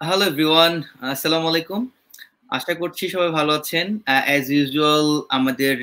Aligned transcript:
Hello 0.00 0.24
everyone 0.30 0.72
আসসালামু 1.12 1.46
আলাইকুম 1.52 1.80
আশা 2.56 2.72
করছি 2.80 3.04
সবাই 3.14 3.30
ভালো 3.38 3.52
আছেন। 3.60 3.86
অ্যাজ 4.26 4.44
ইউজুয়াল 4.56 5.06
আমাদের 5.36 5.76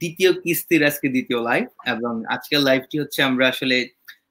দ্বিতীয় 0.00 0.30
কিস্তির 0.42 0.82
আজকে 0.88 1.06
দ্বিতীয় 1.14 1.40
লাইভ 1.48 1.66
এবং 1.94 2.12
আজকের 2.34 2.60
লাইভটি 2.68 2.96
হচ্ছে 3.02 3.20
আমরা 3.28 3.44
আসলে 3.52 3.76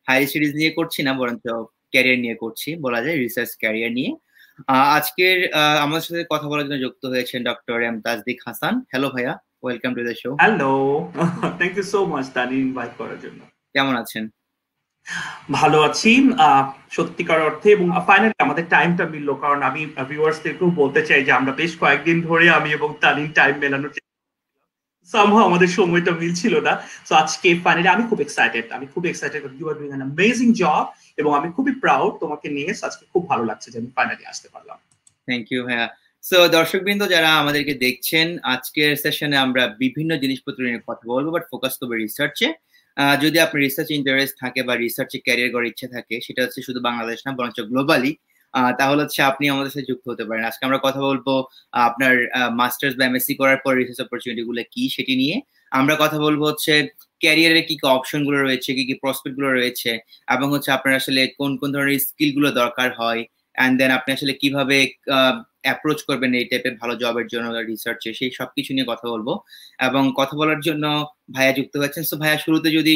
হায়ার 0.08 0.30
সিরিজ 0.32 0.52
নিয়ে 0.60 0.72
করছি 0.78 1.00
না 1.08 1.12
বরঞ্চ 1.20 1.46
ক্যারিয়ার 1.94 2.20
নিয়ে 2.24 2.38
করছি 2.44 2.70
বলা 2.86 3.00
যায় 3.06 3.18
রিসার্চ 3.24 3.52
ক্যারিয়ার 3.62 3.92
নিয়ে। 3.98 4.12
আজকের 4.98 5.38
আমাদের 5.84 6.06
সাথে 6.08 6.24
কথা 6.34 6.48
বলার 6.52 6.68
জন্য 6.68 6.82
যুক্ত 6.86 7.04
হয়েছেন 7.14 7.40
doctor 7.50 7.78
M 7.90 7.96
Tajdik 8.06 8.38
Hasan. 8.48 8.74
Hello 8.92 9.08
ভাইয়া 9.14 9.34
welcome 9.64 9.92
to 9.98 10.02
the 10.08 10.16
show 10.22 10.30
hello 10.44 10.72
thank 11.60 11.74
you 11.80 11.86
so 11.94 12.00
much 12.14 12.26
Dani 12.36 12.56
invite 12.66 12.94
করার 13.00 13.20
জন্য। 13.24 13.40
কেমন 13.76 13.94
আছেন? 14.04 14.24
ভালো 15.58 15.78
আছি। 15.88 16.12
সত্যিকার 16.96 17.40
অর্থে 17.48 17.68
এবং 17.76 17.88
ফাইনালি 18.10 18.36
আমাদের 18.46 18.66
টাইমটা 18.74 19.06
মিললো, 19.14 19.34
কারণ 19.44 19.60
আমি 19.70 19.82
ভিউয়ার্সদেরকেও 20.12 20.70
বলতে 20.82 21.02
চাই 21.08 21.22
যে, 21.28 21.32
আমরা 21.40 21.52
বেশ 21.62 21.72
কয়েকদিন 21.82 22.18
ধরে 22.28 22.46
আমি 22.60 22.70
এবং 22.78 22.90
তালিন 23.04 23.28
টাইম 23.38 23.56
মেলানোর 23.64 23.92
সামহাও 25.14 25.48
আমাদের 25.50 25.70
সময়টা 25.80 26.12
মিলছিল 26.22 26.54
না। 26.68 26.74
সো 27.08 27.14
আজকে 27.24 27.48
ফাইনালি 27.66 27.90
আমি 27.96 28.04
খুব 28.10 28.20
এক্সাইটেড 28.26 28.66
আমি 28.78 28.86
খুব 28.94 29.04
excited 29.12 29.42
you 29.60 29.66
are 29.72 29.76
doing 29.80 29.90
an 29.92 30.04
amazing 30.06 30.48
job 30.62 30.86
এবং 31.22 31.32
আমি 31.40 31.48
খুবই 31.56 31.74
প্রাউড 31.84 32.14
তোমাকে 32.24 32.48
নিয়ে। 32.56 32.72
আজকে 32.88 33.04
খুব 33.12 33.24
ভালো 33.32 33.44
লাগছে 33.50 33.68
যে 33.74 33.78
আমি 33.82 33.90
ফাইনালি 33.98 34.24
আসতে 34.32 34.48
পারলাম। 34.54 34.78
থ্যাংক 35.28 35.46
ইউ 35.52 35.62
ভাইয়া। 35.68 35.88
সো 36.24 36.38
দর্শকবৃন্দ 36.58 37.02
যারা 37.14 37.30
আমাদেরকে 37.42 37.74
দেখছেন, 37.86 38.28
আজকের 38.54 38.92
সেশনে 39.04 39.38
আমরা 39.46 39.64
বিভিন্ন 39.84 40.12
জিনিসপত্র 40.24 40.60
নিয়ে 40.68 40.88
কথা 40.90 41.06
বলব 41.14 41.28
বাট 41.36 41.44
ফোকাস 41.52 41.74
করব 41.80 41.92
রিসার্চে 42.06 42.48
যদি 43.24 43.38
আপনার 43.46 43.62
রিসার্চ 43.68 43.90
ইন্টারেস্ট 44.00 44.34
থাকে 44.44 44.60
বা 44.68 44.74
রিসার্চে 44.86 45.18
ক্যারিয়ার 45.26 45.52
করার 45.54 45.70
ইচ্ছা 45.72 45.88
থাকে, 45.96 46.16
সেটা 46.26 46.42
হচ্ছে 46.46 46.60
শুধু 46.68 46.80
বাংলাদেশ 46.88 47.20
না, 47.26 47.32
বরঞ্চ 47.40 47.58
গ্লোবালি 47.72 48.12
তাহলে 48.80 49.00
হচ্ছে 49.04 49.22
আপনি 49.32 49.46
আমাদের 49.54 49.72
সাথে 49.74 49.88
যুক্ত 49.92 50.06
হতে 50.12 50.24
পারেন। 50.30 50.44
আজকে 50.50 50.64
আমরা 50.68 50.80
কথা 50.88 51.02
বলব 51.10 51.28
আপনার 51.88 52.14
মাস্টার্স 52.62 52.94
বা 53.00 53.04
এমএসসি 53.10 53.34
করার 53.42 53.60
পর 53.64 53.72
রিসার্চ 53.82 54.00
অপরচুনিটি 54.06 54.44
গুলো 54.50 54.62
কি 54.74 54.84
সেটি 54.96 55.14
নিয়ে। 55.22 55.36
আমরা 55.72 55.96
কথা 56.04 56.18
বলব 56.26 56.42
হচ্ছে 56.50 56.74
ক্যারিয়ারে 57.24 57.62
কি 57.70 57.76
কি 57.82 57.86
অপশনগুলো 57.98 58.38
রয়েছে, 58.48 58.70
কি 58.78 58.84
কি 58.90 58.96
প্রসপেক্টগুলো 59.04 59.50
রয়েছে, 59.60 59.92
এবং 60.36 60.48
হচ্ছে 60.54 60.70
আপনার 60.78 60.94
আসলে 61.02 61.22
কোন 61.40 61.52
কোন 61.62 61.70
ধরনের 61.76 62.00
স্কিলগুলো 62.08 62.50
দরকার 62.62 62.90
হয় 63.02 63.22
অ্যান্ড 63.58 63.76
দেন 63.80 63.92
আপনি 64.00 64.10
আসলে 64.18 64.34
কীভাবে 64.42 64.78
অ্যাপ্রোচ 65.66 66.00
করবেন 66.08 66.32
এই 66.40 66.46
টাইপের 66.52 66.76
ভালো 66.82 66.94
জবের 67.02 67.28
জন্য 67.34 67.48
রিসার্চে 67.72 68.10
সেই 68.20 68.32
সব 68.40 68.50
কিছু 68.56 68.72
নিয়ে 68.76 68.88
কথা 68.92 69.06
বলব। 69.14 69.28
এবং 69.88 70.04
কথা 70.20 70.36
বলার 70.40 70.60
জন্য 70.68 70.86
ভাইয়া 71.36 71.54
যুক্ত 71.58 71.74
হয়েছেন। 71.82 72.04
সো 72.10 72.16
ভাইয়া, 72.22 72.38
শুরুতে 72.46 72.70
যদি 72.78 72.96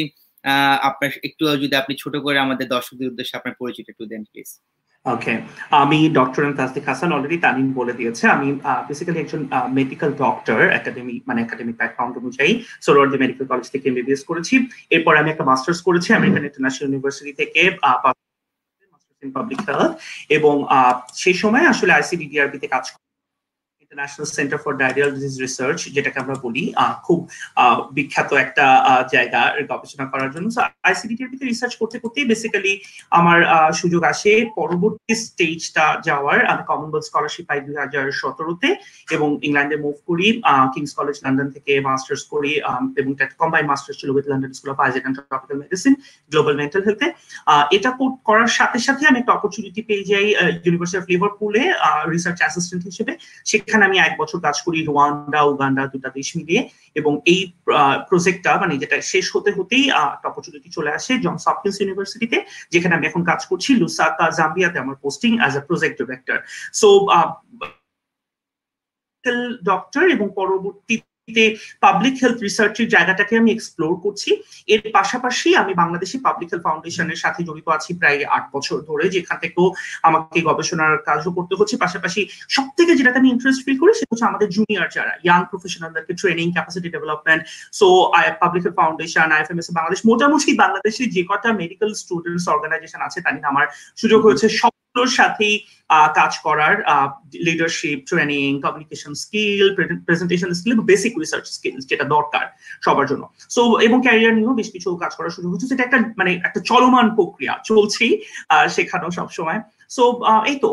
আপনার 0.90 1.10
একটু 1.28 1.44
যদি 1.64 1.76
আপনি 1.82 1.94
ছোট 2.04 2.14
করে 2.26 2.38
আমাদের 2.46 2.68
দর্শকদের 2.76 3.10
উদ্দেশ্যে 3.12 3.38
আপনার 3.40 3.56
পরিচিত 3.62 3.86
একটু 3.90 4.04
দেন 4.12 4.24
প্লিজ 4.32 4.50
ওকে 5.06 5.34
আমি 5.84 6.00
ডক্টর 6.20 6.44
তাসদিক 6.60 6.86
হাসান 6.90 7.10
অলরেডি 7.16 7.38
তানিম 7.46 7.68
বলে 7.80 7.94
দিয়েছে। 8.00 8.24
আমি 8.36 8.48
বেসিক্যালি 8.88 9.20
একজন 9.22 9.42
মেডিকেল 9.80 10.12
ডক্টর 10.24 10.60
একাডেমি 10.80 11.16
মানে 11.28 11.40
একাডেমিক 11.42 11.76
ব্যাকগ্রাউন্ড 11.82 12.16
অনুযায়ী। 12.22 12.52
সোলোয়ার্দি 12.86 13.18
মেডিকেল 13.24 13.46
কলেজ 13.52 13.68
থেকে 13.74 13.86
এমবিবিএস 13.90 14.22
করেছি। 14.30 14.56
এরপর 14.96 15.14
আমি 15.22 15.30
একটা 15.32 15.46
মাস্টার্স 15.50 15.80
করেছি। 15.88 16.10
আমেরিকান 16.20 16.44
ইন্টারন্যাশনাল 16.48 16.86
ইউনিভার্সিটি 16.88 17.34
থেকে 17.42 17.62
পাবলিক 19.24 19.60
হেলথ 19.68 19.92
এবং 20.30 20.56
সেই 21.14 21.34
সময় 21.34 21.66
আসলে 21.66 21.92
আইসিডিডিআরবি 21.94 22.58
তে 22.60 22.68
কাজ 22.68 22.86
International 23.92 24.30
Centre 24.38 24.60
for 24.64 24.74
Diarrhoeal 24.82 25.10
Disease 25.16 25.36
Research 25.46 25.80
যেটাকে 25.96 26.18
আমরা 26.24 26.36
বলি 26.46 26.64
খুব 27.06 27.20
বিখ্যাত 27.98 28.30
একটা 28.46 28.66
জায়গা 29.14 29.42
গবেষণা 29.72 30.06
করার 30.12 30.30
জন্য। 30.36 30.48
আইসিডিটিতে 30.88 31.46
রিসার্চ 31.46 31.74
করতে 31.82 31.98
করতেই 32.04 32.26
বেসিক্যালি 32.32 32.74
আমার 33.20 33.40
সুযোগ 33.80 34.02
আসে 34.12 34.32
পরবর্তী 34.60 35.14
স্টেজটা 35.24 35.86
যাওয়ার। 36.08 36.40
আমি 36.52 36.64
কমনওয়েলথ 36.70 37.06
স্কলারশিপ 37.10 37.46
পাই 37.50 37.60
দুই 37.66 37.76
হাজার 37.84 38.06
সতেরোতে 38.22 38.70
এবং 39.16 39.30
ইংল্যান্ডে 39.48 39.78
মুভ 39.86 39.96
করি 40.10 40.28
কিংস 40.74 40.92
কলেজ 41.00 41.18
লন্ডন 41.24 41.48
থেকে 41.56 41.72
মাস্টার্স 41.88 42.24
করি 42.34 42.52
এবং 43.00 43.12
কম্বাইন 43.42 43.66
মাস্টার্স 43.72 43.98
ছিল 44.02 44.10
with 44.16 44.26
London 44.32 44.52
School 44.58 44.72
of 44.74 44.80
hygiene 44.86 45.04
and 45.04 45.18
tropical 45.30 45.58
medicine 45.64 45.94
global 46.32 46.56
mental 46.62 46.82
হেলথে 46.88 47.08
এটা 47.78 47.90
করার 48.28 48.52
সাথে 48.58 48.80
সাথে 48.88 49.04
আমি 49.10 49.18
একটা 49.22 49.34
অপরচুনিটি 49.38 49.82
পেয়ে 49.90 50.04
যাই 50.12 50.28
ইউনিভার্সিটি 50.66 50.98
অফ 51.02 51.06
লিভারপুলে 51.14 51.62
রিসার্চ 52.14 52.38
অ্যাসিস্ট্যান্ট 52.44 52.84
হিসেবে। 52.90 53.14
সেখানে 53.52 53.84
আমি 53.88 53.98
এক 54.00 54.14
বছর 54.22 54.40
কাজ 54.42 54.58
করি 54.66 54.80
রোয়ান্ডা, 54.82 55.40
উগান্ডা 55.44 55.84
দুটা 55.94 56.10
দেশ 56.10 56.30
মিলিয়ে 56.38 56.62
এবং 56.96 57.14
এই 57.32 57.40
প্রজেক্টটা 58.10 58.52
মানে 58.62 58.74
যেটা 58.78 58.96
শেষ 59.12 59.26
হতে 59.36 59.50
হতেই 59.52 59.86
অপরচুনিটি 60.24 60.70
চলে 60.70 60.92
আসে 60.94 61.12
জন 61.26 61.36
সপকিন্স 61.38 61.76
ইউনিভার্সিটিতে 61.80 62.38
যেখানে 62.72 62.94
আমি 62.96 63.06
এখন 63.08 63.22
কাজ 63.24 63.42
করছি 63.50 63.70
লুসাকা 63.82 64.26
জাম্বিয়াতে 64.38 64.78
আমার 64.84 64.98
posting 65.04 65.32
as 65.40 65.54
a 65.60 65.62
project 65.70 65.96
director 66.02 66.38
so 66.74 66.90
doctor 69.70 70.04
এবং 70.16 70.28
পরবর্তী 70.36 70.96
পাবলিক 71.86 72.16
হেলথ 72.22 72.40
রিসার্চের 72.48 72.88
জায়গাটাকে 72.96 73.34
আমি 73.42 73.50
এক্সপ্লোর 73.52 73.92
করছি। 74.06 74.30
এর 74.74 74.82
পাশাপাশি 74.98 75.50
আমি 75.62 75.74
বাংলাদেশি 75.82 76.18
পাবলিক 76.28 76.50
হেলথ 76.52 76.64
ফাউন্ডেশনের 76.68 77.20
সাথে 77.24 77.42
জড়িত 77.48 77.68
আছি 77.78 77.92
প্রায় 78.00 78.20
আট 78.36 78.46
বছর 78.56 78.78
ধরে, 78.90 79.06
যেখান 79.16 79.38
থেকেও 79.44 79.66
আমাকে 80.08 80.40
গবেষণার 80.50 80.96
কাজও 81.08 81.32
করতে 81.38 81.54
হচ্ছে। 81.60 81.76
পাশাপাশি 81.84 82.22
সব 82.56 82.68
থেকে 82.78 82.92
যেটাতে 83.00 83.18
আমি 83.22 83.30
ইন্টারেস্ট 83.36 83.62
ফিল 83.66 83.78
করি 83.82 83.92
সেটা 84.00 84.12
হচ্ছে 84.12 84.30
আমাদের 84.32 84.48
জুনিয়র 84.58 84.88
যারা 84.96 85.14
young 85.26 85.42
প্রফেশনালদেরকে 85.52 86.14
training 86.22 86.48
capacity 86.56 86.90
development 86.96 87.42
so 87.80 87.88
I 88.18 88.24
public 88.44 88.62
health 88.66 88.76
foundation 88.82 89.28
IFMS 89.36 89.68
Bangladesh, 89.78 90.00
মোটামুটি 90.10 90.52
বাংলাদেশে 90.64 91.04
যে 91.16 91.22
কটা 91.30 91.50
মেডিকেল 91.62 91.90
স্টুডেন্টস 92.02 92.46
অর্গানাইজেশন 92.54 93.02
আছে 93.08 93.20
তাই 93.26 93.36
আমার 93.52 93.66
সুযোগ 94.02 94.20
হয়েছে। 94.28 94.48
সবগুলোর 94.60 95.12
সাথেই 95.20 95.56
কাজ 95.90 96.38
করার 96.44 96.84
leadership 97.34 98.00
training 98.08 98.62
communication 98.62 99.14
skill 99.14 99.76
presentation 100.06 100.54
skill 100.54 100.80
basic 100.80 101.14
research 101.20 101.46
skill 101.48 101.80
যেটা 101.80 102.04
দরকার 102.04 102.46
সবার 102.82 103.06
জন্য। 103.06 103.30
সো 103.50 103.80
এবং 103.80 104.02
ক্যারিয়ার 104.02 104.34
নিয়েও 104.34 104.54
বেশ 104.54 104.72
কিছু 104.72 104.96
কাজ 104.96 105.16
করার 105.16 105.30
সুযোগ 105.30 105.54
হচ্ছে। 105.54 105.68
সেটা 105.68 105.84
একটা 105.84 105.98
মানে 106.18 106.32
একটা 106.34 106.60
চলমান 106.66 107.16
প্রক্রিয়া। 107.16 107.54
চলছেই 107.66 108.22
শেখানো 108.70 109.12
সবসময়। 109.12 109.60
সো 109.90 110.04
এই 110.52 110.58
তো 110.64 110.70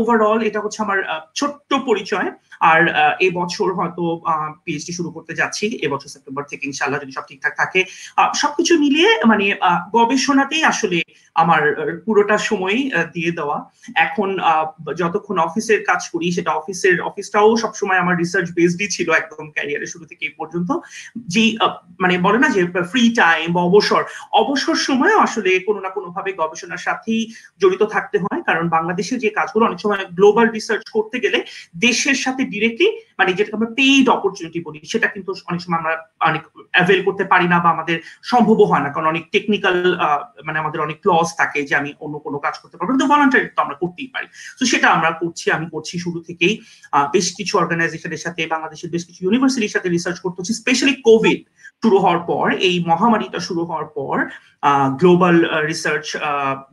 ওভারঅল 0.00 0.40
এটা 0.48 0.60
হচ্ছে 0.64 0.80
আমার 0.86 0.98
ছোট্ট 1.38 1.70
পরিচয়। 1.88 2.28
আর 2.72 2.80
এই 3.24 3.30
বছর 3.40 3.68
হয়তো 3.78 4.02
পিএইচডি 4.64 4.92
শুরু 4.98 5.10
করতে 5.16 5.32
যাচ্ছি। 5.40 5.66
এবছর 5.86 6.12
সেপ্টেম্বর 6.14 6.50
থেকে 6.50 6.62
ইনশাল্লাহ 6.70 6.98
যদি 7.02 7.12
সব 7.18 7.24
ঠিকঠাক 7.30 7.54
থাকে 7.62 7.80
সবকিছু 8.42 8.72
মিলিয়ে 8.84 9.10
মানে 9.30 9.46
গবেষণাতেই 9.96 10.64
আসলে 10.72 10.98
আমার 11.36 11.62
পুরোটা 12.06 12.36
সময় 12.50 12.78
দিয়ে 13.14 13.32
দেওয়া। 13.38 13.58
এখন 14.06 14.28
যতক্ষণ 15.00 15.36
অফিসের 15.46 15.80
কাজ 15.90 16.02
করি, 16.12 16.26
সেটা 16.36 16.50
অফিসের, 16.60 16.96
অফিসটাও 17.10 17.48
সবসময় 17.64 17.98
আমার 18.02 18.18
রিসার্চ 18.22 18.48
বেসডই 18.58 18.88
ছিল 18.96 19.08
একদম 19.20 19.46
ক্যারিয়ারের 19.56 19.92
শুরু 19.92 20.04
থেকে 20.10 20.22
এই 20.28 20.34
পর্যন্ত। 20.40 20.70
যে 21.34 21.44
মানে 22.02 22.14
বলে 22.26 22.38
না 22.42 22.48
যে 22.56 22.62
ফ্রি 22.92 23.04
টাইম 23.22 23.46
বা 23.56 23.60
অবসর 23.70 24.02
অবসর 24.42 24.76
সময়ও 24.88 25.18
আসলে 25.26 25.50
কোনো 25.68 25.80
না 25.84 25.90
কোনো 25.96 26.08
ভাবে 26.16 26.30
গবেষণার 26.40 26.84
সাথেই 26.86 27.20
জড়িত 27.62 27.82
থাকতে 27.94 28.16
হয়। 28.24 28.40
বাংলাদেশের 28.68 29.18
যে 29.18 29.30
কাজগুলো 29.30 29.62
অনেক 29.64 29.80
সময় 29.80 30.00
গ্লোবাল 30.12 30.46
রিসার্চ 30.48 30.84
করতে 30.90 31.16
গেলে 31.20 31.38
দেশের 31.78 32.16
সাথে 32.16 32.42
ডিরেক্টলি 32.44 32.88
মানে 33.18 33.30
যেটা 33.38 33.50
আমরা 33.58 33.70
পেইড 33.78 34.06
অপরচুনিটি 34.16 34.58
বলি, 34.66 34.78
সেটা 34.92 35.06
কিন্তু 35.14 35.30
অনেক 35.50 35.60
সময় 35.64 35.80
আমরা 35.82 35.94
অনেক 36.30 36.42
অ্যাভেল 36.76 37.00
করতে 37.06 37.24
পারি 37.32 37.46
না 37.52 37.58
বা 37.64 37.68
আমাদের 37.76 37.96
সম্ভব 38.32 38.58
হয় 38.70 38.82
না। 38.84 38.88
কারণ 38.94 39.06
অনেক 39.12 39.24
টেকনিক্যাল 39.34 39.76
মানে 40.46 40.58
আমাদের 40.62 40.80
অনেক 40.86 40.98
ক্লস 41.04 41.28
থাকে 41.40 41.60
যে 41.68 41.74
আমি 41.80 41.90
অন্য 42.04 42.14
কোনো 42.26 42.38
কাজ 42.44 42.54
করতে 42.62 42.76
পারব 42.76 42.88
কিন্তু 42.92 43.10
ভলান্টারি 43.12 43.46
তো 43.56 43.60
আমরা 43.64 43.76
করতেই 43.82 44.08
পারি। 44.14 44.26
তো 44.58 44.62
সেটা 44.72 44.86
আমরা 44.96 45.10
করছি, 45.22 45.46
আমি 45.56 45.66
করছি 45.74 45.94
শুরু 46.04 46.18
থেকেই। 46.28 46.54
বেশ 47.14 47.26
কিছু 47.38 47.54
অর্গানাইজেশনের 47.62 48.22
সাথে, 48.24 48.40
বাংলাদেশের 48.54 48.90
বেশ 48.94 49.02
কিছু 49.08 49.20
ইউনিভার্সিটির 49.26 49.74
সাথে 49.74 49.88
রিসার্চ 49.88 50.18
করতে 50.24 50.38
হচ্ছে। 50.38 50.58
স্পেশালি 50.62 50.94
কোভিড 51.08 51.40
শুরু 51.82 51.96
হওয়ার 52.04 52.20
পর, 52.30 52.46
এই 52.68 52.76
মহামারীটা 52.90 53.40
শুরু 53.48 53.62
হওয়ার 53.68 53.88
পর 53.98 54.16
গ্লোবাল 55.00 55.36
রিসার্চ 55.70 56.06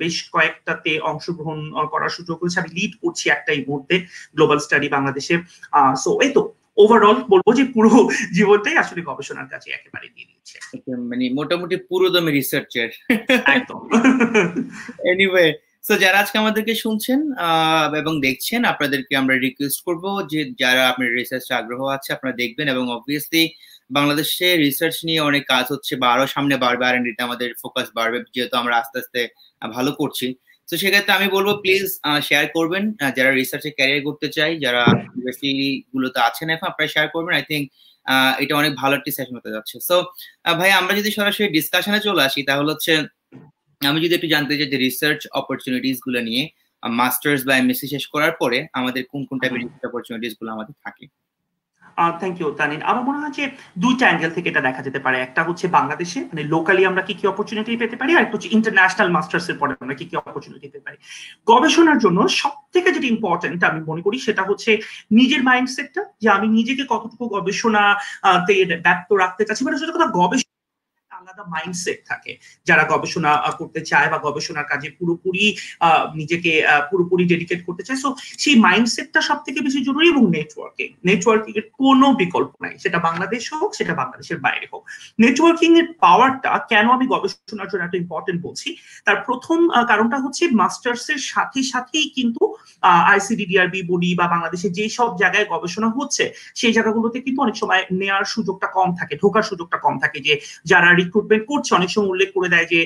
বেশ 0.02 0.16
কয়েকটাতে 0.36 0.92
অংশগ্রহণ 1.12 1.60
করার 1.94 2.16
সুযোগ 2.18 2.38
হয়েছে। 2.42 2.62
আমি 2.62 2.72
লিড 2.78 2.94
করছি 3.04 3.26
একটা 3.30 3.52
এই 3.58 3.62
মুহূর্তে 3.68 3.96
গ্লোবাল 4.36 4.60
স্টাডি 4.66 4.88
বাংলাদেশে। 4.96 5.36
সো 6.04 6.10
ওভারঅল 6.78 7.18
বলব 7.32 7.48
যে 7.60 7.64
পুরো 7.76 7.92
জীবনটাই 8.34 8.78
আসলে 8.78 9.02
গবেষণার 9.02 9.48
কাছে 9.50 9.68
একেবারে 9.72 10.08
দিয়ে 10.16 10.28
দিচ্ছে 10.32 10.58
মানে 11.10 11.26
মোটামুটি 11.30 11.76
পুরো 11.90 12.08
দমে 12.10 12.32
রিসার্চের 12.32 12.90
একদম। 13.56 13.82
এনিওয়ে 15.12 15.46
সো 15.88 15.94
যারা 15.98 16.18
আজকে 16.20 16.38
আমাদেরকে 16.38 16.74
শুনছেন 16.76 17.20
এবং 17.96 18.14
দেখছেন 18.22 18.62
আপনাদেরকে 18.64 19.14
আমরা 19.16 19.36
রিকোয়েস্ট 19.38 19.80
করব 19.84 20.06
যে 20.32 20.40
যারা 20.60 20.84
আপনার 20.90 21.10
রিসার্চ 21.12 21.48
আগ্রহ 21.52 21.82
আছে 21.88 22.10
আপনারা 22.14 22.34
দেখবেন 22.36 22.68
এবং 22.68 22.86
অবভিয়াসলি 22.92 23.44
বাংলাদেশে 23.92 24.48
রিসার্চ 24.58 24.98
নিয়ে 25.04 25.22
অনেক 25.22 25.44
কাজ 25.48 25.66
হচ্ছে 25.72 25.94
বা 25.96 26.08
আরও 26.14 26.26
সামনে 26.28 26.56
বাড়বে 26.58 26.84
আর 26.86 26.96
আমাদের 27.20 27.50
ফোকাস 27.62 27.88
বাড়বে 27.96 28.18
যেহেতু 28.36 28.56
আমরা 28.58 28.76
আস্তে 28.78 28.98
আস্তে 29.00 29.22
ভালো 29.62 29.92
করছি। 29.92 30.28
তো 30.72 30.76
সেক্ষেত্রে 30.82 31.14
আমি 31.18 31.28
বলব 31.36 31.50
প্লিজ 31.64 31.86
শেয়ার 32.28 32.46
করবেন। 32.58 32.84
যারা 33.18 33.32
রিসার্চে 33.32 33.70
ক্যারিয়ার 33.78 34.06
করতে 34.08 34.28
চাই 34.38 34.52
যারা 34.66 34.84
ইউনিভার্সিটি 35.14 35.70
গুলোতে 35.94 36.20
আছেন 36.28 36.48
এখন, 36.56 36.68
আপনারা 36.72 36.90
শেয়ার 36.94 37.08
করবেন। 37.16 37.34
আই 37.40 37.44
থিঙ্ক 37.50 37.66
এটা 38.44 38.54
অনেক 38.62 38.72
ভালো 38.82 38.94
একটি 39.00 39.12
সেশন 39.18 39.34
হতে 39.40 39.50
যাচ্ছে। 39.56 39.76
সো 39.90 39.96
ভাই, 40.60 40.72
আমরা 40.80 40.94
যদি 41.00 41.10
সরাসরি 41.18 41.46
ডিসকাশনে 41.58 42.00
চলে 42.08 42.22
আসি, 42.28 42.40
তাহলে 42.50 42.70
হচ্ছে, 42.74 42.94
আমি 43.82 44.00
যদি 44.04 44.14
একটু 44.18 44.30
জানতে 44.34 44.54
চাই 44.58 44.70
যে 44.74 44.78
রিসার্চ 44.88 45.22
অপরচুনিটিসগুলো 45.40 46.20
নিয়ে 46.28 46.44
মাস্টার্স 46.84 47.42
বা 47.48 47.54
এমএসসি 47.62 47.88
শেষ 47.94 48.06
করার 48.14 48.34
পরে 48.42 48.60
আমাদের 48.80 49.04
কোন 49.12 49.22
কোন 49.30 49.38
টাইপের 49.42 49.62
অপরচুনিটিসগুলো 49.90 50.50
আমাদের 50.56 50.76
থাকে? 50.86 51.06
থ্যাংক 52.22 52.36
ইউ 52.42 52.50
তানিন 52.60 52.82
আমার 52.90 53.04
মনে 53.08 53.20
হয় 53.22 53.34
যে 53.40 53.44
দুইটা 53.84 54.04
অ্যাঙ্গেল 54.08 54.32
থেকে 54.36 54.48
এটা 54.52 54.62
দেখা 54.68 54.82
যেতে 54.88 55.00
পারে। 55.06 55.18
একটা 55.20 55.42
হচ্ছে 55.48 55.66
বাংলাদেশে 55.78 56.20
মানে 56.32 56.44
লোকালি 56.54 56.82
আমরা 56.90 57.02
কি 57.08 57.14
কি 57.20 57.26
অপরচুনিটি 57.32 57.72
পেতে 57.84 57.96
পারি, 58.02 58.12
আর 58.18 58.24
হচ্ছে 58.34 58.50
ইন্টারন্যাশনাল 58.58 59.10
মাস্টার্স 59.16 59.48
এর 59.52 59.58
পরে 59.62 59.72
আমরা 59.84 59.96
কি 60.00 60.06
কি 60.10 60.16
অপরচুনিটি 60.22 60.68
পেতে 60.74 60.80
পারি। 60.86 60.98
গবেষণার 61.52 62.00
জন্য 62.04 62.20
সব 62.42 62.54
থেকে 62.74 62.90
যেটা 62.96 63.08
ইম্পর্টেন্ট 63.16 63.60
আমি 63.70 63.80
মনে 63.90 64.02
করি, 64.06 64.18
সেটা 64.28 64.44
হচ্ছে 64.50 64.72
নিজের 65.20 65.42
মাইন্ডসেটটা 65.50 66.02
যে 66.22 66.28
আমি 66.38 66.48
নিজেকে 66.58 66.84
কতটুকু 66.94 67.26
গবেষণা 67.36 67.84
ব্যক্ত 68.86 69.10
রাখতে 69.24 69.42
চাচ্ছি 69.48 69.64
মানে 69.66 69.78
সেটা 69.82 69.96
কথা 69.98 70.10
গবেষণা 70.20 70.51
আলাদা 71.32 71.44
মাইন্ডসেট 71.56 72.00
থাকে। 72.10 72.32
যারা 72.68 72.84
গবেষণা 72.92 73.32
করতে 73.60 73.80
চায় 73.92 74.08
বা 74.14 74.18
গবেষণার 74.28 74.70
কাজে 74.72 74.90
পুরোপুরি 75.00 75.46
নিজেকে 76.20 76.52
পুরোপুরি 76.90 77.24
ডেডিকেট 77.32 77.60
করতে 77.68 77.84
চায়। 77.88 78.00
সো 78.04 78.10
সেই 78.44 78.56
মাইন্ডসেটটা 78.66 79.20
সব 79.30 79.40
থেকে 79.46 79.60
বেশি 79.68 79.80
জরুরি 79.88 80.08
এবং 80.14 80.24
নেটওয়ার্কিং 80.38 80.90
নেটওয়ার্কিং 81.10 81.52
এর 81.60 81.66
কোনো 81.82 82.08
বিকল্প 82.22 82.52
নাই। 82.64 82.74
সেটা 82.84 83.00
বাংলাদেশ 83.08 83.44
হোক, 83.54 83.70
সেটা 83.80 83.94
বাংলাদেশের 84.02 84.40
বাইরে 84.46 84.68
হোক। 84.72 84.84
নেটওয়ার্কিং 85.24 85.70
এর 85.82 85.88
পাওয়ারটা 86.04 86.52
কেন 86.72 86.86
আমি 86.98 87.06
গবেষণার 87.14 87.70
জন্য 87.72 87.84
এত 87.86 87.96
ইম্পর্টেন্ট 88.04 88.40
বলছি? 88.48 88.70
তার 89.06 89.18
প্রথম 89.28 89.60
কারণটা 89.92 90.18
হচ্ছে 90.24 90.44
মাস্টার্স 90.62 91.06
এর 91.14 91.22
সাথে 91.34 91.60
সাথেই 91.72 92.08
কিন্তু 92.18 92.44
আইসিডিডিআরবি 93.14 93.82
বলি 93.92 94.10
বা 94.20 94.26
বাংলাদেশে 94.34 94.68
যে 94.78 94.86
সব 94.98 95.10
জায়গায় 95.22 95.46
গবেষণা 95.54 95.90
হচ্ছে, 95.98 96.24
সেই 96.60 96.74
জায়গাগুলোতে 96.76 97.18
কিন্তু 97.26 97.40
অনেক 97.46 97.56
সময় 97.62 97.82
নেওয়ার 98.02 98.26
সুযোগটা 98.36 98.68
কম 98.78 98.90
থাকে, 99.00 99.14
ঢোকার 99.22 99.46
সুযোগটা 99.50 99.78
কম 99.86 99.96
থাকে 100.04 100.20
যে 100.28 100.34
যারা 100.72 100.90
রিক্রুটমেন্ট 101.22 101.46
করছে, 101.52 101.72
অনেক 101.80 101.90
সময় 101.94 102.12
উল্লেখ 102.14 102.30
করে 102.38 102.50
দেয় 102.54 102.68
যে, 102.74 102.80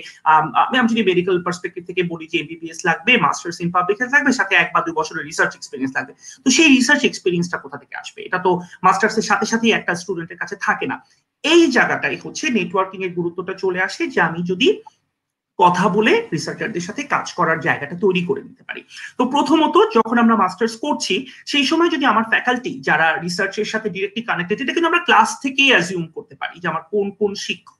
আমি 0.66 0.76
আমি 0.80 0.88
যদি 0.94 1.04
মেডিকেল 1.10 1.38
পার্সপেক্টিভ 1.46 1.82
থেকে 1.90 2.02
বলি 2.12 2.26
যে 2.32 2.38
এমবিবিএস 2.44 2.80
লাগবে 2.90 3.12
মাস্টার্স 3.26 3.58
ইন 3.64 3.70
পাবলিক 3.76 3.98
হেলথ 4.00 4.12
লাগবে, 4.16 4.32
সাথে 4.40 4.54
এক 4.56 4.70
বা 4.74 4.80
দুই 4.86 4.94
বছরের 5.00 5.24
রিসার্চ 5.30 5.52
এক্সপিরিয়েন্স 5.56 5.94
লাগবে। 5.98 6.14
তো 6.44 6.48
সেই 6.56 6.70
রিসার্চ 6.78 7.02
এক্সপিরিয়েন্সটা 7.06 7.58
কোথা 7.64 7.78
থেকে 7.82 7.96
আসবে? 8.02 8.20
এটা 8.28 8.40
তো 8.46 8.52
মাস্টার্স 8.86 9.16
এর 9.20 9.26
সাথে 9.30 9.46
সাথেই 9.52 9.72
একটা 9.80 9.92
স্টুডেন্টের 10.02 10.40
কাছে 10.42 10.56
থাকে 10.68 10.86
না। 10.92 10.98
এই 11.44 11.62
জায়গাটাই 11.76 12.18
হচ্ছে 12.24 12.46
নেটওয়ার্কিং 12.58 13.00
এর 13.08 13.12
গুরুত্বটা 13.20 13.54
চলে 13.64 13.80
আসে 13.88 14.04
যে 14.14 14.20
আমি 14.28 14.42
যদি 14.52 14.70
কথা 15.60 15.86
বলে 15.96 16.14
রিসার্চারদের 16.36 16.86
সাথে 16.88 17.02
কাজ 17.14 17.28
করার 17.38 17.60
জায়গাটা 17.68 17.96
তৈরি 18.04 18.22
করে 18.30 18.42
নিতে 18.48 18.64
পারি। 18.68 18.82
তো 19.18 19.24
প্রথমত 19.34 19.76
যখন 19.98 20.18
আমরা 20.24 20.36
মাস্টার্স 20.44 20.76
করছি, 20.86 21.16
সেই 21.52 21.66
সময় 21.72 21.90
যদি 21.96 22.06
আমার 22.12 22.26
ফ্যাকাল্টি 22.32 22.72
যারা 22.88 23.08
রিসার্চের 23.26 23.72
সাথে 23.74 23.88
ডিরেক্টলি 23.96 24.24
কানেক্টেড 24.30 24.58
এটা 24.62 24.74
কিন্তু 24.76 24.90
আমরা 24.92 25.06
ক্লাস 25.08 25.30
থেকেই 25.44 25.70
অ্যাজিউম 25.74 26.06
করতে 26.16 26.36
পারি 26.42 26.56
যে 26.62 26.68
আমার 26.72 26.84
কোন 26.94 27.08
কোন 27.20 27.32
শিক্ষক 27.46 27.80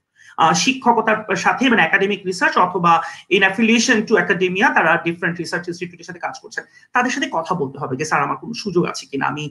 শিক্ষকতার 0.62 1.18
সাথে 1.44 1.64
মানে 1.72 1.82
একাডেমিক 1.84 2.20
রিসার্চ 2.30 2.54
অথবা 2.66 2.92
ইন 3.36 3.42
অ্যাফিলিয়েশন 3.46 3.98
টু 4.08 4.12
একাডেমিয়া 4.24 4.68
তারা 4.76 4.90
ডিফারেন্ট 5.06 5.36
রিসার্চ 5.42 5.64
ইনস্টিটিউটের 5.70 6.08
সাথে 6.08 6.20
কাজ 6.26 6.34
করছেন। 6.42 6.64
তাদের 6.94 7.12
সাথে 7.14 7.28
কথা 7.36 7.52
বলতে 7.60 7.76
হবে 7.82 7.94
যে, 8.00 8.04
স্যার, 8.10 8.20
আমার 8.26 8.38
কোনো 8.42 8.54
সুযোগ 8.62 8.84
আছে 8.90 9.04
কিনা? 9.10 9.24
আমি 9.32 9.44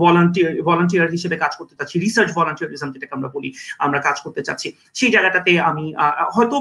ভলান্টিয়ার 0.00 0.52
ভলান্টিয়ার 0.68 1.14
হিসেবে 1.16 1.36
কাজ 1.44 1.52
করতে 1.58 1.74
চাচ্ছি। 1.78 1.96
রিসার্চ 2.06 2.30
ভলান্টিয়ারিজম 2.38 2.88
যেটাকে 2.94 3.14
আমরা 3.18 3.28
বলি, 3.36 3.48
আমরা 3.84 3.98
কাজ 4.06 4.16
করতে 4.24 4.40
চাচ্ছি। 4.46 4.68
সেই 4.98 5.10
জায়গাটাতে 5.14 5.52
আমি 5.70 5.84
হয়তো 6.36 6.56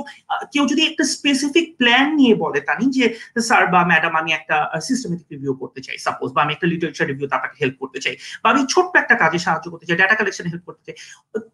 কেউ 0.54 0.64
যদি 0.72 0.82
একটা 0.90 1.04
স্পেসিফিক 1.16 1.66
প্ল্যান 1.80 2.08
নিয়ে 2.20 2.34
বলে 2.44 2.60
তানি 2.70 2.86
যে, 2.98 3.06
স্যার 3.48 3.64
বা 3.74 3.82
ম্যাডাম 3.92 4.14
আমি 4.22 4.32
একটা 4.40 4.56
সিস্টেমেটিক 4.88 5.28
রিভিউ 5.34 5.54
করতে 5.62 5.80
চাই। 5.86 5.98
সাপোজ 6.06 6.30
বা 6.36 6.40
আমি 6.46 6.52
একটা 6.54 6.68
লিটারেচার 6.72 7.08
রিভিউ 7.12 7.28
তাকে 7.34 7.58
হেল্প 7.62 7.76
করতে 7.82 8.00
চাই। 8.04 8.16
বা 8.44 8.48
আমি 8.54 8.62
ছোট্ট 8.74 8.94
একটা 9.02 9.16
কাজে 9.24 9.40
সাহায্য 9.46 9.68
করতে 9.72 9.86
চাই 9.88 9.98
ডাটা 10.02 10.16
কালেকশনে 10.20 10.50
হেল্প 10.54 10.66
করতে 10.70 10.84
চাই। 10.88 10.96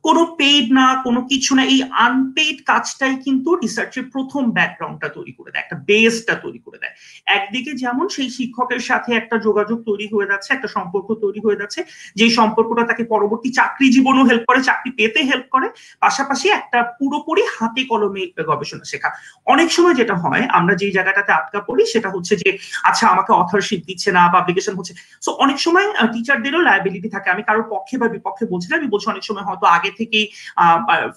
কোনো 0.06 0.22
পেইড 0.40 0.66
না, 0.78 0.86
কোনো 1.06 1.19
কিছু 1.31 1.52
না, 1.58 1.64
এই 1.74 1.80
আনপেইড 2.07 2.57
কাজটাই 2.71 3.15
কিন্তু 3.25 3.50
রিসার্চের 3.63 4.06
প্রথম 4.13 4.44
ব্যাকগ্রাউন্ডটা 4.57 5.09
তৈরি 5.18 5.33
করে 5.38 5.50
দেয়, 5.51 5.63
একটা 5.63 5.77
বেসটা 5.89 6.33
তৈরি 6.44 6.59
করে 6.65 6.77
দেয়। 6.81 6.94
একদিকে 7.38 7.71
যেমন 7.83 8.06
সেই 8.15 8.30
শিক্ষকের 8.38 8.81
সাথে 8.89 9.09
একটা 9.21 9.36
যোগাযোগ 9.48 9.77
তৈরি 9.89 10.06
হয়ে 10.13 10.30
যাচ্ছে, 10.31 10.50
একটা 10.54 10.69
সম্পর্ক 10.75 11.09
তৈরি 11.24 11.39
হয়ে 11.45 11.59
যাচ্ছে 11.62 11.80
যে 12.19 12.27
সম্পর্কটা 12.39 12.83
তাকে 12.89 13.04
পরবর্তী 13.13 13.50
চাকরি 13.59 13.88
জীবনও 13.95 14.24
হেল্প 14.30 14.44
করে, 14.50 14.59
চাকরি 14.69 14.89
পেতে 15.00 15.19
হেল্প 15.30 15.48
করে, 15.54 15.68
পাশাপাশি 16.04 16.48
একটা 16.59 16.80
পুরোপুরি 17.00 17.44
হাতে 17.56 17.81
কলমে 17.92 18.24
গবেষণা 18.50 18.86
শেখা। 18.92 19.09
অনেক 19.54 19.69
সময় 19.75 19.95
যেটা 20.00 20.15
হয়, 20.24 20.44
আমরা 20.59 20.74
যেই 20.81 20.94
জায়গাটাতে 20.98 21.31
আটকা 21.39 21.59
পড়ি, 21.68 21.83
সেটা 21.94 22.09
হচ্ছে 22.15 22.33
যে 22.44 22.50
আচ্ছা 22.89 23.06
আমাকে 23.13 23.31
অথরশিপ 23.42 23.81
দিচ্ছে 23.89 24.09
না 24.18 24.24
পাবলিকেশন 24.36 24.74
হচ্ছে। 24.77 24.94
সো 25.25 25.30
অনেক 25.44 25.57
সময় 25.65 25.88
টিচারদেরও 26.13 26.62
লাইবিলিটি 26.69 27.09
থাকে। 27.15 27.27
আমি 27.33 27.44
কারোর 27.48 27.68
পক্ষে 27.74 27.95
বা 28.01 28.07
বিপক্ষে 28.15 28.45
বলছি 28.54 28.68
না, 28.69 28.75
আমি 28.80 28.88
বলছি 28.94 29.07
অনেক 29.13 29.24
সময় 29.30 29.45
হয়তো 29.50 29.65
আগে 29.77 29.92
থেকেই 30.00 30.25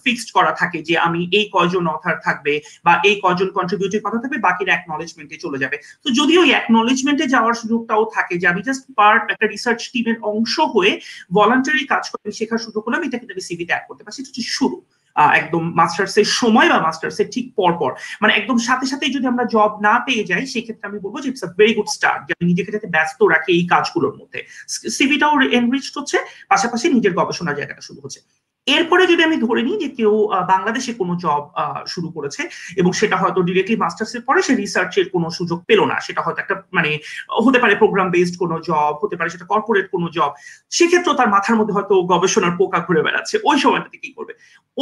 ফিক্সড 0.05 0.29
করা 0.37 0.53
থাকে। 0.61 0.79
যে 0.89 0.95
আমি 1.07 1.21
এই 1.39 1.47
কয়জন 1.55 1.85
অথার 1.95 2.17
থাকবে 2.27 2.55
বা 2.87 2.93
এই 3.09 3.17
কয়জন 3.25 3.49
কন্ট্রিবিউটিভ 3.59 4.01
কথা 4.07 4.19
থাকবে, 4.23 4.39
বাকিরা 4.49 4.73
অ্যাকনোলেজমেন্টে 4.75 5.37
চলে 5.45 5.59
যাবে। 5.63 5.77
তো 6.05 6.09
যদিও 6.19 6.43
অ্যাকনোলেজমেন্টে 6.51 7.27
যাওয়ার 7.35 7.55
সুযোগটাও 7.63 8.05
থাকে 8.17 8.35
যে 8.41 8.47
আমি 8.53 8.61
জাস্ট 8.69 8.85
পার্ট 8.99 9.23
একটা 9.33 9.47
রিসার্চ 9.47 9.81
টিমের 9.93 10.17
অংশ 10.33 10.55
হয়ে 10.75 10.93
ভলান্টারি 11.39 11.85
কাজ 11.93 12.05
করে 12.11 12.23
আমি 12.27 12.35
শেখার 12.41 12.61
সুযোগ 12.67 12.83
হলাম 12.87 13.03
এটা 13.07 13.17
কিন্তু 13.21 13.35
আমি 13.37 13.45
সিভিতে 13.49 13.73
অ্যাড 13.73 13.85
করতে 13.89 14.03
পারছি। 14.05 14.21
হচ্ছে 14.21 14.43
শুরু 14.59 14.79
একদম 15.41 15.63
মাস্টার্স 15.81 16.15
এর 16.21 16.29
সময় 16.41 16.69
বা 16.73 16.79
মাস্টার্স 16.87 17.17
এর 17.23 17.29
ঠিক 17.35 17.47
পর 17.59 17.73
পর 17.81 17.91
মানে 18.23 18.33
একদম 18.35 18.57
সাথে 18.69 18.87
সাথে 18.87 19.05
যদি 19.17 19.27
আমরা 19.33 19.45
জব 19.55 19.73
না 19.87 19.95
পেয়ে 20.07 20.25
যাই, 20.31 20.45
সেক্ষেত্রে 20.53 20.89
আমি 20.91 20.99
বলব 21.05 21.17
যে 21.23 21.29
it's 21.31 21.45
a 21.49 21.51
very 21.59 21.73
good 21.75 21.89
start 21.97 22.21
যে 22.27 22.33
আমি 22.37 22.45
নিজেকে 22.51 22.71
যাতে 22.75 22.89
ব্যস্ত 22.97 23.21
রাখি 23.33 23.51
এই 23.59 23.65
কাজগুলোর 23.73 24.15
মধ্যে। 24.21 24.41
সিভিটাও 24.99 25.35
এনরিচড 25.59 25.95
হচ্ছে, 25.99 26.19
পাশাপাশি 26.49 26.87
নিজের 26.97 27.13
গবেষণার 27.21 27.57
জায়গাটা 27.59 27.83
শুরু 27.89 28.01
হচ্ছে। 28.05 28.21
এরপরে 28.67 29.03
যদি 29.11 29.23
আমি 29.29 29.37
ধরে 29.47 29.63
নিই 29.69 29.79
যে 29.83 29.89
কেউ 29.99 30.13
বাংলাদেশে 30.53 30.93
কোনো 31.01 31.13
জব 31.25 31.43
শুরু 31.93 32.09
করেছে 32.17 32.43
এবং 32.81 32.91
সেটা 33.01 33.17
হয়তো 33.23 33.41
ডিরেক্টলি 33.49 33.77
মাস্টার্স 33.85 34.13
এর 34.17 34.23
পরে 34.29 34.41
সে 34.47 34.53
রিসার্চের 34.63 35.07
কোনো 35.15 35.27
সুযোগ 35.39 35.59
পেল 35.69 35.81
না, 35.91 35.97
সেটা 36.07 36.21
হয়তো 36.25 36.41
একটা 36.43 36.55
মানে 36.77 36.91
হতে 37.47 37.59
পারে 37.63 37.75
প্রোগ্রাম 37.83 38.09
বেসড 38.15 38.35
কোনো 38.43 38.57
জব 38.69 38.95
হতে 39.03 39.17
পারে 39.19 39.29
সেটা 39.35 39.47
কর্পোরেট 39.53 39.87
কোনো 39.95 40.07
জব 40.17 40.31
সেক্ষেত্রেও 40.77 41.19
তার 41.21 41.29
মাথার 41.35 41.59
মধ্যে 41.59 41.75
হয়তো 41.77 41.95
গবেষণার 42.13 42.55
পোকা 42.61 42.79
ঘুরে 42.87 43.01
বেড়াচ্ছে। 43.07 43.37
ওই 43.49 43.57
সময়টাতে 43.65 43.97
কি 44.03 44.11
করবে? 44.17 44.33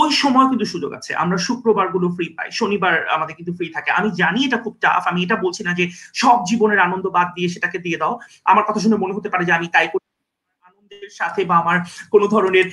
ওই 0.01 0.11
সময় 0.23 0.47
কিন্তু 0.51 0.67
সুযোগ 0.73 0.91
আছে। 0.99 1.11
আমরা 1.23 1.39
শুক্রবারগুলো 1.47 2.07
ফ্রি 2.17 2.27
পাই, 2.37 2.49
শনিবার 2.61 2.95
আমাদের 3.17 3.35
কিন্তু 3.39 3.53
ফ্রি 3.59 3.67
থাকে। 3.77 3.91
আমি 3.99 4.09
জানি 4.21 4.41
এটা 4.49 4.59
খুব 4.65 4.75
টাফ 4.85 5.03
আমি 5.11 5.21
এটা 5.27 5.37
বলছি 5.45 5.63
না 5.67 5.73
যে 5.79 5.85
সব 6.23 6.39
জীবনের 6.51 6.81
আনন্দ 6.87 7.07
বাদ 7.17 7.29
দিয়ে 7.37 7.49
সেটাকে 7.55 7.79
দিয়ে 7.85 7.99
দাও। 8.03 8.15
আমার 8.51 8.65
কথা 8.69 8.81
শুনে 8.85 8.97
মনে 9.03 9.17
হতে 9.17 9.29
পারে 9.33 9.45
যে 9.49 9.53
আমি 9.59 9.69
তাই 9.77 9.89
করি 11.09 11.17
সাথে 11.17 11.45
বা 11.45 11.57
আমার 11.59 11.81
কোন 12.11 12.27
ধরনের 12.27 12.67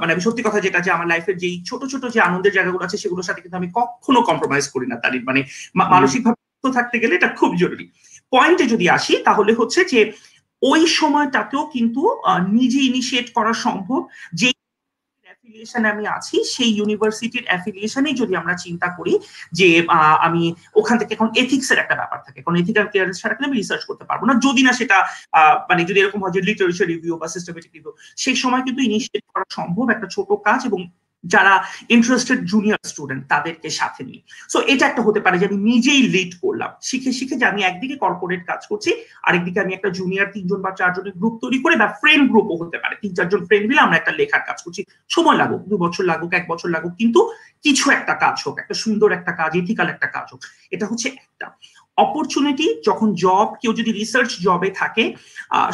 মানে 0.00 0.12
আমি 0.12 0.20
সত্যি 0.20 0.42
কথা 0.42 0.60
যেটা 0.60 0.80
যে 0.80 0.90
আমার 0.90 1.06
লাইফের 1.06 1.36
যেই 1.36 1.64
ছোট 1.64 1.84
ছোট 1.84 2.02
যে 2.12 2.20
আনন্দের 2.20 2.52
জায়গাগুলো 2.52 2.84
আছে 2.84 2.96
সেগুলোর 2.96 3.24
সাথে 3.24 3.40
কিন্তু 3.40 3.56
আমি 3.56 3.68
কখনো 3.74 4.22
কম্প্রোমাইজ 4.22 4.68
করি 4.68 4.86
না 4.86 4.96
তার 4.96 5.12
মানে 5.22 5.44
মানসিকভাবে 5.74 6.40
থাকতে 6.72 6.98
গেলে 6.98 7.14
এটা 7.14 7.28
খুব 7.28 7.56
জরুরি। 7.56 7.90
পয়েন্টে 8.30 8.66
যদি 8.66 8.88
আসি 8.88 9.16
তাহলে 9.16 9.52
হচ্ছে 9.52 9.84
যে 9.84 10.12
ওই 10.62 10.86
সময়টাকেও 10.86 11.66
কিন্তু 11.66 12.22
নিজে 12.48 12.78
ইনিশিয়েট 12.78 13.32
করা 13.32 13.52
সম্ভব। 13.52 14.06
যে 14.32 14.48
অ্যাফিলিয়েশনে 15.52 15.88
আমি 15.94 16.04
আছি, 16.16 16.36
সেই 16.54 16.70
ইউনিভার্সিটির 16.78 17.44
অ্যাফিলিয়েশনে 17.48 18.10
যদি 18.20 18.32
আমরা 18.40 18.54
চিন্তা 18.64 18.88
করি 18.98 19.14
যে 19.58 19.68
আমি 20.26 20.42
ওখান 20.80 20.96
থেকে 21.00 21.12
এখন 21.16 21.28
এথিক্স 21.42 21.68
এর 21.72 21.78
একটা 21.84 21.96
ব্যাপার 22.00 22.18
থাকে। 22.26 22.38
কারণ 22.44 22.56
এথিক্যাল 22.62 22.86
ক্লিয়ারেন্স 22.90 23.16
ছাড়া 23.22 23.34
আমি 23.48 23.56
রিসার্চ 23.56 23.82
করতে 23.90 24.04
পারব 24.08 24.22
না। 24.28 24.34
যদি 24.46 24.62
না 24.66 24.72
সেটা 24.80 24.96
মানে 25.70 25.82
যদি 25.88 25.98
এরকম 26.02 26.20
হয় 26.22 26.34
যে 26.36 26.42
লিটারেচার 26.48 26.86
রিভিউ 26.92 27.14
বা 27.20 27.26
সিস্টেমেটিক 27.34 27.70
রিভিউ 27.76 27.92
সেই 28.22 28.36
সময় 28.42 28.62
কিন্তু 28.66 28.80
ইনিশিয়েট 28.88 29.24
করা 29.32 29.46
সম্ভব 29.58 29.86
একটা 29.94 30.06
ছোট 30.14 30.28
কাজ 30.46 30.60
এবং 30.70 30.80
যারা 31.24 31.64
ইন্টারেস্টেড 31.88 32.44
জুনিয়র 32.44 32.78
স্টুডেন্ট 32.84 33.28
তাদেরকে 33.28 33.70
সাথে 33.70 34.04
নিয়ে। 34.04 34.22
সো 34.48 34.60
এটা 34.60 34.86
একটা 34.86 35.02
হতে 35.02 35.20
পারে 35.20 35.38
যে 35.38 35.46
আমি 35.46 35.56
নিজেই 35.56 36.02
লিড 36.02 36.32
করলাম। 36.40 36.70
শিখে 36.82 37.12
শিখে 37.12 37.36
যে 37.36 37.46
আমি 37.46 37.62
একদিকে 37.62 37.96
কর্পোরেট 37.96 38.46
কাজ 38.46 38.66
করছি, 38.66 38.90
আরেকদিকে 39.22 39.60
আমি 39.60 39.74
একটা 39.74 39.90
জুনিয়র 39.90 40.26
তিনজন 40.32 40.62
বা 40.62 40.70
চারজনের 40.70 41.12
গ্রুপ 41.12 41.38
তৈরি 41.40 41.58
করে 41.62 41.76
বা 41.76 41.88
ফ্রেন্ড 41.88 42.30
গ্রুপও 42.30 42.56
হতে 42.64 42.78
পারে। 42.78 42.96
তিন 43.02 43.14
চারজন 43.14 43.44
ফ্রেন্ড 43.46 43.68
মিলে 43.68 43.80
আমরা 43.80 43.96
একটা 43.96 44.12
লেখার 44.12 44.40
কাজ 44.46 44.62
করছি। 44.62 44.84
সময় 45.08 45.36
লাগুক, 45.36 45.60
দু 45.68 45.78
বছর 45.78 46.04
লাগুক, 46.04 46.34
এক 46.34 46.44
বছর 46.48 46.68
লাগুক, 46.68 46.92
কিন্তু 46.98 47.32
কিছু 47.62 47.90
একটা 47.90 48.14
কাজ 48.14 48.42
হোক, 48.46 48.58
একটা 48.58 48.74
সুন্দর 48.74 49.12
একটা 49.12 49.32
কাজ 49.32 49.56
এথিক্যাল 49.56 49.88
একটা 49.88 50.06
কাজ 50.06 50.26
হোক, 50.32 50.40
এটা 50.70 50.86
হচ্ছে 50.86 51.08
একটা। 51.08 51.46
অপরচুনিটি 51.98 52.66
যখন 52.88 53.08
জব 53.24 53.48
কেউ 53.62 53.72
যদি 53.78 53.90
রিসার্চ 53.92 54.30
জবে 54.46 54.70
থাকে 54.80 55.04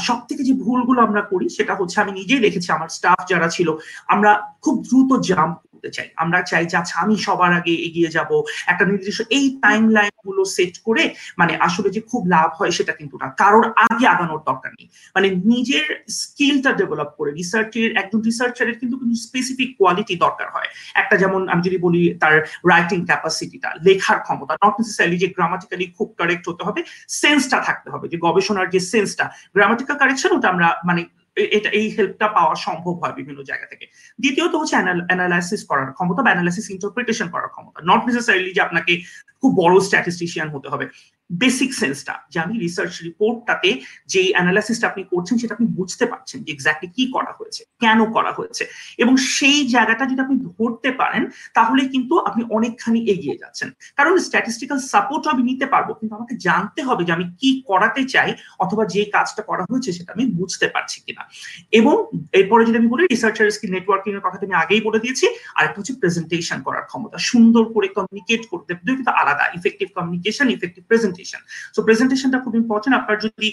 সব 0.07 0.19
থেকে 0.29 0.43
যে 0.49 0.55
ভুলগুলো 0.65 0.99
আমরা 1.07 1.23
করি, 1.33 1.47
সেটা 1.57 1.75
হচ্ছে 1.79 1.97
আমি 2.03 2.13
নিজেই 2.21 2.45
দেখেছি, 2.47 2.69
আমার 2.73 2.91
স্টাফ 2.97 3.21
যারা 3.33 3.49
ছিল, 3.57 3.69
আমরা 4.15 4.31
খুব 4.65 4.75
দ্রুত 4.89 5.11
জাম্প 5.29 5.57
করতে 5.79 5.91
চাই। 5.91 6.09
আমরা 6.17 6.43
চাই 6.43 6.65
যে 6.67 6.77
আচ্ছা 6.77 6.97
আমি 7.01 7.17
সবার 7.17 7.53
আগে 7.53 7.75
এগিয়ে 7.89 8.11
যাব। 8.11 8.31
একটা 8.67 8.85
নির্দিষ্ট 8.85 9.21
এই 9.31 9.59
টাইম 9.63 9.89
লাইনগুলো 9.89 10.43
সেট 10.45 10.75
করে 10.79 11.03
মানে 11.39 11.53
আসলে 11.57 11.91
যে 11.91 12.01
খুব 12.01 12.27
লাভ 12.27 12.51
হয় 12.59 12.71
সেটা 12.71 12.93
কিন্তু 12.93 13.17
না। 13.23 13.27
কারোর 13.37 13.67
আগে 13.77 14.07
আগানোর 14.07 14.41
দরকার 14.47 14.71
নেই। 14.79 14.87
মানে 15.15 15.29
নিজের 15.45 15.87
স্কিলটা 16.09 16.73
ডেভেলপ 16.73 17.11
করে 17.19 17.31
রিসার্চের 17.31 17.97
একজন 17.97 18.21
রিসার্চারের 18.21 18.79
কিন্তু 18.79 18.97
স্পেসিফিক 19.15 19.69
কোয়ালিটি 19.79 20.15
দরকার 20.17 20.49
হয়। 20.51 20.69
একটা 20.95 21.17
যেমন 21.17 21.49
আমি 21.49 21.63
যদি 21.63 21.79
বলি, 21.79 22.15
তার 22.15 22.35
রাইটিং 22.69 23.07
ক্যাপাসিটিটা 23.07 23.69
লেখার 23.83 24.19
ক্ষমতা 24.21 24.53
নট 24.65 24.75
নেসেসারিলি 24.81 25.19
যে 25.19 25.29
গ্রামাটিক্যালি 25.29 25.87
খুব 25.99 26.15
কারেক্ট 26.19 26.49
হতে 26.49 26.63
হবে 26.65 26.81
সেন্সটা 27.09 27.59
থাকতে 27.61 27.91
হবে। 27.91 28.09
যে 28.09 28.17
গবেষণার 28.17 28.71
যে 28.71 28.81
সেন্সটা 28.93 29.25
গ্রামাটিক্যাল 29.55 29.97
কারেকশন 29.99 30.31
ওটা 30.37 30.49
আমরা 30.49 30.69
মানে 30.85 31.03
এটা, 31.45 31.71
এই 31.71 31.91
হেল্পটা 31.91 32.29
পাওয়া 32.29 32.55
সম্ভব 32.55 32.95
হয় 32.95 33.13
বিভিন্ন 33.13 33.43
জায়গা 33.43 33.67
থেকে। 33.67 33.87
দ্বিতীয়ত 34.21 34.55
হচ্ছে 34.55 34.77
অ্যানালাইসিস 34.77 35.65
করার 35.65 35.93
ক্ষমতা 35.93 36.23
বা 36.23 36.31
অ্যানালাইসিস 36.31 36.71
ইন্টারপ্রিটেশন 36.71 37.29
করার 37.29 37.49
ক্ষমতা। 37.49 37.81
নট 37.85 38.07
নেসেসারিলি 38.07 38.55
যে 38.55 38.61
আপনাকে 38.61 39.03
খুব 39.41 39.57
বড় 39.57 39.81
স্ট্যাটিস্টিশিয়ান 39.81 40.49
হতে 40.49 40.69
হবে। 40.69 40.89
বেসিক 41.31 41.71
সেন্সটা 41.75 42.15
যে 42.33 42.39
আমি 42.41 42.55
রিসার্চ 42.59 42.95
রিপোর্টটাতে 43.03 43.81
যে 44.13 44.23
অ্যানালাইসিসটা 44.35 44.87
আপনি 44.89 45.03
করছেন, 45.13 45.39
সেটা 45.39 45.55
আপনি 45.55 45.67
বুঝতে 45.67 46.07
পারছেন 46.07 46.43
যে 46.45 46.53
এক্স্যাক্টলি 46.53 46.89
কি 46.97 47.05
করা 47.13 47.33
হয়েছে, 47.39 47.65
কেন 47.81 47.99
করা 48.17 48.33
হয়েছে। 48.33 48.65
এবং 48.99 49.17
সেই 49.17 49.67
জায়গাটা 49.69 50.07
যদি 50.07 50.21
আপনি 50.21 50.37
ধরতে 50.59 50.91
পারেন, 50.93 51.23
তাহলে 51.55 51.89
কিন্তু 51.89 52.19
আপনি 52.19 52.43
অনেকখানি 52.51 53.01
এগিয়ে 53.15 53.37
যাচ্ছেন। 53.43 53.69
কারণ 53.97 54.19
স্ট্যাটিস্টিক্যাল 54.19 54.79
সাপোর্ট 54.79 55.27
আমি 55.27 55.43
নিতে 55.43 55.67
পারব, 55.67 55.89
কিন্তু 55.99 56.15
আমাকে 56.15 56.35
জানতে 56.37 56.83
হবে 56.83 57.05
যে 57.05 57.13
আমি 57.13 57.27
কি 57.41 57.63
করাতে 57.67 58.05
চাই, 58.05 58.35
অথবা 58.59 58.85
যে 58.85 59.05
কাজটা 59.05 59.43
করা 59.43 59.65
হয়েছে, 59.71 59.93
সেটা 59.93 60.13
আমি 60.13 60.25
বুঝতে 60.27 60.69
পারছি 60.69 61.01
কিনা। 61.07 61.23
এবং 61.73 61.95
এরপরে 62.33 62.65
যদি 62.65 62.77
আমি 62.79 62.89
বলি 62.89 63.03
রিসার্চার 63.05 63.51
স্কিল 63.51 63.71
নেটওয়ার্কিং 63.71 64.15
এর 64.15 64.23
কথা 64.25 64.39
আমি 64.39 64.55
আগেই 64.55 64.81
বলে 64.81 64.99
দিয়েছি, 64.99 65.27
আরেকটা 65.55 65.79
হচ্ছে 65.81 65.95
প্রেজেন্টেশন 66.01 66.63
করার 66.63 66.85
ক্ষমতা। 66.91 67.19
সুন্দর 67.19 67.65
করে 67.75 67.89
কমিউনিকেট 67.89 68.43
করতে, 68.53 68.71
দুই 68.87 68.95
কিন্তু 68.95 69.11
আলাদা 69.11 69.45
effective 69.59 69.89
communication 69.97 70.49
effective 70.57 70.85
presentation 70.91 71.17
so 71.75 71.81
প্রেজেন্টেশনটা 71.87 72.39
খুব 72.45 72.55
ইম্পর্টেন্ট 72.63 72.95
আপনার 73.01 73.17
যদি 73.25 73.49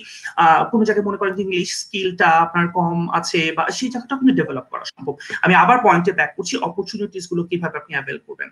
কোনো 0.71 0.83
জায়গায় 0.87 1.05
মনে 1.07 1.17
করেন 1.19 1.33
ইংলিশ 1.45 1.69
স্কিলটা 1.81 2.29
আপনার 2.45 2.65
কম 2.77 2.97
আছে 3.19 3.39
বা 3.57 3.63
সেই 3.77 3.89
জায়গাটা 3.93 4.15
কিন্তু 4.19 4.33
ডেভেলপ 4.39 4.65
করা 4.71 4.85
সম্ভব। 4.93 5.15
আমি 5.45 5.53
আবার 5.63 5.77
পয়েন্টে 5.85 6.11
ব্যাক 6.19 6.31
করছি 6.37 6.53
অপরচুনিটিসগুলো 6.67 7.41
কীভাবে 7.49 7.75
আপনি 7.81 7.91
অ্যাভেল 7.95 8.17
করবেন। 8.27 8.49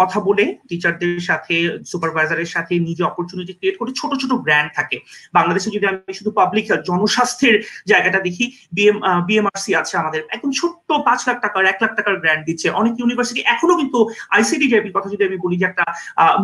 কথা 0.00 0.18
বলে 0.28 0.44
টিচারদের 0.68 1.20
সাথে 1.28 1.54
সুপারভাইজারের 1.90 2.50
সাথে 2.54 2.74
নিজে 2.88 3.02
অপরচুনিটি 3.10 3.52
ক্রিয়েট 3.58 3.76
করে 3.80 3.90
ছোট 4.00 4.10
ছোট 4.22 4.32
ব্র্যান্ড 4.44 4.70
থাকে। 4.78 4.96
বাংলাদেশে 5.36 5.68
যদি 5.76 5.86
আমি 5.90 6.12
শুধু 6.18 6.30
পাবলিক 6.40 6.64
জনস্বাস্থ্যের 6.90 7.56
জায়গাটা 7.90 8.18
দেখি 8.26 8.44
বিএম 8.76 8.96
বিএমআরসি 9.28 9.72
আছে 9.80 9.94
আমাদের। 10.02 10.20
একদম 10.34 10.50
ছোট্ট 10.60 10.88
পাঁচ 11.06 11.20
লাখ 11.28 11.36
টাকার, 11.44 11.62
এক 11.72 11.78
লাখ 11.82 11.92
টাকার 11.98 12.14
গ্র্যান্ড 12.22 12.42
দিচ্ছে। 12.48 12.68
অনেক 12.80 12.94
ইউনিভার্সিটি 13.00 13.40
এখনও 13.54 13.76
কিন্তু 13.80 13.98
আইসিডি 14.36 14.66
জেপির 14.72 14.94
কথা 14.96 15.08
যদি 15.14 15.22
আমি 15.28 15.38
বলি 15.44 15.56
যে 15.60 15.66
একটা 15.70 15.84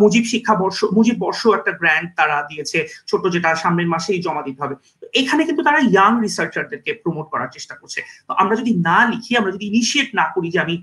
মুজিব 0.03 0.25
শিক্ষা 0.33 0.55
বর্ষ 0.63 0.79
মুজিব 0.97 1.17
বর্ষ 1.25 1.43
একটা 1.59 1.73
গ্র্যান্ড 1.81 2.07
তারা 2.19 2.37
দিয়েছে, 2.51 2.79
ছোট 3.11 3.23
যেটা 3.35 3.51
সামনের 3.63 3.89
মাসেই 3.95 4.19
জমা 4.27 4.43
দিতে 4.49 4.61
হবে। 4.65 4.75
তো 5.03 5.05
এখানে 5.21 5.43
কিন্তু 5.49 5.63
তারা 5.69 5.81
ইয়াং 5.93 6.13
রিসার্চারদেরকে 6.27 6.91
প্রমোট 7.03 7.27
করার 7.33 7.51
চেষ্টা 7.57 7.75
করছে। 7.81 8.01
তো 8.29 8.33
আমরা 8.43 8.55
যদি 8.61 8.73
না 8.89 8.99
লিখি, 9.13 9.33
আমরা 9.41 9.51
যদি 9.57 9.65
ইনিশিয়েট 9.73 10.09
না 10.21 10.27
করি 10.35 10.49
যে 10.55 10.59
আমি 10.65 10.75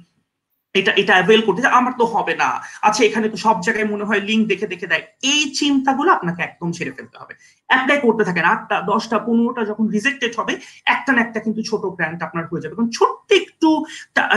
এটা 0.80 0.92
এটা 1.02 1.14
অ্যাভেল 1.18 1.42
করতে 1.48 1.60
আমার 1.80 1.94
তো 2.02 2.06
হবে 2.16 2.34
না। 2.44 2.50
আচ্ছা 2.88 3.02
এখানে 3.10 3.28
তো 3.34 3.38
সব 3.46 3.56
জায়গায় 3.66 3.88
মনে 3.94 4.08
হয় 4.10 4.22
লিঙ্ক 4.30 4.44
দেখে 4.52 4.68
দেখে 4.74 4.88
দেয়। 4.92 5.04
এই 5.32 5.42
চিন্তাগুলো 5.60 6.10
আপনাকে 6.18 6.42
একদম 6.44 6.70
ছেড়ে 6.78 6.96
ফেলতে 6.98 7.18
হবে। 7.22 7.34
অ্যাপ্লাই 7.70 7.98
করতে 8.06 8.24
থাকেন, 8.28 8.46
আটটা, 8.54 8.78
দশটা, 8.92 9.18
পনেরোটা 9.26 9.62
যখন 9.72 9.86
রিজেক্টেড 9.96 10.34
হবে, 10.40 10.54
একটা 10.96 11.12
না 11.16 11.20
একটা 11.26 11.40
কিন্তু 11.46 11.62
ছোট 11.70 11.84
গ্র্যান্ট 11.98 12.20
আপনার 12.28 12.46
হয়ে 12.50 12.64
যাবে। 12.64 12.74
ছোট্ট 12.98 13.28
একটু 13.42 13.70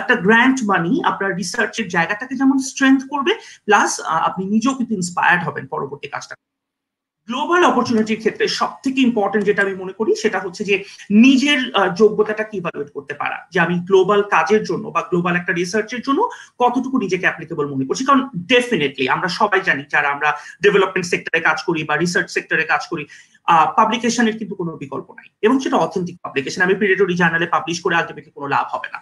একটা 0.00 0.14
গ্র্যান্ট 0.26 0.58
মানি 0.70 0.92
আপনার 1.10 1.30
রিসার্চের 1.40 1.86
জায়গাটাকে 1.96 2.34
যেমন 2.40 2.56
স্ট্রেংথ 2.70 3.00
করবে 3.12 3.32
প্লাস 3.66 3.90
আপনি 4.28 4.42
নিজেও 4.54 4.74
কিন্তু 4.78 4.92
ইন্সপায়ার্ড 5.00 5.42
হবেন 5.46 5.64
পরবর্তী 5.74 6.08
কাজটা। 6.14 6.34
গ্লোবাল 7.28 7.62
অপরচুনিটির 7.70 8.20
ক্ষেত্রে 8.22 8.44
সব 8.58 8.70
থেকে 8.84 8.98
ইম্পর্টেন্ট 9.08 9.44
যেটা 9.48 9.64
আমি 9.66 9.74
মনে 9.82 9.94
করি, 9.98 10.10
সেটা 10.22 10.38
হচ্ছে 10.44 10.62
যে 10.70 10.76
নিজের 11.24 11.60
যোগ্যতাটাকে 12.00 12.54
ইভালুয়েট 12.60 12.90
করতে 12.96 13.14
পারা। 13.20 13.38
যে 13.52 13.58
আমি 13.66 13.74
গ্লোবাল 13.88 14.20
কাজের 14.34 14.62
জন্য 14.70 14.84
বা 14.94 15.02
গ্লোবাল 15.10 15.34
একটা 15.40 15.52
রিসার্চের 15.60 16.02
জন্য 16.06 16.20
কতটুকু 16.62 16.96
নিজেকে 17.04 17.26
অ্যাপ্লিকেবল 17.28 17.66
মনে 17.72 17.84
করছি। 17.88 18.02
কারণ 18.08 18.22
ডেফিনেটলি 18.52 19.04
আমরা 19.14 19.28
সবাই 19.40 19.60
জানি, 19.68 19.82
যারা 19.94 20.08
আমরা 20.14 20.28
ডেভেলপমেন্ট 20.64 21.06
সেক্টরে 21.12 21.40
কাজ 21.48 21.58
করি 21.68 21.80
বা 21.88 21.94
রিসার্চ 21.96 22.28
সেক্টরে 22.36 22.64
কাজ 22.72 22.82
করি 22.92 23.04
পাবলিকেশনের 23.78 24.36
কিন্তু 24.40 24.54
কোনো 24.60 24.72
বিকল্প 24.82 25.08
নাই। 25.18 25.28
এবং 25.46 25.56
সেটা 25.64 25.76
অথেন্টিক 25.86 26.16
পাবলিকেশন 26.24 26.60
আমি 26.66 26.74
প্রিডেটরি 26.80 27.14
জার্নালে 27.20 27.46
পাবলিশ 27.56 27.78
করে 27.84 27.94
আলটিমেটলি 28.00 28.32
কোনো 28.38 28.48
লাভ 28.54 28.66
হবে 28.74 28.88
না। 28.94 28.98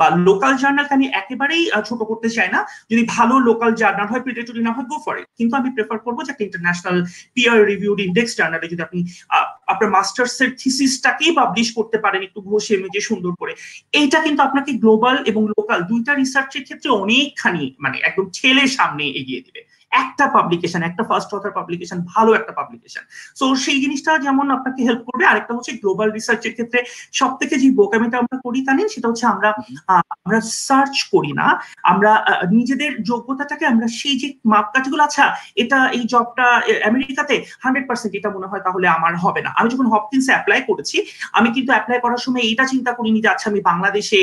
বা 0.00 0.06
লোকাল 0.28 0.52
জার্নালকে 0.62 0.94
আমি 0.98 1.06
একেবারেই 1.20 1.64
ছোট 1.88 2.00
করতে 2.10 2.28
চাই 2.36 2.48
না। 2.54 2.60
যদি 2.90 3.02
ভালো 3.16 3.34
লোকাল 3.48 3.70
জার্নাল 3.80 4.08
হয় 4.12 4.22
প্রিডেটরি 4.26 4.60
না 4.66 4.72
হয় 4.76 4.86
গো 4.90 4.96
ফর 5.04 5.14
ইট 5.20 5.28
কিন্তু 5.38 5.54
আমি 5.60 5.68
প্রেফার 5.76 5.98
করব 6.06 6.18
যে 6.26 6.30
একটা 6.32 6.44
ইন্টারন্যাশনাল 6.48 6.96
পিয়ার 7.36 7.58
রিভিউড 7.72 7.98
ইন্ডেক্স 8.06 8.32
জার্নালে 8.38 8.66
যদি 8.72 8.82
আপনি 8.88 9.00
আপনার 9.72 9.90
মাস্টার্স 9.96 10.36
এর 10.42 10.50
থিসিসটাকেই 10.60 11.32
পাবলিশ 11.40 11.68
করতে 11.78 11.96
পারেন 12.04 12.20
একটু 12.28 12.40
ঘষে 12.50 12.74
মেজে 12.82 13.00
সুন্দর 13.08 13.32
করে। 13.40 13.52
এইটা 14.00 14.18
কিন্তু 14.24 14.40
আপনাকে 14.48 14.70
গ্লোবাল 14.82 15.16
এবং 15.30 15.42
লোকাল 15.56 15.78
দুইটা 15.90 16.12
রিসার্চের 16.14 16.62
ক্ষেত্রে 16.66 16.88
অনেকখানি 17.02 17.64
মানে 17.84 17.96
একদম 18.08 18.26
ছেলে 18.38 18.62
সামনে 18.78 19.04
এগিয়ে 19.20 19.44
দিবে। 19.46 19.60
একটা 20.02 20.24
পাবলিকেশন 20.36 20.80
একটা 20.88 21.02
ফার্স্ট 21.08 21.30
অথার 21.36 21.56
পাবলিকেশন 21.58 21.98
ভালো 22.12 22.30
একটা 22.38 22.52
পাবলিকেশন 22.58 23.02
সো 23.38 23.44
সেই 23.64 23.78
জিনিসটা 23.84 24.12
যেমন 24.26 24.46
আপনাকে 24.56 24.80
হেল্প 24.88 25.02
করবে 25.08 25.24
আরেকটা 25.30 25.52
হচ্ছে 25.56 25.72
গ্লোবাল 25.82 26.08
রিসার্চের 26.18 26.54
ক্ষেত্রে 26.56 26.80
সব 27.20 27.30
থেকে 27.40 27.54
যে 27.62 27.68
বোকামিটা 27.80 28.16
আমরা 28.22 28.36
করি 28.46 28.60
তা 28.66 28.72
নেই 28.78 28.88
সেটা 28.94 29.06
হচ্ছে 29.10 29.26
আমরা 29.34 29.48
আমরা 30.24 30.40
সার্চ 30.66 30.96
করি 31.14 31.32
না। 31.40 31.46
আমরা 31.92 32.12
নিজেদের 32.58 32.92
যোগ্যতাটাকে 33.10 33.64
আমরা 33.72 33.86
সেই 33.98 34.16
যে 34.22 34.28
মাপকাঠিগুলো 34.52 35.02
আচ্ছা 35.08 35.24
এটা 35.62 35.78
এই 35.96 36.02
জবটা 36.12 36.46
আমেরিকাতে 36.90 37.34
হান্ড্রেড 37.64 37.86
পার্সেন্ট 37.88 38.12
এটা 38.18 38.30
মনে 38.36 38.50
হয় 38.50 38.62
তাহলে 38.66 38.86
আমার 38.96 39.12
হবে 39.24 39.40
না। 39.46 39.50
আমি 39.58 39.68
যখন 39.74 39.86
হপকিন্সে 39.92 40.32
অ্যাপ্লাই 40.34 40.60
করেছি 40.70 40.96
আমি 41.38 41.48
কিন্তু 41.56 41.70
অ্যাপ্লাই 41.74 41.98
করার 42.04 42.20
সময় 42.26 42.44
এটা 42.52 42.64
চিন্তা 42.72 42.92
করিনি 42.98 43.18
যে 43.24 43.28
আচ্ছা 43.34 43.46
আমি 43.52 43.60
বাংলাদেশে 43.70 44.20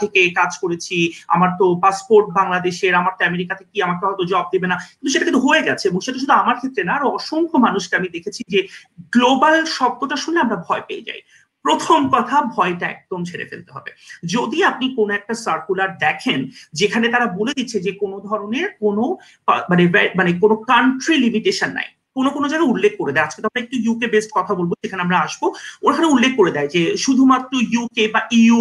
থেকে 0.00 0.20
কাজ 0.40 0.52
করেছি 0.62 0.96
আমার 1.34 1.50
তো 1.60 1.66
পাসপোর্ট 1.84 2.26
বাংলাদেশের 2.40 2.92
আমার 3.00 3.12
তো 3.18 3.22
আমেরিকাতে 3.30 3.62
কি 3.70 3.78
আমাকে 3.86 4.02
হয়তো 4.08 4.24
জব 4.32 4.46
দেবে 4.54 4.66
না। 4.72 4.76
কিন্তু 4.96 5.09
সেটা 5.12 5.26
কিন্তু 5.28 5.44
হয়ে 5.46 5.62
গেছে 5.68 5.84
এবং 5.90 6.00
সেটা 6.06 6.18
শুধু 6.22 6.34
আমার 6.42 6.56
ক্ষেত্রে 6.60 6.82
না, 6.88 6.92
আরও 6.98 7.08
অসংখ্য 7.18 7.56
মানুষকে 7.66 7.94
আমি 8.00 8.08
দেখেছি 8.16 8.40
যে 8.54 8.60
গ্লোবাল 9.14 9.56
শব্দটা 9.78 10.16
শুনে 10.24 10.38
আমরা 10.44 10.56
ভয় 10.66 10.84
পেয়ে 10.88 11.06
যাই। 11.08 11.22
প্রথম 11.64 12.00
কথা, 12.14 12.36
ভয়টা 12.56 12.86
একদম 12.94 13.20
ছেড়ে 13.28 13.48
ফেলতে 13.50 13.70
হবে। 13.76 13.90
যদি 14.34 14.58
আপনি 14.70 14.86
কোনো 14.98 15.10
একটা 15.18 15.34
সার্কুলার 15.44 15.90
দেখেন, 16.04 16.40
যেখানে 16.80 17.06
তারা 17.14 17.26
বলে 17.38 17.52
দিচ্ছে 17.58 17.78
যে 17.86 17.92
কোনো 18.02 18.16
ধরনের 18.28 18.68
কোনো 18.82 19.04
মানে 19.70 19.84
মানে 20.18 20.30
কোনো 20.42 20.54
কান্ট্রি 20.70 21.14
লিমিটেশন 21.24 21.70
নাই, 21.78 21.88
কোনো 22.16 22.28
কোনো 22.36 22.46
জায়গায় 22.50 22.70
উল্লেখ 22.74 22.92
করে 23.00 23.12
দেয়। 23.14 23.26
আজকে 23.26 23.40
তো 23.42 23.46
আমরা 23.50 23.62
একটু 23.64 23.76
ইউকে 23.84 24.06
বেসড 24.14 24.30
কথা 24.38 24.52
বলব 24.58 24.70
সেখানে 24.82 25.04
আমরা 25.06 25.18
আসব, 25.26 25.42
ওখানে 25.88 26.06
উল্লেখ 26.14 26.32
করে 26.40 26.50
দেয় 26.56 26.68
যে 26.74 26.82
শুধুমাত্র 27.04 27.52
ইউকে 27.74 28.04
বা 28.14 28.20
ইউ 28.42 28.60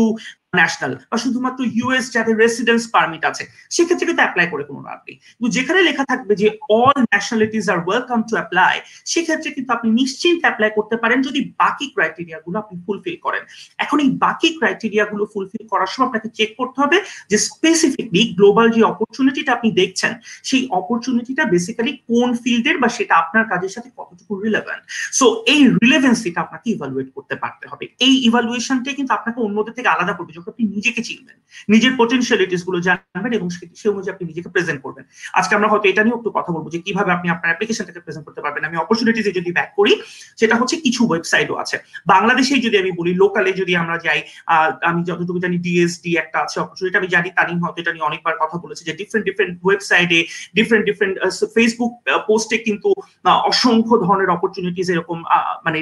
ন্যাশনাল 0.58 0.94
বা 1.12 1.18
শুধুমাত্র 1.24 1.60
ইউএস 1.78 2.06
যাদের 2.16 2.36
রেসিডেন্স 2.44 2.84
পারমিট 2.96 3.24
আছে, 3.30 3.44
সেক্ষেত্রে 3.76 4.06
কিন্তু 4.10 4.22
অ্যাপ্লাই 4.24 4.48
করে 4.54 4.64
কোনো 4.70 4.82
লাভ 4.88 5.00
নেই। 5.08 5.16
কিন্তু 5.36 5.50
যেখানে 5.58 5.80
লেখা 5.90 6.04
থাকবে 6.12 6.34
যে 6.42 6.48
all 6.80 6.98
nationalities 7.12 7.66
are 7.74 7.80
welcome 7.88 8.20
to 8.28 8.34
apply 8.40 8.76
সেক্ষেত্রে 9.12 9.50
কিন্তু 9.56 9.72
আপনি 9.78 9.88
নিশ্চিন্তে 10.00 10.46
অ্যাপ্লাই 10.48 10.72
করতে 10.78 10.96
পারেন 11.04 11.20
যদি 11.28 11.40
বাকি 11.62 11.86
ক্রাইটেরিয়া 11.96 12.40
গুলো 12.46 12.58
আপনি 12.64 12.76
ফুলফিল 12.86 13.18
করেন। 13.26 13.44
এখন 13.84 13.98
এই 14.06 14.10
বাকি 14.26 14.48
ক্রাইটেরিয়া 14.58 15.06
গুলো 15.12 15.24
ফুলফিল 15.34 15.64
করার 15.72 15.90
সময় 15.94 16.08
আপনাকে 16.10 16.30
চেক 16.38 16.50
করতে 16.60 16.78
হবে 16.84 16.98
যে 17.32 17.38
স্পেসিফিকলি 17.50 18.22
গ্লোবাল 18.38 18.68
যে 18.76 18.82
অপরচুনিটিটা 18.92 19.52
আপনি 19.58 19.70
দেখছেন, 19.82 20.12
সেই 20.50 20.64
অপরচুনিটিটা 20.80 21.44
বেসিক্যালি 21.54 21.92
কোন 22.10 22.30
ফিল্ডের 22.44 22.78
বা 22.82 22.90
সেটা 22.98 23.14
আপনার 23.22 23.46
কাজের 23.52 23.72
সাথে 23.76 23.90
কতটুকু 24.00 24.34
রিলেভেন্ট 24.46 24.82
সো 25.20 25.26
এই 25.54 25.62
রিলেভেন্সিটা 25.82 26.40
আপনাকে 26.46 26.68
ইভালুয়েট 26.76 27.10
করতে 27.16 27.36
পারতে 27.44 27.66
হবে। 27.72 27.86
এই 28.06 28.14
ইভালুয়েশনটা 28.28 28.90
কিন্তু 28.98 29.12
আপনাকে 29.18 29.40
অন্যদের 29.48 29.76
থেকে 29.78 29.90
আলাদা 29.96 30.14
করবে। 30.18 30.32
আপনি 30.52 30.64
নিজেকে 30.76 31.02
চিনবেন। 31.08 31.38
নিজের 31.74 31.94
পোটেনশিয়ালিটিসগুলো 32.00 32.78
জানবেন 32.88 33.32
এবং 33.38 33.48
সে 33.80 33.88
অনুযায়ী 33.94 34.14
আপনি 34.16 34.24
নিজেকে 34.32 34.50
প্রেজেন্ট 34.56 34.80
করবেন। 34.86 35.04
আজকে 35.40 35.54
আমরা 35.58 35.68
হয়তো 35.72 35.86
এটা 35.92 36.02
নিয়ে 36.06 36.18
একটু 36.20 36.30
কথা 36.38 36.52
বলব 36.56 36.66
যে 36.74 36.80
কীভাবে 36.86 37.10
আপনি 37.18 37.28
আপনার 37.34 37.50
অ্যাপ্লিকেশনটাকে 37.52 38.02
প্রেজেন্ট 38.06 38.26
করতে 38.28 38.42
পারবেন। 38.46 38.64
আমি 38.70 38.78
অপরচুনিটিতে 38.84 39.32
যদি 39.40 39.50
ব্যাক 39.58 39.70
করি, 39.80 39.94
সেটা 40.40 40.56
হচ্ছে 40.60 40.76
কিছু 40.86 41.02
ওয়েবসাইটও 41.10 41.56
আছে। 41.64 41.76
বাংলাদেশে 42.14 42.56
যদি 42.66 42.76
আমি 42.84 42.92
বলি 43.00 43.12
লোকালে 43.22 43.52
যদি 43.62 43.74
আমরা 43.82 43.98
যাই 44.06 44.20
আমি 44.90 45.02
যতটুকু 45.10 45.40
জানি 45.46 45.58
ডিএসডি 45.66 46.12
একটা 46.24 46.38
আছে 46.46 46.58
অপরচুনিটি 46.64 46.98
আমি 47.02 47.10
জানি, 47.16 47.30
তানিম 47.38 47.58
হয়তো 47.64 47.78
এটা 47.82 47.92
নিয়ে 47.94 48.08
অনেকবার 48.10 48.36
কথা 48.44 48.58
বলেছে 48.64 48.82
যে 48.88 48.94
ডিফারেন্ট 49.02 49.26
ডিফারেন্ট 49.30 49.54
ওয়েবসাইটে 49.66 50.20
ডিফারেন্ট 50.58 50.86
ডিফারেন্ট 50.90 51.16
ফেসবুক 51.56 51.92
পোস্টে 52.30 52.58
কিন্তু 52.68 52.90
অসংখ্য 53.52 53.96
ধরনের 54.06 54.30
অপরচুনিটিস 54.36 54.88
এরকম 54.94 55.18
মানে 55.66 55.80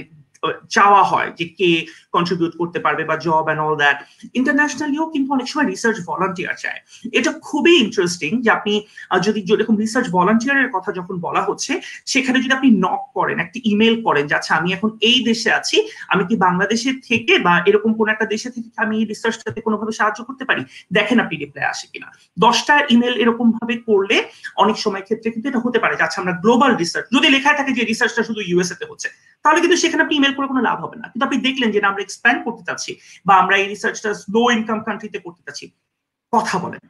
চাওয়া 0.76 1.02
হয় 1.12 1.30
যে 1.40 1.46
কে 1.60 1.70
কন্ট্রিবিউট 2.16 2.54
করতে 2.62 2.80
পারবে 2.86 3.04
বা 3.10 3.16
জব 3.26 3.46
অ্যান্ড 3.48 3.62
অল 3.66 3.76
দ্যাট 3.84 3.98
ইন্টারন্যাশনালিও 4.40 5.06
কিন্তু 5.14 5.30
অনেক 5.38 5.48
সময় 5.52 5.68
রিসার্চ 5.74 5.98
ভলান্টিয়ার 6.10 6.56
চায়। 6.64 6.80
এটা 7.18 7.32
খুবই 7.48 7.74
ইন্টারেস্টিং 7.86 8.32
যে 8.46 8.50
আপনি 8.58 8.74
যদি 9.28 9.40
যেরকম 9.50 9.76
রিসার্চ 9.84 10.08
ভলান্টিয়ারের 10.18 10.70
কথা 10.76 10.90
যখন 11.00 11.16
বলা 11.26 11.42
হচ্ছে, 11.48 11.72
সেখানে 12.14 12.38
যদি 12.44 12.54
আপনি 12.58 12.70
নক 12.86 13.02
করেন, 13.18 13.38
একটি 13.46 13.60
ইমেল 13.72 13.96
করেন 14.08 14.24
যে 14.30 14.36
আচ্ছা 14.40 14.54
আমি 14.60 14.70
এখন 14.78 14.90
এই 15.10 15.18
দেশে 15.30 15.50
আছি, 15.60 15.78
আমি 16.14 16.24
কি 16.30 16.36
বাংলাদেশের 16.46 16.96
থেকে 17.10 17.34
বা 17.46 17.54
এরকম 17.70 17.92
কোন 18.00 18.08
একটা 18.14 18.26
দেশে 18.34 18.50
থেকে 18.56 18.70
আমি 18.86 18.94
এই 19.02 19.06
রিসার্চটাতে 19.12 19.60
কোনোভাবে 19.68 19.94
সাহায্য 20.00 20.20
করতে 20.28 20.44
পারি? 20.50 20.62
দেখেন 20.98 21.18
আপনি 21.24 21.36
রিপ্লাই 21.44 21.66
আসে 21.74 21.86
কিনা। 21.94 22.08
দশটা 22.46 22.76
ইমেল 22.94 23.16
এরকম 23.24 23.48
ভাবে 23.58 23.76
করলে 23.90 24.18
অনেক 24.64 24.78
সময় 24.84 25.04
ক্ষেত্রে 25.08 25.28
কিন্তু 25.34 25.48
এটা 25.52 25.64
হতে 25.66 25.80
পারে 25.84 25.94
যে 25.98 26.04
আচ্ছা 26.08 26.20
আমরা 26.22 26.34
গ্লোবাল 26.44 26.72
রিসার্চ 26.82 27.06
যদি 27.16 27.28
লেখা 27.36 27.52
থাকে 27.60 27.72
যে 27.78 27.84
রিসার্চটা 27.92 28.24
শুধু 28.30 28.42
ইউএসএ 28.50 28.76
তে 28.80 28.86
হচ্ছে। 28.92 29.10
তাহলে 29.48 29.64
কিন্তু 29.64 29.78
সেখানে 29.84 30.04
আপনি 30.04 30.16
ইমেল 30.16 30.34
করে 30.38 30.48
কোনো 30.52 30.62
লাভ 30.70 30.78
হবে 30.84 30.96
না। 31.02 31.06
কিন্তু 31.12 31.26
আপনি 31.28 31.38
দেখলেন 31.48 31.70
যে 31.72 31.80
আমরা 31.92 32.02
এক্সপ্যান্ড 32.04 32.40
করতে 32.46 32.64
চাচ্ছি 32.68 32.92
বা 33.28 33.34
আমরা 33.42 33.56
এই 33.62 33.68
রিসার্চটা 33.74 34.12
লো 34.36 34.42
ইনকাম 34.58 34.80
কান্ট্রিতে 34.88 35.20
করতে 35.26 35.42
চাচ্ছি। 35.46 35.66
কথা 36.34 36.56
বলেন। 36.64 36.82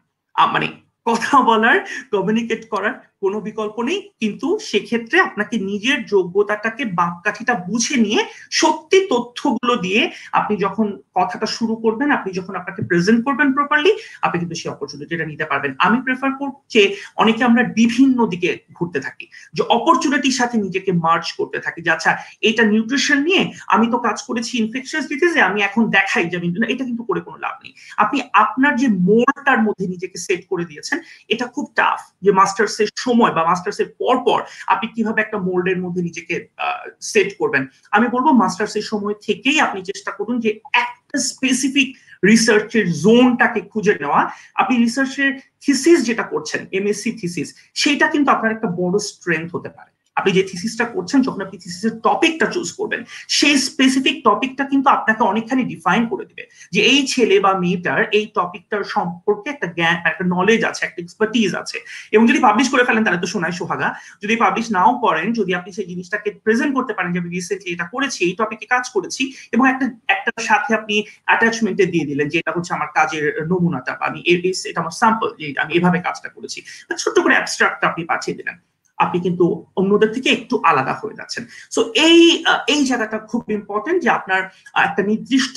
মানে 0.53 0.67
কথা 1.05 1.35
বলার 1.41 1.77
কমিউনিকেট 2.11 2.61
করার 2.69 2.95
কোনো 3.24 3.38
বিকল্প 3.47 3.77
নেই। 3.89 4.00
কিন্তু 4.21 4.47
সেক্ষেত্রে 4.69 5.17
আপনাকে 5.27 5.55
নিজের 5.69 5.97
যোগ্যতাটাকে 6.13 6.83
বাপকাঠিটা 7.00 7.53
বুঝে 7.67 7.95
নিয়ে 8.05 8.21
সত্যি 8.59 8.97
তথ্যগুলো 9.12 9.74
দিয়ে 9.86 10.01
আপনি 10.39 10.53
যখন 10.65 10.88
কথাটা 11.17 11.47
শুরু 11.57 11.74
করবেন, 11.83 12.09
আপনি 12.17 12.29
যখন 12.39 12.53
আপনাকে 12.59 12.81
প্রেজেন্ট 12.89 13.19
করবেন 13.27 13.47
প্রপারলি 13.57 13.91
আপনি 14.25 14.38
কিন্তু 14.41 14.55
সেই 14.62 14.69
অপরচুনিটিটা 14.74 15.25
নিতে 15.31 15.45
পারবেন। 15.51 15.71
আমি 15.86 15.97
প্রেফার 16.05 16.31
করব 16.39 16.55
যে 16.74 16.81
অনেকে 17.21 17.41
আমরা 17.50 17.63
বিভিন্ন 17.79 18.17
দিকে 18.33 18.50
ঘুরতে 18.77 19.00
থাকি, 19.05 19.25
যে 19.57 19.62
অপরচুনিটির 19.77 20.38
সাথে 20.39 20.55
নিজেকে 20.65 20.91
মার্চ 21.05 21.27
করতে 21.39 21.57
থাকি 21.65 21.79
যে 21.86 21.89
আচ্ছা 21.95 22.12
এটা 22.50 22.63
নিউট্রিশন 22.74 23.19
নিয়ে 23.27 23.41
আমি 23.74 23.86
তো 23.93 23.97
কাজ 24.07 24.17
করেছি 24.27 24.51
ইনফেকশন 24.63 25.01
ডিজিজে 25.12 25.41
আমি 25.50 25.59
এখন 25.67 25.83
দেখাই 25.97 26.25
যে 26.29 26.36
আমি 26.39 26.47
এটা 26.74 26.83
কিন্তু 26.89 27.03
করে 27.09 27.21
কোনো 27.27 27.38
লাভ 27.45 27.55
নেই। 27.63 27.74
আপনি 28.03 28.17
আপনার 28.43 28.74
যে 28.81 28.88
মোড়টার 29.07 29.59
মধ্যে 29.65 29.86
নিজেকে 29.93 30.17
সেট 30.25 30.41
করে 30.51 30.63
দিয়েছেন, 30.69 30.97
এটা 31.33 31.45
খুব 31.55 31.65
টাফ 31.79 32.00
যে 32.24 32.31
মাস্টার্স 32.39 32.75
এর 32.83 32.89
সময় 33.07 33.33
বা 33.35 33.41
মাস্টার্স 33.49 33.79
এর 33.83 33.89
পর 34.01 34.15
পর 34.27 34.39
আপনি 34.73 34.87
কীভাবে 34.95 35.19
একটা 35.21 35.37
মোল্ডের 35.47 35.79
মধ্যে 35.83 36.01
নিজেকে 36.07 36.35
সেট 37.11 37.29
করবেন। 37.39 37.63
আমি 37.95 38.07
বলব 38.15 38.27
মাস্টার্স 38.43 38.73
এর 38.79 38.85
সময় 38.91 39.15
থেকেই 39.27 39.57
আপনি 39.65 39.79
চেষ্টা 39.89 40.11
করুন 40.17 40.35
যে 40.45 40.49
একটা 40.83 41.17
স্পেসিফিক 41.31 41.89
রিসার্চের 42.31 42.85
জোনটাকে 43.03 43.61
খুঁজে 43.71 43.93
নেওয়া। 44.01 44.21
আপনি 44.61 44.75
রিসার্চের 44.77 45.31
থিসিস 45.63 45.99
যেটা 46.09 46.25
করছেন 46.33 46.61
এমএসসি 46.77 47.11
থিসিস 47.19 47.47
সেটা 47.81 48.05
কিন্তু 48.13 48.29
আপনার 48.35 48.53
একটা 48.55 48.69
বড় 48.81 48.95
স্ট্রেংথ 49.09 49.49
হতে 49.55 49.69
পারে। 49.77 49.91
আপনি 50.17 50.31
যে 50.38 50.43
থিসিসটা 50.51 50.86
করছেন, 50.95 51.19
যখন 51.21 51.41
আপনি 51.41 51.57
থিসিসের 51.63 51.93
টপিকটা 52.07 52.45
চুজ 52.55 52.67
করবেন, 52.77 53.01
সেই 53.38 53.55
স্পেসিফিক 53.69 54.15
টপিকটা 54.24 54.63
কিন্তু 54.71 54.88
আপনাকে 54.89 55.21
অনেকখানি 55.24 55.63
ডিফাইন 55.74 56.01
করে 56.12 56.24
দিবে 56.29 56.43
যে 56.74 56.79
এই 56.91 57.00
ছেলে 57.07 57.36
বা 57.45 57.51
মেয়েটার 57.63 58.00
এই 58.17 58.25
টপিকটার 58.36 58.83
সম্পর্কে 58.95 59.47
একটা 59.50 59.67
জ্ঞান, 59.77 59.95
একটা 60.09 60.24
নলেজ 60.36 60.62
আছে, 60.69 60.81
একটা 60.86 61.00
এক্সপার্টিজ 61.01 61.51
আছে। 61.62 61.77
এবং 62.12 62.24
যদি 62.29 62.39
পাবলিশ 62.39 62.67
করে 62.74 62.83
ফেলেন, 62.88 63.03
তাহলে 63.05 63.21
তো 63.24 63.29
শোনায় 63.33 63.55
সোহাগা। 63.59 63.89
যদি 64.24 64.33
পাবলিশ 64.36 64.67
নাও 64.71 64.91
করেন, 65.05 65.27
যদি 65.39 65.51
আপনি 65.59 65.69
সেই 65.77 65.88
জিনিসটাকে 65.91 66.29
প্রেজেন্ট 66.45 66.71
করতে 66.77 66.93
পারেন 66.97 67.09
যে 67.13 67.19
আমি 67.19 67.29
রিসেন্টলি 67.29 67.69
এটা 67.75 67.86
করেছি, 67.93 68.19
এই 68.27 68.33
টপিকে 68.39 68.65
কাজ 68.74 68.86
করেছি, 68.95 69.24
এবং 69.53 69.63
একটা 69.74 69.86
একটা 70.15 70.31
সাথে 70.50 70.71
আপনি 70.79 70.95
অ্যাটাচমেন্টে 71.27 71.86
দিয়ে 71.93 72.05
দিলেন 72.09 72.27
যে 72.31 72.38
এটা 72.41 72.51
হচ্ছে 72.55 72.71
আমার 72.77 72.89
কাজের 72.97 73.25
নমুনাটা 73.51 73.91
আমি 74.07 74.19
এটা 74.31 74.79
আমার 74.83 74.95
স্যাম্পল 75.01 75.29
আমি 75.63 75.71
এভাবে 75.77 76.00
কাজটা 76.07 76.29
করেছি। 76.36 76.59
ছোট্ট 77.01 77.17
করে 77.24 77.33
অ্যাবস্ট্রাক্ট 77.38 77.81
আপনি 77.89 78.01
পাঠিয়ে 78.12 78.38
দিলেন। 78.39 78.57
আপনি 78.98 79.18
কিন্তু 79.20 79.46
অন্যদের 79.75 80.12
থেকে 80.12 80.30
একটু 80.30 80.56
আলাদা 80.63 80.94
হয়ে 81.01 81.18
যাচ্ছেন। 81.20 81.44
সো 81.72 81.82
এই 82.08 82.20
এই 82.68 82.82
জায়গাটা 82.86 83.18
খুব 83.32 83.42
ইম্পর্টেন্ট 83.50 84.00
যে 84.04 84.10
আপনার 84.10 84.42
একটা 84.88 85.01
নির্দিষ্ট 85.04 85.56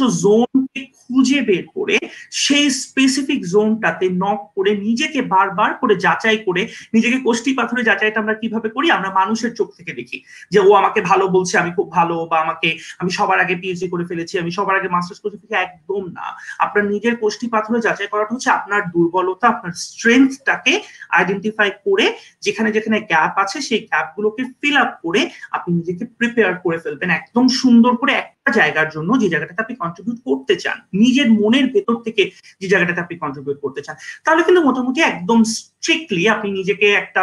জোনকে 0.71 0.83
খুঁজে 1.01 1.41
বের 1.49 1.65
করে 1.77 1.97
সেই 2.45 2.67
স্পেসিফিক 2.83 3.41
জোনটাতে 3.53 4.07
নক 4.23 4.41
করে 4.57 4.71
নিজেকে 4.87 5.21
বারবার 5.35 5.71
করে 5.81 5.95
যাচাই 6.07 6.39
করে, 6.47 6.63
নিজেকে 6.95 7.19
কোষ্টি 7.27 7.51
পাথরে 7.59 7.83
যাচাইটা 7.89 8.19
আমরা 8.21 8.35
কীভাবে 8.35 8.69
করি? 8.77 8.87
আমরা 8.97 9.11
মানুষের 9.21 9.53
চোখ 9.59 9.69
থেকে 9.79 9.93
দেখি 9.93 10.19
যে, 10.53 10.59
ও 10.69 10.71
আমাকে 10.81 11.01
ভালো 11.11 11.25
বলছে, 11.37 11.55
আমি 11.63 11.71
খুব 11.77 11.87
ভালো, 11.99 12.17
বা 12.31 12.37
আমাকে, 12.45 12.69
আমি 13.01 13.11
সবার 13.19 13.39
আগে 13.45 13.55
পিএইচডি 13.61 13.87
করে 13.89 14.05
ফেলেছি, 14.11 14.35
আমি 14.43 14.51
সবার 14.59 14.75
আগে 14.81 14.89
মাস্টার্স 14.95 15.21
করে 15.23 15.33
ফেলেছি। 15.33 15.57
একদম 15.67 16.03
না। 16.17 16.27
আপনার 16.65 16.85
নিজের 16.93 17.15
কোষ্টি 17.23 17.47
পাথরে 17.55 17.79
যাচাই 17.87 18.09
করাটা 18.13 18.33
হচ্ছে 18.35 18.51
আপনার 18.59 18.81
দুর্বলতা, 18.95 19.47
আপনার 19.55 19.73
স্ট্রেংথটাকে 19.87 20.73
আইডেন্টিফাই 21.19 21.69
করে 21.87 22.07
যেখানে 22.47 22.69
যেখানে 22.77 22.99
গ্যাপ 23.11 23.35
আছে, 23.45 23.59
সেই 23.69 23.81
গ্যাপ 23.91 24.07
গুলোকে 24.17 24.43
ফিল 24.61 24.77
আপ 24.85 24.93
করে 25.05 25.21
আপনি 25.57 25.71
নিজেকে 25.79 26.05
প্রিপেয়ার 26.19 26.53
করে 26.65 26.79
ফেলবেন। 26.85 27.09
একদম 27.11 27.45
সুন্দর 27.61 27.93
করে 28.01 28.13
একটা 28.23 28.40
জায়গার 28.59 28.89
জন্য 28.95 29.11
যে 29.23 29.27
জায়গাটাতে 29.33 29.63
আপনি 29.63 29.75
কন্ট্রিবিউট 29.83 30.19
করতে 30.29 30.55
চান, 30.57 30.77
নিজের 31.03 31.29
মনের 31.41 31.67
ভেতর 31.75 31.97
থেকে 32.07 32.23
যে 32.61 32.67
জায়গাটাতে 32.73 33.01
আপনি 33.01 33.17
কন্ট্রিবিউট 33.23 33.59
করতে 33.65 33.81
চান, 33.87 33.97
তাহলে 34.25 34.43
কিন্তু 34.47 34.61
মোটামুটি 34.69 35.01
একদম 35.03 35.39
স্ট্রিক্টলি 35.55 36.23
আপনি 36.29 36.49
নিজেকে 36.51 36.87
একটা 37.03 37.23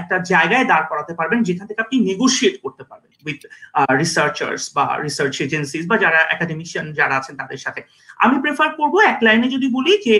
একটা 0.00 0.16
জায়গায় 0.32 0.64
দাঁড় 0.64 0.86
করাতে 0.90 1.12
পারবেন 1.14 1.38
যেখান 1.48 1.66
থেকে 1.66 1.80
আপনি 1.84 1.96
নেগোসিয়েট 2.08 2.56
করতে 2.64 2.82
পারবেন 2.84 3.10
উইথ 3.26 3.40
রিসার্চার্স 4.02 4.62
বা 4.76 4.84
রিসার্চ 5.06 5.34
এজেন্সিস 5.46 5.84
বা 5.90 5.96
যারা 6.04 6.20
একাডেমিশিয়ান 6.34 6.86
যারা 6.92 7.14
আছেন 7.16 7.34
তাদের 7.36 7.60
সাথে। 7.64 7.80
আমি 8.24 8.36
প্রেফার 8.42 8.68
করব 8.78 8.94
এক 9.12 9.18
লাইনে 9.26 9.46
যদি 9.56 9.68
বলি 9.76 9.92
যে 10.06 10.14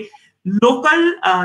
লোকাল 0.64 1.00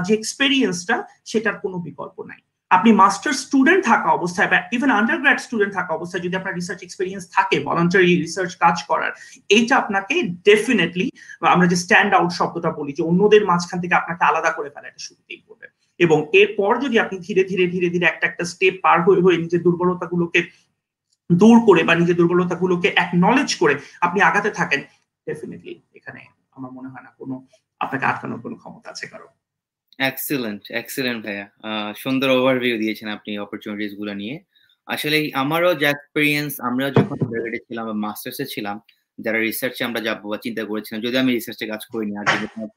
যে 0.05 0.11
এক্সপেরিয়েন্সটা 0.15 0.95
সেটার 1.25 1.55
কোনো 1.63 1.77
বিকল্প 1.87 2.17
নাই। 2.29 2.39
আপনি 2.71 2.89
মাস্টার 3.01 3.33
স্টুডেন্ট 3.43 3.81
থাকা 3.91 4.09
অবস্থায় 4.17 4.49
বা 4.51 4.57
ইভেন 4.75 4.91
আন্ডার 4.99 5.17
গ্রাড 5.21 5.39
স্টুডেন্ট 5.45 5.73
থাকা 5.73 5.91
অবস্থায় 5.93 6.23
যদি 6.25 6.35
আপনার 6.35 6.57
রিসার্চ 6.59 6.81
এক্সপিরিয়েন্স 6.83 7.23
থাকে 7.35 7.55
ভলান্টারি 7.67 8.11
রিসার্চ 8.15 8.51
কাজ 8.63 8.77
করার, 8.89 9.11
এইটা 9.49 9.73
আপনাকে 9.81 10.15
ডেফিনেটলি 10.47 11.07
আমরা 11.53 11.67
যে 11.71 11.77
স্ট্যান্ড 11.83 12.11
আউট 12.17 12.31
শব্দটা 12.39 12.69
বলি 12.79 12.91
যে 12.97 13.03
অন্যদের 13.03 13.43
মাঝখান 13.51 13.79
থেকে 13.83 13.95
আপনাকে 13.95 14.23
আলাদা 14.25 14.51
করে 14.57 14.69
ফেলা 14.73 14.87
এটা 14.89 15.01
শুরুতেই 15.07 15.41
করবে 15.47 15.65
এবং 15.99 16.17
এরপর 16.41 16.71
যদি 16.83 16.95
আপনি 16.99 17.15
ধীরে 17.27 17.43
ধীরে 17.49 17.65
ধীরে 17.73 17.87
ধীরে 17.89 18.05
একটা 18.07 18.25
একটা 18.27 18.43
স্টেপ 18.51 18.75
পার 18.83 18.97
হয়ে 19.05 19.21
হয়ে 19.21 19.37
নিজের 19.37 19.61
দুর্বলতাগুলোকে 19.63 20.39
দূর 21.29 21.57
করে 21.67 21.81
বা 21.87 21.93
নিজের 21.95 22.17
দুর্বলতাগুলোকে 22.19 22.89
অ্যাকনলেজ 22.97 23.49
করে 23.61 23.73
আপনি 24.01 24.19
আগাতে 24.21 24.49
থাকেন 24.49 24.81
ডেফিনেটলি 25.27 25.73
এখানে 25.93 26.21
আমার 26.57 26.71
মনে 26.71 26.89
হয় 26.93 27.03
না 27.03 27.11
কোনো 27.19 27.35
আপনাকে 27.81 28.05
আটকানোর 28.05 28.39
কোনো 28.41 28.55
ক্ষমতা 28.55 28.87
আছে 28.93 29.05
কারও। 29.11 29.29
এক্সিলেন্ট 29.99 30.61
এক্সিলেন্ট 30.81 31.19
ভাইয়া। 31.25 31.45
সুন্দর 32.03 32.29
ওভারভিউ 32.37 32.75
দিয়েছেন 32.83 33.07
আপনি 33.17 33.31
অপরচুনিটিসগুলো 33.45 34.13
নিয়ে। 34.21 34.35
আসলে 34.87 35.17
আমারও 35.43 35.71
যে 35.81 35.85
এক্সপিরিয়েন্স 35.93 36.51
আমরা 36.69 36.85
যখন 36.97 37.17
গ্রাজুয়েটে 37.29 37.59
ছিলাম 37.67 37.85
মাস্টার্সে 38.05 38.45
ছিলাম, 38.53 38.75
যারা 39.25 39.39
রিসার্চে 39.47 39.81
আমরা 39.89 40.01
যাব 40.07 40.17
বা 40.31 40.37
চিন্তা 40.45 40.63
করেছিলাম 40.69 40.99
যদি 41.05 41.15
আমি 41.23 41.31
রিসার্চে 41.37 41.65
কাজ 41.73 41.81
করিনি, 41.91 42.13
আর 42.19 42.25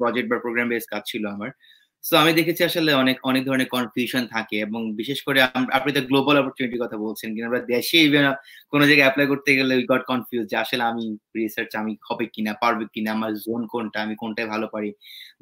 প্রজেক্ট 0.01 0.29
বা 0.33 0.37
প্রোগ্রাম 0.45 0.67
বেস 0.73 0.85
কাজ 0.93 1.03
ছিল 1.11 1.25
আমার 1.37 1.51
সো 2.05 2.15
আমি 2.23 2.33
দেখেছি 2.39 2.63
আসলে 2.71 2.91
অনেক 3.03 3.17
অনেক 3.31 3.43
ধরনের 3.49 3.69
কনফিউশন 3.77 4.23
থাকে 4.35 4.57
এবং 4.67 4.81
বিশেষ 5.01 5.19
করে 5.27 5.39
আপনি 5.79 5.91
তো 5.97 6.01
গ্লোবাল 6.11 6.37
অপরচুনিটির 6.41 6.83
কথা 6.85 6.97
বলছেন, 7.05 7.29
কিন্তু 7.35 7.47
আমরা 7.51 7.63
দেশে 7.75 7.99
ইভেন 8.07 8.25
কোনো 8.73 8.85
জায়গায় 8.89 9.07
অ্যাপ্লাই 9.07 9.27
করতে 9.33 9.51
গেলে 9.59 9.73
উই 9.79 9.85
গট 9.93 10.03
কনফিউজ 10.13 10.45
যে 10.53 10.57
আসলে 10.65 10.83
আমি 10.91 11.05
রিসার্চ 11.41 11.73
আমি 11.83 11.93
হবে 12.09 12.25
কিনা, 12.35 12.53
পারবে 12.63 12.85
কিনা, 12.95 13.11
আমার 13.17 13.33
জোন 13.45 13.63
কোনটা, 13.73 13.99
আমি 14.05 14.15
কোনটায় 14.23 14.49
ভালো 14.55 14.67
পারি, 14.75 14.91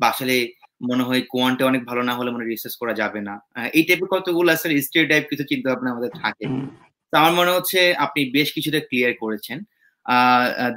বা 0.01 0.07
আসলে 0.13 0.35
মনে 0.81 1.03
হয় 1.09 1.23
কোয়ান্টে 1.33 1.63
অনেক 1.71 1.83
ভালো 1.91 2.03
না 2.09 2.13
হলে 2.19 2.31
মনে 2.35 2.45
রিসার্চ 2.45 2.75
করা 2.83 2.93
যাবে 3.01 3.21
না। 3.29 3.35
এই 3.79 3.83
টাইপের 3.89 4.09
কতগুলো 4.15 4.49
আসলে 4.57 4.75
স্টেট 4.87 5.07
টাইপ 5.11 5.25
কিছু 5.31 5.45
চিন্তা 5.51 5.67
ভাবনা 5.71 5.89
আমাদের 5.95 6.13
থাকে। 6.23 6.47
তো 7.13 7.15
আমার 7.21 7.35
মনে 7.41 7.51
হচ্ছে 7.57 7.79
আপনি 8.05 8.21
বেশ 8.37 8.49
কিছুটা 8.57 8.81
ক্লিয়ার 8.89 9.13
করেছেন। 9.23 9.59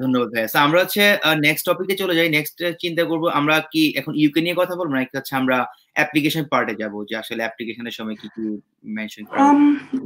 ধন্যবাদ 0.01 0.27
ভাইয়া। 0.33 0.49
আমরা 0.67 0.79
হচ্ছে 0.83 1.03
নেক্সট 1.45 1.63
টপিকে 1.69 1.95
চলে 2.01 2.13
যাই। 2.19 2.29
নেক্সট 2.37 2.55
চিন্তা 2.83 3.03
করব 3.09 3.23
আমরা 3.39 3.55
কি 3.73 3.83
এখন 3.99 4.13
ইউকে 4.21 4.39
নিয়ে 4.45 4.55
কথা 4.61 4.73
বলব? 4.79 4.91
নাকি 4.97 5.13
হচ্ছে 5.19 5.33
আমরা 5.41 5.57
অ্যাপ্লিকেশন 5.99 6.43
পার্টে 6.51 6.73
যাব 6.81 6.93
যে 7.09 7.15
আসলে 7.21 7.41
অ্যাপ্লিকেশনের 7.45 7.95
সময় 7.97 8.17
কি 8.21 8.27
কি 8.35 8.45
মেনশন 8.97 9.23
করা 9.27 9.39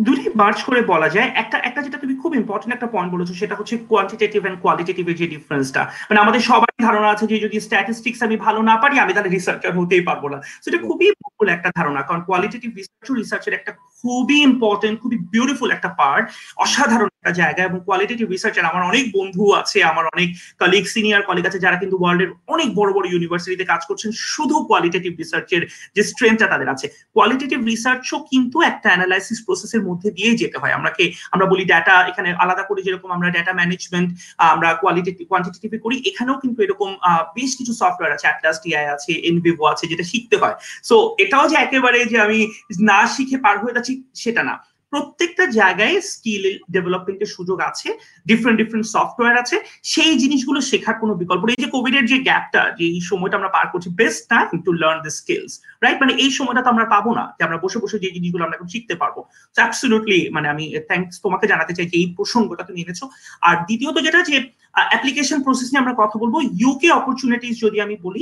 দুটি 0.07 0.25
মার্চ 0.41 0.59
করে 0.67 0.81
বলা 0.93 1.09
যায়। 1.15 1.29
একটা 1.41 1.57
একটা 1.67 1.81
যেটা 1.85 1.97
তুমি 2.03 2.13
খুব 2.21 2.31
ইম্পর্টেন্ট 2.41 2.71
একটা 2.73 2.89
পয়েন্ট 2.93 3.09
বলেছ 3.13 3.29
সেটা 3.41 3.55
হচ্ছে 3.59 3.75
কোয়ান্টিটেটিভ 3.91 4.41
এন্ড 4.47 4.57
কোয়ালিটেটিভ 4.63 5.05
যে 5.19 5.25
ডিফারেন্সটা 5.33 5.81
মানে 6.09 6.19
আমাদের 6.23 6.41
সবারই 6.49 6.81
ধারণা 6.87 7.09
আছে 7.13 7.25
যে 7.31 7.37
যদি 7.45 7.55
স্ট্যাটিস্টিক্স 7.67 8.19
আমি 8.27 8.35
ভালো 8.45 8.59
না 8.69 8.75
পারি 8.81 8.95
আমি 9.03 9.11
তাহলে 9.15 9.31
রিসার্চার 9.37 9.71
হতেই 9.77 10.03
পারব 10.09 10.23
না। 10.33 10.37
সেটা 10.63 10.77
খুবই 10.87 11.07
ভুল 11.21 11.47
একটা 11.55 11.69
ধারণা 11.79 12.01
কারণ 12.07 12.21
কোয়ালিটেটিভ 12.27 12.69
রিসার্চ 12.79 13.07
রিসার্চের 13.21 13.57
একটা 13.59 13.71
খুবই 13.99 14.37
ইম্পর্টেন্ট 14.49 14.95
খুবই 15.03 15.17
বিউটিফুল 15.33 15.69
একটা 15.71 15.89
পার্ট 15.99 16.25
অসাধারণ 16.65 17.09
একটা 17.19 17.31
জায়গা। 17.41 17.61
এবং 17.69 17.77
কোয়ালিটেটিভ 17.87 18.25
রিসার্চার 18.29 18.69
আমার 18.71 18.83
অনেক 18.91 19.05
বন্ধু 19.17 19.43
আছে 19.61 19.77
আমার 19.91 20.05
অনেক 20.13 20.29
কলিগ 20.61 20.83
সিনিয়র 20.93 21.21
কলিগ 21.29 21.45
আছে 21.49 21.59
যারা 21.65 21.77
কিন্তু 21.81 21.95
ওয়ার্ল্ডের 21.99 22.31
অনেক 22.53 22.69
বড় 22.79 22.89
বড় 22.97 23.05
ইউনিভার্সিটিতে 23.13 23.65
কাজ 23.71 23.81
করছেন। 23.89 24.09
শুধু 24.33 24.55
কোয়ালিটেটিভ 24.69 25.11
রিসার্চের 25.21 25.63
যে 25.95 26.01
স্ট্রেংথটা 26.11 26.47
তাদের 26.53 26.69
আছে। 26.73 26.85
কোয়ালিটেটিভ 27.15 27.59
রিসার্চও 27.71 28.17
কিন্তু 28.31 28.57
একটা 28.69 28.87
অ্যানালাইসিস 28.91 29.39
প্রসেসের 29.47 29.81
মধ্যে 29.87 30.09
দিয়েই 30.17 30.37
যেতে 30.41 30.57
হয়। 30.61 30.73
আমরাকে, 30.77 31.03
আমরা 31.33 31.45
বলি 31.51 31.65
ডাটা 31.71 31.95
এখানে 32.11 32.29
আলাদা 32.43 32.63
করে 32.69 32.81
যেরকম 32.85 33.09
আমরা 33.15 33.29
ডাটা 33.35 33.53
ম্যানেজমেন্ট 33.59 34.09
আমরা 34.53 34.69
কোয়ালিটেটিভ 34.81 35.25
কোয়ান্টিটেটিভে 35.31 35.77
করি, 35.85 35.95
এখানেও 36.09 36.37
কিন্তু 36.43 36.59
এরকম 36.65 36.89
বেশ 37.37 37.51
কিছু 37.59 37.73
সফটওয়্যার 37.81 38.15
আছে 38.15 38.27
অ্যাটলাস 38.29 38.57
টিআই 38.63 38.85
আছে 38.95 39.11
এনভিভো 39.29 39.63
আছে, 39.73 39.85
যেটা 39.91 40.05
শিখতে 40.11 40.35
হয়। 40.41 40.55
সো 40.89 40.95
এটাও 41.23 41.45
যে 41.51 41.55
একেবারে 41.65 41.99
যে 42.11 42.17
আমি 42.25 42.39
না 42.89 42.99
শিখে 43.15 43.37
পার 43.45 43.55
হয়ে 43.61 43.75
যাচ্ছি, 43.75 43.93
সেটা 44.23 44.41
না। 44.49 44.55
প্রত্যেকটা 44.93 45.43
জায়গায় 45.59 45.95
স্কিল 46.11 46.43
ডেভেলপমেন্টের 46.75 47.29
সুযোগ 47.35 47.57
আছে 47.69 47.89
ডিফারেন্ট 48.29 48.57
ডিফারেন্ট 48.61 48.87
সফটওয়্যার 48.95 49.35
আছে, 49.43 49.55
সেই 49.93 50.13
জিনিসগুলো 50.23 50.59
শেখার 50.69 50.95
কোনো 51.01 51.13
বিকল্প 51.21 51.41
এই 51.53 51.61
যে 51.63 51.69
কোভিড 51.75 51.95
এর 51.99 52.05
যে 52.11 52.17
গ্যাপটা 52.27 52.61
যে 52.77 52.85
এই 52.95 53.01
সময়টা 53.09 53.35
আমরা 53.39 53.51
পার 53.55 53.67
করছি 53.71 53.89
best 54.01 54.21
time 54.33 54.47
to 54.65 54.71
learn 54.81 54.99
the 55.05 55.11
skills 55.19 55.53
right 55.83 55.97
মানে 56.03 56.13
এই 56.23 56.31
সময়টা 56.37 56.61
তো 56.65 56.69
আমরা 56.73 56.85
পাবো 56.93 57.09
না, 57.19 57.25
যে 57.37 57.41
আমরা 57.47 57.59
বসে 57.63 57.79
বসে 57.83 57.97
যে 58.03 58.09
জিনিসগুলো 58.15 58.43
আমরা 58.45 58.57
এখন 58.57 58.69
শিখতে 58.73 58.95
পারব। 59.01 59.17
অ্যাবসলিউটলি 59.55 60.19
মানে 60.35 60.47
আমি 60.53 60.65
থ্যাংকস 60.89 61.15
তোমাকে 61.25 61.45
জানাতে 61.51 61.73
চাই 61.77 61.87
যে 61.91 61.95
এই 62.01 62.07
প্রসঙ্গটা 62.17 62.63
তুমি 62.67 62.79
এনেছো। 62.85 63.05
আর 63.47 63.55
দ্বিতীয়ত 63.67 63.97
যেটা 64.07 64.19
যে 64.29 64.37
অ্যাপ্লিকেশন 64.75 65.39
প্রসেস 65.45 65.67
নিয়ে 65.69 65.83
আমরা 65.83 65.95
কথা 66.01 66.15
বলব। 66.21 66.35
ইউকে 66.61 66.89
অপরচুনিটিস 66.99 67.55
যদি 67.65 67.77
আমি 67.85 67.95
বলি 68.05 68.21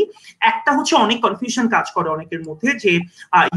একটা 0.51 0.71
হচ্ছে 0.77 0.93
অনেক 1.05 1.17
কনফিউশন 1.25 1.65
কাজ 1.75 1.85
করে 1.95 2.07
অনেকের 2.15 2.41
মধ্যে 2.47 2.69
যে 2.83 2.91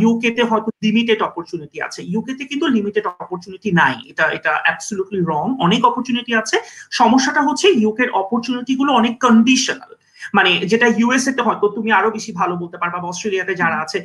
ইউকে 0.02 0.30
তে 0.36 0.42
হয়তো 0.50 0.70
লিমিটেড 0.84 1.20
অপরচুনিটি 1.28 1.78
আছে। 1.86 2.00
ইউকে 2.12 2.32
তে 2.38 2.42
কিন্তু 2.50 2.66
লিমিটেড 2.76 3.04
অপরচুনিটি 3.24 3.68
নাই। 3.80 3.94
এটা 4.10 4.24
এটা 4.36 4.52
অ্যাবসলুটলি 4.64 5.20
রং 5.32 5.44
অনেক 5.66 5.80
অপরচুনিটি 5.90 6.32
আছে। 6.42 6.56
সমস্যাটা 7.00 7.40
হচ্ছে 7.48 7.66
ইউকের 7.82 8.08
অপরচুনিটি 8.22 8.72
গুলো 8.80 8.90
অনেক 9.00 9.14
কন্ডিশনাল 9.26 9.90
মানে 10.36 10.50
যেটা 10.70 10.86
ইউএসএ 10.98 11.32
তে 11.36 11.42
হয়তো 11.46 11.66
তুমি 11.76 11.90
আরও 11.98 12.08
বেশি 12.16 12.30
ভালো 12.40 12.54
বলতে 12.62 12.76
পারবা 12.82 12.98
বা 13.02 13.08
অস্ট্রেলিয়াতে 13.12 13.54
যারা 13.62 13.76
আছে 13.84 13.98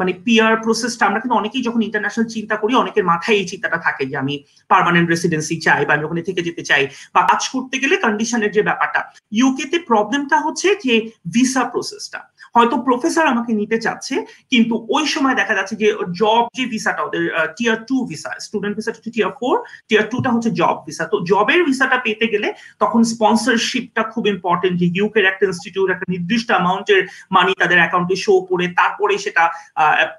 মানে 0.00 0.12
পিয়ার 0.26 0.54
প্রসেসটা 0.64 1.04
আমরা 1.08 1.20
কিন্তু 1.22 1.36
অনেকেই 1.40 1.62
যখন 1.66 1.80
ইন্টারন্যাশনাল 1.88 2.26
চিন্তা 2.36 2.54
করি, 2.62 2.72
অনেকের 2.82 3.04
মাথায় 3.12 3.36
এই 3.40 3.46
চিন্তাটা 3.52 3.78
থাকে 3.86 4.02
যে 4.10 4.16
আমি 4.22 4.34
পারমানেন্ট 4.70 5.08
রেসিডেন্সি 5.08 5.56
চাই 5.66 5.82
বা 5.86 5.92
আমি 5.94 6.04
ওখানে 6.06 6.22
থেকে 6.28 6.40
যেতে 6.48 6.62
চাই 6.70 6.84
বা 7.14 7.20
কাজ 7.30 7.42
করতে 7.54 7.76
গেলে 7.82 7.94
কন্ডিশনের 8.04 8.54
যে 8.56 8.62
ব্যাপারটা। 8.68 9.00
ইউকে 9.38 9.64
তে 9.72 9.78
প্রবলেমটা 9.90 10.36
হচ্ছে 10.44 10.68
যে 10.84 10.94
ভিসা 11.34 11.62
প্রসেসটা 11.72 12.20
হয়তো 12.58 12.76
প্রফেসর 12.88 13.24
আমাকে 13.34 13.50
নিতে 13.60 13.76
চাচ্ছে, 13.84 14.14
কিন্তু 14.52 14.74
ওই 14.96 15.04
সময় 15.14 15.36
দেখা 15.40 15.54
যাচ্ছে 15.58 15.74
যে 15.82 15.88
জব 16.20 16.44
যে 16.56 16.64
ভিসাটা 16.72 17.02
ওদের 17.08 17.22
টিয়ার 17.56 17.76
টু 17.88 17.96
ভিসা 18.10 18.30
স্টুডেন্ট 18.46 18.74
ভিসাটা 18.78 18.96
হচ্ছে 18.98 19.14
টিয়ার 19.16 19.32
ফোর 19.40 19.54
টিয়ার 19.88 20.04
টুটা 20.12 20.30
হচ্ছে 20.34 20.50
জব 20.60 20.76
ভিসা 20.86 21.04
তো 21.12 21.16
জবের 21.30 21.60
ভিসাটা 21.68 21.96
পেতে 22.06 22.26
গেলে 22.32 22.48
তখন 22.82 23.00
স্পন্সরশিপটা 23.12 24.02
খুব 24.12 24.24
ইম্পর্টেন্ট 24.34 24.74
যে 24.82 24.86
ইউকের 24.98 25.24
একটা 25.30 25.44
ইনস্টিটিউট 25.48 25.88
একটা 25.90 26.06
নির্দিষ্ট 26.14 26.48
অ্যামাউন্টের 26.54 27.00
মানি 27.36 27.52
তাদের 27.62 27.78
অ্যাকাউন্টে 27.82 28.16
শো 28.24 28.34
করে 28.50 28.66
তারপরে 28.80 29.14
সেটা 29.24 29.44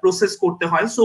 প্রসেস 0.02 0.32
করতে 0.42 0.64
হয়। 0.70 0.86
সো 0.96 1.02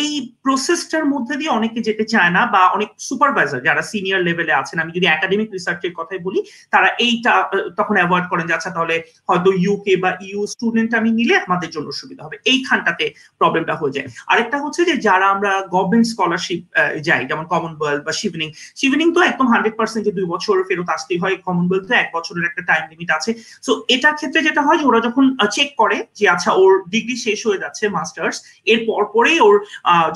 এই 0.00 0.10
প্রসেসটার 0.44 1.04
মধ্যে 1.12 1.34
দিয়ে 1.40 1.54
অনেকে 1.58 1.80
যেতে 1.88 2.04
চায় 2.12 2.32
না 2.36 2.42
বা 2.54 2.62
অনেক 2.76 2.90
সুপারভাইজার 3.08 3.64
যারা 3.68 3.82
সিনিয়র 3.90 4.20
লেভেলে 4.28 4.54
আছেন, 4.60 4.76
আমি 4.82 4.92
যদি 4.96 5.06
একাডেমিক 5.08 5.48
রিসার্চের 5.56 5.92
কথাই 5.98 6.20
বলি, 6.26 6.40
তারা 6.74 6.88
এইটা 7.06 7.32
তখন 7.78 7.94
অ্যাভয়েড 7.98 8.26
করেন 8.32 8.44
যে 8.48 8.56
আচ্ছা 8.56 8.70
তাহলে 8.76 8.96
হয়তো 9.28 9.50
ইউকে 9.64 9.94
বা 10.02 10.10
ইউ 10.28 10.40
স্টুডেন্ট 10.54 10.74
আমি 11.00 11.10
নিলে 11.18 11.34
আমাদের 11.46 11.70
জন্য 11.74 11.88
সুবিধা 12.00 12.22
হবে। 12.26 12.36
এইখানটাতে 12.52 13.04
প্রবলেমটা 13.40 13.74
হয়ে 13.80 13.94
যায়। 13.96 14.06
আরেকটা 14.32 14.56
হচ্ছে 14.64 14.80
যে, 14.88 14.94
যারা 15.06 15.26
আমরা 15.34 15.50
গভর্নমেন্ট 15.74 16.06
স্কলারশিপ 16.12 16.60
যাই, 17.06 17.22
যেমন 17.30 17.44
কমনওয়েলথ 17.52 18.02
বা 18.06 18.12
শিভনিং 18.20 18.48
শিভনিং 18.80 19.06
তো 19.16 19.20
একদম 19.30 19.46
হান্ড্রেড 19.52 19.74
পার্সেন্ট 19.80 20.02
যে 20.06 20.12
দুই 20.18 20.26
বছর 20.34 20.54
ফেরত 20.68 20.88
আসতেই 20.96 21.18
হয়। 21.22 21.36
কমনওয়েলথ 21.46 21.88
এক 22.02 22.08
বছরের 22.16 22.44
একটা 22.50 22.62
টাইম 22.70 22.84
লিমিট 22.92 23.10
আছে। 23.16 23.30
সো 23.66 23.72
এটার 23.94 24.14
ক্ষেত্রে 24.18 24.40
যেটা 24.48 24.60
হয় 24.66 24.78
যে, 24.80 24.84
ওরা 24.90 25.00
যখন 25.06 25.24
চেক 25.56 25.68
করে 25.80 25.96
যে 26.18 26.24
আচ্ছা 26.34 26.50
ওর 26.60 26.72
ডিগ্রি 26.94 27.16
শেষ 27.26 27.38
হয়ে 27.48 27.62
যাচ্ছে 27.64 27.84
মাস্টার্স 27.96 28.36
এর 28.72 28.80
পর 28.88 29.02
পরেই 29.14 29.38
ওর 29.46 29.54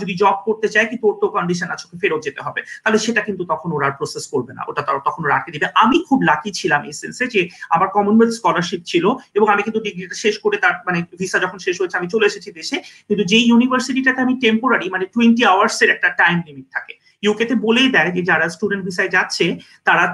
যদি 0.01 0.13
জব 0.23 0.37
করতে 0.49 0.69
চায়, 0.75 0.87
কিন্তু 0.91 1.05
ওর 1.11 1.17
তো 1.23 1.27
কন্ডিশন 1.37 1.69
আছে, 1.75 1.85
ওকে 1.87 1.97
ফেরত 2.03 2.21
যেতে 2.27 2.41
হবে। 2.47 2.61
তাহলে 2.83 2.99
সেটা 3.07 3.21
কিন্তু 3.29 3.43
তখন 3.53 3.69
ওরা 3.77 3.87
প্রসেস 4.01 4.25
করবে 4.33 4.53
না। 4.57 4.63
ওটা 4.71 4.83
তারা 4.87 5.01
তখন 5.09 5.23
রাখে 5.35 5.51
দিবে। 5.55 5.67
আমি 5.85 5.97
খুব 6.09 6.19
লাকি 6.31 6.51
ছিলাম 6.59 6.81
এই 6.89 6.95
সেন্সে 7.01 7.25
যে, 7.35 7.41
আমার 7.75 7.89
কমনওয়েলথ 7.97 8.33
স্কলারশিপ 8.39 8.81
ছিল 8.91 9.05
এবং 9.37 9.47
আমি 9.55 9.63
কিন্তু 9.67 9.81
ডিগ্রিটা 9.87 10.17
শেষ 10.25 10.35
করে 10.45 10.57
তার 10.65 10.75
মানে 10.87 10.99
ভিসা 11.21 11.39
যখন 11.45 11.59
শেষ 11.67 11.77
হয়েছে, 11.81 11.97
আমি 12.01 12.09
চলে 12.15 12.29
এসেছি 12.31 12.49
দেশে। 12.59 12.77
কিন্তু 13.09 13.23
যেই 13.31 13.45
ইউনিভার্সিটিটাতে 13.51 14.21
আমি 14.27 14.35
টেম্পোরারি 14.45 14.87
মানে 14.95 15.05
টোয়েন্টি 15.15 15.43
আওয়ার্স 15.53 15.77
এর 15.85 15.91
একটা 15.95 16.09
টাইম 16.21 16.37
লিমিট 16.49 16.69
থাকে। 16.77 16.93
ইউকে 17.25 17.45
তে 17.51 17.55
বলেই 17.67 17.89
দেয় 17.95 18.11
যে 18.17 18.23
যারা 18.31 18.47
স্টুডেন্ট 18.55 18.83
ভিসায় 18.89 19.11
যাচ্ছে, 19.17 19.47
তারা 19.89 20.05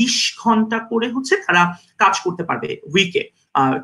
বিশ 0.00 0.16
ঘণ্টা 0.42 0.78
করে 0.90 1.06
হচ্ছে 1.14 1.34
তারা 1.46 1.62
কাজ 2.02 2.14
করতে 2.24 2.42
পারবে 2.48 2.68
উইকে 2.92 3.22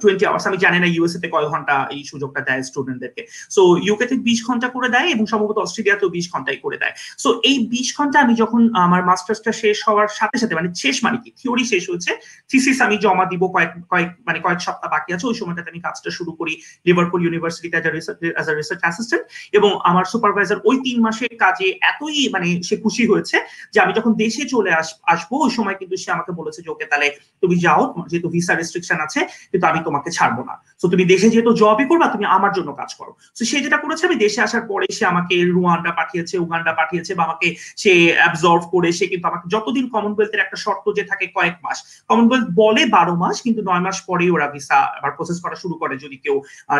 টোয়েন্টি 0.02 0.24
আওয়ার্স 0.28 0.44
আমি 0.50 0.58
জানি 0.64 0.78
না 0.82 0.88
ইউএসএ 0.94 1.18
তে 1.22 1.28
কয় 1.34 1.46
ঘণ্টা 1.52 1.74
এই 1.94 2.02
সুযোগটা 2.10 2.40
দেয় 2.48 2.62
স্টুডেন্টদেরকে 2.70 3.22
সো 3.56 3.62
ইউকে 3.86 4.06
তে 4.10 4.14
বিশ 4.28 4.38
ঘণ্টা 4.48 4.68
করে 4.76 4.88
দেয় 4.94 5.08
এবং 5.14 5.24
সম্ভবত 5.32 5.56
অস্ট্রেলিয়াতেও 5.64 6.10
বিশ 6.16 6.26
ঘন্টাই 6.34 6.58
করে 6.64 6.76
দেয়। 6.82 6.94
সো 7.22 7.28
এই 7.50 7.56
বিশ 7.72 7.88
ঘণ্টা 7.98 8.16
আমি 8.24 8.34
যখন 8.42 8.62
আমার 8.84 9.02
মাস্টার্সটা 9.10 9.52
শেষ 9.62 9.78
হওয়ার 9.88 10.08
সাথে 10.18 10.36
সাথে 10.42 10.54
মানে 10.58 10.68
শেষ 10.82 10.96
মানে 11.06 11.18
কি? 11.22 11.30
থিওরি 11.40 11.64
শেষ 11.72 11.82
হয়েছে। 11.90 12.10
থিসিস 12.50 12.78
আমি 12.86 12.96
জমা 13.04 13.24
দিব 13.32 13.42
কয়েক 13.54 13.70
কয়েক 13.92 14.08
মানে 14.28 14.38
কয়েক 14.44 14.60
সপ্তাহ 14.66 14.88
বাকি 14.94 15.10
আছে। 15.16 15.24
ওই 15.30 15.36
সময়টাতে 15.40 15.68
আমি 15.72 15.80
কাজটা 15.86 16.10
শুরু 16.18 16.32
করি 16.38 16.54
লিভারপুল 16.86 17.20
ইউনিভার্সিটিতে 17.26 17.74
অ্যাজ 17.76 18.46
আ 18.50 18.54
রিসার্চ 18.60 18.80
অ্যাসিস্ট্যান্ট 18.84 19.24
এবং 19.58 19.70
আমার 19.90 20.04
সুপারভাইজার 20.12 20.58
ওই 20.68 20.76
তিন 20.86 20.98
মাসের 21.06 21.32
কাজে 21.44 21.68
এতই 21.90 22.16
মানে 22.34 22.46
সে 22.68 22.74
খুশি 22.84 23.02
হয়েছে 23.10 23.36
যে 23.74 23.78
আমি 23.84 23.92
যখন 23.98 24.12
দেশে 24.24 24.42
চলে 24.54 24.70
আস, 24.80 24.88
আসব, 25.12 25.30
ওই 25.46 25.52
সময় 25.58 25.76
কিন্তু 25.80 25.94
সে 26.02 26.08
আমাকে 26.16 26.32
বলেছে 26.40 26.60
যে, 26.64 26.70
ওকে, 26.74 26.86
তাহলে 26.90 27.08
তুমি 27.42 27.56
যাও, 27.66 27.82
যেহেতু 28.10 28.28
ভিসা 28.34 28.52
রেস্ট্রিকশন 28.54 28.98
আছে 29.06 29.20
কিন্তু 29.56 29.68
আমি 29.72 29.80
তোমাকে 29.88 30.08
ছাড়বো 30.16 30.42
না। 30.50 30.54
তো 30.80 30.84
তুমি 30.92 31.04
দেশে 31.12 31.28
যেহেতু 31.32 31.52
জবই 31.62 31.86
করবা, 31.90 32.06
তুমি 32.14 32.24
আমার 32.36 32.52
জন্য 32.56 32.70
কাজ 32.80 32.90
করো। 32.98 33.12
তো 33.36 33.42
সে 33.50 33.56
যেটা 33.64 33.78
করেছে, 33.84 34.02
আমি 34.08 34.16
দেশে 34.24 34.40
আসার 34.46 34.64
পরে 34.70 34.86
সে 34.98 35.04
আমাকে 35.12 35.34
রুয়ান্ডা 35.56 35.92
পাঠিয়েছে 35.98 36.34
উগান্ডা 36.44 36.72
পাঠিয়েছে 36.80 37.12
বা 37.18 37.22
আমাকে 37.28 37.46
সে 37.82 37.92
অ্যাবজর্ভ 38.20 38.62
করে, 38.74 38.88
সে 38.98 39.04
কিন্তু 39.12 39.26
আমাকে 39.30 39.46
যতদিন 39.54 39.84
কমনওয়েলথের 39.94 40.42
একটা 40.44 40.58
শর্ত 40.64 40.84
যে 40.98 41.04
থাকে 41.10 41.26
কয়েক 41.36 41.56
মাস 41.64 41.78
কমনওয়েলথ 42.10 42.46
বলে 42.62 42.82
বারো 42.96 43.14
মাস, 43.22 43.36
কিন্তু 43.46 43.60
নয় 43.68 43.82
মাস 43.86 43.96
পরেই 44.08 44.30
ওরা 44.36 44.46
ভিসা 44.54 44.78
আবার 44.98 45.12
প্রসেস 45.18 45.38
করা 45.44 45.56
শুরু 45.62 45.74
করে 45.82 45.94
যদি 46.04 46.16
কেউ 46.24 46.36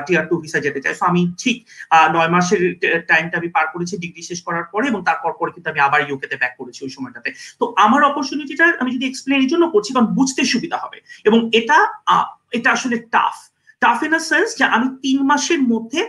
টিয়ার 0.06 0.24
টু 0.30 0.34
ভিসা 0.42 0.58
যেতে 0.66 0.80
চায়। 0.84 0.96
তো 1.00 1.04
আমি 1.10 1.20
ঠিক 1.42 1.56
নয় 2.16 2.30
মাসের 2.34 2.62
টাইমটা 3.10 3.36
আমি 3.40 3.48
পার 3.56 3.66
করেছি 3.74 3.94
ডিগ্রি 4.04 4.22
শেষ 4.30 4.40
করার 4.46 4.66
পরে 4.72 4.84
এবং 4.92 5.00
তারপর 5.08 5.30
পরে 5.40 5.50
কিন্তু 5.54 5.68
আমি 5.72 5.80
আবার 5.86 6.00
ইউকেতে 6.08 6.36
ব্যাক 6.40 6.52
করেছি 6.60 6.80
ওই 6.86 6.92
সময়টাতে। 6.96 7.28
তো 7.60 7.64
আমার 7.84 8.00
অপরচুনিটিটা 8.10 8.64
আমি 8.82 8.90
যদি 8.96 9.04
এক্সপ্লেন 9.08 9.38
এই 9.44 9.50
জন্য 9.52 9.64
করছি, 9.74 9.90
কারণ 9.94 10.08
বুঝতে 10.18 10.42
সুবিধা 10.52 10.78
হবে। 10.84 10.98
এবং 11.28 11.38
এটা 11.58 11.78
এটা 12.52 12.68
আসলে 12.76 12.96
টাফ 13.14 13.36
টাফ 13.82 13.98
ইন 14.06 14.14
সেন্স 14.30 14.48
যে 14.58 14.64
আমি 14.76 14.86
তিন 15.04 15.18
মাসের 15.30 15.60
মধ্যে 15.72 16.00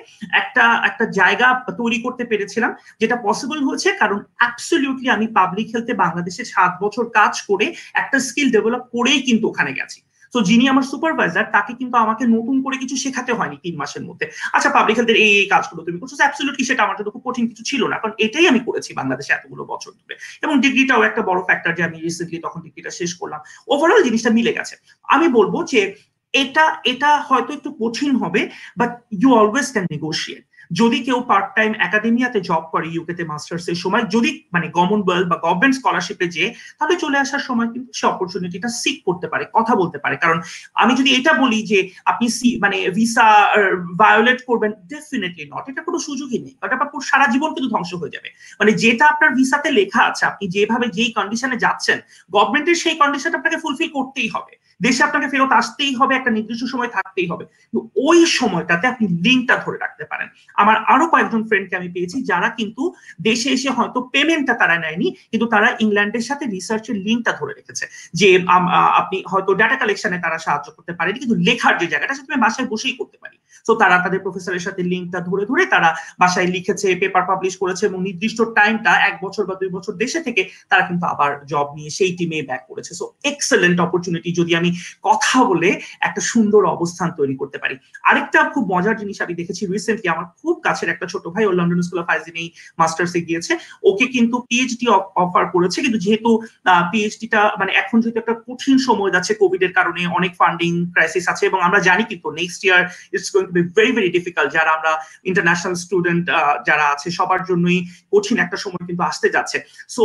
একটা 0.42 0.66
একটা 0.90 1.06
জায়গা 1.20 1.48
তৈরি 1.80 1.98
করতে 2.06 2.24
পেরেছিলাম, 2.32 2.72
যেটা 3.02 3.16
পসিবল 3.28 3.60
হয়েছে 3.68 3.90
কারণ 4.02 4.20
অ্যাবসলিউটলি 4.40 5.08
আমি 5.16 5.26
পাবলিক 5.38 5.68
হেলথে 5.74 5.94
বাংলাদেশে 6.04 6.44
সাত 6.54 6.72
বছর 6.84 7.06
কাজ 7.20 7.34
করে 7.50 7.66
একটা 8.02 8.18
স্কিল 8.28 8.48
ডেভেলপ 8.56 8.84
করেই 8.96 9.20
কিন্তু 9.28 9.46
ওখানে 9.52 9.72
গেছি। 9.80 10.00
তো 10.34 10.40
যিনি 10.50 10.66
আমার 10.74 10.86
সুপারভাইজার 10.92 11.46
তাকে 11.56 11.72
কিন্তু 11.80 11.96
আমাকে 12.06 12.24
নতুন 12.36 12.58
করে 12.66 12.76
কিছু 12.84 12.96
শেখাতে 13.04 13.32
হয়নি 13.38 13.58
তিন 13.66 13.76
মাসের 13.82 14.04
মধ্যে। 14.10 14.26
আচ্ছা 14.56 14.70
পাবলিক 14.78 14.96
হেলথের 15.00 15.18
এই 15.26 15.32
এই 15.42 15.48
কাজগুলো 15.54 15.82
তুমি 15.88 15.98
করছ 16.02 16.14
অ্যাবসলিউটলি 16.24 16.64
সেটা 16.70 16.82
আমার 16.86 16.96
জন্য 17.00 17.10
খুব 17.16 17.24
কঠিন 17.28 17.46
কিছু 17.52 17.64
ছিল 17.70 17.82
না, 17.92 17.96
কারণ 18.02 18.14
এটাই 18.26 18.46
আমি 18.52 18.60
করেছি 18.68 18.90
বাংলাদেশে 19.00 19.32
এতগুলো 19.34 19.64
বছর 19.72 19.92
ধরে। 20.00 20.16
এবং 20.46 20.56
ডিগ্রিটাও 20.66 21.02
একটা 21.10 21.22
বড় 21.30 21.40
ফ্যাক্টর 21.48 21.72
যে 21.78 21.84
আমি 21.88 21.98
রিসেন্টলি 22.06 22.38
তখন 22.46 22.60
ডিগ্রিটা 22.66 22.92
শেষ 23.00 23.12
করলাম। 23.20 23.40
ওভারঅল 23.74 24.02
জিনিসটা 24.08 24.32
মিলে 24.38 24.52
গেছে। 24.58 24.76
আমি 25.16 25.28
বলব 25.38 25.56
যে 25.74 25.82
এটা 26.44 26.66
এটা 26.92 27.10
হয়তো 27.30 27.52
একটু 27.58 27.70
কঠিন 27.82 28.12
হবে 28.22 28.42
but 28.80 28.92
you 29.22 29.30
always 29.42 29.68
can 29.74 29.86
negotiate 29.94 30.44
যদি 30.80 30.98
কেউ 31.08 31.18
পার্ট 31.32 31.48
টাইম 31.58 31.72
একাডেমিয়াতে 31.88 32.40
জব 32.50 32.64
করে 32.74 32.88
ইউকেতে 32.96 33.24
মাস্টার্স 33.32 33.66
এর 33.72 33.78
সময়, 33.84 34.04
যদি 34.16 34.30
মানে 34.56 34.68
কমনওয়েলথ 34.78 35.26
বা 35.32 35.38
গভর্নমেন্ট 35.46 35.76
স্কলারশিপে 35.80 36.28
যে, 36.36 36.46
তাহলে 36.78 36.96
চলে 37.04 37.18
আসার 37.24 37.44
সময় 37.48 37.70
কিন্তু 37.74 37.90
সে 38.00 38.06
অপরচুনিটিটা 38.14 38.70
সিক 38.82 38.98
করতে 39.08 39.28
পারে, 39.32 39.44
কথা 39.58 39.74
বলতে 39.82 39.98
পারে। 40.04 40.16
কারণ 40.24 40.38
আমি 40.82 40.94
যদি 41.00 41.10
এটা 41.20 41.32
বলি 41.44 41.60
যে, 41.72 41.80
আপনি 42.12 42.26
সি 42.38 42.50
মানে 42.64 42.78
ভিসা 42.98 43.28
ভায়োলেট 44.04 44.40
করবেন 44.50 44.72
ডেফিনেটলি 44.94 45.44
নট 45.54 45.64
এটা 45.72 45.82
কোনো 45.88 45.98
সুযোগই 46.08 46.40
নেই। 46.46 46.56
এটা 46.66 46.76
আপনার 46.78 47.08
সারা 47.12 47.26
জীবন 47.34 47.50
কিন্তু 47.56 47.70
ধ্বংস 47.74 47.92
হয়ে 48.02 48.16
যাবে। 48.16 48.30
মানে 48.60 48.72
যেটা 48.84 49.06
আপনার 49.14 49.30
ভিসাতে 49.38 49.70
লেখা 49.80 50.02
আছে, 50.10 50.24
আপনি 50.32 50.46
যেভাবে 50.56 50.88
যেই 50.98 51.12
কন্ডিশনে 51.18 51.58
যাচ্ছেন 51.66 51.98
গভর্নমেন্টের 52.36 52.78
সেই 52.84 52.96
কন্ডিশন 53.02 53.32
আপনাকে 53.40 53.58
ফুলফিল 53.64 53.90
করতেই 53.98 54.30
হবে। 54.36 54.54
দেশে 54.86 55.02
আপনাকে 55.08 55.28
ফেরত 55.34 55.52
আসতেই 55.60 55.94
হবে, 56.00 56.14
একটা 56.16 56.32
নির্দিষ্ট 56.38 56.64
সময় 56.74 56.92
থাকতেই 56.98 57.28
হবে। 57.32 57.44
ওই 58.08 58.20
সময়টাতে 58.40 58.86
আপনি 58.94 59.06
লিঙ্কটা 59.26 59.56
ধরে 59.64 59.78
রাখতে 59.84 60.04
পারেন। 60.12 60.28
আমার 60.62 60.78
আরও 60.94 61.06
কয়েকজন 61.14 61.42
ফ্রেন্ডকে 61.50 61.76
আমি 61.80 61.90
পেয়েছি, 61.96 62.18
যারা 62.32 62.50
কিন্তু 62.60 62.84
দেশে 63.30 63.50
এসে 63.56 63.70
হয়তো 63.78 64.00
পেমেন্টটা 64.14 64.54
তারা 64.62 64.76
নেয়নি, 64.84 65.08
কিন্তু 65.32 65.48
তারা 65.54 65.68
ইংল্যান্ডের 65.84 66.26
সাথে 66.30 66.44
রিসার্চের 66.56 66.98
লিঙ্কটা 67.06 67.32
ধরে 67.40 67.54
রেখেছে। 67.60 67.86
যে 68.20 68.30
আপনি 69.02 69.18
হয়তো 69.32 69.52
ডাটা 69.60 69.78
কালেকশনে 69.82 70.18
তারা 70.26 70.38
সাহায্য 70.46 70.68
করতে 70.78 70.94
পারেনি, 70.98 71.18
কিন্তু 71.24 71.38
লেখার 71.48 71.74
যে 71.82 71.88
জায়গাটা, 71.94 72.14
সেটা 72.18 72.30
আমি 72.34 72.44
বাসায় 72.46 72.68
বসেই 72.74 72.96
করতে 73.00 73.18
পারি। 73.24 73.38
তো 73.68 73.72
তারা 73.82 73.98
তাদের 74.06 74.22
প্রফেসরের 74.26 74.64
সাথে 74.68 74.82
লিঙ্কটা 74.92 75.20
ধরে 75.30 75.44
ধরে 75.50 75.64
তারা 75.74 75.90
বাসায় 76.22 76.50
লিখেছে 76.56 76.88
পেপার 77.02 77.24
পাবলিশ 77.30 77.54
করেছে 77.62 77.84
এবং 77.90 78.00
নির্দিষ্ট 78.08 78.40
টাইমটা 78.58 78.92
এক 79.10 79.16
বছর 79.26 79.44
বা 79.50 79.56
দুই 79.62 79.70
বছর 79.76 79.94
দেশে 80.04 80.20
থেকে 80.28 80.42
তারা 80.72 80.84
কিন্তু 80.90 81.06
আবার 81.14 81.32
জব 81.52 81.68
নিয়ে 81.78 81.92
সেই 81.98 82.12
টিমে 82.18 82.48
ব্যাক 82.50 82.64
করেছে। 82.70 82.92
সো 83.00 83.06
এক্সেলেন্ট 83.32 83.78
অপরচুনিটি 83.86 84.30
যদি 84.40 84.52
আমি 84.60 84.67
কথা 85.08 85.38
বলে 85.50 85.70
একটা 86.08 86.22
সুন্দর 86.32 86.62
অবস্থান 86.76 87.10
তৈরি 87.20 87.36
করতে 87.42 87.58
পারি। 87.64 87.76
আরেকটা 88.10 88.40
খুব 88.54 88.64
মজার 88.74 88.96
জিনিস 89.02 89.18
আমি 89.26 89.34
দেখেছি 89.42 89.62
রিসেন্টলি 89.66 90.08
আমার 90.16 90.26
খুব 90.42 90.56
কাছের 90.68 90.90
একটা 90.94 91.06
ছোট 91.14 91.24
ভাই, 91.34 91.44
ও 91.50 91.52
লন্ডন 91.60 91.82
স্কুল 91.86 92.00
অফ 92.04 92.08
মাস্টার্সে 92.82 93.20
গিয়েছে। 93.28 93.54
ওকে 93.90 94.06
কিন্তু 94.16 94.36
পিএইচডি 94.50 94.86
অফার 95.24 95.44
করেছে, 95.56 95.78
কিন্তু 95.84 96.00
যেহেতু 96.06 96.30
পিএইচডিটা 96.92 97.42
মানে 97.60 97.72
এখন 97.82 97.98
যেহেতু 98.02 98.20
একটা 98.24 98.36
কঠিন 98.48 98.76
সময় 98.88 99.12
যাচ্ছে 99.16 99.34
কোভিড 99.42 99.62
এর 99.68 99.74
কারণে, 99.78 100.02
অনেক 100.18 100.32
ফান্ডিং 100.42 100.72
ক্রাইসিস 100.96 101.26
আছে 101.32 101.44
এবং 101.50 101.60
আমরা 101.68 101.80
জানি 101.88 102.04
কিন্তু 102.12 102.28
next 102.40 102.62
year 102.68 102.82
it's 103.16 103.30
going 103.34 103.46
to 103.50 103.54
be 103.58 103.64
very 103.78 103.92
very 103.98 104.10
difficult 104.18 104.50
যারা 104.58 104.72
আমরা 104.78 104.92
ইন্টারন্যাশনাল 105.30 105.76
স্টুডেন্ট 105.84 106.24
যারা 106.68 106.86
আছে, 106.94 107.08
সবার 107.20 107.42
জন্যই 107.50 107.80
কঠিন 108.14 108.38
একটা 108.46 108.58
সময় 108.64 108.84
কিন্তু 108.88 109.04
আসতে 109.12 109.28
যাচ্ছে। 109.36 109.58
সো 109.96 110.04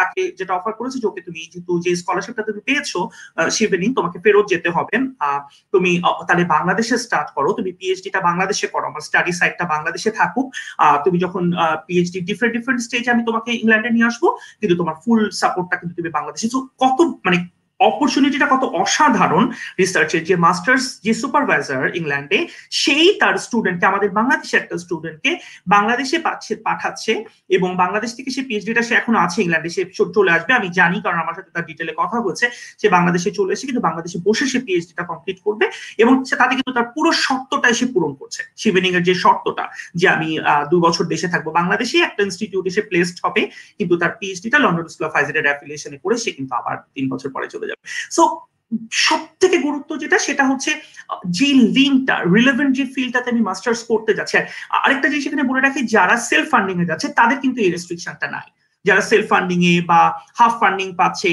তাকে 0.00 0.20
যেটা 0.38 0.52
অফার 0.58 0.72
করেছে 0.78 0.96
যে, 1.02 1.06
ওকে 1.10 1.22
তুমি 1.26 1.40
যেহেতু 1.52 1.72
যে 1.84 1.90
স্কলারশিপটা 2.00 2.42
তুমি 2.48 2.60
পেয়েছ 2.68 2.90
শিবেনিং 3.56 3.90
তোমাকে 4.04 4.18
ফেরত 4.24 4.46
যেতে 4.52 4.68
হবে। 4.76 4.94
তুমি 5.74 5.90
তাহলে 6.28 6.44
বাংলাদেশে 6.54 6.96
স্টার্ট 7.04 7.28
করো। 7.36 7.48
তুমি 7.58 7.70
পিএইচডি 7.78 8.08
টা 8.14 8.20
বাংলাদেশে 8.28 8.66
করো। 8.74 8.84
আমার 8.90 9.02
স্টাডি 9.08 9.32
সাইটটা 9.40 9.64
বাংলাদেশে 9.74 10.10
থাকুক। 10.20 10.46
তুমি 11.04 11.16
যখন 11.24 11.42
পিএইচডি 11.86 12.18
ডিফারেন্ট 12.28 12.52
ডিফারেন্ট 12.56 12.80
স্টেজে 12.86 13.10
আমি 13.14 13.22
তোমাকে 13.28 13.50
ইংল্যান্ডে 13.62 13.90
নিয়ে 13.96 14.08
আসব। 14.10 14.24
কিন্তু 14.60 14.74
তোমার 14.80 14.96
ফুল 15.04 15.20
সাপোর্টটা 15.40 15.76
কিন্তু 15.80 15.94
তুমি 15.98 16.10
বাংলাদেশে। 16.16 16.46
কত 16.82 16.98
মানে 17.26 17.38
অপরচুনিটিটা 17.90 18.46
কত 18.54 18.62
অসাধারণ 18.82 19.44
রিসার্চের 19.80 20.22
যে 20.28 20.34
মাস্টার্স 20.46 20.84
যে 21.04 21.12
সুপারভাইজার 21.22 21.82
ইংল্যান্ডে, 21.98 22.38
সেই 22.82 23.06
তার 23.20 23.34
স্টুডেন্টকে 23.46 23.84
আমাদের 23.90 24.10
বাংলাদেশের 24.18 24.58
একটা 24.62 24.76
স্টুডেন্টকে 24.84 25.30
বাংলাদেশে 25.74 26.16
পাচ্ছে, 26.26 26.52
পাঠাচ্ছে 26.66 27.12
এবং 27.56 27.68
বাংলাদেশ 27.82 28.10
থেকে 28.16 28.30
সে 28.36 28.42
পিএইচডিটা 28.48 28.82
সে 28.88 28.94
এখন 29.00 29.14
আছে 29.24 29.38
ইংল্যান্ডে, 29.44 29.70
সে 29.76 29.82
চলে 30.16 30.30
আসবে। 30.36 30.52
আমি 30.58 30.68
জানি, 30.78 30.98
কারণ 31.04 31.18
আমার 31.24 31.36
সাথে 31.38 31.50
তার 31.54 31.64
ডিটেলে 31.68 31.92
কথা 32.00 32.16
বলছে 32.26 32.44
সে 32.80 32.86
বাংলাদেশে 32.96 33.30
চলে 33.38 33.52
এসে 33.56 33.64
কিন্তু 33.68 33.82
বাংলাদেশে 33.88 34.18
বসে 34.26 34.44
সে 34.52 34.58
পিএইচডিটা 34.66 35.04
কমপ্লিট 35.10 35.38
করবে 35.46 35.64
এবং 36.02 36.14
তাতে 36.40 36.54
কিন্তু 36.58 36.72
তার 36.78 36.86
পুরো 36.94 37.10
শর্তটা 37.24 37.68
সে 37.78 37.86
পূরণ 37.94 38.12
করছে। 38.20 38.40
শিবেনিং 38.62 38.92
এর 38.98 39.04
যে 39.08 39.14
শর্তটা 39.24 39.64
যে 40.00 40.06
আমি 40.14 40.28
দুই 40.70 40.80
বছর 40.86 41.04
দেশে 41.12 41.28
থাকব 41.32 41.46
বাংলাদেশে 41.60 41.96
একটা 42.08 42.20
ইনস্টিটিউটে 42.26 42.70
সে 42.76 42.82
প্লেসড 42.90 43.16
হবে, 43.24 43.42
কিন্তু 43.78 43.94
তার 44.02 44.12
পিএইচডিটা 44.20 44.58
লন্ডন 44.64 44.86
স্কুল 44.92 45.06
অফ 45.08 45.12
হাইজারের 45.16 45.48
অ্যাফিলিয়েশনে 45.48 45.98
করে 46.04 46.16
সে 46.24 46.30
কিন্তু 46.36 46.52
আবার 46.60 46.76
তিন 46.94 47.04
বছর 47.12 47.30
পরে 47.36 47.48
চলে 47.54 47.66
যাবে। 47.68 47.73
সো 48.10 48.22
সব 48.90 49.20
থেকে 49.40 49.56
গুরুত্ব 49.58 49.90
যেটা, 49.96 50.18
সেটা 50.18 50.44
হচ্ছে, 50.48 50.70
যে 51.38 51.48
লিঙ্কটা 51.76 52.16
রিলেভেন্ট 52.36 52.72
যে 52.76 52.84
ফিল্ডটাতে 52.94 53.30
আমি 53.30 53.40
মাস্টার্স 53.40 53.80
করতে 53.90 54.12
যাচ্ছি, 54.14 54.34
আর 54.38 54.46
আরেকটা 54.84 55.08
জিনিস 55.08 55.26
এখানে 55.26 55.44
বলে 55.50 55.60
রাখি, 55.60 55.80
যারা 55.86 56.16
সেলফ 56.16 56.46
ফান্ডিং 56.50 56.76
এ 56.82 56.84
যাচ্ছে, 56.84 57.08
তাদের 57.08 57.38
কিন্তু 57.40 57.58
এই 57.60 57.70
রেস্ট্রিকশনটা 57.70 58.26
নাই। 58.30 58.46
যারা 58.88 59.02
সেলফ 59.10 59.26
ফান্ডিং 59.32 59.58
এ 59.72 59.74
বা 59.90 60.00
হাফ 60.38 60.54
ফান্ডিং 60.60 60.88
পাচ্ছে 61.00 61.30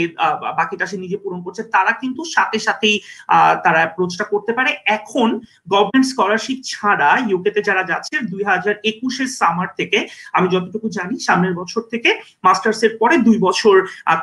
বাকিটা 0.60 0.86
সে 0.92 0.98
নিজে 1.04 1.18
পূরণ 1.24 1.40
করছে, 1.46 1.62
তারা 1.76 1.92
কিন্তু 2.02 2.22
সাথে 2.36 2.58
সাথেই 2.68 2.96
তারা 3.64 3.80
অ্যাপ্রোচটা 3.84 4.26
করতে 4.34 4.52
পারে। 4.58 4.72
এখন 4.98 5.30
গভর্নমেন্ট 5.74 6.08
স্কলারশিপ 6.12 6.58
ছাড়া 6.72 7.10
ইউকেতে 7.30 7.60
যারা 7.70 7.84
যাচ্ছে, 7.92 8.16
দুই 8.32 8.44
হাজার 8.52 8.76
একুশের 8.92 9.30
সামার 9.40 9.70
থেকে, 9.80 10.00
আমি 10.38 10.48
যতটুকু 10.54 10.88
জানি, 10.98 11.16
সামনের 11.28 11.54
বছর 11.60 11.82
থেকে 11.92 12.10
মাস্টার্স 12.48 12.82
এর 12.86 12.94
পরে 13.02 13.16
দুই 13.28 13.38
বছর 13.48 13.76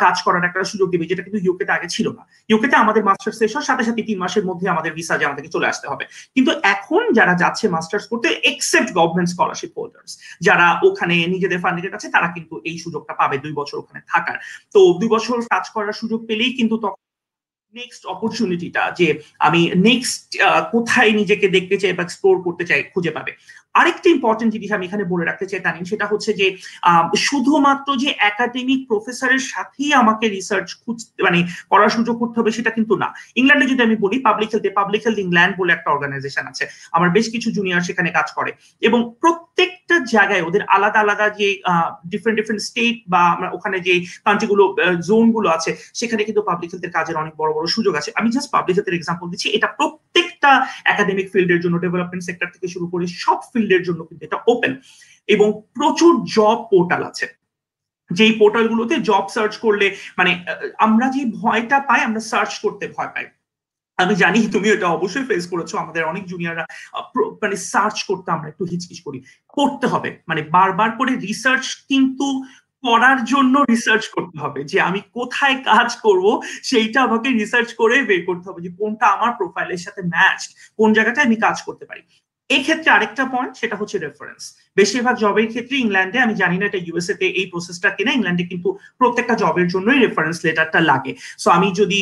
কাজ 0.04 0.16
করার 0.26 0.46
একটা 0.48 0.60
সুযোগ 0.72 0.88
দেবে, 0.92 1.04
যেটা 1.10 1.22
কিন্তু 1.26 1.40
ইউকেতে 1.46 1.72
আগে 1.76 1.88
ছিল 1.94 2.06
না। 2.18 2.22
ইউকেতে 2.50 2.76
আমাদের 2.84 3.02
মাস্টার্স 3.08 3.36
শেষ 3.40 3.52
হওয়ার 3.54 3.68
সাথে 3.70 3.82
সাথে 3.88 4.02
তিন 4.08 4.18
মাসের 4.24 4.44
মধ্যে 4.48 4.66
আমাদের 4.74 4.92
ভিসা 4.98 5.14
যে 5.20 5.24
আমাদেরকে 5.28 5.50
চলে 5.54 5.70
আসতে 5.72 5.86
হবে। 5.90 6.04
কিন্তু 6.36 6.50
এখন 6.74 7.02
যারা 7.18 7.34
যাচ্ছে 7.42 7.64
মাস্টার্স 7.76 8.04
করতে 8.12 8.28
এক্সেপ্ট 8.52 8.90
গভর্নমেন্ট 8.98 9.30
স্কলারশিপ 9.34 9.72
হোল্ডার্স 9.78 10.10
যারা 10.46 10.66
ওখানে 10.88 11.16
নিজেদের 11.34 11.62
ফান্ডিংয়ের 11.64 11.94
কাছে, 11.94 12.06
তারা 12.14 12.28
কিন্তু 12.36 12.54
এই 12.70 12.76
সুযোগটা 12.84 13.12
পাবে 13.18 13.36
দুই 13.38 13.52
বছর 13.52 13.76
ওখানে 13.78 14.00
থাকার। 14.08 14.36
তো 14.72 14.80
দুই 15.00 15.08
বছর 15.08 15.36
কাজ 15.50 15.64
করার 15.74 15.92
সুযোগ 15.92 16.20
পেলেই 16.26 16.52
কিন্তু 16.52 16.76
তখন 16.78 17.02
নেক্সট 17.74 18.02
অপরচুনিটিটা 18.06 18.82
যে 18.90 19.06
আমি 19.38 19.60
নেক্সট 19.88 20.22
কোথায় 20.72 21.10
নিজেকে 21.12 21.46
দেখতে 21.48 21.76
চাই 21.78 21.92
বা 21.92 22.02
এক্সপ্লোর 22.04 22.36
করতে 22.42 22.64
চাই 22.64 22.80
খুঁজে 22.92 23.10
পাবে। 23.10 23.32
আরেকটা 23.80 24.08
ইম্পর্টেন্ট 24.16 24.50
জিনিস 24.54 24.70
আমি 24.76 24.84
এখানে 24.88 25.04
বলে 25.12 25.24
রাখতে 25.24 25.46
চাই, 25.50 25.60
তানিম, 25.66 25.84
সেটা 25.92 26.06
হচ্ছে 26.12 26.30
যে 26.40 26.46
শুধুমাত্র 27.28 27.88
যে 28.02 28.10
একাডেমিক 28.30 28.80
প্রফেসরের 28.90 29.42
সাথেই 29.52 29.90
আমাকে 30.02 30.24
রিসার্চ 30.36 30.68
খুঁজতে 30.82 31.20
মানে 31.26 31.38
করার 31.72 31.90
সুযোগ 31.96 32.14
করতে 32.22 32.36
হবে 32.40 32.50
সেটা 32.58 32.70
কিন্তু 32.76 32.94
না। 33.02 33.08
ইংল্যান্ডে 33.40 33.66
যদি 33.72 33.82
আমি 33.88 33.96
বলি 34.04 34.16
পাবলিক 34.28 34.48
হেলথে 34.52 34.70
পাবলিক 34.78 35.02
হেলথ 35.06 35.18
ইংল্যান্ড 35.26 35.54
বলে 35.60 35.70
একটা 35.74 35.88
অর্গানাইজেশন 35.94 36.44
আছে। 36.52 36.64
আমার 36.96 37.08
বেশ 37.16 37.26
কিছু 37.34 37.48
জুনিয়র 37.56 37.86
সেখানে 37.88 38.08
কাজ 38.18 38.28
করে। 38.38 38.50
এবং 38.88 39.00
প্রত্যেকটা 39.22 39.96
জায়গায় 40.14 40.42
ওদের 40.48 40.62
আলাদা 40.76 40.98
আলাদা 41.04 41.26
যে 41.38 41.48
ডিফারেন্ট 42.12 42.36
ডিফারেন্ট 42.40 42.62
স্টেট 42.68 42.96
বা 43.12 43.22
ওখানে 43.56 43.76
যে 43.86 43.94
কান্ট্রিগুলো 44.26 44.64
জোনগুলো 45.08 45.48
আছে, 45.56 45.70
সেখানে 46.00 46.22
কিন্তু 46.28 46.42
পাবলিক 46.48 46.68
হেলথের 46.72 46.92
কাজের 46.96 47.16
অনেক 47.22 47.34
বড় 47.40 47.50
বড় 47.56 47.66
সুযোগ 47.76 47.92
আছে। 48.00 48.10
আমি 48.18 48.28
জাস্ট 48.36 48.48
পাবলিক 48.54 48.74
হেলথের 48.76 48.98
এক্সাম্পল 48.98 49.26
দিচ্ছি। 49.32 49.48
এটা 49.56 49.68
প্রত্যেকটা 49.78 50.50
একাডেমিক 50.92 51.26
ফিল্ডের 51.32 51.60
জন্য 51.64 51.76
ডেভেলপমেন্ট 51.84 52.22
সেক্টর 52.28 52.48
থেকে 52.54 52.66
শুরু 52.74 52.86
করে 52.92 53.04
সব 53.24 53.38
ফিল্ডের 53.68 53.86
জন্য 53.88 54.00
কিন্তু 54.04 54.22
এটা 54.24 54.38
ওপেন 54.46 54.72
এবং 55.28 55.48
প্রচুর 55.74 56.12
জব 56.36 56.58
পোর্টাল 56.70 57.02
আছে। 57.04 57.26
যেই 58.10 58.32
পোর্টালগুলোতে 58.40 58.94
জব 59.08 59.24
সার্চ 59.34 59.54
করলে 59.56 59.86
মানে 60.18 60.32
আমরা 60.78 61.06
যে 61.08 61.22
ভয়টা 61.40 61.78
পাই, 61.80 62.00
আমরা 62.02 62.20
সার্চ 62.20 62.52
করতে 62.58 62.84
ভয় 62.96 63.10
পাই। 63.14 63.26
আমি 63.98 64.14
জানি 64.14 64.38
তুমি 64.52 64.66
এটা 64.70 64.88
অবশ্যই 64.88 65.26
ফেস 65.28 65.44
করেছ, 65.52 65.70
আমাদের 65.74 66.02
অনেক 66.04 66.24
জুনিয়ররা 66.26 66.64
মানে 67.42 67.56
সার্চ 67.72 67.96
করতে 68.02 68.28
আমরা 68.30 68.48
একটু 68.48 68.64
হিচকিচ 68.64 68.98
করি। 69.06 69.18
করতে 69.56 69.86
হবে। 69.86 70.10
মানে 70.28 70.42
বারবার 70.56 70.90
করে 70.90 71.12
রিসার্চ 71.28 71.66
কিন্তু 71.88 72.28
করার 72.84 73.18
জন্য 73.24 73.54
রিসার্চ 73.70 74.04
করতে 74.08 74.36
হবে। 74.38 74.60
যে 74.64 74.78
আমি 74.80 75.00
কোথায় 75.12 75.56
কাজ 75.70 75.88
করব, 75.96 76.26
সেইটা 76.62 76.98
আমাকে 77.02 77.28
রিসার্চ 77.28 77.68
করে 77.74 77.96
বের 78.02 78.22
করতে 78.26 78.46
হবে 78.48 78.60
যে 78.62 78.70
কোনটা 78.78 79.06
আমার 79.06 79.32
প্রোফাইলের 79.32 79.76
সাথে 79.76 80.02
ম্যাচ 80.14 80.40
কোন 80.78 80.88
জায়গাটায় 80.92 81.26
আমি 81.26 81.36
কাজ 81.36 81.56
করতে 81.62 81.84
পারি। 81.84 82.02
এই 82.50 82.62
ক্ষেত্রে 82.66 82.88
আরেকটা 82.96 83.24
পয়েন্ট 83.34 83.54
সেটা 83.60 83.76
হচ্ছে 83.80 83.96
রেফারেন্স 83.98 84.42
বেশিরভাগ 84.76 85.14
জবের 85.22 85.48
ক্ষেত্রে 85.52 85.76
ইংল্যান্ডে 85.84 86.18
আমি 86.24 86.34
জানি 86.42 86.56
না 86.60 86.64
এটা 86.68 86.80
ইউএসএ 86.86 87.14
তে 87.20 87.26
এই 87.40 87.46
প্রসেসটা 87.52 87.88
কিনা 87.96 88.12
ইংল্যান্ডে 88.18 88.44
কিন্তু 88.50 88.68
প্রত্যেকটা 89.00 89.34
জবের 89.42 89.66
জন্যই 89.74 89.98
রেফারেন্স 90.04 90.38
লেটারটা 90.46 90.80
লাগে। 90.90 91.12
সো 91.42 91.48
আমি 91.56 91.68
যদি 91.80 92.00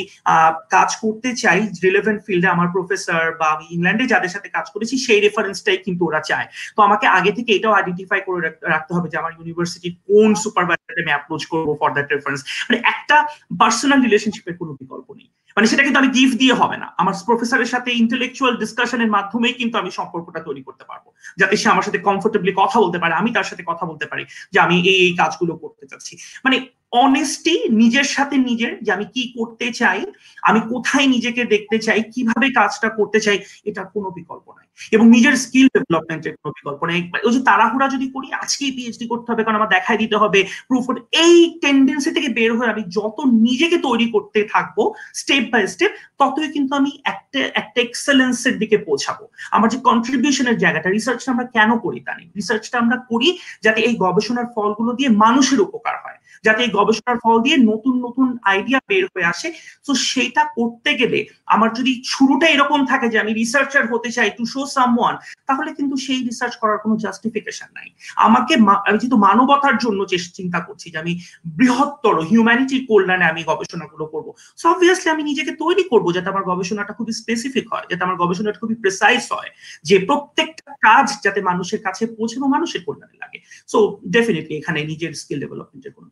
কাজ 0.76 0.90
করতে 1.02 1.28
চাই 1.42 1.60
রিলেভেন্ট 1.86 2.20
ফিল্ডে 2.26 2.48
আমার 2.54 2.68
প্রফেসর 2.74 3.24
বা 3.40 3.46
আমি 3.54 3.64
ইংল্যান্ডে 3.76 4.04
যাদের 4.12 4.32
সাথে 4.34 4.48
কাজ 4.56 4.66
করেছি, 4.74 4.94
সেই 5.06 5.20
রেফারেন্সটাই 5.26 5.78
কিন্তু 5.86 6.02
ওরা 6.08 6.20
চায়। 6.30 6.46
তো 6.76 6.80
আমাকে 6.88 7.06
আগে 7.18 7.32
থেকে 7.38 7.50
এটাও 7.58 7.76
আইডেন্টিফাই 7.78 8.20
করে 8.28 8.40
রাখতে 8.74 8.92
হবে 8.96 9.08
যে, 9.12 9.16
আমার 9.22 9.32
ইউনিভার্সিটি 9.38 9.88
কোন 10.08 10.30
সুপারভাইজার 10.42 11.02
আমি 11.02 11.12
অ্যাপ্রোচ 11.14 11.42
করব 11.52 11.68
ফর 11.80 11.90
দ্যাট 11.96 12.08
রেফারেন্স 12.14 12.40
মানে 12.68 12.78
একটা 12.92 13.16
পার্সোনাল 13.62 13.98
রিলেশনশিপের 14.06 14.54
কোনো 14.60 14.72
বিকল্প 14.80 15.08
নেই। 15.18 15.28
মানে 15.56 15.66
সেটা 15.66 15.82
কিন্তু 15.82 15.98
আমি 15.98 16.08
গিফট 16.08 16.36
দিয়ে 16.38 16.54
হবে 16.54 16.76
না। 16.76 16.88
আমার 16.96 17.14
প্রফেসরের 17.26 17.66
সাথে 17.66 17.90
ইন্টেলেকচুয়াল 17.92 18.52
ডিসকাশনের 18.56 19.10
মাধ্যমেই 19.10 19.52
কিন্তু 19.52 19.78
আমি 19.78 19.90
সম্পর্কটা 19.90 20.40
তৈরি 20.40 20.62
করতে 20.62 20.84
পারব। 20.84 21.04
যাতে 21.38 21.54
সে 21.56 21.68
আমার 21.68 21.82
সাথে 21.82 21.98
কমফোর্টেবলি 21.98 22.52
কথা 22.56 22.80
বলতে 22.80 22.98
পারে, 22.98 23.14
আমি 23.14 23.30
তার 23.30 23.44
সাথে 23.44 23.62
কথা 23.66 23.84
বলতে 23.86 24.06
পারি 24.06 24.24
যে 24.52 24.58
আমি 24.60 24.76
এই 24.80 24.98
এই 25.06 25.12
কাজগুলো 25.16 25.52
করতে 25.56 25.84
চাচ্ছি। 25.86 26.14
মানে 26.44 26.56
অনেস্টি 27.04 27.54
নিজের 27.82 28.06
সাথে 28.14 28.36
নিজের, 28.48 28.72
যে 28.84 28.90
আমি 28.96 29.06
কি 29.14 29.22
করতে 29.36 29.66
চাই, 29.80 30.00
আমি 30.48 30.60
কোথায় 30.72 31.06
নিজেকে 31.14 31.42
দেখতে 31.54 31.76
চাই, 31.86 32.00
কীভাবে 32.14 32.46
কাজটা 32.58 32.88
করতে 32.98 33.18
চাই, 33.26 33.38
এটার 33.68 33.86
কোনো 33.94 34.08
বিকল্প 34.18 34.46
নাই। 34.56 34.66
এবং 34.94 35.06
নিজের 35.14 35.34
স্কিল 35.44 35.66
ডেভেলপমেন্টের 35.74 36.34
কোনো 36.40 36.52
বিকল্প 36.58 36.80
নেই। 36.90 37.00
ওই 37.26 37.32
যে 37.36 37.40
তাড়াহুড়া 37.48 37.86
যদি 37.94 38.06
করি, 38.14 38.28
আজকেই 38.42 38.72
পিএইচডি 38.76 39.06
করতে 39.12 39.28
হবে, 39.30 39.42
কারণ 39.44 39.58
আমার 39.60 39.74
দেখাই 39.76 39.98
দিতে 40.02 40.16
হবে 40.22 40.40
প্রুফ 40.68 40.86
এই 41.24 41.36
টেন্ডেন্সি 41.62 42.10
থেকে 42.16 42.28
বের 42.38 42.50
হয়ে 42.56 42.72
আমি 42.74 42.82
যত 42.98 43.18
নিজেকে 43.46 43.76
তৈরি 43.86 44.06
করতে 44.14 44.40
থাকব 44.52 44.78
স্টেপ 45.20 45.44
বাই 45.52 45.62
স্টেপ 45.74 45.92
ততই 46.20 46.50
কিন্তু 46.56 46.72
আমি 46.80 46.90
একটা 47.12 47.40
একটা 47.60 47.78
এক্সেলেন্সের 47.86 48.54
দিকে 48.62 48.76
পৌঁছাবো। 48.86 49.24
আমার 49.56 49.68
যে 49.72 49.78
কন্ট্রিবিউশনের 49.88 50.56
জায়গাটা 50.62 50.88
রিসার্চটা 50.88 51.32
আমরা 51.34 51.46
কেন 51.56 51.70
করি 51.84 51.98
তা 52.06 52.12
নেই। 52.18 52.28
রিসার্চটা 52.38 52.76
আমরা 52.82 52.96
করি 53.10 53.28
যাতে 53.64 53.80
এই 53.88 53.94
গবেষণার 54.04 54.48
ফলগুলো 54.54 54.90
দিয়ে 54.98 55.10
মানুষের 55.24 55.60
উপকার 55.66 55.96
হয়, 56.04 56.18
যাতে 56.44 56.60
এই 56.64 56.70
গবেষণার 56.86 57.18
ফল 57.24 57.36
দিয়ে 57.44 57.56
নতুন 57.70 57.94
নতুন 58.06 58.26
আইডিয়া 58.52 58.80
বের 58.90 59.04
হয়ে 59.12 59.30
আসে। 59.32 59.48
তো 59.86 59.92
সেটা 60.10 60.42
করতে 60.58 60.90
গেলে 61.00 61.18
আমার 61.54 61.70
যদি 61.78 61.92
শুরুটা 62.14 62.46
এরকম 62.54 62.80
থাকে 62.90 63.06
যে 63.12 63.16
আমি 63.22 63.32
রিসার্চার 63.40 63.84
হতে 63.92 64.08
চাই 64.16 64.28
টু 64.38 64.44
শো 64.52 64.60
সামওয়ান 64.76 65.14
তাহলে 65.48 65.70
কিন্তু 65.78 65.94
সেই 66.06 66.20
রিসার্চ 66.28 66.54
করার 66.62 66.78
কোনো 66.84 66.94
জাস্টিফিকেশন 67.04 67.68
নাই। 67.78 67.88
আমাকে 68.26 68.52
আমি 68.88 68.98
যেহেতু 69.00 69.18
মানবতার 69.26 69.76
জন্য 69.84 70.00
চিন্তা 70.38 70.60
করছি 70.66 70.86
যে 70.92 70.98
আমি 71.04 71.12
বৃহত্তর 71.58 72.14
হিউম্যানিটির 72.30 72.82
কল্যাণে 72.90 73.26
আমি 73.32 73.42
গবেষণাগুলো 73.50 74.04
করব। 74.12 74.28
সো 74.60 74.64
অবভিয়াসলি 74.74 75.08
আমি 75.14 75.22
নিজেকে 75.30 75.52
তৈরি 75.62 75.84
করব 75.92 76.06
যাতে 76.16 76.28
আমার 76.32 76.44
গবেষণাটা 76.50 76.92
খুবই 76.98 77.12
স্পেসিফিক 77.20 77.66
হয়, 77.72 77.86
যাতে 77.90 78.02
আমার 78.06 78.20
গবেষণাটা 78.22 78.58
খুবই 78.62 78.76
প্রেসাইজ 78.82 79.22
হয়, 79.34 79.50
যে 79.88 79.96
প্রত্যেকটা 80.08 80.70
কাজ 80.86 81.06
যাতে 81.24 81.40
মানুষের 81.50 81.80
কাছে 81.86 82.02
পৌঁছে 82.16 82.34
এবং 82.38 82.48
মানুষের 82.56 82.82
কল্যাণে 82.86 83.16
লাগে। 83.22 83.38
সো 83.72 83.78
ডেফিনেটলি 84.14 84.54
এখানে 84.60 84.80
নিজের 84.90 85.12
স্কিল 85.20 85.38
ডেভেলপমেন্টের 85.42 85.92
কোনো 85.96 86.06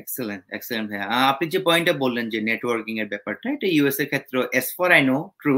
এক্সেলেন্ট 0.00 0.42
এক্সেলেন্ট 0.56 0.86
ভাইয়া। 0.90 1.06
আপনি 1.32 1.44
যে 1.54 1.58
পয়েন্টটা 1.68 1.94
বললেন 2.04 2.26
যে 2.32 2.38
নেটওয়ার্কিং 2.48 2.94
এর 3.02 3.08
ব্যাপারটা 3.12 3.46
এটা 3.56 3.66
ইউএস 3.76 3.98
এর 4.02 4.08
ক্ষেত্রে 4.12 4.38
as 4.60 4.68
for 4.76 4.88
I 4.96 5.02
know 5.10 5.16
true 5.40 5.56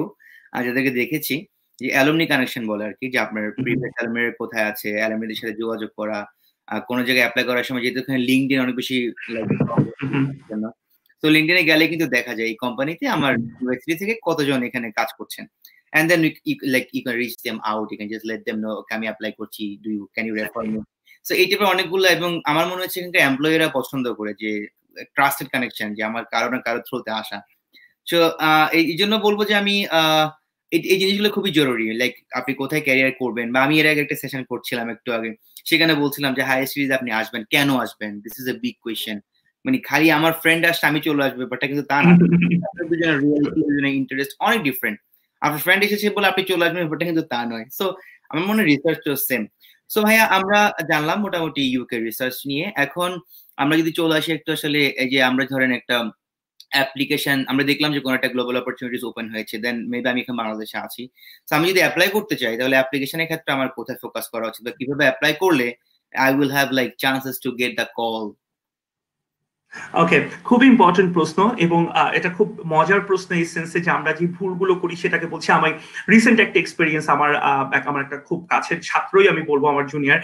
যাদেরকে 0.66 0.92
দেখেছি 1.00 1.34
যে 1.78 1.86
অ্যালুমনি 1.94 2.26
কানেকশন 2.32 2.62
বলে 2.70 2.82
আর 2.88 2.94
কি 2.98 3.06
যে 3.14 3.18
আপনার 3.26 3.44
প্রিভিয়াস 3.62 3.94
অ্যালুমিনের 3.96 4.34
কোথায় 4.40 4.66
আছে 4.72 4.88
অ্যালুমিনের 5.00 5.38
সাথে 5.40 5.54
যোগাযোগ 5.62 5.90
করা 6.00 6.18
আর 6.68 6.80
কোনো 6.88 7.00
জায়গায় 7.06 7.24
অ্যাপ্লাই 7.26 7.44
করার 7.48 7.66
সময় 7.68 7.82
যেহেতু 7.84 7.98
এখানে 8.02 8.20
লিঙ্কডিন 8.28 8.60
অনেক 8.64 8.74
বেশি 8.80 8.96
তো 11.22 11.26
লিঙ্কডিনে 11.34 11.62
গেলে 11.70 11.84
কিন্তু 11.92 12.06
দেখা 12.16 12.32
যায় 12.38 12.48
এই 12.50 12.56
কোম্পানিতে 12.64 13.04
আমার 13.16 13.32
ইউনিভার্সিটি 13.38 13.94
থেকে 14.02 14.14
কতজন 14.28 14.58
এখানে 14.68 14.86
কাজ 14.98 15.08
করছেন। 15.18 15.44
And 15.92 16.06
then 16.10 16.20
like 16.74 16.88
you 16.96 17.02
can 17.06 17.16
reach 17.22 17.36
them 17.46 17.58
out 17.70 17.86
you 17.92 17.98
can 18.00 18.10
just 18.14 18.24
let 18.30 18.40
them 18.46 18.58
know 18.64 18.74
আমি 18.96 19.06
অ্যাপ্লাই 19.08 19.32
করছি 19.40 19.64
do 19.84 19.88
you 19.96 20.04
can 20.14 20.24
you 20.28 20.34
refer 20.40 20.64
me? 20.72 20.78
So 21.26 21.32
এই 21.40 21.46
টাইপের 21.50 21.72
অনেকগুলো 21.74 22.06
এবং 22.16 22.30
আমার 22.50 22.64
মনে 22.70 22.82
হচ্ছে 22.82 22.98
এখানকার 23.00 23.22
এমপ্লয়িরা 23.28 23.68
পছন্দ 23.78 24.04
করে 24.18 24.32
যে 24.42 24.50
ট্রাস্টেড 25.14 25.48
কানেকশন 25.54 25.88
যে 25.96 26.02
আমার 26.10 26.24
কারও 26.32 26.48
না 26.54 26.58
কারও 26.66 26.80
থ্রুতে 26.88 27.10
আসা। 27.20 27.38
সো 28.06 28.18
এই 28.78 28.96
জন্য 29.00 29.14
বলব 29.26 29.40
যে 29.50 29.54
আমি 29.62 29.74
এই 30.72 30.98
জিনিসগুলো 31.02 31.30
খুবই 31.36 31.50
জরুরি। 31.58 31.84
লাইক 32.00 32.14
আপনি 32.38 32.52
কোথায় 32.62 32.82
ক্যারিয়ার 32.86 33.12
করবেন? 33.22 33.46
বা 33.54 33.58
আমি 33.66 33.74
এর 33.80 33.86
আগে 33.92 34.02
একটা 34.04 34.16
সেশন 34.22 34.42
করছিলাম 34.50 34.86
একটু 34.94 35.08
আগে। 35.18 35.30
সেখানে 35.68 35.92
বলছিলাম 36.02 36.30
যে 36.38 36.42
হাই 36.48 36.60
সিরিজ 36.72 36.90
আপনি 36.98 37.10
আসবেন। 37.20 37.42
কেন 37.54 37.68
আসবেন? 37.84 38.12
This 38.24 38.34
is 38.40 38.46
a 38.52 38.56
big 38.62 38.76
question 38.84 39.18
মানে 39.64 39.76
খালি 39.88 40.06
আমার 40.18 40.32
ফ্রেন্ড 40.42 40.62
আসছে 40.70 40.84
আমি 40.90 41.00
চলে 41.06 41.22
আসবে 41.26 41.40
ব্যাপারটা 41.42 41.66
কিন্তু 41.70 41.84
তা 41.92 41.98
না। 42.04 42.12
দুজনের 43.56 43.94
ইন্টারেস্ট 44.00 44.32
অনেক 44.46 44.60
ডিফারেন্ট 44.68 44.98
আপনার 45.42 45.60
ফ্রেন্ড 45.64 45.80
এসেছে 45.86 46.06
বলে 46.16 46.26
আপনি 46.32 46.42
চলে 46.50 46.62
আসবেন, 46.66 46.82
ব্যাপারটা 46.84 47.06
কিন্তু 47.10 47.24
তা 47.32 47.40
নয়। 47.52 47.66
সো 47.78 47.84
আমার 48.30 48.44
মনে 48.48 48.58
হয় 48.60 48.68
রিসার্চ 48.72 48.98
তো 49.06 49.12
সেম 49.28 49.42
সো 49.90 49.98
ভাইয়া, 50.06 50.24
আমরা 50.38 50.58
জানলাম 50.90 51.18
মোটামুটি 51.24 51.62
ইউকে 51.74 51.96
রিসার্চ 52.08 52.36
নিয়ে। 52.50 52.66
এখন 52.84 53.10
আমরা 53.58 53.74
যদি 53.80 53.90
চলে 54.00 54.14
আসি 54.20 54.30
একটু 54.38 54.50
আসলে 54.56 54.80
এই 55.02 55.08
যে 55.12 55.18
আমরা 55.30 55.44
ধরেন 55.52 55.70
একটা 55.78 55.96
অ্যাপ্লিকেশন 56.76 57.38
আমরা 57.50 57.64
দেখলাম 57.70 57.90
যে 57.94 58.00
কোনো 58.04 58.14
একটা 58.18 58.32
গ্লোবাল 58.34 58.56
অপরচুনিটিস 58.60 59.02
ওপেন 59.10 59.26
হয়েছে 59.34 59.56
দেন 59.64 59.76
মেবি 59.92 60.08
আমি 60.12 60.20
এখানে 60.22 60.38
বাংলাদেশে 60.42 60.78
আছি। 60.86 61.02
তো 61.48 61.52
আমি 61.58 61.66
যদি 61.70 61.80
অ্যাপ্লাই 61.84 62.08
করতে 62.16 62.34
চাই, 62.42 62.54
তাহলে 62.60 62.76
অ্যাপ্লিকেশনের 62.78 63.28
ক্ষেত্রে 63.30 63.50
আমার 63.56 63.68
কোথায় 63.78 63.98
ফোকাস 64.02 64.26
করা 64.32 64.46
উচিত 64.50 64.62
বা 64.66 64.72
কীভাবে 64.78 65.04
অ্যাপ্লাই 65.08 65.32
করলে 65.44 65.66
I 66.12 66.30
will 66.38 66.52
have 66.56 66.68
like 66.78 66.90
chances 67.04 67.36
to 67.44 67.50
get 67.60 67.72
the 67.80 67.86
call 68.00 68.24
okay 70.02 70.18
খুব 70.48 70.60
ইম্পর্টেন্ট 70.72 71.10
প্রশ্ন 71.16 71.38
এবং 71.66 71.80
এটা 72.18 72.30
খুব 72.38 72.48
মজার 72.74 73.00
প্রশ্ন 73.08 73.28
এই 73.40 73.46
সেন্সে 73.54 73.78
যে 73.86 73.90
আমরা 73.90 74.10
যে 74.18 74.24
ভুলগুলো 74.36 74.74
করি 74.82 74.94
সেটাকে 75.02 75.26
বলছি 75.26 75.48
আমার 75.58 75.70
রিসেন্ট 76.12 76.38
একটা 76.40 76.58
এক্সপিরিয়েন্স 76.60 77.06
আমার 77.14 77.30
আমার 77.90 78.02
একটা 78.02 78.18
খুব 78.28 78.38
কাছের 78.52 78.78
ছাত্রই 78.88 79.26
আমি 79.32 79.42
বলব 79.50 79.64
আমার 79.72 79.86
জুনিয়র 79.92 80.18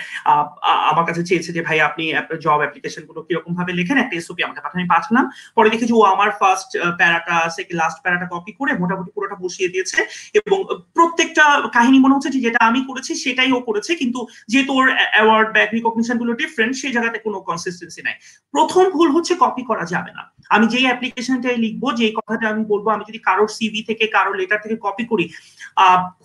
আমার 0.91 1.05
কাছে 1.09 1.23
চেয়েছে 1.29 1.51
যে 1.57 1.61
ভাই 1.69 1.79
আপনি 1.89 2.05
জব 2.45 2.59
অ্যাপ্লিকেশনগুলো 2.63 3.21
কীরকম 3.27 3.53
ভাবে 3.59 3.73
লেখেন, 3.79 3.97
একটা 4.01 4.15
এসওপি 4.21 4.43
আমাকে 4.47 4.61
পাঠান 4.65 4.81
পাঠালাম। 4.95 5.25
পরে 5.57 5.69
দেখেছি 5.75 5.93
ও 6.01 6.03
আমার 6.15 6.31
ফার্স্ট 6.41 6.71
প্যারাটা 6.99 7.37
লাস্ট 7.81 7.99
প্যারাটা 8.05 8.27
কপি 8.33 8.53
করে 8.61 8.73
মোটামুটি 8.83 9.11
পুরোটা 9.17 9.37
বসিয়ে 9.45 9.69
দিয়েছে 9.73 9.99
এবং 10.39 10.59
প্রত্যেকটা 10.97 11.45
কাহিনী 11.77 11.99
মনে 12.05 12.15
হচ্ছে 12.17 12.31
যে 12.35 12.41
যেটা 12.47 12.61
আমি 12.71 12.81
করেছি 12.89 13.13
সেটাই 13.25 13.51
ও 13.57 13.59
করেছে 13.69 13.93
কিন্তু 14.01 14.21
যেহেতু 14.53 14.73
ওর 14.79 14.87
অ্যাওয়ার্ড 15.15 15.49
ব্যাক 15.57 15.69
রিকগনিশনগুলো 15.77 16.33
ডিফারেন্ট 16.43 16.75
সেই 16.83 16.93
জায়গাতে 16.97 17.19
কোনো 17.27 17.39
কনসিস্টেন্সি 17.49 18.01
নাই। 18.07 18.17
প্রথম 18.55 18.85
ভুল 18.97 19.09
হচ্ছে 19.17 19.35
কপি 19.43 19.63
করা 19.71 19.85
যাবে 19.93 20.11
না। 20.19 20.23
আমি 20.55 20.67
যেই 20.73 20.87
অ্যাপ্লিকেশনটাই 20.89 21.59
লিখব 21.65 21.83
যে 22.01 22.07
কথাটা 22.19 22.47
আমি 22.53 22.63
বলব, 22.73 22.87
আমি 22.95 23.05
যদি 23.09 23.21
কারোর 23.29 23.51
সিভি 23.57 23.81
থেকে, 23.89 24.05
কারোর 24.17 24.35
লেটার 24.41 24.63
থেকে 24.65 24.77
কপি 24.87 25.05
করি 25.11 25.25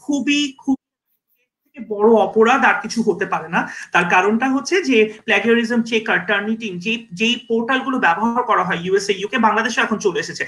খুবই, 0.04 0.42
খুব 0.64 0.76
বড় 1.78 2.10
অপরাধ 2.28 2.62
আর 2.70 2.78
কিছু 2.84 3.00
হতে 3.08 3.26
পারে 3.34 3.48
না। 3.56 3.60
তার 3.94 4.06
কারণটা 4.14 4.48
হচ্ছে 4.56 4.76
যে 4.90 4.98
প্ল্যাগিয়ারিজম 5.28 5.82
চেকার 5.90 6.20
টার্নিটিং 6.30 6.72
যে, 6.86 6.94
যেই 7.20 7.36
পোর্টালগুলো 7.50 7.98
ব্যবহার 8.06 8.44
করা 8.50 8.64
হয় 8.68 8.80
ইউএসএ 8.86 9.14
ইউকে 9.22 9.38
বাংলাদেশে 9.46 9.80
এখন 9.86 9.98
চলে 10.06 10.22
এসেছে। 10.24 10.44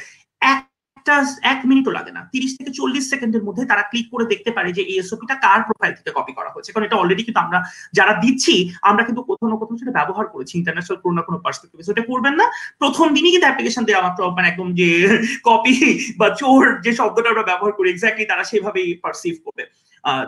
একটা 1.04 1.16
এক 1.54 1.60
মিনিটও 1.70 1.92
লাগে 1.98 2.12
না। 2.18 2.22
তিরিশ 2.34 2.52
থেকে 2.58 2.72
চল্লিশ 2.80 3.04
সেকেন্ডের 3.13 3.44
মধ্যে 3.48 3.63
তারা 3.72 3.84
ক্লিক 3.92 4.08
করে 4.13 4.26
দেখতে 4.34 4.52
পারে 4.58 4.70
যে 4.78 4.82
এই 4.92 4.98
এসওপিটা 5.04 5.36
কার 5.46 5.60
প্রোফাইল 5.68 5.94
থেকে 5.98 6.12
কপি 6.18 6.34
করা 6.38 6.50
হয়েছে। 6.54 6.70
কারণ 6.74 6.86
এটা 6.88 7.00
অলরেডি 7.02 7.24
কিন্তু 7.28 7.42
আমরা 7.46 7.60
যারা 7.98 8.13
দিচ্ছি, 8.24 8.56
আমরা 8.89 9.04
কিন্তু 9.08 9.22
কোথাও 9.30 9.48
না 9.52 9.58
কোথাও 9.62 9.80
সেটা 9.82 9.94
ব্যবহার 10.00 10.26
করেছি 10.34 10.54
ইন্টারন্যাশনাল 10.60 10.98
কোনো 11.04 11.13
না 11.18 11.24
কোনো 11.28 11.38
পার্সপেক্টিভ 11.46 11.78
সেটা 11.89 12.04
করবেন 12.12 12.34
না। 12.39 12.46
প্রথম 12.82 13.06
দিনই 13.16 13.32
কিন্তু 13.34 13.48
অ্যাপ্লিকেশন 13.48 13.84
দেওয়া 13.89 14.06
মাত্র 14.08 14.22
মানে 14.38 14.48
একদম 14.52 14.68
যে 14.80 14.89
কপি 15.48 15.76
বা 16.20 16.28
চোর 16.42 16.63
যে 16.86 16.92
শব্দটা 17.00 17.32
আমরা 17.34 17.46
ব্যবহার 17.50 17.74
করি 17.78 17.88
এক্স্যাক্টলি 17.89 18.26
তারা 18.32 18.44
সেভাবেই 18.52 18.89
পারসিভ 19.04 19.34
করবে। 19.46 19.63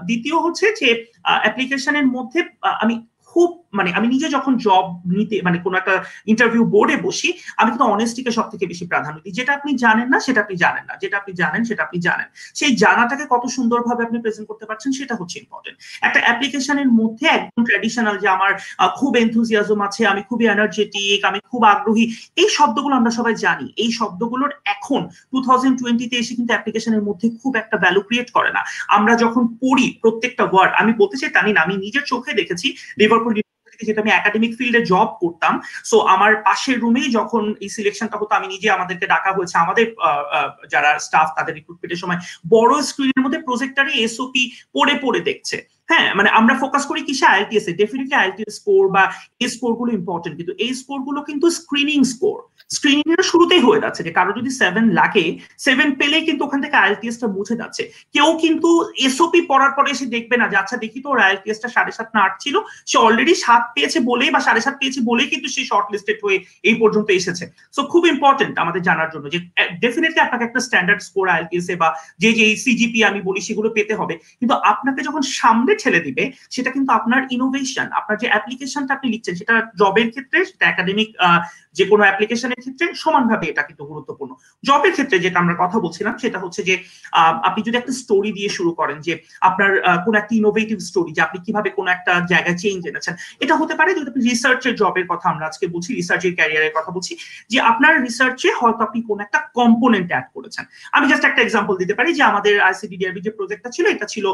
দ্বিতীয় 0.08 0.38
হচ্ছে 0.46 0.66
যে 0.80 0.90
অ্যাপ্লিকেশনের 1.44 2.08
মধ্যে 2.16 2.40
আমি 2.84 2.96
খুব 3.36 3.50
মানে 3.78 3.90
আমি 3.98 4.08
নিজে 4.14 4.28
যখন 4.38 4.54
জব 4.66 4.86
নিতে 5.18 5.38
মানে 5.48 5.58
কোনো 5.66 5.76
একটা 5.82 5.96
ইন্টারভিউ 6.32 6.64
বোর্ডে 6.74 6.96
বসি, 7.06 7.30
আমি 7.60 7.70
কিন্তু 7.72 7.86
অনেস্টিকে 7.96 8.32
সব 8.38 8.46
থেকে 8.52 8.66
বেশি 8.72 8.86
প্রাধান্য 8.92 9.18
দিই। 9.24 9.36
যেটা 9.40 9.52
আপনি 9.58 9.72
জানেন 9.84 10.08
না, 10.14 10.18
সেটা 10.26 10.40
আপনি 10.44 10.56
জানেন 10.66 10.84
না। 10.90 10.94
যেটা 11.02 11.16
আপনি 11.22 11.32
জানেন, 11.42 11.62
সেটা 11.70 11.82
আপনি 11.88 11.98
জানেন। 12.08 12.28
সেই 12.60 12.72
জানাটাকে 12.84 13.26
কত 13.34 13.44
সুন্দরভাবে 13.58 14.02
আপনি 14.08 14.18
প্রেজেন্ট 14.24 14.48
করতে 14.52 14.66
পারছেন, 14.70 14.92
সেটা 15.00 15.14
হচ্ছে 15.20 15.36
ইম্পর্টেন্ট 15.44 15.78
একটা 16.08 16.20
অ্যাপ্লিকেশনের 16.26 16.90
মধ্যে 17.00 17.26
একদম 17.38 17.62
ট্র্যাডিশনাল 17.68 18.16
যে 18.24 18.28
আমার 18.36 18.52
খুব 19.00 19.12
এনথুজিয়াজম 19.24 19.80
আছে, 19.88 20.02
আমি 20.12 20.22
খুবই 20.30 20.46
এনার্জেটিক 20.54 21.20
আমি 21.30 21.40
খুব 21.52 21.62
আগ্রহী, 21.74 22.06
এই 22.42 22.50
শব্দগুলো 22.58 22.94
আমরা 23.00 23.12
সবাই 23.20 23.36
জানি। 23.46 23.68
এই 23.84 23.90
শব্দগুলোর 24.00 24.52
এখন 24.76 25.02
টু 25.32 25.38
থাউজেন্ড 25.48 25.76
টোয়েন্টিতে 25.82 26.16
এসে 26.22 26.34
কিন্তু 26.38 26.52
অ্যাপ্লিকেশনের 26.54 27.04
মধ্যে 27.08 27.28
খুব 27.42 27.52
একটা 27.62 27.76
ভ্যালু 27.84 28.02
ক্রিয়েট 28.08 28.30
করে 28.38 28.52
না। 28.58 28.62
আমরা 28.98 29.14
যখন 29.24 29.44
পড়ি 29.62 29.88
প্রত্যেকটা 30.04 30.44
ওয়ার্ড 30.52 30.72
আমি 30.82 30.92
বলতে 31.02 31.16
চাই 31.20 31.32
জানি 31.38 31.52
না 31.56 31.60
আমি 31.66 31.76
নিজের 31.86 32.04
চোখে 32.12 32.32
দেখেছি 32.40 32.68
লিভারপুল 33.00 33.25
থেকে 33.34 33.86
যেহেতু 33.86 34.02
আমি 34.02 34.12
একাডেমিক 34.14 34.52
ফিল্ডে 34.58 34.82
জব 34.92 35.10
করতাম। 35.22 35.54
সো 35.90 35.98
আমার 36.16 36.32
পাশের 36.48 36.78
রুমেই 36.80 37.08
যখন 37.18 37.44
এই 37.64 37.70
সিলেকশনটা 37.76 38.18
হতো, 38.22 38.34
আমি 38.36 38.48
নিজে 38.54 38.68
আমাদেরকে 38.72 39.06
ডাকা 39.14 39.32
হয়েছে। 39.38 39.56
আমাদের 39.58 39.86
যারা 40.74 40.90
স্টাফ 41.00 41.28
তাদের 41.38 41.54
রিক্রুটমেন্টের 41.56 42.02
সময় 42.04 42.20
বড় 42.56 42.74
স্ক্রিনের 42.90 43.24
মধ্যে 43.24 43.40
প্রজেক্টারে 43.48 43.92
এসওপি 44.06 44.44
পড়ে 44.74 44.96
পড়ে 45.04 45.20
দেখছে। 45.20 45.58
হ্যাঁ 45.90 46.08
মানে 46.18 46.30
আমরা 46.40 46.54
ফোকাস 46.62 46.84
করি 46.90 47.02
কিসে? 47.08 47.26
আইএলটিএস 47.34 47.66
এ। 47.70 47.74
ডেফিনেটলি 47.82 48.16
আইএলটিএস 48.20 48.54
স্কোর 48.60 48.84
বা 48.96 49.04
এই 49.44 49.50
স্কোরগুলো 49.56 49.90
ইম্পর্টেন্ট 50.00 50.36
কিন্তু 50.40 50.54
এই 50.64 50.72
স্কোরগুলো 50.82 51.20
কিন্তু 51.30 51.46
স্ক্রিনিং 51.60 52.00
স্কোর 52.14 52.38
স্ক্রিনিং 52.70 53.08
এর 53.16 53.24
শুরুতেই 53.32 53.62
হয়ে 53.68 53.84
যাচ্ছে 53.84 54.02
যে 54.08 54.12
কারও 54.18 54.32
যদি 54.40 54.52
সেভেন 54.62 54.86
লাগে 55.00 55.26
সেভেন 55.66 55.90
পেলেই 56.00 56.24
কিন্তু 56.28 56.42
ওখান 56.48 56.60
থেকে 56.66 56.76
আইএলটিএস 56.84 57.18
টা 57.22 57.28
মুছে 57.36 57.56
যাচ্ছে। 57.62 57.84
কেউ 58.16 58.30
কিন্তু 58.44 58.70
এসওপি 59.08 59.40
পড়ার 59.52 59.72
পরে 59.78 59.90
এসে 59.96 60.06
দেখবে 60.16 60.36
না 60.42 60.46
যে 60.52 60.56
আচ্ছা 60.62 60.78
দেখি 60.84 61.00
তো 61.04 61.08
ওর 61.12 61.20
আইএলটিএস 61.26 61.60
টা 61.64 61.70
সাড়ে 61.76 61.92
সাত 61.98 62.10
না 62.16 62.20
আট 62.28 62.34
ছিল। 62.44 62.56
সে 62.90 62.98
অলরেডি 63.06 63.34
সাত 63.46 63.64
পেয়েছে 63.76 64.00
বলেই 64.10 64.32
বা 64.36 64.40
সাড়ে 64.48 64.62
সাত 64.66 64.76
পেয়েছে 64.82 65.00
বলেই 65.10 65.28
কিন্তু 65.34 65.48
সে 65.56 65.62
শর্ট 65.72 65.88
লিস্টেড 65.94 66.20
হয়ে 66.26 66.38
এই 66.70 66.76
পর্যন্ত 66.82 67.08
এসেছে। 67.20 67.46
সো 67.76 67.82
খুব 67.92 68.04
ইম্পর্টেন্ট 68.14 68.54
আমাদের 68.64 68.82
জানার 68.88 69.10
জন্য 69.14 69.26
যে 69.34 69.40
ডেফিনেটলি 69.84 70.20
আপনাকে 70.26 70.44
একটা 70.46 70.60
স্ট্যান্ডার্ড 70.68 71.02
স্কোর 71.08 71.26
আইএলটিএস 71.34 71.68
এ 71.74 71.76
বা 71.82 71.90
যে 72.22 72.30
যে 72.40 72.46
সিজিপি 72.66 73.00
আমি 73.10 73.20
বলি 73.28 73.42
সেগুলো 73.48 73.70
পেতে 73.78 73.94
হবে। 74.00 74.16
কিন্তু 74.40 74.54
আপনাকে 74.72 75.02
যখন 75.08 75.24
সামনে 75.40 75.74
ঠেলে 75.84 76.00
দিবে, 76.00 76.24
সেটা 76.52 76.70
কিন্তু 76.76 76.90
আপনার 76.92 77.22
ইনোভেশন 77.36 77.88
আপনার 78.00 78.16
যে 78.22 78.28
অ্যাপ্লিকেশনটা 78.32 78.92
আপনি 78.94 79.08
লিখছেন, 79.14 79.36
সেটা 79.36 79.56
জবের 79.80 80.08
ক্ষেত্রে, 80.14 80.40
সেটা 80.50 80.66
একাডেমিক 80.68 81.10
যে 81.78 81.84
কোনো 81.92 82.04
অ্যাপ্লিকেশনের 82.08 82.62
ক্ষেত্রে 82.64 82.86
সমানভাবে 83.04 83.46
এটা 83.52 83.64
কিন্তু 83.68 83.84
গুরুত্বপূর্ণ। 83.92 84.32
জবের 84.68 84.94
ক্ষেত্রে 84.96 85.18
যেটা 85.26 85.38
আমরা 85.44 85.56
কথা 85.64 85.78
বলছিলাম, 85.86 86.14
সেটা 86.24 86.40
হচ্ছে 86.44 86.62
যে 86.70 86.76
আপনি 87.48 87.60
যদি 87.68 87.76
একটা 87.80 87.94
স্টোরি 88.02 88.32
দিয়ে 88.38 88.50
শুরু 88.58 88.72
করেন 88.80 88.98
যে, 89.08 89.14
আপনার 89.50 89.72
কোন 90.06 90.14
একটা 90.22 90.34
ইনোভেটিভ 90.42 90.78
স্টোরি 90.90 91.12
যে, 91.18 91.22
আপনি 91.28 91.38
কীভাবে 91.46 91.70
কোন 91.78 91.86
একটা 91.96 92.14
জায়গায় 92.32 92.58
চেঞ্জ 92.64 92.82
এনেছেন, 92.92 93.14
এটা 93.44 93.54
হতে 93.62 93.74
পারে 93.80 93.90
যদি 93.98 94.08
আপনি 94.12 94.24
রিসার্চের 94.32 94.74
জবের 94.82 95.06
কথা 95.12 95.26
আমরা 95.34 95.46
আজকে 95.50 95.66
বলছি 95.74 95.90
রিসার্চের 96.00 96.34
ক্যারিয়ারের 96.38 96.74
কথা 96.78 96.92
বলছি, 96.96 97.14
যে 97.52 97.58
আপনার 97.72 97.94
রিসার্চে 98.08 98.50
হয়তো 98.60 98.82
আপনি 98.88 99.00
কোন 99.10 99.18
একটা 99.26 99.40
কম্পোনেন্ট 99.60 100.10
অ্যাড 100.12 100.28
করেছেন। 100.36 100.64
আমি 100.96 101.06
জাস্ট 101.12 101.24
একটা 101.28 101.42
এক্সাম্পল 101.44 101.74
দিতে 101.82 101.94
পারি 101.98 102.10
যে, 102.18 102.24
আমাদের 102.32 102.54
আইসিডিডিআরবি 102.70 103.22
যে 103.28 103.32
প্রজেক্টটা 103.38 103.70
ছিল, 103.76 103.86
এটা 103.96 104.08
ছিল 104.14 104.26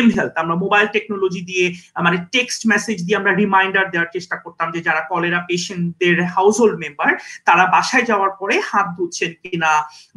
এম 0.00 0.08
হেলথ 0.16 0.34
আমরা 0.42 0.54
মোবাইল 0.64 0.86
টেকনোলজি 0.96 1.42
দিয়ে 1.50 1.66
মানে 2.06 2.18
টেক্সট 2.34 2.62
মেসেজ 2.72 2.96
দিয়ে 3.06 3.18
আমরা 3.20 3.32
রিমাইন্ডার 3.42 3.84
দেওয়ার 3.92 4.10
চেষ্টা 4.16 4.36
করতাম 4.44 4.66
যে, 4.74 4.80
যারা 4.86 5.02
কলেরা 5.10 5.40
পেশেন্টদের 5.50 6.18
হাউস 6.36 6.56
হোল্ড 6.58 6.76
মেম্বার 6.84 7.10
তারা 7.48 7.64
বাসায় 7.74 8.04
যাওয়ার 8.10 8.32
পরে 8.40 8.56
হাত 8.70 8.86
ধুচ্ছেন 8.96 9.32
কিনা 9.42 9.72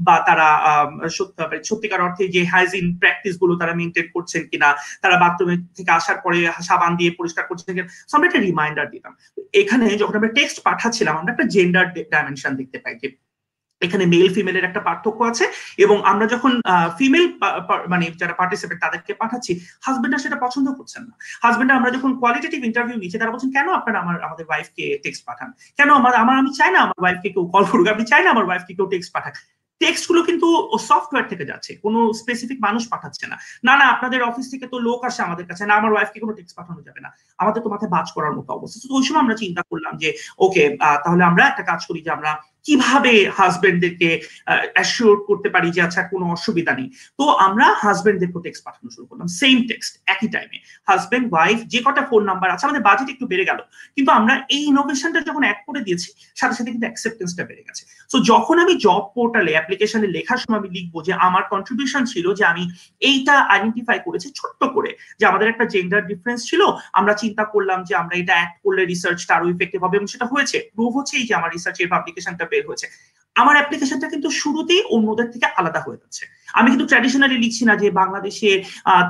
বা 0.08 0.15
তারা 0.27 0.47
সত্যিকার 1.69 2.06
অর্থে 2.06 2.23
যে 2.36 2.41
হাইজিন 2.51 2.86
প্র্যাকটিসগুলো 3.01 3.54
তারা 3.62 3.73
মেনটেন 3.80 4.08
করছেন 4.15 4.41
কিনা, 4.51 4.69
তারা 5.04 5.15
বাথরুমে 5.23 5.56
থেকে 5.77 5.91
আসার 5.99 6.17
পরে 6.25 6.38
সাবান 6.67 6.91
দিয়ে 6.99 7.12
পরিষ্কার 7.19 7.43
করছেন 7.49 7.69
কিনা 7.75 7.88
আমরা 8.15 8.27
একটা 8.30 8.41
রিমাইন্ডার 8.47 8.91
দিতাম। 8.93 9.13
এখানে 9.62 9.86
যখন 10.01 10.15
আমরা 10.19 10.36
টেক্সট 10.38 10.58
পাঠাচ্ছিলাম, 10.67 11.13
আমরা 11.19 11.32
একটা 11.34 11.45
জেন্ডার 11.56 11.86
ডাইমেনশন 12.13 12.51
দেখতে 12.60 12.77
পাই 12.84 12.95
যে 13.01 13.08
এখানে 13.86 14.04
মেল 14.13 14.28
ফিমেলের 14.36 14.67
একটা 14.70 14.82
পার্থক্য 14.88 15.20
আছে 15.32 15.46
এবং 15.84 15.98
আমরা 16.12 16.26
যখন 16.34 16.52
ফিমেল 17.00 17.26
মানে 17.94 18.06
যারা 18.22 18.34
পার্টিসিপেট 18.41 18.78
তাদেরকে 18.84 19.12
পাঠাচ্ছি 19.22 19.52
হাজবেন্ডরা 19.86 20.24
সেটা 20.26 20.38
পছন্দ 20.46 20.67
করছেন 20.80 21.04
না। 21.10 21.13
হাজবেন্ডরা 21.44 21.78
আমরা 21.80 21.89
যখন 21.96 22.12
কোয়ালিটেটিভ 22.22 22.60
ইন্টারভিউ 22.70 22.98
নিচ্ছি, 23.02 23.17
তারা 23.22 23.34
বলছেন, 23.34 23.52
কেন 23.58 23.67
আপনারা 23.80 23.98
আমার, 24.04 24.15
আমাদের 24.28 24.46
ওয়াইফকে 24.50 24.86
টেক্সট 25.04 25.24
পাঠান? 25.30 25.50
কেন 25.78 25.89
আমার 26.00 26.13
আমার, 26.24 26.36
আমি 26.41 26.52
চাই 26.60 26.72
না 26.76 26.80
আমার 26.86 26.98
ওয়াইফকে 27.04 27.30
কেউ 27.36 27.46
কল 27.54 27.63
করুক 27.72 27.88
আমি 27.96 28.04
চাই 28.12 28.22
না 28.26 28.30
আমার 28.36 28.46
ওয়াইফকে 28.48 28.74
কেউ 28.78 28.88
টেক্সট 28.94 29.12
পাঠাক? 29.17 29.36
টেক্সটগুলো 29.82 30.22
কিন্তু 30.30 30.48
সফটওয়্যার 30.89 31.30
থেকে 31.32 31.46
যাচ্ছে, 31.52 31.72
কোনো 31.86 32.00
স্পেসিফিক 32.22 32.60
মানুষ 32.67 32.84
পাঠাচ্ছে 32.94 33.26
না। 33.32 33.36
না 33.67 33.74
না, 33.80 33.86
আপনাদের 33.94 34.20
অফিস 34.30 34.48
থেকে 34.54 34.65
তো 34.74 34.78
লোক 34.88 35.00
আসে 35.10 35.22
আমাদের 35.28 35.46
কাছে, 35.50 35.63
না, 35.70 35.74
আমার 35.80 35.91
ওয়াইফকে 35.94 36.20
কোনো 36.24 36.34
টেক্সট 36.38 36.56
পাঠানো 36.60 36.82
যাবে 36.88 37.00
না। 37.06 37.10
আমাদের 37.41 37.62
তো 37.65 37.70
মাথায় 37.74 37.91
বাজ 37.96 38.08
করার 38.15 38.34
মতো 38.38 38.50
অবস্থা। 38.58 38.78
তো 38.91 38.96
ওই 39.00 39.04
সময় 39.08 39.22
আমরা 39.26 39.36
চিন্তা 39.44 39.62
করলাম 39.70 39.94
যে, 40.02 40.10
ওকে 40.46 40.63
তাহলে 41.04 41.24
আমরা 41.30 41.44
একটা 41.52 41.63
কাজ 41.72 41.82
করি 41.89 42.00
যে, 42.06 42.12
আমরা 42.17 42.32
কীভাবে 42.67 43.13
হাজবেন্ডদেরকে 43.38 44.10
অ্যাসিওর 44.76 45.15
করতে 45.30 45.50
পারি 45.56 45.67
যে 45.76 45.82
আচ্ছা 45.88 46.02
কোনো 46.13 46.26
অসুবিধা 46.36 46.74
নেই? 46.80 46.89
তো 47.19 47.24
আমরা 47.45 47.65
হাজবেন্ডদেরকে 47.84 48.39
টেক্সট 48.45 48.62
পাঠানো 48.67 48.89
শুরু 48.95 49.06
করলাম। 49.10 49.28
সেম 49.41 49.58
টেক্সট 49.69 49.93
একই 50.13 50.30
টাইমে 50.36 50.58
হাজবেন্ড 50.89 51.26
ওয়াইফ 51.32 51.60
যে 51.74 51.80
কটা 51.86 52.04
ফোন 52.10 52.21
নাম্বার 52.30 52.50
আছে, 52.54 52.63
আমাদের 52.67 52.86
বাজেট 52.88 53.08
একটু 53.13 53.26
বেড়ে 53.32 53.45
গেল। 53.50 53.60
কিন্তু 53.95 54.12
আমরা 54.19 54.34
এই 54.56 54.63
ইনোভেশনটা 54.71 55.19
যখন 55.30 55.43
অ্যাড 55.45 55.60
করে 55.67 55.82
দিয়েছি, 55.88 56.10
সাথে 56.39 56.56
সাথে 56.58 56.69
কিন্তু 56.74 56.88
অ্যাকসেপ্টেন্সটা 56.88 57.43
বেড়ে 57.50 57.63
গেছে। 57.67 57.84
তো 58.12 58.17
যখন 58.32 58.56
আমি 58.63 58.74
জব 58.86 59.04
পোর্টালে 59.15 59.52
অ্যাপ্লিকেশনে 59.58 60.08
লেখার 60.15 60.39
সময় 60.43 60.60
আমি 60.62 60.69
লিখব 60.78 60.95
যে 61.08 61.13
আমার 61.28 61.43
কন্ট্রিবিউশন 61.54 62.04
ছিল 62.13 62.26
যে 62.39 62.43
আমি 62.52 62.63
এইটা 63.10 63.36
আইডেন্টিফাই 63.54 63.97
করেছি 64.08 64.28
ছোট্ট 64.39 64.62
করে, 64.76 64.91
যে 65.19 65.24
আমাদের 65.30 65.47
একটা 65.54 65.65
জেন্ডার 65.74 66.02
ডিফারেন্স 66.12 66.41
ছিল, 66.50 66.62
আমরা 67.00 67.13
চিন্তা 67.21 67.43
করলাম 67.54 67.80
যে 67.88 67.93
আমরা 68.02 68.15
এটা 68.21 68.34
অ্যাড 68.38 68.52
করলে 68.63 68.82
রিসার্চটা 68.91 69.34
আরও 69.38 69.47
ইফেক্টিভ 69.54 69.80
হবে 69.86 69.95
এবং 69.97 70.08
সেটা 70.13 70.26
হয়েছে। 70.34 70.58
প্রুভ 70.76 70.91
হচ্ছে 70.97 71.13
এই 71.19 71.26
যে 71.30 71.34
আমার 71.39 71.52
রিসার্চের 71.58 71.91
পাবলিকেশনটা 71.93 72.45
বের 72.52 72.64
হয়েছে। 72.70 72.88
আমার 73.36 73.56
অ্যাপ্লিকেশনটা 73.58 74.08
কিন্তু 74.14 74.30
শুরুতেই 74.42 74.82
অন্যদের 74.96 75.28
থেকে 75.34 75.48
আলাদা 75.60 75.80
হয়ে 75.86 76.02
যাচ্ছে। 76.02 76.24
আমি 76.60 76.68
কিন্তু 76.72 76.86
ট্র্যাডিশনালি 76.90 77.38
লিখছি 77.44 77.64
না 77.70 77.74
যে 77.84 77.88
বাংলাদেশের 78.02 78.60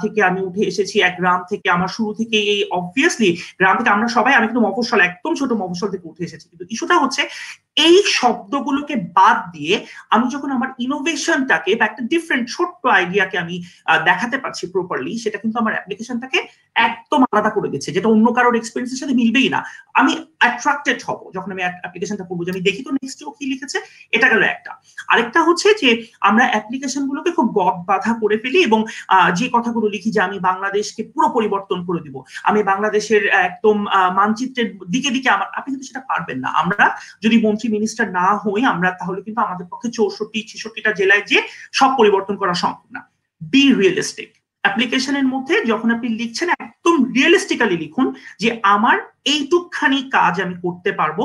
থেকে 0.01 0.19
আমি 0.30 0.39
উঠে 0.47 0.63
এসেছি, 0.71 0.95
এক 0.99 1.15
গ্রাম 1.21 1.39
থেকে 1.51 1.67
আমার 1.75 1.89
শুরু 1.97 2.12
থেকে 2.19 2.38
এই 2.54 2.62
অবভিয়াসলি 2.80 3.30
গ্রাম 3.60 3.75
থেকে 3.80 3.91
আমরা 3.95 4.08
সবাই, 4.17 4.34
আমি 4.38 4.45
কিন্তু 4.49 4.63
মফস্বল, 4.67 4.99
একদম 5.10 5.32
ছোট 5.39 5.51
মফস্বল 5.62 5.89
থেকে 5.93 6.06
উঠে 6.12 6.23
এসেছি। 6.27 6.45
কিন্তু 6.51 6.65
ইস্যুটা 6.73 6.95
হচ্ছে 7.04 7.21
এই 7.86 7.97
শব্দগুলোকে 8.19 8.95
বাদ 9.17 9.38
দিয়ে 9.56 9.75
আমি 10.15 10.25
যখন 10.34 10.49
আমার 10.58 10.69
ইনোভেশনটাকে 10.86 11.71
বা 11.80 11.84
একটা 11.89 12.01
ডিফারেন্ট 12.13 12.45
ছোট্ট 12.56 12.82
আইডিয়াকে 12.97 13.36
আমি 13.43 13.56
দেখাতে 14.10 14.38
পারছি 14.43 14.63
প্রপারলি 14.75 15.12
সেটা 15.23 15.38
কিন্তু 15.43 15.58
আমার 15.62 15.73
অ্যাপ্লিকেশনটাকে 15.75 16.39
একদম 16.75 17.21
আলাদা 17.31 17.51
করে 17.55 17.67
দিচ্ছে, 17.74 17.89
যেটা 17.95 18.07
অন্য 18.15 18.28
কারোর 18.38 18.55
এক্সপিরিয়েন্সের 18.57 19.01
সাথে 19.01 19.15
মিলবেই 19.22 19.49
না। 19.55 19.59
আমি 19.99 20.11
অ্যাট্রাক্টেড 20.41 20.99
হব 21.07 21.19
যখন 21.36 21.49
আমি 21.55 21.61
অ্যাপ্লিকেশনটা 21.63 22.26
করব 22.30 22.39
যে 22.45 22.51
আমি 22.53 22.63
দেখি 22.67 22.82
তো 22.88 22.91
নেক্সট 22.97 23.19
কি 23.38 23.45
লিখেছে, 23.53 23.78
এটা 24.15 24.28
গেল 24.34 24.41
একটা। 24.55 24.72
আরেকটা 25.11 25.39
হচ্ছে 25.47 25.67
যে 25.82 25.89
আমরা 26.30 26.43
অ্যাপ্লিকেশন 26.53 27.03
গুলোকে 27.09 27.32
খুব 27.38 27.47
গদ 27.59 27.78
বাধা 27.89 28.11
করে 28.22 28.36
ফেলি 28.43 28.59
এবং 28.67 28.80
যে 29.39 29.45
কথাগুলো 29.55 29.86
লিখি 29.95 30.09
যে 30.15 30.22
আমি 30.28 30.38
বাংলাদেশকে 30.49 31.01
পুরো 31.13 31.28
পরিবর্তন 31.36 31.80
করে 31.88 31.99
দিব, 32.05 32.15
আমি 32.49 32.59
বাংলাদেশের 32.72 33.24
একদম 33.47 33.78
মানচিত্রের 34.19 34.67
দিকে 34.93 35.09
দিকে 35.15 35.30
আমার, 35.36 35.47
আপনি 35.57 35.69
কিন্তু 35.74 35.88
সেটা 35.89 36.01
পারবেন 36.09 36.38
না। 36.43 36.49
আমরা 36.61 36.86
যদি 37.24 37.36
মন্ত্রী 37.45 37.67
মিনিস্টার 37.76 38.05
না 38.19 38.28
হই, 38.43 38.61
আমরা 38.74 38.89
তাহলে 38.99 39.19
কিন্তু 39.26 39.39
আমাদের 39.47 39.65
পক্ষে 39.72 39.89
চৌষট্টি, 39.97 40.39
ছেষট্টিটা 40.51 40.91
জেলায় 40.99 41.24
যে 41.32 41.38
সব 41.80 41.89
পরিবর্তন 41.99 42.36
করা 42.41 42.53
সম্ভব 42.63 42.88
না। 42.95 43.01
বি 43.41 43.63
রিয়েলিস্টিক 43.80 44.30
অ্যাপ্লিকেশনের 44.64 45.28
মধ্যে 45.34 45.55
যখন 45.72 45.89
আপনি 45.95 46.07
লিখছেন, 46.20 46.47
একদম 46.66 46.95
রিয়েলিস্টিক্যালি 47.18 47.76
লিখুন 47.84 48.07
যে 48.41 48.49
আমার 48.76 48.97
এইটুকখানি 49.34 49.99
কাজ 50.18 50.34
আমি 50.45 50.55
করতে 50.66 50.91
পারব। 50.99 51.20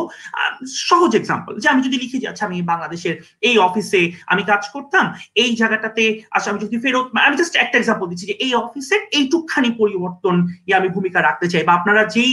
সহজ 0.88 1.12
এক্সাম্পল 1.20 1.52
যে 1.62 1.66
আমি 1.72 1.80
যদি 1.86 1.96
লিখে 2.04 2.24
যাচ্ছি 2.24 2.42
আমি 2.48 2.56
বাংলাদেশের 2.72 3.14
এই 3.48 3.56
অফিসে 3.68 4.02
আমি 4.32 4.42
কাজ 4.50 4.62
করতাম, 4.74 5.04
এই 5.42 5.50
জায়গাটাতে 5.60 6.02
আচ্ছা 6.34 6.48
আমি 6.52 6.60
যদি 6.64 6.76
ফেরত, 6.84 7.06
আমি 7.28 7.36
জাস্ট 7.40 7.54
একটা 7.64 7.76
এক্সাম্পল 7.78 8.06
দিচ্ছি 8.10 8.26
যে 8.30 8.36
এই 8.44 8.52
অফিসের 8.64 9.00
এইটুকখানি 9.18 9.70
পরিবর্তন 9.80 10.34
আমি 10.78 10.88
ভূমিকা 10.96 11.18
রাখতে 11.28 11.46
চাই। 11.52 11.62
বা 11.68 11.72
আপনারা 11.78 12.02
যেই 12.14 12.32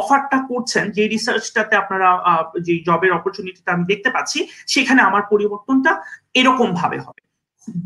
অফারটা 0.00 0.38
করছেন, 0.50 0.84
যে 0.96 1.02
রিসার্চটাতে 1.14 1.74
আপনারা 1.82 2.08
যে 2.66 2.74
জবের 2.88 3.12
অপরচুনিটিটা 3.18 3.70
আমি 3.76 3.84
দেখতে 3.92 4.08
পাচ্ছি, 4.14 4.38
সেখানে 4.74 5.00
আমার 5.08 5.22
পরিবর্তনটা 5.32 5.92
এরকম 6.40 6.68
ভাবে 6.80 6.98
হবে। 7.06 7.20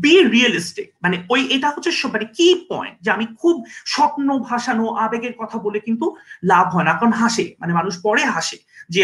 বি 0.03 0.15
রিয়েলিস্টিক 0.35 0.87
মানে 1.03 1.15
ওই, 1.33 1.41
এটা 1.55 1.67
হচ্ছে 1.73 1.91
মানে 2.13 2.25
কি 2.37 2.47
পয়েন্ট 2.71 2.95
যে 3.03 3.09
আমি 3.15 3.25
খুব 3.41 3.55
স্বপ্ন 3.93 4.27
ভাসানো, 4.47 4.85
আবেগের 5.05 5.33
কথা 5.41 5.57
বলে 5.65 5.79
কিন্তু 5.87 6.05
লাভ 6.51 6.65
হয় 6.75 6.85
না। 6.87 6.93
কারণ 6.99 7.13
হাসে 7.21 7.45
মানে 7.61 7.71
মানুষ 7.79 7.93
পরে 8.05 8.23
হাসে 8.35 8.57
যে 8.93 9.01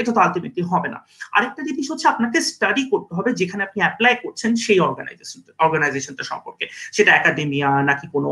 এটা 0.00 0.10
তো 0.16 0.20
আলটিমেটলি 0.24 0.62
হবে 0.72 0.88
না। 0.94 0.98
আরেকটা 1.36 1.60
জিনিস 1.68 1.86
হচ্ছে 1.90 2.06
আপনাকে 2.12 2.38
স্টাডি 2.50 2.82
করতে 2.92 3.12
হবে 3.16 3.30
যেখানে 3.40 3.62
আপনি 3.64 3.78
অ্যাপ্লাই 3.84 4.14
করছেন 4.24 4.50
সেই 4.64 4.78
অর্গানাইজেশন 4.88 5.40
অর্গানাইজেশনটা 5.64 6.24
সম্পর্কে। 6.30 6.64
সেটা 6.96 7.10
একাডেমিয়া 7.14 7.70
নাকি 7.90 8.06
কোনো 8.14 8.30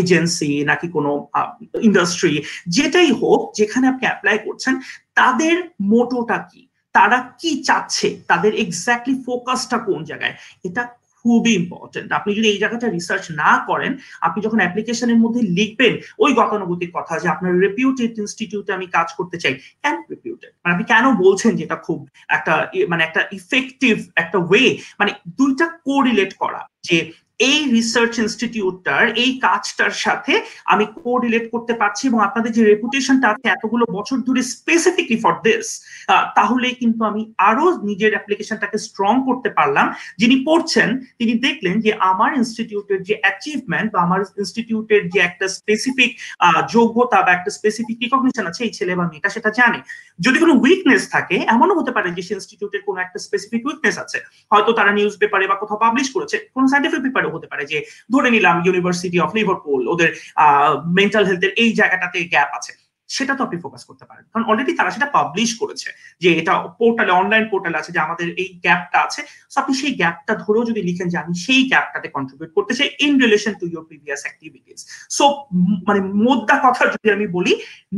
এজেন্সি 0.00 0.50
নাকি 0.70 0.86
কোনো 0.96 1.10
ইন্ডাস্ট্রি 1.88 2.34
যেটাই 2.76 3.10
হোক, 3.20 3.40
যেখানে 3.58 3.86
আপনি 3.88 4.04
অ্যাপ্লাই 4.08 4.36
করছেন, 4.46 4.74
তাদের 5.14 5.56
মোটোটা 5.92 6.38
কি? 6.50 6.62
তারা 6.96 7.18
কি 7.40 7.50
চাচ্ছে? 7.68 8.08
তাদের 8.30 8.52
এক্স্যাক্টলি 8.64 9.14
ফোকাসটা 9.26 9.76
কোন 9.78 10.00
জায়গায়? 10.04 10.34
এটা 10.68 10.82
খুবই 11.20 11.52
ইম্পর্টেন্ট 11.60 12.08
আপনি 12.18 12.30
যদি 12.38 12.48
এই 12.52 12.58
জায়গাটা 12.62 12.86
রিসার্চ 12.88 13.24
না 13.42 13.50
করেন, 13.68 13.92
আপনি 14.26 14.38
যখন 14.46 14.58
অ্যাপ্লিকেশনের 14.62 15.22
মধ্যে 15.24 15.42
লিখবেন, 15.58 15.92
ওই 16.18 16.30
গতানুগতিক 16.38 16.90
কথা 16.96 17.14
যে 17.22 17.26
আপনার 17.34 17.52
রেপিউটেড 17.66 18.10
ইনস্টিটিউটে 18.22 18.70
আমি 18.76 18.86
কাজ 18.96 19.08
করতে 19.18 19.36
চাই, 19.42 19.54
কেন 19.82 19.96
রেপিউটেড 20.12 20.50
মানে 20.62 20.72
আপনি 20.74 20.86
কেন 20.92 21.04
বলছেন 21.24 21.50
যে 21.56 21.62
এটা 21.66 21.78
খুব 21.86 21.98
একটা 22.36 22.54
মানে 22.90 23.02
একটা 23.04 23.20
ইফেক্টিভ 23.38 23.94
একটা 24.22 24.38
ওয়ে 24.48 24.66
মানে 25.00 25.12
দুইটা 25.38 25.66
কোরিলেট 25.88 26.32
করা 26.42 26.60
যে 26.88 26.96
এই 27.48 27.58
রিসার্চ 27.76 28.12
ইনস্টিটিউটটার 28.24 29.02
এই 29.22 29.30
কাজটার 29.46 29.92
সাথে 30.04 30.34
আমি 30.72 30.84
কোরিলেট 31.04 31.44
করতে 31.54 31.72
পারছি 31.80 32.02
এবং 32.10 32.20
আপনাদের 32.28 32.50
যে 32.56 32.62
রেপুটেশনটা 32.64 33.26
আছে 33.32 33.46
এতগুলো 33.50 33.84
বছর 33.96 34.18
ধরে 34.28 34.42
স্পেসিফিকলি 34.54 35.16
ফর 35.24 35.34
দিস 35.46 35.66
তাহলে 36.38 36.68
কিন্তু 36.80 37.00
আমি 37.10 37.22
আরও 37.50 37.64
নিজের 37.88 38.12
অ্যাপ্লিকেশনটাকে 38.14 38.78
স্ট্রং 38.86 39.12
করতে 39.28 39.48
পারলাম। 39.58 39.86
যিনি 40.20 40.36
পড়ছেন, 40.48 40.88
তিনি 41.18 41.32
দেখলেন 41.46 41.74
যে 41.84 41.90
আমার 42.10 42.30
ইনস্টিটিউটের 42.40 43.00
যে 43.08 43.14
অ্যাচিভমেন্ট 43.22 43.88
বা 43.94 43.98
আমার 44.06 44.20
ইনস্টিটিউটের 44.40 45.02
যে 45.12 45.18
একটা 45.28 45.46
স্পেসিফিক 45.58 46.10
যোগ্যতা 46.74 47.18
বা 47.26 47.30
একটা 47.34 47.50
স্পেসিফিক 47.58 47.96
রিকগনিশন 48.04 48.44
আছে, 48.50 48.60
এই 48.66 48.72
ছেলে 48.78 48.92
বা 48.98 49.04
মেয়েটা 49.10 49.30
সেটা 49.36 49.50
জানে। 49.58 49.78
যদি 50.24 50.38
কোনো 50.42 50.54
উইকনেস 50.64 51.02
থাকে, 51.14 51.36
এমনও 51.54 51.78
হতে 51.78 51.92
পারে 51.96 52.08
যে 52.16 52.22
সে 52.26 52.32
ইনস্টিটিউটের 52.36 52.82
কোনো 52.86 52.98
একটা 53.04 53.18
স্পেসিফিক 53.26 53.60
উইকনেস 53.68 53.96
আছে। 54.04 54.18
হয়তো 54.52 54.70
তারা 54.78 54.90
নিউজ 54.98 55.14
পেপারে 55.22 55.44
বা 55.50 55.56
কোথাও 55.62 55.78
পাবলিশ 55.84 56.06
করেছে, 56.14 56.36
কোনো 56.54 56.66
সাইন্টিফিক 56.72 57.02
পেপারে 57.06 57.28
হতে 57.34 57.46
পারে 57.46 57.64
যে, 57.66 57.78
ধরে 58.12 58.28
নিলাম 58.30 58.56
ইউনিভার্সিটি 58.66 59.18
অফ 59.20 59.30
লিভারপুল 59.36 59.80
ওদের 59.92 60.10
মেন্টাল 60.98 61.24
হেলথের 61.24 61.52
এই 61.62 61.70
জায়গাটাতে 61.72 62.18
গ্যাপ 62.24 62.52
আছে। 62.58 62.72
সেটা 63.08 63.34
তো 63.34 63.44
আপনি 63.44 63.58
ফোকাস 63.60 63.82
করতে 63.84 64.04
পারেন। 64.04 64.24
কারণ 64.32 64.44
অলরেডি 64.50 64.72
তারা 64.76 64.90
সেটা 64.90 65.06
পাবলিশ 65.06 65.50
করেছে 65.58 65.88
যে, 66.22 66.28
এটা 66.40 66.52
পোর্টালে 66.80 67.12
অনলাইন 67.12 67.44
পোর্টালে 67.50 67.78
আছে 67.78 67.92
যে, 67.92 68.00
আমাদের 68.06 68.26
এই 68.42 68.48
গ্যাপটা 68.64 68.98
আছে। 69.06 69.20
আপনি 69.60 69.72
সেই 69.80 69.92
গ্যাপটা 69.94 70.32
ধরেও 70.34 70.64
যদি 70.64 70.80
লিখেন 70.82 71.08
যে, 71.08 71.18
আমি 71.18 71.34
সেই 71.34 71.62
গ্যাপটাতে 71.68 72.08
কন্ট্রিবিউট 72.08 72.50
করতে 72.54 72.72
চাই 72.74 72.88
in 73.00 73.12
relation 73.20 73.52
to 73.60 73.66
your 73.66 73.84
previous 73.84 74.22
activities 74.22 74.80
so 75.10 75.24
মানে 75.86 76.00
মোদ্দা 76.26 76.56
কথা 76.66 76.82
যদি 76.86 77.08
আমি 77.16 77.26
বলি, 77.26 77.52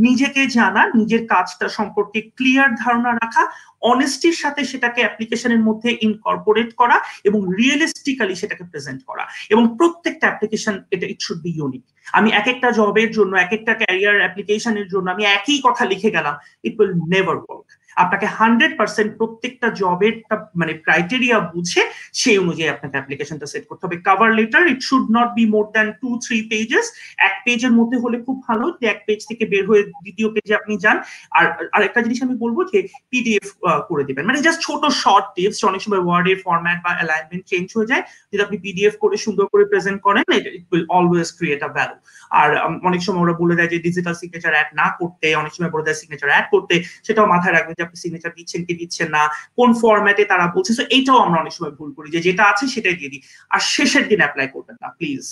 নিজেকে 0.07 0.43
জানা, 0.47 0.83
নিজের 0.95 1.22
কাজটা 1.26 1.66
সম্পর্কে 1.68 2.18
ক্লিয়ার 2.37 2.70
ধারণা 2.74 3.11
রাখা 3.12 3.43
অনেস্টির 3.83 4.33
সাথে 4.33 4.64
সেটাকে 4.64 5.01
অ্যাপ্লিকেশনের 5.01 5.59
মধ্যে 5.59 5.97
ইনকর্পোরেট 6.01 6.74
করা 6.74 6.97
এবং 7.24 7.41
রিয়েলিস্টিক্যালি 7.57 8.35
সেটাকে 8.35 8.64
প্রেজেন্ট 8.64 9.05
করা। 9.05 9.26
এবং 9.51 9.76
প্রত্যেকটা 9.76 10.26
অ্যাপ্লিকেশন 10.26 10.74
এটা 10.91 11.07
ইট 11.07 11.20
শুড 11.20 11.41
বি 11.43 11.51
ইউনিক 11.51 11.83
আমি 12.12 12.30
এক 12.30 12.47
একটা 12.47 12.70
জবের 12.70 13.11
জন্য 13.11 13.37
এক 13.37 13.53
একটা 13.53 13.74
ক্যারিয়ার 13.74 14.16
অ্যাপ্লিকেশনের 14.18 14.89
জন্য 14.89 15.11
আমি 15.11 15.24
একই 15.24 15.61
কথা 15.64 15.85
লিখে 15.85 16.11
গেলাম 16.11 16.35
ইট 16.62 16.74
উইল 16.80 16.93
নেভার 17.09 17.37
ওয়ার্ক 17.37 17.66
আপনাকে 18.03 18.26
হান্ড্রেড 18.38 18.72
পার্সেন্ট 18.80 19.11
প্রত্যেকটা 19.18 19.68
জবের 19.80 20.14
মানে 20.61 20.72
ক্রাইটেরিয়া 20.84 21.38
বুঝে 21.53 21.82
সেই 22.20 22.36
অনুযায়ী 22.43 22.68
আপনাকে 22.74 22.97
অ্যাপ্লিকেশনটা 22.99 23.47
সেট 23.53 23.64
করতে 23.68 23.82
হবে। 23.86 23.97
Cover 24.07 24.30
letter 24.38 24.64
it 24.72 24.80
should 24.88 25.07
not 25.16 25.28
be 25.38 25.45
more 25.55 25.64
than 25.74 25.88
two 26.03 26.09
three 26.24 26.38
pages 26.53 26.86
এক 27.28 27.34
পেজের 27.47 27.72
মধ্যে 27.78 27.97
হলে 28.05 28.16
খুব 28.26 28.36
ভালো, 28.49 28.66
যে 28.80 28.84
এক 28.93 29.01
পেজ 29.07 29.20
থেকে 29.30 29.45
বের 29.53 29.64
হয়ে 29.70 29.82
দ্বিতীয় 30.05 30.28
পেজে 30.34 30.53
আপনি 30.61 30.74
যান। 30.84 30.97
আর 31.38 31.45
আরেকটা 31.76 32.01
জিনিস 32.07 32.18
আমি 32.26 32.34
বলব 32.45 32.59
যে 32.72 32.78
পিডিএফ 33.11 33.47
করে 33.90 34.03
দিবেন। 34.09 34.24
মানে 34.28 34.38
জাস্ট 34.47 34.61
ছোট 34.66 34.82
শর্ট 35.03 35.26
টিপস 35.36 35.61
অনেক 35.70 35.80
সময় 35.86 36.03
ওয়ার্ডের 36.05 36.38
ফরম্যাট 36.45 36.78
বা 36.84 36.90
অ্যালাইনমেন্ট 36.99 37.45
চেঞ্জ 37.51 37.66
হয়ে 37.76 37.90
যায়, 37.93 38.05
যদি 38.30 38.40
আপনি 38.47 38.57
পিডিএফ 38.64 38.95
করে 39.03 39.16
সুন্দর 39.26 39.47
করে 39.53 39.64
প্রেজেন্ট 39.72 39.99
করেন 40.07 40.24
it 40.38 40.45
will 40.72 40.86
always 40.97 41.28
create 41.38 41.61
a 41.68 41.70
value 41.76 41.97
আর 42.40 42.49
অনেক 42.88 43.01
সময় 43.07 43.22
ওরা 43.24 43.34
বলে 43.43 43.55
দেয় 43.59 43.70
যে 43.72 43.78
ডিজিটাল 43.86 44.14
সিগনেচার 44.20 44.57
অ্যাড 44.57 44.70
না 44.80 44.86
করতে, 45.01 45.26
অনেক 45.43 45.53
সময় 45.57 45.72
বলে 45.74 45.84
দেয় 45.86 45.99
সিগনেচার 46.01 46.32
অ্যাড 46.32 46.47
করতে, 46.55 46.74
সেটাও 47.07 47.26
মাথায় 47.34 47.55
রাখবেন 47.55 47.74
যে 47.91 47.97
সিগনেচার 48.03 48.33
দিচ্ছেন, 48.39 48.61
কি 48.66 48.72
দিচ্ছেন 48.80 49.09
না, 49.16 49.22
কোন 49.59 49.70
ফরম্যাটে 49.83 50.24
তারা 50.24 50.47
বলছে 50.55 50.72
তো 50.78 50.83
এইটাও 50.97 51.18
আমরা 51.18 51.39
অনেক 51.41 51.53
সময় 51.53 51.74
ভুল 51.78 51.91
করি 51.97 52.11
যে 52.11 52.20
যেটা 52.20 52.43
আছে 52.51 52.64
সেটাই 52.74 52.97
দিয়ে 52.99 53.11
দিই। 53.12 53.22
আর 53.51 53.61
শেষের 53.74 54.09
দিন 54.09 54.20
অ্যাপ্লাই 54.22 54.49
করবেন 54.55 54.76
না 54.83 54.89
প্লিজ 54.99 55.24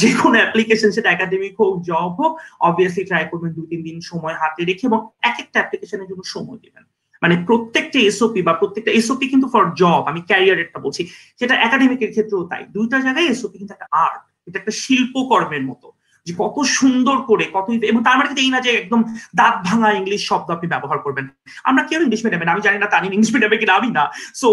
যে 0.00 0.10
কোনো 0.22 0.36
অ্যাপ্লিকেশন 0.40 0.90
সেটা 0.90 1.08
একাডেমিক 1.10 1.54
হোক 1.60 1.74
জব 1.82 2.10
হোক 2.20 2.32
অবভিয়াসলি 2.60 3.04
ট্রাই 3.04 3.24
করবেন 3.30 3.50
দুই 3.52 3.66
তিন 3.66 3.82
দিন 3.82 4.00
সময় 4.00 4.34
হাতে 4.34 4.64
রেখে 4.64 4.84
এবং 4.86 5.00
এক 5.22 5.36
একটা 5.38 5.58
অ্যাপ্লিকেশনের 5.60 6.08
জন্য 6.10 6.22
সময় 6.24 6.58
দিবেন। 6.64 6.84
মানে 7.22 7.34
প্রত্যেকটা 7.46 7.98
এসওপি 7.98 8.42
বা 8.42 8.52
প্রত্যেকটা 8.52 8.92
এসওপি 8.92 9.26
কিন্তু 9.28 9.46
ফর 9.48 9.64
জব 9.74 10.02
আমি 10.10 10.20
ক্যারিয়ারেরটা 10.20 10.78
বলছি। 10.78 11.02
সেটা 11.38 11.54
একাডেমিকের 11.54 12.10
ক্ষেত্রেও 12.10 12.42
তাই। 12.44 12.62
দুইটা 12.76 12.96
জায়গায় 13.00 13.26
এসওপি 13.26 13.58
কিন্তু 13.58 13.74
একটা 13.74 13.88
আর্ট 14.04 14.22
এটা 14.46 14.58
একটা 14.58 14.70
শিল্পকর্মের 14.70 15.62
মতো। 15.62 15.88
যে 16.26 16.32
কত 16.38 16.56
সুন্দর 16.68 17.16
করে 17.22 17.44
কত 17.52 17.66
এবং 17.84 18.00
তার 18.02 18.16
মানে 18.18 18.28
এই 18.40 18.50
না 18.50 18.60
যে 18.60 18.70
একদম 18.70 19.00
দাঁত 19.36 19.56
ভাঙা 19.64 19.88
ইংলিশ 19.92 20.28
শব্দ 20.28 20.50
আপনি 20.50 20.68
ব্যবহার 20.68 20.98
করবেন। 20.98 21.26
আমরা 21.64 21.82
কেউ 21.82 22.00
ইংলিশ 22.02 22.20
মিডিয়ামে 22.24 22.52
আমি 22.52 22.60
জানি 22.60 22.78
না 22.78 22.86
তানি 22.86 23.06
ইংলিশ 23.06 23.32
মিডিয়ামে 23.32 23.56
কিনা 23.56 23.74
আমি 23.74 23.90
না। 23.90 24.04
সো 24.34 24.48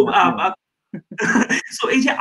সো 1.72 1.88
এই 1.96 2.02
যে 2.02 2.12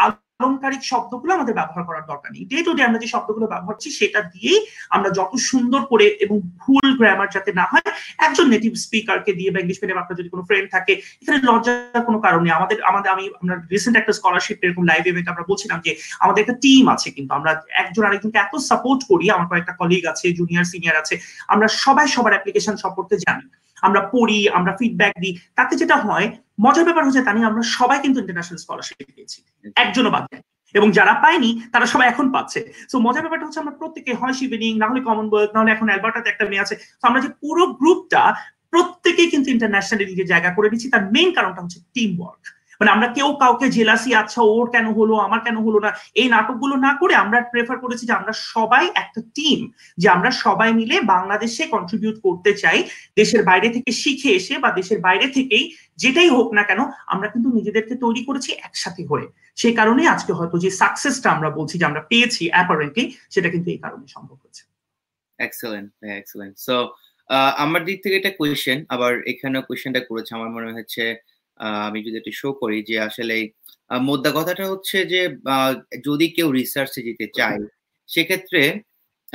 আলংকারিক 0.42 0.82
শব্দগুলো 0.92 1.30
আমাদের 1.38 1.54
ব্যবহার 1.58 1.84
করার 1.88 2.04
দরকার 2.10 2.30
নেই। 2.34 2.44
ডে 2.50 2.58
টু 2.66 2.72
ডে 2.76 2.82
আমরা 2.88 2.98
যে 3.02 3.08
শব্দগুলো 3.14 3.46
ব্যবহার 3.52 3.68
করছি, 3.70 3.88
সেটা 3.98 4.20
দিয়েই 4.32 4.60
আমরা 4.96 5.08
যত 5.18 5.32
সুন্দর 5.50 5.80
করে 5.92 6.06
এবং 6.24 6.36
ভুল 6.62 6.86
গ্রামার 6.98 7.28
যাতে 7.36 7.50
না 7.60 7.64
হয়, 7.72 7.88
একজন 8.26 8.46
নেটিভ 8.54 8.72
স্পিকারকে 8.84 9.32
দিয়ে 9.38 9.50
বা 9.52 9.58
ইংলিশ 9.64 9.78
মিডিয়াম 9.80 10.00
আপনার 10.02 10.18
যদি 10.20 10.30
কোনো 10.34 10.42
ফ্রেন্ড 10.48 10.68
থাকে, 10.74 10.92
এখানে 11.22 11.38
লজ্জার 11.48 12.06
কোনো 12.08 12.18
কারণ 12.26 12.40
নেই। 12.44 12.52
আমাদের 12.58 12.78
আমাদের, 12.90 13.10
আমি, 13.14 13.24
আমরা 13.42 13.54
রিসেন্ট 13.74 13.96
একটা 13.98 14.12
স্কলারশিপ 14.18 14.58
এরকম 14.64 14.84
লাইভ 14.90 15.02
ইভেন্ট 15.10 15.28
আমরা 15.32 15.44
বলছিলাম 15.50 15.78
যে, 15.86 15.92
আমাদের 16.24 16.40
একটা 16.44 16.56
টিম 16.64 16.84
আছে 16.94 17.08
কিন্তু 17.16 17.32
আমরা 17.38 17.50
একজন 17.82 18.02
আরেকজনকে 18.08 18.38
এত 18.44 18.54
সাপোর্ট 18.70 19.00
করি, 19.10 19.26
আমার 19.36 19.46
কয়েকটা 19.50 19.72
কলিগ 19.80 20.02
আছে 20.12 20.26
জুনিয়র 20.38 20.66
সিনিয়র 20.72 20.96
আছে, 21.02 21.14
আমরা 21.52 21.66
সবাই 21.84 22.06
সবার 22.14 22.32
অ্যাপ্লিকেশন 22.34 22.74
সম্পর্কে 22.84 23.16
জানি। 23.26 23.44
আমরা 23.86 24.00
পড়ি 24.14 24.40
আমরা 24.58 24.72
ফিডব্যাক 24.78 25.12
দিই। 25.22 25.34
তাতে 25.58 25.74
যেটা 25.80 25.96
হয় 26.06 26.26
মজার 26.64 26.84
ব্যাপার 26.88 27.04
হচ্ছে 27.06 27.22
তা 27.26 27.32
নিয়ে 27.36 27.48
আমরা 27.50 27.62
সবাই 27.76 27.98
কিন্তু 28.04 28.18
ইন্টারন্যাশনাল 28.22 28.58
স্কলারশিপ 28.64 28.98
পেয়েছি। 29.16 29.38
একজনও 29.82 30.10
বাদ 30.14 30.24
দেয় 30.30 30.42
এবং 30.78 30.88
যারা 30.98 31.14
পায়নি 31.24 31.50
তারা 31.72 31.86
সবাই 31.92 32.06
এখন 32.12 32.26
পাচ্ছে। 32.34 32.60
তো 32.90 32.96
মজার 33.06 33.22
ব্যাপারটা 33.24 33.46
হচ্ছে 33.46 33.62
আমরা 33.62 33.74
প্রত্যেকে 33.80 34.12
হয় 34.20 34.34
শিবেনিং 34.38 34.72
না 34.82 34.86
হলে 34.90 35.00
কমনওয়েলথ 35.08 35.50
না 35.54 35.58
হলে 35.60 35.72
এখন 35.76 35.86
অ্যালবার্টাতে 35.90 36.28
একটা 36.30 36.44
মেয়ে 36.50 36.62
আছে। 36.64 36.74
তো 37.00 37.04
আমরা 37.08 37.20
যে 37.24 37.30
পুরো 37.42 37.62
গ্রুপটা 37.80 38.22
প্রত্যেকেই 38.72 39.28
কিন্তু 39.32 39.48
ইন্টারন্যাশনালি 39.54 40.04
লিগে 40.10 40.24
জায়গা 40.32 40.50
করে 40.56 40.68
দিচ্ছি। 40.72 40.86
তার 40.94 41.02
মেইন 41.14 41.30
কারণটা 41.36 41.60
হচ্ছে 41.64 41.78
টিম 41.94 42.10
ওয়ার্ক 42.20 42.44
মানে 42.82 42.94
আমরা 42.96 43.08
কেউ 43.16 43.28
কাউকে 43.42 43.66
জেলাসি 43.76 44.10
আচ্ছা 44.22 44.40
ওর 44.54 44.66
কেন 44.74 44.86
হলো, 44.98 45.14
আমার 45.26 45.40
কেন 45.46 45.56
হলো 45.66 45.78
না, 45.84 45.90
এই 46.20 46.28
নাটকগুলো 46.34 46.74
না 46.86 46.92
করে 47.00 47.14
আমরা 47.24 47.38
প্রেফার 47.52 47.76
করেছি 47.84 48.04
যে 48.08 48.14
আমরা 48.20 48.32
সবাই 48.52 48.84
একটা 49.02 49.20
টিম 49.36 49.60
যে 50.02 50.06
আমরা 50.16 50.30
সবাই 50.44 50.70
মিলে 50.80 50.96
বাংলাদেশে 51.14 51.62
কন্ট্রিবিউট 51.74 52.16
করতে 52.26 52.50
চাই, 52.62 52.78
দেশের 53.20 53.42
বাইরে 53.48 53.68
থেকে 53.76 53.90
শিখে 54.02 54.30
এসে 54.38 54.54
বা 54.64 54.70
দেশের 54.78 54.98
বাইরে 55.06 55.26
থেকেই 55.36 55.64
যেটাই 56.02 56.30
হোক 56.36 56.48
না 56.58 56.62
কেন, 56.68 56.80
আমরা 57.12 57.28
কিন্তু 57.32 57.48
নিজেদেরকে 57.58 57.94
তৈরি 58.04 58.22
করেছি 58.28 58.50
একসাথে 58.66 59.02
হয়ে। 59.10 59.26
সেই 59.60 59.74
কারণে 59.78 60.02
আজকে 60.14 60.32
হয়তো 60.38 60.56
যে 60.64 60.70
সাকসেসটা 60.80 61.28
আমরা 61.36 61.48
বলছি 61.58 61.74
যে 61.80 61.84
আমরা 61.90 62.02
পেয়েছি 62.10 62.42
অ্যাপারেন্টলি 62.54 63.04
সেটা 63.34 63.48
কিন্তু 63.54 63.68
এই 63.74 63.80
কারণে 63.84 64.06
সম্ভব 64.14 64.36
হয়েছে। 64.42 64.62
এক্সেলেন্ট 65.38 65.88
এক্সেলেন্ট 66.20 66.54
সো 66.66 66.76
আমার 67.64 67.80
দিক 67.88 67.98
থেকে 68.04 68.16
এটা 68.20 68.32
কোয়েশ্চেন 68.40 68.78
আবার 68.94 69.12
এখানে 69.32 69.56
কোয়েশ্চেনটা 69.68 70.00
করেছে, 70.08 70.30
আমার 70.38 70.50
মনে 70.56 70.70
হচ্ছে 70.78 71.02
আমি 71.86 71.98
যদি 72.06 72.16
একটু 72.18 72.32
শো 72.40 72.48
করি 72.62 72.78
যে 72.90 72.96
আসলে 73.08 73.36
মোদ্দা 74.00 74.30
কথাটা 74.30 74.64
হচ্ছে 74.72 74.98
যে 75.12 75.20
যদি 76.04 76.26
কেউ 76.36 76.48
রিসার্চে 76.52 77.00
যেতে 77.08 77.26
চায় 77.38 77.58
সেক্ষেত্রে 78.08 78.62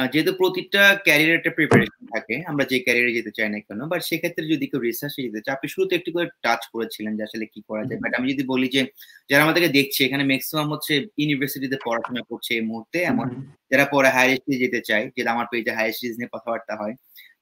যেহেতু 0.08 0.32
প্রতিটা 0.42 0.84
ক্যারিয়ার 1.06 1.38
একটা 1.40 1.52
প্রিপারেশন 1.58 2.04
থাকে 2.14 2.36
আমরা 2.50 2.64
যে 2.72 2.78
ক্যারিয়ারে 2.86 3.16
যেতে 3.18 3.32
চাই 3.38 3.50
না 3.50 3.60
কেন 3.60 3.80
বাট 3.92 4.02
সেক্ষেত্রে 4.10 4.44
যদি 4.54 4.66
কেউ 4.72 4.82
রিসার্চে 4.82 5.22
যেতে 5.28 5.42
চায় 5.44 5.56
আপনি 5.56 5.68
শুরুতে 5.74 5.94
একটু 5.96 6.10
করে 6.16 6.28
টাচ 6.44 6.62
করেছিলেন 6.74 7.12
যে 7.18 7.24
আসলে 7.24 7.46
কি 7.54 7.60
করা 7.70 7.84
যায় 7.84 8.00
বাট 8.04 8.12
আমি 8.18 8.26
যদি 8.34 8.44
বলি 8.52 8.68
যে 8.76 8.82
যারা 9.30 9.42
আমাদেরকে 9.46 9.70
দেখছে 9.78 10.00
এখানে 10.04 10.24
ম্যাক্সিমাম 10.32 10.68
হচ্ছে 10.74 10.94
ইউনিভার্সিটিতে 11.20 11.78
পড়াশোনা 11.86 12.22
করছে 12.30 12.52
এই 12.58 12.64
মুহূর্তে 12.70 12.98
এমন 13.12 13.28
যারা 13.72 13.86
পরে 13.94 14.10
হায়ার 14.16 14.32
স্টাডিজ 14.36 14.60
যেতে 14.64 14.80
চায় 14.90 15.06
যেটা 15.16 15.30
আমার 15.36 15.48
পেজে 15.52 15.72
হায়ার 15.78 15.94
স্টাডিজ 15.96 16.16
নিয়ে 16.20 16.34
কথাবার্তা 16.36 16.74
হয় 16.82 16.94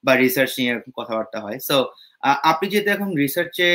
বা 0.05 0.13
রিসার্চ 0.15 0.51
নিয়ে 0.57 0.71
এরকম 0.73 0.91
কথাবার্তা 0.99 1.39
হয়। 1.45 1.59
সো 1.69 1.77
আপনি 2.51 2.65
যেহেতু 2.71 2.89
এখন 2.95 3.09
রিসার্চে 3.23 3.67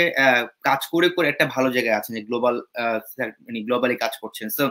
কাজ 0.69 0.81
করে 0.93 1.09
করে 1.17 1.27
একটা 1.31 1.45
ভালো 1.55 1.69
জায়গায় 1.77 1.99
আছেন 1.99 2.13
যে 2.17 2.23
গ্লোবাল 2.29 2.55
মানে 3.47 3.59
গ্লোবালি 3.69 3.97
কাজ 4.05 4.13
করছেন। 4.23 4.49
সো 4.59 4.65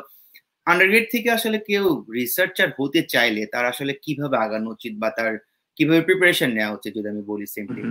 আন্ডারগ্রেড 0.68 1.05
থেকে 1.14 1.30
আসলে 1.38 1.57
কেউ 1.70 1.86
রিসার্চার 2.20 2.68
হতে 2.80 3.01
চাইলে 3.14 3.41
তার 3.53 3.66
আসলে 3.74 3.93
কীভাবে 4.05 4.36
আগানো 4.45 4.68
উচিত 4.76 4.93
বা 5.01 5.10
তার 5.18 5.32
কীভাবে 5.78 6.01
প্রিপারেশন 6.07 6.49
নেওয়া 6.57 6.76
উচিত 6.78 6.91
যদি 6.97 7.07
আমি 7.14 7.24
বলি 7.32 7.45
সিম্পলি 7.55 7.84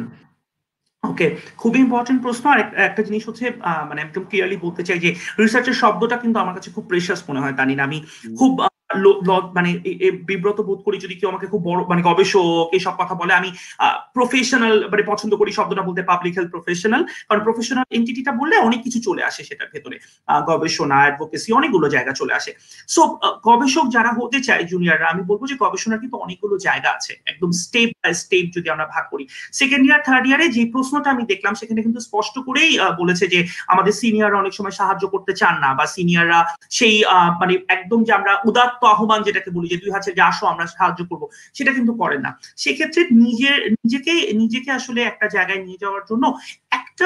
ওকে 1.04 1.26
খুব 1.62 1.72
ইম্পর্টেন্ট 1.84 2.20
প্রশ্ন। 2.26 2.44
আর 2.52 2.58
একটা 2.88 3.02
জিনিস 3.08 3.22
হচ্ছে 3.28 3.44
মানে 3.88 4.00
একদম 4.02 4.22
ক্লিয়ারলি 4.28 4.56
বলতে 4.66 4.82
চাই 4.88 4.98
যে 5.04 5.10
রিসার্চের 5.42 5.76
শব্দটা 5.82 6.16
কিন্তু 6.22 6.38
আমার 6.44 6.54
কাছে 6.56 6.68
খুব 6.76 6.84
প্রেশাস 6.90 7.20
মনে 7.28 7.42
হয় 7.42 7.54
তানি 7.60 7.72
আমি 7.86 7.98
খুব 8.40 8.52
মানে 9.56 9.70
বিব্রত 10.28 10.58
বোধ 10.60 10.80
করি 10.86 10.96
যদি 11.04 11.14
কেউ 11.14 11.28
আমাকে 11.32 11.46
খুব 11.52 11.62
বড় 11.68 11.80
মানে 11.90 12.02
গবেষক 12.02 12.66
এইসব 12.76 12.94
কথা 13.00 13.14
বলে 13.20 13.32
আমি 13.40 13.50
প্রফেশনাল 14.16 14.74
মানে 14.92 15.02
পছন্দ 15.12 15.32
করি 15.40 15.50
শব্দটা 15.58 15.82
বলতে 15.88 16.02
পাবলিক 16.10 16.34
হেলথ 16.36 16.50
প্রফেশনাল 16.56 17.02
কারণ 17.28 17.40
প্রফেশনাল 17.46 17.86
এন্টিটিটা 17.96 18.32
বললে 18.40 18.56
অনেক 18.68 18.80
কিছু 18.86 18.98
চলে 19.08 19.22
আসে 19.28 19.40
সেটার 19.48 19.68
ভেতরে। 19.74 19.96
গবেষণা 20.50 20.96
অ্যাডভোকেসি 21.02 21.50
অনেকগুলো 21.58 21.86
জায়গা 21.94 22.12
চলে 22.20 22.32
আসে। 22.38 22.52
সো 22.88 23.02
গবেষক 23.48 23.86
যারা 23.96 24.10
হতে 24.18 24.38
চায় 24.46 24.62
জুনিয়ররা 24.72 25.08
আমি 25.12 25.22
বলব 25.30 25.42
যে 25.50 25.56
গবেষণার 25.64 26.00
কিন্তু 26.02 26.16
অনেকগুলো 26.24 26.54
জায়গা 26.66 26.90
আছে 26.96 27.12
একদম 27.32 27.50
স্টেপ 27.62 27.90
বাই 28.02 28.12
স্টেপ 28.22 28.46
যদি 28.56 28.68
আমরা 28.74 28.86
ভাগ 28.94 29.04
করি। 29.12 29.24
সেকেন্ড 29.60 29.84
ইয়ার 29.88 30.00
থার্ড 30.06 30.24
ইয়ারে 30.28 30.46
যে 30.56 30.62
প্রশ্নটা 30.74 31.08
আমি 31.14 31.24
দেখলাম 31.32 31.54
সেখানে 31.60 31.80
কিন্তু 31.86 32.00
স্পষ্ট 32.08 32.34
করেই 32.48 32.72
বলেছে 33.00 33.24
যে 33.34 33.40
আমাদের 33.72 33.94
সিনিয়ররা 34.02 34.40
অনেক 34.42 34.54
সময় 34.58 34.74
সাহায্য 34.80 35.04
করতে 35.14 35.32
চান 35.40 35.54
না 35.64 35.70
বা 35.78 35.84
সিনিয়ররা 35.96 36.40
সেই 36.78 36.94
মানে 37.40 37.54
একদম 37.76 37.98
যে 38.06 38.12
আমরা 38.18 38.32
উদাত্ত 38.50 38.77
আহ্বান 38.86 39.22
যেটাকে 39.22 39.50
বলি 39.50 39.68
যে 39.68 39.76
দুই 39.76 39.90
হাজার 39.90 40.14
যে 40.14 40.20
আসো 40.20 40.46
আমরা 40.46 40.66
সাহায্য 40.66 41.04
করব, 41.04 41.22
সেটা 41.54 41.72
কিন্তু 41.72 41.92
করে 41.94 42.18
না। 42.18 42.30
সেক্ষেত্রে 42.56 43.02
নিজের 43.10 43.58
নিজেকে 43.72 44.12
নিজেকে 44.32 44.70
আসলে 44.70 45.02
একটা 45.02 45.26
জায়গায় 45.28 45.58
নিয়ে 45.64 45.78
যাওয়ার 45.80 46.02
জন্য 46.10 46.24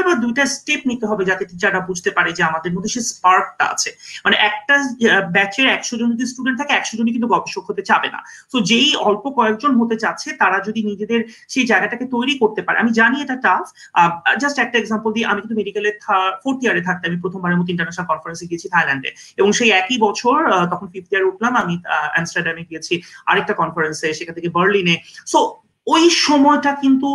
বা 0.07 0.13
দুইটা 0.25 0.45
স্টেপ 0.57 0.81
নিতে 0.91 1.05
হবে 1.11 1.23
যাতে 1.31 1.45
টিচাররা 1.51 1.81
বুঝতে 1.91 2.11
পারে 2.17 2.31
যে 2.39 2.43
আমাদের 2.51 2.71
মধ্যে 2.75 2.91
সে 2.95 3.01
স্পার্কটা 3.13 3.65
আছে। 3.75 3.91
মানে 4.25 4.37
একটা 4.49 4.75
ব্যাচের 5.37 5.67
একশো 5.77 5.95
জন 6.01 6.09
যদি 6.15 6.25
স্টুডেন্ট 6.33 6.57
থাকে, 6.61 6.73
একশো 6.75 6.95
জনই 6.99 7.13
কিন্তু 7.17 7.29
গবেষক 7.35 7.65
হতে 7.71 7.83
চাবে 7.91 8.09
না। 8.15 8.21
তো 8.53 8.57
যেই 8.71 8.89
অল্প 9.09 9.25
কয়েকজন 9.39 9.73
হতে 9.81 9.97
চাচ্ছে, 10.03 10.29
তারা 10.43 10.59
যদি 10.67 10.81
নিজেদের 10.91 11.21
সেই 11.53 11.65
জায়গাটাকে 11.71 12.05
তৈরি 12.15 12.35
করতে 12.43 12.61
পারে। 12.67 12.77
আমি 12.83 12.91
জানি 13.01 13.17
এটা 13.25 13.37
টাফ 13.47 13.65
জাস্ট 14.43 14.57
একটা 14.65 14.77
এক্সাম্পল 14.79 15.11
দিই 15.17 15.25
আমি 15.31 15.41
কিন্তু 15.43 15.57
মেডিকেলের 15.61 15.95
ফোর্থ 16.43 16.59
ইয়ারে 16.65 16.83
থাকতে 16.89 17.05
আমি 17.11 17.19
প্রথমবারের 17.25 17.59
মতো 17.61 17.71
ইন্টারন্যাশনাল 17.75 18.07
কনফারেন্সে 18.13 18.45
গিয়েছি 18.51 18.67
থাইল্যান্ডে। 18.75 19.11
এবং 19.41 19.51
সেই 19.59 19.71
একই 19.81 19.97
বছর 20.07 20.39
তখন 20.73 20.87
ফিফথ 20.93 21.11
ইয়ার 21.13 21.25
উঠলাম 21.31 21.53
আমি 21.63 21.75
আমস্টারডামে 22.19 22.63
গিয়েছি 22.71 22.95
আরেকটা 23.31 23.55
কনফারেন্সে 23.61 24.09
সেখান 24.19 24.35
থেকে 24.39 24.49
বার্লিনে 24.57 24.95
সো 25.33 25.39
ওই 25.87 26.05
সময়টা 26.27 26.71
কিন্তু 26.83 27.09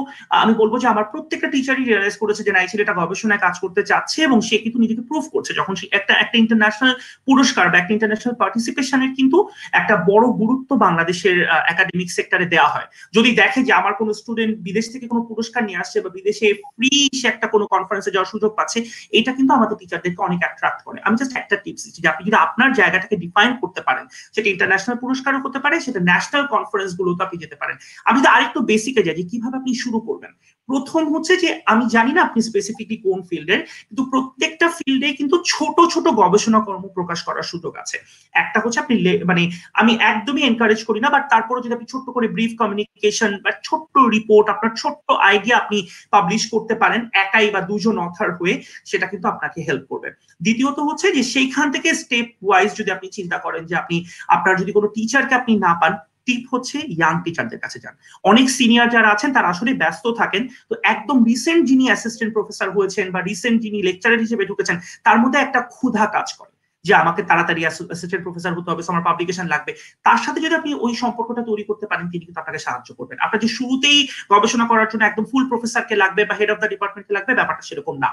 আমি 0.43 0.53
বলব 0.61 0.73
যে 0.83 0.87
আমার 0.93 1.05
প্রত্যেকটা 1.13 1.47
টিচারই 1.53 1.83
রিয়েলাইজ 1.83 2.15
করেছে 2.21 2.41
যে 2.47 2.51
না 2.55 2.59
এই 2.63 2.69
ছেলেটা 2.71 2.93
গবেষণায় 2.99 3.41
কাজ 3.45 3.55
করতে 3.63 3.81
চাচ্ছে 3.89 4.17
এবং 4.27 4.37
সে 4.47 4.55
কিন্তু 4.63 4.77
নিজেকে 4.83 5.03
প্রুভ 5.09 5.23
করছে। 5.33 5.51
যখন 5.59 5.73
সে 5.79 5.85
একটা 5.97 6.13
একটা 6.23 6.37
ইন্টারন্যাশনাল 6.43 6.93
পুরস্কার 7.27 7.65
বা 7.71 7.77
একটা 7.79 7.93
ইন্টারন্যাশনাল 7.97 8.35
পার্টিসিপেশনের 8.41 9.11
কিন্তু 9.17 9.37
একটা 9.79 9.95
বড় 10.09 10.25
গুরুত্ব 10.41 10.69
বাংলাদেশের 10.85 11.37
একাডেমিক 11.71 12.09
সেক্টরে 12.17 12.45
দেওয়া 12.53 12.69
হয়। 12.75 12.87
যদি 13.15 13.29
দেখে 13.41 13.59
যে 13.67 13.71
আমার 13.79 13.93
কোনো 13.99 14.11
স্টুডেন্ট 14.19 14.53
বিদেশ 14.67 14.85
থেকে 14.93 15.05
কোনো 15.11 15.21
পুরস্কার 15.29 15.61
নিয়ে 15.67 15.81
আসছে 15.83 15.97
বা 16.03 16.09
বিদেশে 16.17 16.47
ফ্রি 16.75 16.91
সে 17.19 17.25
একটা 17.33 17.47
কোনো 17.53 17.65
কনফারেন্সে 17.73 18.11
যাওয়ার 18.15 18.31
সুযোগ 18.33 18.51
পাচ্ছে, 18.57 18.79
এটা 19.19 19.31
কিন্তু 19.37 19.51
আমাদের 19.57 19.75
টিচারদেরকে 19.81 20.21
অনেক 20.27 20.39
অ্যাট্রাক্ট 20.43 20.79
করে। 20.87 20.97
আমি 21.07 21.15
জাস্ট 21.19 21.33
একটা 21.41 21.55
টিপস 21.63 21.81
দিচ্ছি 21.85 21.99
যে 22.03 22.09
আপনি 22.13 22.23
যদি 22.27 22.37
আপনার 22.45 22.69
জায়গাটাকে 22.79 23.15
ডিফাইন 23.23 23.51
করতে 23.61 23.81
পারেন, 23.87 24.05
সেটা 24.35 24.47
ইন্টারন্যাশনাল 24.53 24.97
পুরস্কারও 25.03 25.39
হতে 25.45 25.59
পারে, 25.63 25.75
সেটা 25.85 25.99
ন্যাশনাল 26.09 26.43
কনফারেন্স 26.53 26.91
গুলোতে 26.99 27.21
আপনি 27.27 27.37
যেতে 27.43 27.55
পারেন। 27.61 27.75
আমি 28.09 28.19
তো 28.23 28.27
আরেকটু 28.35 28.56
বেসিকে 28.61 29.03
যাই 29.03 29.15
যে 29.15 29.23
কীভাবে 29.23 29.57
আপনি 29.57 29.75
শুরু 29.75 29.99
করবেন। 29.99 30.31
প্রথম 30.69 31.13
হচ্ছে 31.13 31.37
যে, 31.37 31.61
আমি 31.65 31.85
জানি 31.89 32.13
না 32.13 32.21
আপনি 32.21 32.41
স্পেসিফিকলি 32.41 32.97
কোন 32.97 33.21
ফিল্ডের 33.21 33.59
কিন্তু 33.87 34.03
প্রত্যেকটা 34.05 34.69
ফিল্ডে 34.69 35.13
কিন্তু 35.13 35.43
ছোট 35.45 35.77
ছোট 35.89 36.07
গবেষণা 36.07 36.59
কর্ম 36.59 36.87
প্রকাশ 36.87 37.23
করার 37.23 37.43
সুযোগ 37.43 37.77
আছে। 37.77 37.97
একটা 38.33 38.61
হচ্ছে 38.63 38.79
আপনি 38.79 38.95
মানে 39.25 39.51
আমি 39.73 39.97
একদমই 40.01 40.41
এনকারেজ 40.41 40.83
করি 40.83 40.99
না 40.99 41.09
বাট 41.09 41.23
তারপরে 41.29 41.61
যদি 41.61 41.73
আপনি 41.73 41.87
ছোট্ট 41.87 42.09
করে 42.09 42.27
ব্রিফ 42.27 42.51
কমিউনিকেশন 42.57 43.37
বা 43.43 43.51
ছোট্ট 43.63 43.97
রিপোর্ট 43.97 44.49
আপনার 44.49 44.71
ছোট্ট 44.75 45.11
আইডিয়া 45.11 45.57
আপনি 45.57 45.87
পাবলিশ 46.11 46.51
করতে 46.51 46.75
পারেন, 46.75 47.09
একাই 47.13 47.49
বা 47.49 47.61
দুজন 47.61 47.97
অথার 47.97 48.35
হয়ে, 48.35 48.61
সেটা 48.85 49.05
কিন্তু 49.05 49.27
আপনাকে 49.27 49.61
হেল্প 49.61 49.85
করবে। 49.89 50.09
দ্বিতীয়ত 50.41 50.79
হচ্ছে 50.79 51.11
যে, 51.11 51.23
সেইখান 51.23 51.71
থেকে 51.71 51.93
স্টেপ 51.93 52.27
ওয়াইজ 52.43 52.73
যদি 52.75 52.91
আপনি 52.91 53.09
চিন্তা 53.09 53.37
করেন 53.37 53.65
যে, 53.65 53.75
আপনি 53.75 54.05
আপনার 54.27 54.55
যদি 54.57 54.71
কোনো 54.71 54.87
টিচারকে 54.87 55.35
আপনি 55.35 55.55
না 55.55 55.73
পান 55.81 55.93
টিপ 56.27 56.43
হচ্ছে 56.53 56.77
ইয়াং 56.95 57.15
টিচারদের 57.25 57.59
কাছে 57.63 57.77
যান। 57.83 57.95
অনেক 58.23 58.47
সিনিয়র 58.57 58.87
যারা 58.95 59.09
আছেন, 59.15 59.29
তারা 59.33 59.47
আসলে 59.53 59.71
ব্যস্ত 59.73 60.05
থাকেন। 60.19 60.43
তো 60.69 60.73
একদম 60.83 61.17
রিসেন্ট 61.29 61.61
যিনি 61.69 61.85
অ্যাসিস্ট্যান্ট 61.85 62.31
প্রফেসর 62.33 62.67
হয়েছেন 62.71 63.05
বা 63.11 63.19
রিসেন্ট 63.21 63.57
যিনি 63.61 63.77
লেকচারার 63.87 64.23
হিসেবে 64.25 64.43
ঢুকেছেন, 64.45 64.77
তার 65.03 65.17
মধ্যে 65.19 65.39
একটা 65.39 65.59
ক্ষুধা 65.73 66.05
কাজ 66.15 66.27
করে। 66.39 66.53
যে 66.87 66.93
আমাকে 67.03 67.21
তাড়াতাড়ি 67.29 67.61
অ্যাসিস্ট্যান্ট 67.65 68.23
প্রফেসর 68.25 68.51
হতে 68.57 68.69
হবে 68.71 68.83
আমার 68.93 69.05
পাবলিকেশন 69.09 69.45
লাগবে। 69.53 69.71
তার 70.05 70.19
সাথে 70.25 70.39
যদি 70.45 70.53
আপনি 70.59 70.71
ওই 70.85 70.93
সম্পর্কটা 71.01 71.41
তৈরি 71.49 71.63
করতে 71.69 71.85
পারেন, 71.91 72.05
তিনি 72.11 72.23
কিন্তু 72.27 72.39
আপনাকে 72.43 72.59
সাহায্য 72.65 72.89
করবেন। 72.99 73.17
আপনার 73.25 73.39
যে 73.43 73.49
শুরুতেই 73.57 73.99
গবেষণা 74.33 74.65
করার 74.71 74.87
জন্য 74.91 75.03
একদম 75.05 75.25
ফুল 75.31 75.43
প্রফেসরকে 75.51 75.95
লাগবে 76.03 76.21
বা 76.29 76.33
হেড 76.39 76.49
অফ 76.53 76.57
দ্য 76.61 76.69
ডিপার্টমেন্টকে 76.73 77.13
লাগবে, 77.17 77.31
ব্যাপারটা 77.39 77.63
সেরকম 77.69 77.95
না। 78.03 78.09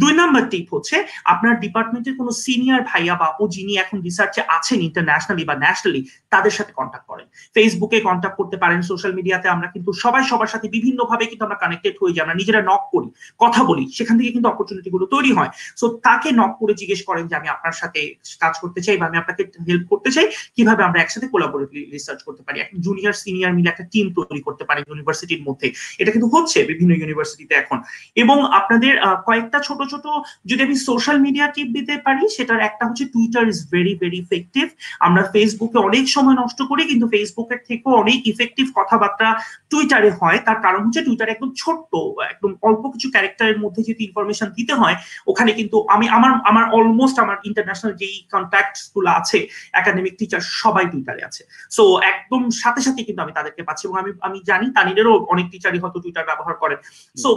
দুই 0.00 0.12
নম্বর 0.20 0.42
টিপ 0.52 0.66
হচ্ছে, 0.74 0.96
আপনার 1.32 1.54
ডিপার্টমেন্টের 1.64 2.14
কোনো 2.20 2.30
সিনিয়র 2.44 2.80
ভাইয়া 2.90 3.14
বা 3.20 3.28
ও 3.40 3.42
যিনি 3.54 3.72
এখন 3.82 3.96
রিসার্চে 4.06 4.40
আছেন 4.56 4.78
ইন্টারন্যাশনালি 4.88 5.44
বা 5.50 5.54
ন্যাশনালি 5.64 6.00
তাদের 6.32 6.54
সাথে 6.58 6.72
কন্ট্যাক্ট 6.78 7.06
করেন। 7.10 7.26
ফেসবুকে 7.54 7.98
কন্ট্যাক্ট 8.08 8.36
করতে 8.40 8.56
পারেন 8.62 8.80
সোশ্যাল 8.90 9.12
মিডিয়াতে 9.18 9.46
আমরা 9.54 9.68
কিন্তু 9.74 9.90
সবাই 10.04 10.22
সবার 10.30 10.50
সাথে 10.54 10.66
বিভিন্ন 10.76 11.00
ভাবে 11.10 11.24
কিন্তু 11.30 11.44
আমরা 11.46 11.58
কানেক্টেড 11.64 11.94
হয়ে 12.00 12.12
যাই, 12.14 12.22
আমরা 12.24 12.36
নিজেরা 12.40 12.60
নক 12.70 12.82
করি, 12.94 13.08
কথা 13.42 13.60
বলি, 13.70 13.84
সেখান 13.98 14.14
থেকে 14.18 14.30
কিন্তু 14.34 14.48
অপরচুনিটি 14.52 14.90
গুলো 14.94 15.06
তৈরি 15.14 15.30
হয়। 15.38 15.50
সো 15.80 15.86
তাকে 16.06 16.28
নক 16.40 16.52
করে 16.60 16.72
জিজ্ঞেস 16.80 17.00
করেন 17.08 17.24
যে 17.30 17.34
আমি 17.40 17.48
আপনার 17.54 17.74
সাথে 17.80 18.00
কাজ 18.42 18.54
করতে 18.62 18.80
চাই 18.86 18.96
বা 19.00 19.04
আমি 19.10 19.16
আপনাকে 19.22 19.42
হেল্প 19.68 19.84
করতে 19.92 20.10
চাই, 20.16 20.26
কীভাবে 20.56 20.82
আমরা 20.88 20.98
একসাথে 21.00 21.26
কোলাবোরেটলি 21.32 21.80
রিসার্চ 21.94 22.20
করতে 22.26 22.42
পারি? 22.46 22.56
একটা 22.60 22.76
জুনিয়র 22.86 23.14
সিনিয়র 23.22 23.52
মিলে 23.56 23.68
একটা 23.72 23.84
টিম 23.92 24.06
তৈরি 24.16 24.40
করতে 24.46 24.64
পারি 24.68 24.80
ইউনিভার্সিটির 24.90 25.42
মধ্যে। 25.48 25.66
এটা 26.00 26.10
কিন্তু 26.14 26.28
হচ্ছে 26.34 26.58
বিভিন্ন 26.70 26.92
ইউনিভার্সিটিতে 27.00 27.54
এখন। 27.62 27.78
এবং 28.22 28.36
আপনাদের 28.58 28.92
কয়েকটা 29.28 29.58
ছোট 29.68 29.80
ছোট 29.92 30.04
যদি 30.50 30.60
আমি 30.66 30.76
সোশ্যাল 30.88 31.18
মিডিয়া 31.26 31.46
টিপ 31.54 31.68
দিতে 31.76 31.94
পারি, 32.06 32.24
সেটার 32.36 32.60
একটা 32.68 32.84
হচ্ছে 32.88 33.04
Twitter 33.14 33.44
is 33.52 33.58
very 33.74 33.94
very 34.02 34.18
effective 34.24 34.66
আমরা 35.06 35.22
ফেসবুকে 35.32 35.78
অনেক 35.88 36.04
সময় 36.14 36.36
নষ্ট 36.42 36.60
করি, 36.70 36.82
কিন্তু 36.90 37.06
ফেসবুকের 37.14 37.60
থেকেও 37.68 37.92
অনেক 38.02 38.18
ইফেক্টিভ 38.32 38.66
কথাবার্তা 38.78 39.28
টুইটারে 39.70 40.10
হয়। 40.20 40.38
তার 40.46 40.58
কারণ 40.64 40.80
হচ্ছে 40.86 41.02
টুইটারে 41.06 41.30
একদম 41.32 41.50
ছোট্ট, 41.62 41.92
একদম 42.32 42.50
অল্প 42.68 42.82
কিছু 42.94 43.08
ক্যারেক্টারের 43.14 43.58
মধ্যে 43.62 43.80
যদি 43.88 44.00
ইনফরমেশন 44.08 44.48
দিতে 44.58 44.74
হয়, 44.80 44.96
ওখানে 45.30 45.50
কিন্তু 45.58 45.76
আমি, 45.94 46.06
আমার 46.16 46.32
আমার 46.50 46.64
অলমোস্ট 46.76 47.16
আমার 47.24 47.38
ইন্টারন্যাশনাল 47.48 47.91
যেই 48.00 48.16
কন্ট্যাক্টগুলো 48.34 49.08
আছে 49.20 49.38
একাডেমিক 49.80 50.14
টিচার 50.20 50.42
সবাই 50.60 50.84
টুইটারে 50.92 51.22
আছে। 51.28 51.42
সো 51.70 51.82
একদম 52.12 52.42
সাথে 52.62 52.80
সাথে 52.86 53.00
কিন্তু 53.06 53.20
আমি 53.22 53.32
তাদেরকে 53.38 53.62
পাচ্ছি 53.68 53.84
এবং 53.86 53.96
আমি 54.02 54.10
আমি 54.26 54.38
জানি 54.50 54.66
তানিরেরও 54.76 55.14
অনেক 55.32 55.46
টিচারই 55.52 55.80
হয়তো 55.82 55.98
টুইটার 56.04 56.28
ব্যবহার 56.30 56.54
করেন। 56.62 56.78
সো 57.16 57.28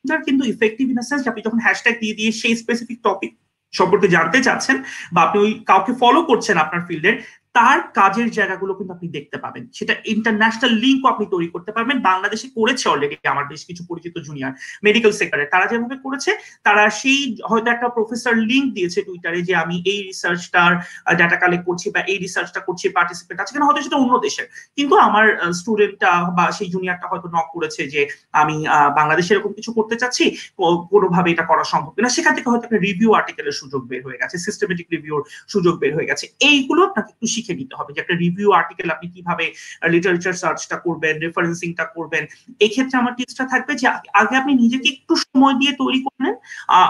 টুইটার 0.00 0.20
কিন্তু 0.28 0.42
ইফেক্টিভ 0.44 0.86
ইন 0.92 0.98
সেন্স 1.10 1.22
আপনি 1.30 1.40
যখন 1.46 1.60
হ্যাশট্যাগ 1.66 1.94
দিয়ে 2.02 2.14
দিয়ে 2.18 2.30
সেই 2.40 2.54
স্পেসিফিক 2.62 2.98
টপিক 3.06 3.32
সম্পর্কে 3.72 4.08
জানতে 4.16 4.38
চাচ্ছেন 4.46 4.76
বা 5.14 5.20
আপনি 5.26 5.38
ওই 5.44 5.52
কাউকে 5.70 5.92
ফলো 6.02 6.20
করছেন 6.30 6.56
আপনার 6.64 6.82
ফিল্ডের 6.88 7.16
তার 7.54 7.78
কাজের 7.98 8.28
জায়গাগুলো 8.38 8.72
কিন্তু 8.78 8.92
আপনি 8.96 9.08
দেখতে 9.16 9.36
পাবেন। 9.44 9.62
সেটা 9.78 9.94
ইন্টারন্যাশনাল 10.14 10.72
লিঙ্কও 10.82 11.08
আপনি 11.12 11.24
তৈরি 11.34 11.48
করতে 11.54 11.70
পারবেন। 11.76 11.96
বাংলাদেশে 12.10 12.48
করেছে 12.58 12.84
অলরেডি 12.92 13.16
আমার 13.34 13.46
বেশ 13.52 13.62
কিছু 13.68 13.82
পরিচিত 13.90 14.14
জুনিয়র 14.26 14.52
মেডিকেল 14.86 15.12
সেক্টরে 15.20 15.44
তারা 15.54 15.66
যেভাবে 15.72 15.96
করেছে, 16.04 16.30
তারা 16.66 16.84
সেই 17.00 17.20
হয়তো 17.50 17.68
একটা 17.74 17.88
প্রফেসর 17.96 18.34
লিঙ্ক 18.50 18.66
দিয়েছে 18.76 18.98
টুইটারে 19.06 19.40
যে 19.48 19.54
আমি 19.62 19.76
এই 19.92 19.98
রিসার্চটার 20.08 20.70
ডাটা 21.20 21.36
কালেক্ট 21.42 21.64
করছি 21.68 21.86
বা 21.94 22.00
এই 22.12 22.18
রিসার্চটা 22.24 22.60
করছি 22.66 22.86
পার্টিসিপেট 22.96 23.36
আছে 23.42 23.52
কেন, 23.54 23.64
হয়তো 23.68 23.80
সেটা 23.86 23.98
অন্য 24.02 24.14
দেশের। 24.26 24.46
কিন্তু 24.76 24.94
আমার 25.06 25.26
স্টুডেন্টটা 25.60 26.12
বা 26.38 26.44
সেই 26.56 26.68
জুনিয়রটা 26.74 27.06
হয়তো 27.12 27.28
নক 27.36 27.46
করেছে 27.56 27.82
যে 27.94 28.00
আমি 28.42 28.56
বাংলাদেশে 28.98 29.30
এরকম 29.34 29.52
কিছু 29.58 29.70
করতে 29.78 29.94
চাচ্ছি 30.00 30.24
কোনোভাবে 30.92 31.28
এটা 31.34 31.44
করা 31.50 31.64
সম্ভব 31.72 31.92
কিনা। 31.96 32.10
সেখান 32.16 32.32
থেকে 32.36 32.48
হয়তো 32.50 32.64
একটা 32.68 32.80
রিভিউ 32.88 33.10
আর্টিকেলের 33.18 33.56
সুযোগ 33.60 33.82
বের 33.90 34.02
হয়ে 34.06 34.18
গেছে 34.22 34.36
সিস্টেমেটিক 34.46 34.86
রিভিউর 34.94 35.22
সুযোগ 35.52 35.74
বের 35.82 35.92
হয়ে 35.96 36.08
গেছে। 36.10 36.24
এইগুলো 36.50 36.80
আপনাকে 36.88 37.10
একটু 37.14 37.26
শিখে 37.44 37.58
নিতে 37.60 37.74
হবে 37.78 37.90
যে 37.94 38.00
একটা 38.02 38.14
রিভিউ 38.24 38.48
আর্টিকেল 38.60 38.88
আপনি 38.94 39.06
কীভাবে 39.14 39.44
লিটারেচার 39.94 40.40
সার্চটা 40.42 40.76
করবেন 40.86 41.14
রেফারেন্সিংটা 41.24 41.84
করবেন। 41.96 42.22
এই 42.64 42.70
ক্ষেত্রে 42.74 42.96
আমার 43.02 43.14
টিপসটা 43.18 43.44
থাকবে 43.52 43.72
যে 43.80 43.86
আগে 44.20 44.34
আপনি 44.40 44.52
নিজেকে 44.62 44.88
একটু 44.94 45.14
সময় 45.24 45.56
দিয়ে 45.60 45.72
তৈরি 45.82 46.00
করবেন 46.06 46.34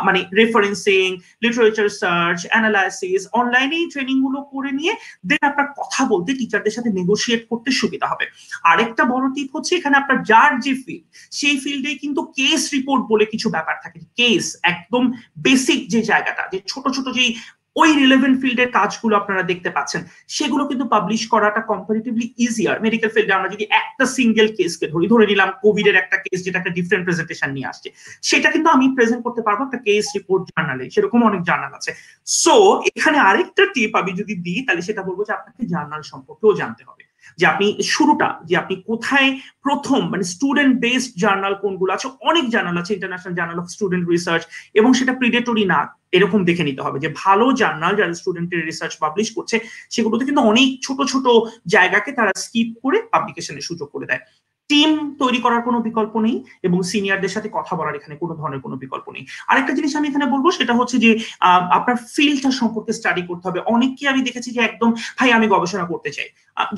মানে 0.06 0.20
রেফারেন্সিং 0.40 1.06
লিটারেচার 1.44 1.88
সার্চ 2.00 2.40
অ্যানালাইসিস 2.52 3.22
অনলাইনে 3.40 3.76
এই 3.82 3.86
ট্রেনিংগুলো 3.92 4.38
করে 4.52 4.70
নিয়ে 4.78 4.94
দেন 5.28 5.42
আপনার 5.50 5.68
কথা 5.80 6.02
বলতে 6.12 6.30
টিচারদের 6.38 6.74
সাথে 6.76 6.90
নেগোসিয়েট 6.98 7.42
করতে 7.50 7.70
সুবিধা 7.80 8.06
হবে। 8.12 8.26
আরেকটা 8.72 9.02
বড় 9.12 9.24
টিপ 9.34 9.48
হচ্ছে 9.56 9.72
এখানে 9.78 9.96
আপনার 10.02 10.18
যার 10.30 10.52
যে 10.64 10.72
ফিল্ড 10.84 11.04
সেই 11.38 11.56
ফিল্ডে 11.62 11.92
কিন্তু 12.02 12.20
কেস 12.38 12.62
রিপোর্ট 12.76 13.02
বলে 13.12 13.24
কিছু 13.32 13.48
ব্যাপার 13.56 13.76
থাকে। 13.84 14.00
কেস 14.18 14.44
একদম 14.72 15.04
বেসিক 15.46 15.80
যে 15.92 16.00
জায়গাটা, 16.10 16.42
যে 16.52 16.58
ছোট 16.72 16.84
ছোট 16.96 17.06
যেই 17.18 17.30
ওই 17.76 17.90
রিলেভেন্ট 18.02 18.36
ফিল্ডের 18.42 18.70
কাজগুলো 18.78 19.14
আপনারা 19.20 19.42
দেখতে 19.50 19.70
পাচ্ছেন। 19.76 20.00
সেগুলো 20.36 20.62
কিন্তু 20.70 20.84
পাবলিশ 20.94 21.22
করাটা 21.32 21.60
কম্পারেটিভলি 21.70 22.26
ইজিয়ার 22.46 22.76
মেডিকেল 22.84 23.10
ফিল্ডে 23.14 23.36
আমরা 23.38 23.50
যদি 23.54 23.64
একটা 23.80 24.04
সিঙ্গেল 24.16 24.48
কেসকে 24.58 24.86
ধরি, 24.92 25.06
ধরে 25.12 25.24
নিলাম 25.30 25.50
কোভিড 25.64 25.86
এর 25.90 25.96
একটা 26.02 26.16
কেস 26.24 26.38
যেটা 26.44 26.58
একটা 26.58 26.72
ডিফারেন্ট 26.78 27.04
প্রেজেন্টেশন 27.06 27.48
নিয়ে 27.56 27.70
আসছে। 27.72 27.88
সেটা 28.22 28.48
কিন্তু 28.54 28.68
আমি 28.76 28.86
প্রেজেন্ট 28.96 29.22
করতে 29.26 29.42
পারব 29.46 29.58
একটা 29.66 29.80
কেস 29.86 30.06
রিপোর্ট 30.16 30.42
জার্নালে 30.50 30.84
সেরকম 30.94 31.20
অনেক 31.30 31.42
জার্নাল 31.48 31.72
আছে। 31.78 31.90
সো 32.42 32.54
এখানে 32.96 33.18
আরেকটা 33.28 33.64
টিপ 33.74 33.92
আমি 34.00 34.12
যদি 34.20 34.34
দিই, 34.44 34.60
তাহলে 34.66 34.82
সেটা 34.88 35.02
বলব 35.08 35.20
যে 35.28 35.32
আপনাকে 35.38 35.62
জার্নাল 35.72 36.02
সম্পর্কেও 36.12 36.52
জানতে 36.60 36.82
হবে। 36.88 37.04
যে 37.38 37.44
আপনি 37.52 37.66
শুরুটা, 37.94 38.28
যে 38.48 38.54
আপনি 38.62 38.74
কোথায় 38.88 39.28
প্রথম 39.66 40.00
মানে 40.12 40.24
স্টুডেন্ট 40.34 40.72
বেসড 40.84 41.12
জার্নাল 41.22 41.54
কোনগুলো 41.64 41.90
আছে, 41.96 42.06
অনেক 42.30 42.44
জার্নাল 42.54 42.76
আছে 42.82 42.92
international 42.96 43.34
journal 43.38 43.58
of 43.62 43.66
student 43.74 44.04
research 44.14 44.42
এবং 44.78 44.90
সেটা 44.98 45.12
প্রিডেটরি 45.20 45.64
না, 45.72 45.80
এরকম 46.16 46.40
দেখে 46.48 46.64
নিতে 46.68 46.82
হবে 46.86 46.98
যে 47.04 47.08
ভালো 47.24 47.46
জার্নাল 47.60 47.92
যারা 48.00 48.18
স্টুডেন্টের 48.20 48.66
রিসার্চ 48.70 48.92
পাবলিশ 49.04 49.28
করছে, 49.36 49.56
সেগুলোতে 49.94 50.22
কিন্তু 50.28 50.42
অনেক 50.52 50.68
ছোট 50.86 50.98
ছোট 51.12 51.26
জায়গাকে 51.74 52.10
তারা 52.18 52.32
স্কিপ 52.44 52.68
করে 52.82 52.98
পাবলিকেশনের 53.12 53.66
সুযোগ 53.68 53.88
করে 53.94 54.06
দেয়। 54.10 54.22
টিম 54.70 54.90
তৈরি 55.22 55.38
করার 55.44 55.62
কোনো 55.66 55.78
বিকল্প 55.88 56.14
নেই 56.26 56.36
এবং 56.66 56.78
সিনিয়রদের 56.90 57.32
সাথে 57.34 57.48
কথা 57.58 57.72
বলার 57.78 57.98
এখানে 58.00 58.14
কোনো 58.22 58.34
ধরনের 58.40 58.60
কোনো 58.64 58.76
বিকল্প 58.84 59.06
নেই। 59.14 59.24
আরেকটা 59.50 59.72
জিনিস 59.78 59.92
আমি 59.98 60.06
এখানে 60.10 60.26
বলব, 60.34 60.46
সেটা 60.58 60.74
হচ্ছে 60.78 60.96
যে 61.04 61.10
আপনার 61.78 61.96
ফিল্ডটা 62.14 62.50
সম্পর্কে 62.60 62.92
স্টাডি 62.98 63.22
করতে 63.30 63.44
হবে। 63.48 63.60
অনেককে 63.74 64.04
আমি 64.12 64.20
দেখেছি 64.28 64.48
যে 64.56 64.60
একদম, 64.68 64.90
ভাই, 65.18 65.28
আমি 65.38 65.46
গবেষণা 65.54 65.86
করতে 65.92 66.10
চাই। 66.16 66.28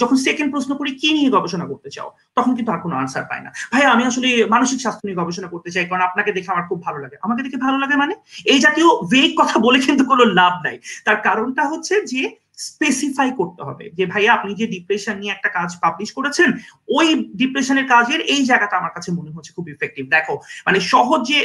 যখন 0.00 0.16
সেকেন্ড 0.26 0.50
প্রশ্ন 0.54 0.70
করি, 0.80 0.90
কি 1.00 1.08
নিয়ে 1.16 1.30
গবেষণা 1.36 1.66
করতে 1.72 1.88
চাও? 1.96 2.08
তখন 2.36 2.52
কিন্তু 2.56 2.70
আর 2.74 2.80
কোনো 2.84 2.94
আনসার 3.02 3.24
পায় 3.30 3.42
না। 3.46 3.50
ভাই, 3.72 3.82
আমি 3.94 4.02
আসলে 4.10 4.28
মানসিক 4.54 4.78
স্বাস্থ্য 4.84 5.04
নিয়ে 5.06 5.20
গবেষণা 5.20 5.48
করতে 5.54 5.70
চাই, 5.74 5.84
কারণ 5.88 6.02
আপনাকে 6.08 6.30
দেখে 6.36 6.50
আমার 6.54 6.66
খুব 6.70 6.78
ভালো 6.86 6.98
লাগে। 7.04 7.16
আমাকে 7.26 7.40
দেখে 7.46 7.58
ভালো 7.66 7.76
লাগে 7.82 7.96
মানে? 8.02 8.14
এই 8.52 8.58
জাতীয় 8.64 8.88
ভেগ 9.12 9.30
কথা 9.40 9.56
বলে 9.66 9.78
কিন্তু 9.86 10.02
কোনো 10.12 10.24
লাভ 10.38 10.54
নাই। 10.66 10.76
তার 11.06 11.18
কারণটা 11.28 11.62
হচ্ছে 11.72 11.94
যে 12.12 12.22
স্পেসিফাই 12.68 13.28
করতে 13.40 13.60
হবে 13.68 13.84
যে, 13.98 14.04
ভাইয়া, 14.12 14.30
আপনি 14.38 14.50
যে 14.60 14.66
ডিপ্রেশন 14.74 15.14
নিয়ে 15.22 15.34
একটা 15.34 15.48
কাজ 15.58 15.70
পাবলিশ 15.84 16.10
করেছেন, 16.18 16.48
ওই 16.98 17.06
ডিপ্রেশনের 17.40 17.86
কাজের 17.94 18.20
এই 18.34 18.42
জায়গাটা 18.50 18.74
আমার 18.80 18.92
কাছে 18.96 19.10
মনে 19.18 19.34
হচ্ছে 19.34 19.50
খুব 19.56 19.66
ইফেক্টিভ 19.74 20.04
দেখো 20.16 20.34
মানে 20.66 20.78
সহজে 20.92 21.38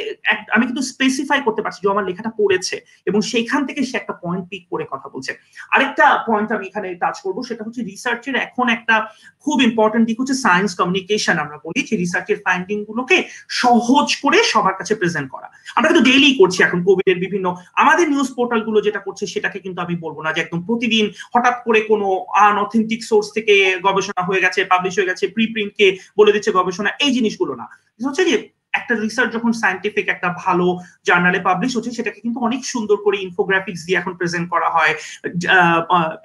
আমি 0.55 0.63
কিন্তু 0.69 0.83
স্পেসিফাই 0.91 1.39
করতে 1.47 1.61
পারছি 1.63 1.79
যে 1.83 1.93
আমার 1.95 2.07
লেখাটা 2.09 2.31
পড়েছে। 2.39 2.75
এবং 3.09 3.19
সেখান 3.31 3.61
থেকে 3.67 3.81
সে 3.89 3.95
একটা 3.97 4.13
পয়েন্ট 4.23 4.45
পিক 4.51 4.63
করে 4.71 4.85
কথা 4.93 5.07
বলছে। 5.13 5.31
আরেকটা 5.75 6.05
পয়েন্ট 6.27 6.49
আমি 6.55 6.65
এখানে 6.69 6.87
টাচ 7.03 7.17
করব, 7.25 7.37
সেটা 7.49 7.63
হচ্ছে 7.65 7.81
রিসার্চের 7.91 8.35
এখন 8.47 8.65
একটা 8.77 8.95
খুব 9.43 9.57
ইম্পর্টেন্ট 9.69 10.03
দিক 10.09 10.17
হচ্ছে 10.21 10.35
সায়েন্স 10.45 10.71
কমিউনিকেশন 10.79 11.35
আমরা 11.43 11.57
বলি, 11.65 11.81
যে 11.89 11.95
রিসার্চের 12.03 12.39
ফাইন্ডিং 12.45 12.77
গুলোকে 12.89 13.17
সহজ 13.61 14.07
করে 14.23 14.39
সবার 14.53 14.75
কাছে 14.79 14.93
প্রেজেন্ট 14.99 15.27
করা। 15.33 15.47
আমরা 15.75 15.87
কিন্তু 15.89 16.05
ডেইলি 16.09 16.29
করছি 16.39 16.59
এখন 16.67 16.79
কোভিড 16.87 17.07
এর 17.13 17.19
বিভিন্ন, 17.25 17.47
আমাদের 17.81 18.05
নিউজ 18.13 18.29
পোর্টালগুলো 18.37 18.79
যেটা 18.87 19.01
করছে, 19.05 19.23
সেটাকে 19.33 19.57
কিন্তু 19.65 19.79
আমি 19.85 19.95
বলব 20.05 20.17
না 20.25 20.29
যে, 20.35 20.41
একদম 20.41 20.59
প্রতিদিন 20.69 21.00
হঠাৎ 21.33 21.55
করে 21.65 21.79
কোনো 21.91 22.07
আনঅথেন্টিক 22.47 23.01
সোর্স 23.09 23.27
থেকে 23.35 23.55
গবেষণা 23.87 24.21
হয়ে 24.27 24.43
গেছে 24.45 24.59
পাবলিশ 24.73 24.93
হয়ে 24.97 25.09
গেছে 25.11 25.25
প্রি 25.35 25.45
প্রিন্টকে 25.53 25.87
বলে 26.19 26.33
দিচ্ছে 26.35 26.51
গবেষণা, 26.59 26.89
এই 27.05 27.11
জিনিসগুলো 27.17 27.53
না। 27.61 27.65
হচ্ছে 28.07 28.23
যে 28.29 28.35
একটা 28.79 28.93
রিসার্চ 28.95 29.29
যখন 29.35 29.51
সায়েন্টিফিক 29.61 30.05
একটা 30.15 30.29
ভালো 30.43 30.67
জার্নালে 31.07 31.39
পাবলিশ 31.49 31.71
হচ্ছে, 31.75 31.91
সেটাকে 31.97 32.19
কিন্তু 32.25 32.39
অনেক 32.47 32.61
সুন্দর 32.73 32.97
করে 33.05 33.17
ইনফোগ্রাফিক্স 33.27 33.81
দিয়ে 33.85 33.99
এখন 34.01 34.13
প্রেজেন্ট 34.19 34.47
করা 34.53 34.69
হয় 34.75 34.93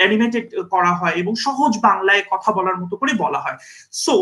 অ্যানিমেটেড 0.01 0.45
করা 0.75 0.93
হয় 1.01 1.15
এবং 1.23 1.33
সহজ 1.47 1.73
বাংলায় 1.89 2.23
কথা 2.33 2.51
বলার 2.57 2.77
মতো 2.83 2.95
করে 3.01 3.13
বলা 3.25 3.41
হয়। 3.45 3.57
সো 4.05 4.15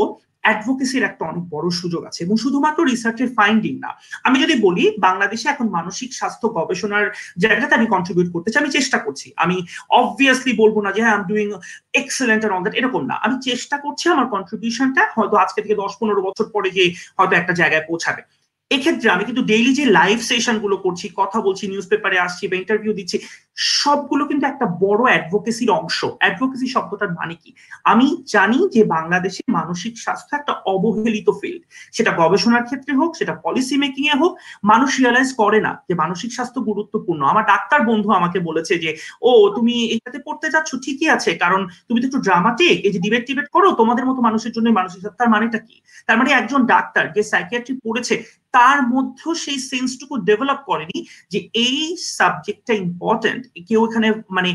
অ্যাডভোকেসির 0.44 1.04
একটা 1.10 1.22
অনেক 1.30 1.44
বড় 1.54 1.66
সুযোগ 1.80 2.02
আছে 2.08 2.20
এবং 2.26 2.34
শুধুমাত্র 2.44 2.78
রিসার্চের 2.92 3.30
ফাইন্ডিং 3.38 3.74
না। 3.84 3.90
আমি 4.26 4.36
যদি 4.44 4.54
বলি, 4.66 4.84
বাংলাদেশে 5.06 5.46
এখন 5.54 5.66
মানসিক 5.76 6.10
স্বাস্থ্য 6.18 6.46
গবেষণার 6.56 7.06
জায়গাতে 7.44 7.72
আমি 7.78 7.86
কন্ট্রিবিউট 7.94 8.28
করতে 8.34 8.48
চাই, 8.50 8.60
আমি 8.62 8.72
চেষ্টা 8.78 8.98
করছি। 9.04 9.26
আমি 9.44 9.56
অবভিয়াসলি 10.00 10.52
বলব 10.62 10.76
না 10.84 10.90
যে 10.96 11.00
হ্যাঁ 11.04 11.16
I'm 11.18 11.24
doing 11.30 11.46
excellent 12.00 12.42
on 12.56 12.60
that 12.64 12.74
এরকম 12.80 13.02
না। 13.10 13.14
আমি 13.24 13.34
চেষ্টা 13.48 13.76
করছি 13.84 14.04
আমার 14.14 14.26
কন্ট্রিবিউশনটা 14.34 15.02
হয়তো 15.16 15.34
আজকে 15.44 15.58
থেকে 15.62 15.76
দশ 15.82 15.92
পনেরো 16.00 16.20
বছর 16.28 16.46
পরে 16.54 16.68
গিয়ে 16.74 16.88
হয়তো 17.18 17.34
একটা 17.36 17.52
জায়গায় 17.60 17.84
পৌঁছাবে। 17.88 18.22
এক্ষেত্রে 18.74 19.08
আমি 19.14 19.24
কিন্তু 19.28 19.42
ডেইলি 19.50 19.72
যে 19.80 19.84
লাইভ 19.98 20.18
সেশনগুলো 20.30 20.76
করছি, 20.84 21.06
কথা 21.20 21.38
বলছি 21.46 21.64
নিউজ 21.72 21.86
পেপারে 21.92 22.16
আসছি 22.26 22.42
বা 22.50 22.56
ইন্টারভিউ 22.62 22.92
দিচ্ছি, 22.98 23.16
সবগুলো 23.80 24.22
কিন্তু 24.30 24.44
একটা 24.46 24.66
বড় 24.84 25.02
অ্যাডভোকেসির 25.10 25.70
অংশ। 25.80 25.98
অ্যাডভোকেসি 26.20 26.66
শব্দটার 26.74 27.10
মানে 27.18 27.34
কি? 27.42 27.50
আমি 27.92 28.06
জানি 28.34 28.58
যে 28.74 28.82
বাংলাদেশে 28.96 29.42
মানসিক 29.58 29.94
স্বাস্থ্য 30.04 30.32
একটা 30.36 30.52
অবহেলিত 30.74 31.28
ফিল্ড 31.40 31.62
সেটা 31.96 32.10
গবেষণার 32.20 32.66
ক্ষেত্রে 32.68 32.92
হোক, 33.00 33.10
সেটা 33.20 33.34
পলিসি 33.44 33.76
মেকিং 33.84 34.04
এ 34.12 34.14
হোক, 34.22 34.32
মানুষ 34.72 34.90
রিয়ালাইজ 35.00 35.30
করে 35.42 35.58
না 35.66 35.72
যে 35.88 35.94
মানসিক 36.02 36.30
স্বাস্থ্য 36.36 36.60
গুরুত্বপূর্ণ। 36.68 37.20
আমার 37.32 37.44
ডাক্তার 37.52 37.80
বন্ধু 37.90 38.08
আমাকে 38.18 38.38
বলেছে 38.48 38.74
যে, 38.84 38.90
ও, 39.28 39.30
তুমি 39.56 39.74
এটাতে 39.94 40.18
পড়তে 40.26 40.46
যাচ্ছ, 40.54 40.70
ঠিকই 40.84 41.08
আছে, 41.16 41.30
কারণ 41.42 41.60
তুমি 41.88 41.98
তো 42.00 42.06
একটু 42.06 42.20
ড্রামাটিক 42.26 42.76
এই 42.86 42.92
যে 42.94 42.98
ডিবেট 43.04 43.22
টিবেট 43.26 43.48
করো, 43.54 43.68
তোমাদের 43.80 44.04
মতো 44.08 44.20
মানুষের 44.28 44.52
জন্য 44.56 44.68
মানসিক 44.70 45.00
স্বাস্থ্য 45.04 45.32
মানেটা 45.34 45.58
কি? 45.66 45.76
তার 46.06 46.16
মানে 46.18 46.30
একজন 46.40 46.60
ডাক্তার 46.74 47.04
যে 47.16 47.22
সাইকিয়াট্রি 47.32 47.74
পড়েছে 47.84 48.14
তার 48.56 48.78
মধ্যেও 48.94 49.32
সেই 49.44 49.58
সেন্সটুকু 49.70 50.14
ডেভেলপ 50.28 50.60
করেনি 50.70 50.98
যে 51.32 51.38
এই 51.66 51.78
সাবজেক্টটা 52.18 52.74
ইম্পর্টেন্ট 52.84 53.42
কেউ 53.68 53.80
এখানে 53.88 54.08
মানে 54.36 54.50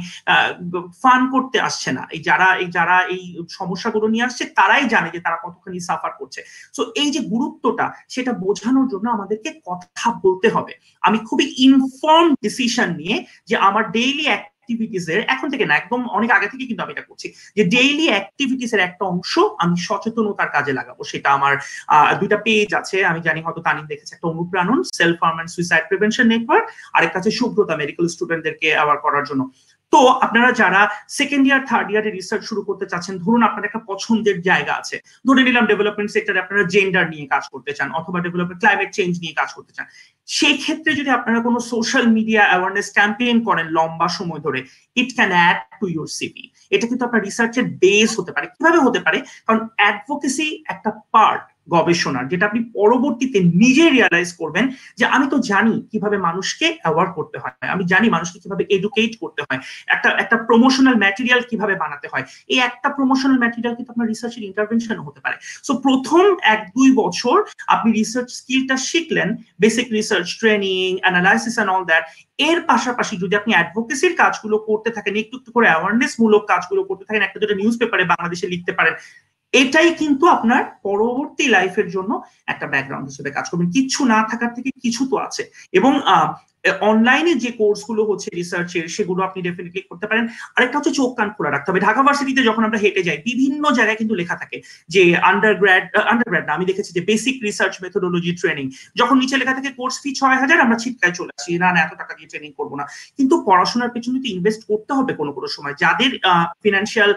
ফান 1.01 1.21
করতে 1.33 1.57
আসছে 1.67 1.89
না। 1.97 2.03
এই 2.15 2.21
যারা 2.29 2.47
এই 2.63 2.69
যারা 2.77 2.97
এই 3.15 3.23
সমস্যাগুলো 3.59 4.05
নিয়ে 4.13 4.27
আসছে, 4.27 4.43
তারাই 4.59 4.85
জানে 4.93 5.09
যে 5.15 5.19
তারা 5.25 5.37
কতখানি 5.45 5.79
সাফার 5.89 6.11
করছে। 6.19 6.39
সো 6.75 6.81
এই 7.01 7.09
যে 7.15 7.21
গুরুত্বটা, 7.33 7.85
সেটা 8.09 8.31
বোঝানোর 8.43 8.87
জন্য 8.93 9.05
আমাদেরকে 9.17 9.49
কথা 9.69 10.07
বলতে 10.23 10.47
হবে। 10.55 10.73
আমি 11.07 11.17
খুবই 11.27 11.45
ইনফর্ম 11.67 12.27
ডিসিশন 12.45 12.89
নিয়ে 13.01 13.17
যে 13.49 13.55
আমার 13.67 13.83
ডেইলি 13.95 14.25
অ্যাক্টিভিটিস 14.69 15.05
এর, 15.13 15.21
এখন 15.33 15.47
থেকে 15.53 15.65
না, 15.69 15.73
একদম 15.81 16.01
অনেক 16.17 16.29
আগে 16.37 16.47
থেকে 16.51 16.63
কিন্তু 16.69 16.81
আমি 16.85 16.91
এটা 16.95 17.05
করছি, 17.09 17.27
যে 17.57 17.63
ডেইলি 17.75 18.07
অ্যাক্টিভিটিস 18.13 18.71
এর 18.75 18.81
একটা 18.87 19.03
অংশ 19.13 19.33
আমি 19.63 19.75
সচেতনতার 19.87 20.49
কাজে 20.55 20.73
লাগাবো। 20.79 21.01
সেটা 21.11 21.29
আমার 21.37 21.53
দুইটা 22.19 22.37
পেজ 22.45 22.69
আছে, 22.81 22.97
আমি 23.11 23.19
জানি 23.27 23.39
হয়তো 23.45 23.61
তানিম 23.67 23.85
দেখেছে 23.91 24.11
একটা 24.15 24.27
Anupranon 24.33 24.79
self 24.99 25.17
harm 25.23 25.37
and 25.37 25.51
suicide 25.55 25.83
prevention 25.89 26.25
network 26.33 26.65
আরেকটা 26.95 27.17
আছে 27.21 27.31
শুভ্রতা 27.39 27.75
মেডিকেল 27.81 28.05
স্টুডেন্টদেরকে 28.13 28.67
আবার 28.83 28.97
করার 29.05 29.23
জন্য। 29.29 29.41
তো 29.93 30.01
আপনারা 30.25 30.49
যারা 30.61 30.81
সেকেন্ড 31.17 31.45
ইয়ার 31.47 31.61
থার্ড 31.69 31.87
ইয়ারে 31.91 32.09
রিসার্চ 32.11 32.43
শুরু 32.49 32.61
করতে 32.67 32.85
চাচ্ছেন, 32.91 33.15
ধরুন 33.23 33.41
আপনার 33.47 33.67
একটা 33.69 33.81
পছন্দের 33.89 34.37
জায়গা 34.49 34.73
আছে। 34.81 34.95
ধরে 35.27 35.41
নিলাম 35.47 35.65
ডেভেলপমেন্ট 35.71 36.09
সেক্টরে 36.15 36.43
আপনারা 36.43 36.63
জেন্ডার 36.73 37.05
নিয়ে 37.13 37.25
কাজ 37.33 37.43
করতে 37.53 37.71
চান, 37.77 37.87
অথবা 37.99 38.19
ডেভেলপমেন্ট 38.25 38.59
ক্লাইমেট 38.63 38.89
চেঞ্জ 38.97 39.13
নিয়ে 39.23 39.37
কাজ 39.39 39.49
করতে 39.57 39.71
চান। 39.75 39.85
সেই 40.27 40.55
ক্ষেত্রে 40.63 40.91
যদি 40.99 41.09
আপনারা 41.17 41.39
কোনো 41.47 41.59
সোশ্যাল 41.71 42.05
মিডিয়া 42.17 42.43
অ্যাওয়ারনেস 42.49 42.87
ক্যাম্পেইন 42.97 43.37
করেন 43.47 43.67
লম্বা 43.77 44.07
সময় 44.17 44.41
ধরে 44.45 44.59
it 45.01 45.09
can 45.17 45.31
add 45.37 45.57
to 45.81 45.85
your 45.95 46.07
CV 46.17 46.45
এটা 46.73 46.85
কিন্তু 46.89 47.03
আপনার 47.07 47.25
রিসার্চের 47.27 47.65
বেস 47.83 48.11
হতে 48.19 48.31
পারে। 48.35 48.47
কীভাবে 48.55 48.79
হতে 48.85 48.99
পারে? 49.05 49.17
কারণ 49.47 49.61
অ্যাডভোকেসি 49.79 50.47
একটা 50.73 50.89
পার্ট 51.13 51.43
গবেষণার, 51.67 52.27
যেটা 52.27 52.45
আপনি 52.45 52.59
পরবর্তীতে 52.73 53.39
নিজে 53.39 53.89
রিয়ালাইজ 53.89 54.29
করবেন 54.33 54.65
যে 54.97 55.05
আমি 55.05 55.25
তো 55.29 55.37
জানি 55.51 55.75
কীভাবে 55.91 56.17
মানুষকে 56.17 56.67
অ্যাওয়ার্ড 56.81 57.11
করতে 57.13 57.37
হয়। 57.39 57.55
আমি 57.75 57.83
জানি 57.83 58.09
মানুষকে 58.09 58.39
কীভাবে 58.39 58.63
এডুকেট 58.69 59.13
করতে 59.19 59.41
হয়। 59.47 59.59
একটা 59.87 60.09
একটা 60.09 60.37
প্রমোশনাল 60.37 60.95
ম্যাটেরিয়াল 60.95 61.41
কীভাবে 61.49 61.75
বানাতে 61.75 62.07
হয়। 62.11 62.23
এই 62.47 62.59
একটা 62.59 62.89
প্রমোশনাল 62.89 63.37
ম্যাটেরিয়াল 63.37 63.75
কিন্তু 63.75 63.91
আপনার 63.91 64.07
রিসার্চের 64.07 64.43
ইন্টারভেনশন 64.43 64.97
হতে 64.99 65.19
পারে। 65.19 65.35
সো 65.63 65.71
প্রথম 65.85 66.23
এক, 66.43 66.59
দুই 66.77 66.89
বছর 66.91 67.37
আপনি 67.67 67.91
রিসার্চ 67.91 68.29
স্কিলটা 68.31 68.77
শিখলেন 68.77 69.29
basic 69.59 69.87
research 69.91 70.27
training 70.39 70.97
analysis 71.01 71.55
and 71.55 71.71
all 71.73 71.83
that 71.85 72.03
এর 72.37 72.61
পাশাপাশি 72.61 73.17
যদি 73.17 73.35
আপনি 73.35 73.53
অ্যাডভোকেসির 73.53 74.13
কাজগুলো 74.15 74.57
করতে 74.57 74.89
থাকেন, 74.89 75.15
একটু 75.15 75.37
একটু 75.37 75.51
করে 75.51 75.67
অ্যাওয়ারনেস 75.67 76.13
মূলক 76.19 76.43
কাজগুলো 76.47 76.83
করতে 76.83 77.03
থাকেন, 77.05 77.21
একটা, 77.21 77.39
দুটো 77.39 77.55
নিউজ 77.55 77.75
পেপারে 77.79 78.03
বাংলাদেশে 78.03 78.47
লিখতে 78.47 78.71
পারেন 78.71 78.93
এটাই 79.51 79.93
কিন্তু 79.93 80.25
আপনার 80.25 80.63
পরবর্তী 80.83 81.47
লাইফের 81.47 81.89
জন্য 81.89 82.21
একটা 82.47 82.67
ব্যাকগ্রাউন্ড 82.67 83.09
হিসেবে 83.09 83.31
কাজ 83.31 83.49
করবেন। 83.49 83.71
কিছু 83.71 84.05
না 84.05 84.27
থাকার 84.31 84.53
থেকে 84.53 84.69
কিছু 84.81 85.07
তো 85.09 85.17
আছে। 85.17 85.69
এবং 85.71 85.99
অনলাইনে 86.91 87.33
যে 87.43 87.51
কোর্সগুলো 87.51 88.01
হচ্ছে 88.09 88.27
রিসার্চের 88.39 88.85
সেগুলো 88.95 89.19
আপনি 89.27 89.39
ডেফিনেটলি 89.47 89.81
করতে 89.89 90.05
পারেন। 90.09 90.25
আরেকটা 90.55 90.77
হচ্ছে 90.77 90.93
চোখ, 90.99 91.09
কান 91.17 91.29
খোলা 91.35 91.49
রাখতে 91.51 91.67
হবে। 91.71 91.85
ঢাকা 91.87 92.01
ভার্সিটিতে 92.03 92.41
যখন 92.43 92.63
আমরা 92.63 92.79
হেঁটে 92.83 93.01
যাই, 93.03 93.19
বিভিন্ন 93.29 93.63
জায়গায় 93.77 93.97
কিন্তু 93.97 94.15
লেখা 94.15 94.35
থাকে 94.41 94.57
যে 94.93 95.01
আন্ডারগ্র্যাড 95.31 95.85
আন্ডারগ্র্যাড 95.93 96.07
আন্ডার 96.11 96.29
গ্র্যাড 96.31 96.47
আমি 96.55 96.65
দেখেছি 96.65 96.91
যে 96.97 97.01
বেসিক 97.01 97.35
রিসার্চ 97.47 97.75
মেথোডোলজি 97.83 98.31
ট্রেনিং 98.41 98.65
যখন 98.95 99.15
নিচে 99.17 99.35
লেখা 99.37 99.53
থাকে 99.53 99.69
কোর্স 99.79 99.95
ফি 100.03 100.09
ছয় 100.19 100.37
হাজার, 100.41 100.57
আমরা 100.65 100.77
ছিটকায় 100.83 101.13
চলে 101.17 101.31
আসি। 101.39 101.51
না 101.63 101.69
না, 101.73 101.79
এত 101.85 101.93
টাকা 102.01 102.13
দিয়ে 102.17 102.29
ট্রেনিং 102.31 102.51
করব 102.59 102.71
না। 102.75 102.85
কিন্তু 103.17 103.35
পড়াশোনার 103.47 103.89
পেছনে 103.89 104.17
তো 104.23 104.27
ইনভেস্ট 104.35 104.61
করতে 104.67 104.91
হবে 104.93 105.11
কোনো 105.19 105.31
কোনো 105.31 105.47
সময়। 105.47 105.75
যাদের 105.83 106.11
ফিনান্সিয়াল 106.63 107.11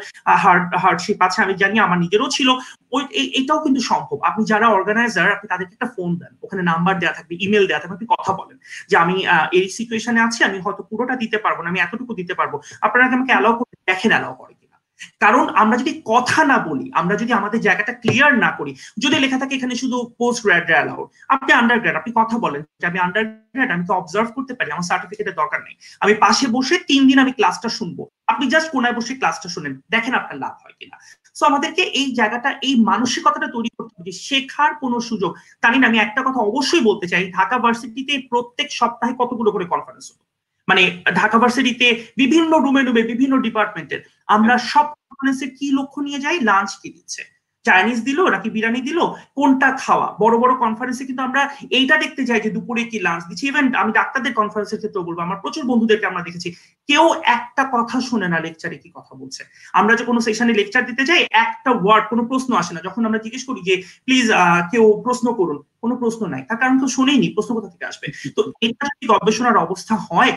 হার্ডশিপ 0.82 1.18
আছে, 1.26 1.38
আমি 1.44 1.54
জানি 1.62 1.76
আমার 1.86 1.98
নিজেরও 2.04 2.28
ছিল। 2.36 2.48
ওই 2.96 3.02
এটাও 3.40 3.60
কিন্তু 3.64 3.80
সম্ভব। 3.80 4.18
আপনি 4.22 4.44
যারা 4.44 4.66
অর্গানাইজার 4.68 5.32
আপনি 5.36 5.46
তাদেরকে 5.52 5.74
একটা 5.74 5.88
ফোন 5.96 6.10
দেন। 6.20 6.32
ওখানে 6.44 6.62
নাম্বার 6.62 6.94
দেওয়া 6.98 7.14
থাকবে 7.14 7.34
ইমেল 7.40 7.64
দেওয়া 7.66 7.80
থাকবে, 7.80 7.94
আপনি 7.94 8.08
কথা 8.14 8.32
বলেন। 8.32 8.56
যে 8.90 8.96
আমি 8.96 9.16
এই 9.58 9.66
সিচুয়েশনে 9.76 10.20
আছি, 10.26 10.40
আমি 10.48 10.58
হয়তো 10.64 10.82
পুরোটা 10.90 11.14
দিতে 11.22 11.38
পারব 11.44 11.58
না, 11.62 11.68
আমি 11.72 11.80
এতটুকু 11.82 12.12
দিতে 12.20 12.34
পারব। 12.40 12.52
আপনারা 12.86 13.04
আমাকে 13.18 13.32
অ্যালাউ 13.34 13.54
করে 13.60 13.74
দেখেন 13.90 14.12
অ্যালাউ 14.14 14.34
করে 14.40 14.54
কিনা। 14.60 14.76
কারণ 15.24 15.44
আমরা 15.62 15.76
যদি 15.82 15.92
কথা 16.12 16.40
না 16.50 16.56
বলি, 16.68 16.86
আমরা 17.00 17.14
যদি 17.22 17.32
আমাদের 17.40 17.60
জায়গাটা 17.66 17.92
ক্লিয়ার 18.02 18.32
না 18.44 18.50
করি, 18.58 18.72
যদি 19.02 19.16
লেখা 19.24 19.38
থাকে 19.40 19.54
এখানে 19.58 19.74
শুধু 19.82 19.96
পোস্ট 20.20 20.40
গ্র্যাড 20.44 20.68
অ্যালাউড 20.72 21.06
আপনি 21.34 21.50
আন্ডার 21.60 21.78
গ্র্যাড 21.82 21.96
আপনি 22.00 22.10
কথা 22.20 22.36
বলেন, 22.44 22.62
যে 22.80 22.84
আমি 22.90 22.98
আন্ডার 23.06 23.24
গ্র্যাড 23.54 23.70
আমি 23.74 23.84
তো 23.88 23.92
অবজার্ভ 24.00 24.28
করতে 24.36 24.52
পারি, 24.58 24.68
আমার 24.74 24.88
সার্টিফিকেটের 24.90 25.36
দরকার 25.40 25.60
নেই। 25.66 25.74
আমি 26.04 26.12
পাশে 26.24 26.46
বসে 26.56 26.76
তিন 26.90 27.02
দিন 27.08 27.18
আমি 27.24 27.32
ক্লাসটা 27.38 27.68
শুনব। 27.78 27.98
আপনি 28.32 28.44
জাস্ট 28.54 28.68
কোনায় 28.74 28.96
বসে 28.98 29.12
ক্লাসটা 29.20 29.48
শুনেন, 29.54 29.72
দেখেন 29.94 30.14
আপনার 30.20 30.36
লাভ 30.44 30.54
হয় 30.62 30.76
কিনা। 30.80 30.96
সো 31.36 31.42
আমাদেরকে 31.50 31.82
এই 32.00 32.08
জায়গাটা, 32.14 32.50
এই 32.68 32.74
মানসিকতাটা 32.90 33.48
তৈরি 33.56 33.70
করতে 33.78 33.94
হবে 33.98 34.12
শেখার 34.26 34.70
কোনো 34.74 34.96
সুযোগ। 35.00 35.30
তাই 35.60 35.76
না 35.78 35.86
আমি 35.86 35.98
একটা 35.98 36.20
কথা 36.26 36.40
অবশ্যই 36.40 36.80
বলতে 36.80 37.06
চাই, 37.06 37.24
ঢাকা 37.32 37.56
ভার্সিটিতে 37.58 38.14
প্রত্যেক 38.30 38.68
সপ্তাহে 38.70 39.14
কতগুলো 39.18 39.50
করে 39.52 39.64
কনফারেন্স 39.64 40.06
হতো? 40.12 40.22
মানে 40.68 40.82
ঢাকা 41.14 41.36
ভার্সিটিতে 41.38 41.86
বিভিন্ন 42.16 42.52
রুমে 42.58 42.82
রুমে 42.82 43.02
বিভিন্ন 43.02 43.34
ডিপার্টমেন্টের 43.46 44.00
আমরা 44.26 44.54
সব 44.72 44.86
কনফারেন্সে 44.98 45.46
কি 45.58 45.66
লক্ষ্য 45.72 45.98
নিয়ে 46.06 46.22
যাই? 46.24 46.36
লাঞ্চ 46.40 46.70
কি 46.82 46.88
দিচ্ছে 46.96 47.22
চাইনিজ 47.64 47.98
দিল, 48.08 48.18
নাকি 48.34 48.48
বিরিয়ানি 48.54 48.80
দিল, 48.88 48.98
কোনটা 49.38 49.68
খাওয়া? 49.84 50.06
বড় 50.22 50.34
বড় 50.42 50.52
কনফারেন্সে 50.64 51.04
কিন্তু 51.08 51.22
আমরা 51.28 51.42
এইটা 51.78 51.94
দেখতে 52.04 52.22
চাই 52.28 52.40
যে 52.44 52.50
দুপুরে 52.56 52.82
কি 52.90 52.98
লাঞ্চ 53.06 53.22
দিচ্ছি। 53.28 53.44
ইভেন 53.50 53.64
আমি 53.82 53.90
ডাক্তারদের 53.98 54.34
কনফারেন্সের 54.40 54.80
ক্ষেত্রে 54.80 55.00
বলব, 55.08 55.18
আমার 55.26 55.38
প্রচুর 55.42 55.64
বন্ধুদেরকে 55.70 56.06
আমরা 56.10 56.22
দেখেছি, 56.28 56.48
কেউ 56.88 57.04
একটা 57.36 57.62
কথা 57.74 57.96
শুনে 58.08 58.26
না 58.32 58.38
লেকচারে 58.44 58.76
কি 58.82 58.88
কথা 58.96 59.12
বলছে। 59.20 59.42
আমরা 59.80 59.92
যে 59.98 60.04
কোনো 60.08 60.20
সেশনে 60.26 60.52
লেকচার 60.60 60.82
দিতে 60.90 61.02
যাই, 61.10 61.22
একটা 61.44 61.70
ওয়ার্ড 61.82 62.04
কোনো 62.12 62.22
প্রশ্ন 62.30 62.50
আসে 62.62 62.72
না। 62.76 62.80
যখন 62.88 63.02
আমরা 63.08 63.20
জিজ্ঞেস 63.24 63.44
করি 63.48 63.60
যে 63.68 63.74
প্লিজ 64.06 64.26
কেউ 64.72 64.84
প্রশ্ন 65.06 65.26
করুন, 65.38 65.58
কোনো 65.82 65.94
প্রশ্ন 66.02 66.22
নাই। 66.32 66.42
তার 66.48 66.58
কারণ 66.62 66.76
তো 66.82 66.86
শুনেইনি, 66.96 67.28
প্রশ্ন 67.36 67.50
কোথা 67.56 67.70
থেকে 67.74 67.86
আসবে? 67.90 68.06
তো 68.36 68.40
এটা 68.66 68.84
যদি 68.92 69.06
গবেষণার 69.14 69.56
অবস্থা 69.66 69.94
হয়, 70.08 70.32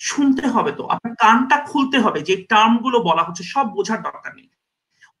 শুনতে 0.00 0.44
হবে 0.54 0.72
তো। 0.78 0.82
আপনার 0.94 1.12
কানটা 1.22 1.56
খুলতে 1.70 1.96
হবে, 2.04 2.18
যে 2.28 2.34
টার্মগুলো 2.52 2.98
বলা 3.08 3.22
হচ্ছে, 3.26 3.42
সব 3.54 3.66
বোঝার 3.76 4.00
দরকার 4.08 4.32
নেই। 4.38 4.48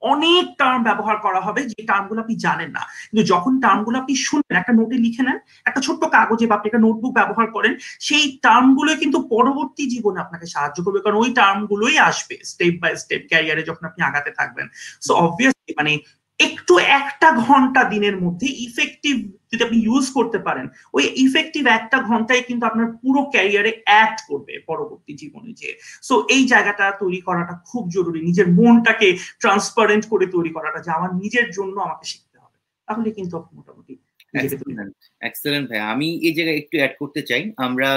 অনেক 0.00 0.56
টার্ম 0.58 0.82
ব্যবহার 0.82 1.16
করা 1.16 1.40
হবে 1.40 1.62
যে 1.62 1.82
টার্মগুলো 1.86 2.20
আপনি 2.20 2.36
জানেন 2.36 2.70
না। 2.70 2.80
কিন্তু 2.80 3.26
যখন 3.26 3.60
টার্মগুলো 3.60 3.98
আপনি 3.98 4.16
শুনবেন, 4.16 4.58
একটা 4.58 4.72
নোটে 4.72 4.96
লিখে 4.96 5.22
নেন, 5.22 5.38
একটা 5.64 5.80
ছোট্ট 5.80 6.04
কাগজে 6.04 6.46
বা 6.46 6.54
আপনি 6.54 6.68
একটা 6.68 6.78
নোটবুক 6.78 7.14
ব্যবহার 7.14 7.50
করেন, 7.50 7.76
সেই 8.00 8.38
টার্মগুলো 8.42 8.96
কিন্তু 8.96 9.22
পরবর্তী 9.22 9.88
জীবনে 9.90 10.20
আপনাকে 10.20 10.46
সাহায্য 10.46 10.84
করবে। 10.84 11.00
কারণ 11.00 11.16
ওই 11.16 11.34
টার্মগুলোই 11.34 11.98
আসবে 11.98 12.36
স্টেপ 12.44 12.74
বাই 12.80 12.96
স্টেপ 12.96 13.22
ক্যারিয়ারে 13.28 13.62
যখন 13.62 13.86
আপনি 13.86 14.04
আগাতে 14.04 14.30
থাকবেন। 14.30 14.68
সো 15.00 15.14
অবভিয়াসলি 15.14 15.74
মানে 15.76 15.98
একটু 16.46 16.74
একটা 17.00 17.28
ঘণ্টা 17.46 17.80
দিনের 17.92 18.16
মধ্যে 18.24 18.46
ইফেক্টিভ 18.66 19.16
যদি 19.50 19.62
আপনি 19.66 19.78
ইউজ 19.88 20.04
করতে 20.16 20.38
পারেন, 20.46 20.66
ওই 20.96 21.04
ইফেক্টিভ 21.26 21.62
একটা 21.78 21.96
ঘন্টায় 22.10 22.42
কিন্তু 22.48 22.64
আপনার 22.66 22.88
পুরো 23.02 23.20
ক্যারিয়ারে 23.34 23.72
অ্যাড 23.88 24.14
করবে 24.28 24.54
পরবর্তী 24.70 25.12
জীবনে 25.20 25.50
যে 25.60 25.68
সো 26.08 26.14
এই 26.34 26.42
জায়গাটা 26.52 26.84
তৈরি 27.02 27.20
করাটা 27.28 27.54
খুব 27.70 27.82
জরুরি, 27.96 28.20
নিজের 28.28 28.46
মনটাকে 28.58 29.08
ট্রান্সপারেন্ট 29.42 30.04
করে 30.12 30.26
তৈরি 30.34 30.50
করাটা 30.56 30.78
যে 30.86 30.90
আমার 30.98 31.10
নিজের 31.22 31.46
জন্য 31.56 31.76
আমাকে 31.86 32.04
শিখতে 32.12 32.36
হবে। 32.42 32.56
তাহলে 32.88 33.08
কিন্তু 33.18 33.34
মোটামুটি 33.58 33.92
এক্সেলেন্ট 35.28 35.66
ভাই 35.70 35.80
আমি 35.92 36.08
এই 36.26 36.34
জায়গায় 36.36 36.58
একটু 36.62 36.74
অ্যাড 36.80 36.94
করতে 37.00 37.20
চাই। 37.22 37.42
আমরা 37.66 37.90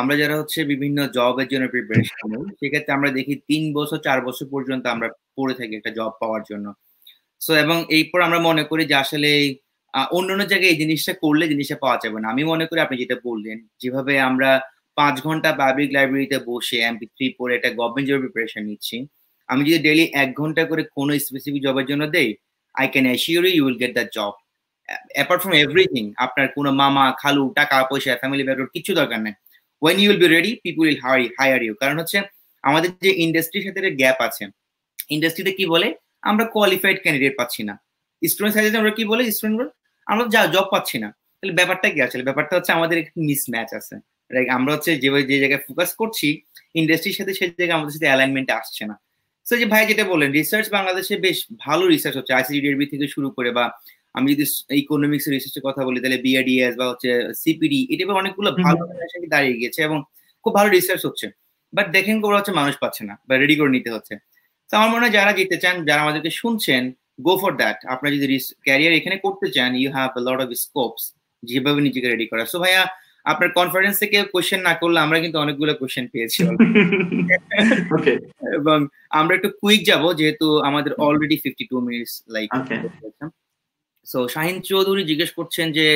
আমরা 0.00 0.14
যারা 0.22 0.34
হচ্ছে 0.40 0.58
বিভিন্ন 0.72 0.98
জবের 1.16 1.48
জন্য 1.52 1.64
প্রিপারেশন 1.74 2.16
নিই, 2.30 2.44
সেক্ষেত্রে 2.60 2.92
আমরা 2.98 3.10
দেখি 3.18 3.34
তিন 3.50 3.62
বছর, 3.78 3.98
চার 4.06 4.18
বছর 4.26 4.46
পর্যন্ত 4.54 4.84
আমরা 4.94 5.08
পড়ে 5.36 5.54
থাকি 5.58 5.72
একটা 5.76 5.90
জব 5.98 6.12
পাওয়ার 6.22 6.42
জন্য। 6.50 6.66
সো 7.40 7.52
এবং 7.64 7.76
এরপর 7.96 8.18
আমরা 8.26 8.40
মনে 8.48 8.64
করি 8.70 8.82
যে 8.90 8.96
আসলে 9.04 9.30
অন্য 10.16 10.28
অন্য 10.34 10.44
জায়গায় 10.52 10.70
এই 10.72 10.78
জিনিসটা 10.82 11.12
করলে 11.24 11.44
জিনিসটা 11.52 11.76
পাওয়া 11.84 11.98
যাবে 12.04 12.18
না। 12.22 12.26
আমি 12.34 12.42
মনে 12.52 12.64
করি 12.68 12.78
আপনি 12.86 12.96
যেটা 13.02 13.16
বললেন, 13.28 13.56
যেভাবে 13.82 14.14
আমরা 14.28 14.50
পাঁচ 14.98 15.14
ঘণ্টা 15.26 15.50
পাবলিক 15.60 15.90
লাইব্রেরিতে 15.96 16.38
বসে 16.50 16.76
এমপি 16.88 17.06
থ্রি 17.14 17.26
পরে 17.38 17.52
একটা 17.58 17.70
গভর্নমেন্ট 17.78 18.06
জবের 18.08 18.22
প্রিপারেশন 18.24 18.62
নিচ্ছি, 18.70 18.96
আমি 19.48 19.62
যদি 19.68 19.78
ডেলি 19.86 20.04
এক 20.22 20.28
ঘণ্টা 20.40 20.62
করে 20.70 20.82
কোনো 20.96 21.12
স্পেসিফিক 21.26 21.62
জবের 21.66 21.86
জন্য 21.90 22.02
দেই 22.16 22.28
I 22.74 22.86
can 22.92 23.06
assure 23.10 23.44
you 23.54 23.62
will 23.66 23.78
get 23.82 23.92
the 23.98 24.04
job 24.16 24.32
apart 25.16 25.40
from 25.42 25.54
everything 25.64 26.04
আপনার 26.24 26.46
কোনো 26.56 26.70
মামা, 26.80 27.04
খালু, 27.22 27.44
টাকা 27.58 27.76
পয়সা 27.90 28.10
ফ্যামিলি 28.22 28.42
ব্যাকগ্রাউন্ড 28.46 28.74
কিছু 28.76 28.90
দরকার 29.00 29.18
নেই। 29.26 29.34
When 29.82 29.96
you 30.00 30.08
will 30.10 30.20
be 30.22 30.28
ready 30.36 30.52
people 30.64 30.84
will 30.88 30.98
hi 31.04 31.20
hire 31.38 31.60
you 31.66 31.74
কারণ 31.82 31.96
হচ্ছে, 32.00 32.18
আমাদের 32.64 32.90
যে 33.04 33.10
ইন্ডাস্ট্রির 33.24 33.64
সাথে 33.66 33.80
গ্যাপ 34.00 34.18
আছে 34.26 34.44
ইন্ডাস্ট্রিতে 35.14 35.52
কি 35.58 35.64
বলে? 35.74 35.88
আমরা 36.22 36.44
কোয়ালিফাইড 36.54 36.98
ক্যান্ডিডেট 37.04 37.34
পাচ্ছি 37.40 37.62
না। 37.68 37.74
স্টুডেন্ট 38.22 38.54
সাইজে 38.56 38.78
আমরা 38.82 38.92
কি 38.98 39.02
বলে? 39.10 39.22
স্টুডেন্ট 39.36 39.58
আমরা 40.06 40.24
যা 40.34 40.42
জব 40.54 40.66
পাচ্ছি 40.74 40.96
না। 41.04 41.08
তাহলে 41.38 41.52
ব্যাপারটা 41.58 41.86
কি 41.94 41.98
আসলে? 42.06 42.22
ব্যাপারটা 42.28 42.52
হচ্ছে 42.58 42.72
আমাদের 42.78 42.96
একটু 43.02 43.18
মিসম্যাচ 43.28 43.70
আছে। 43.80 43.94
আমরা 44.56 44.70
হচ্ছে 44.74 44.90
যে 45.02 45.08
যে 45.30 45.36
জায়গায় 45.42 45.62
ফোকাস 45.66 45.90
করছি 46.00 46.28
ইন্ডাস্ট্রির 46.80 47.16
সাথে 47.18 47.32
সেই 47.38 47.48
জায়গায় 47.60 47.76
আমাদের 47.78 47.92
সাথে 47.96 48.08
অ্যালাইনমেন্ট 48.10 48.48
আসছে 48.58 48.82
না। 48.90 48.94
সো 49.46 49.52
যে 49.60 49.66
ভাই 49.72 49.82
যেটা 49.90 50.04
বললেন 50.12 50.30
রিসার্চ 50.38 50.66
বাংলাদেশে 50.76 51.14
বেশ 51.26 51.38
ভালো 51.66 51.84
রিসার্চ 51.94 52.14
হচ্ছে। 52.18 52.32
আইসিডিডিআরবি 52.38 52.86
থেকে 52.92 53.06
শুরু 53.14 53.28
করে 53.36 53.50
বা 53.58 53.64
আমি 54.14 54.26
যদি 54.32 54.44
ইকোনমিক্স 54.82 55.24
রিসার্চের 55.34 55.64
কথা 55.68 55.80
বলি 55.86 55.98
তাহলে 56.02 56.18
বিআরডিএস 56.26 56.74
বা 56.80 56.86
হচ্ছে 56.90 57.10
সিপিডি 57.42 57.80
এটা 57.92 58.04
অনেকগুলো 58.22 58.50
ভালো 58.64 58.80
দাঁড়িয়ে 59.34 59.56
গিয়েছে 59.60 59.80
এবং 59.88 59.98
খুব 60.44 60.52
ভালো 60.58 60.68
রিসার্চ 60.70 61.02
হচ্ছে। 61.08 61.26
বাট 61.72 61.86
দেখেন 61.96 62.16
ওরা 62.26 62.36
হচ্ছে 62.40 62.52
মানুষ 62.60 62.74
পাচ্ছে 62.82 63.02
না 63.08 63.14
বা 63.28 63.34
রেডি 63.42 63.54
করে 63.60 63.70
নিতে 63.76 63.90
হচ্ছে। 63.94 64.14
তো 64.70 64.76
আমার 64.76 64.90
মনে 64.92 65.04
হয় 65.04 65.14
যারা 65.18 65.32
যেতে 65.38 65.56
চান 65.62 65.76
যারা 65.88 66.00
আমাদেরকে 66.02 66.30
শুনছেন 66.40 66.82
গো 67.26 67.34
ফর 67.42 67.52
দ্যাট 67.60 67.78
আপনারা 67.92 68.14
যদি 68.16 68.26
ক্যারিয়ার 68.66 68.98
এখানে 68.98 69.16
করতে 69.24 69.46
চান 69.56 69.70
you 69.80 69.88
have 69.96 70.10
lot 70.26 70.38
of 70.44 70.48
scopes 70.64 71.02
যেভাবে 71.42 71.80
নিজেকে 71.86 72.08
রেডি 72.08 72.26
করা। 72.30 72.44
সো 72.52 72.58
ভাইয়া 72.58 72.82
আপনার 73.26 73.48
কনফারেন্স 73.58 73.96
থেকে 74.02 74.16
কোয়েশ্চেন 74.34 74.60
না 74.68 74.74
করলে 74.80 74.98
আমরা 75.00 75.18
কিন্তু 75.24 75.38
অনেকগুলো 75.38 75.72
কোয়েশ্চেন 75.80 76.06
পেয়েছি 76.12 76.40
এবং 78.58 78.78
আমরা 79.10 79.32
একটু 79.38 79.50
কুইক 79.60 79.80
যাব 79.90 80.04
যেহেতু 80.20 80.46
আমাদের 80.68 80.92
already 81.04 81.36
fifty 81.42 81.64
two 81.70 81.76
minutes 81.86 82.14
like 82.34 82.48
so 84.06 84.18
Shahin 84.28 84.56
Chowdhury 84.68 85.02
জিজ্ঞেস 85.10 85.30
করছেন 85.38 85.66
যে 85.78 85.86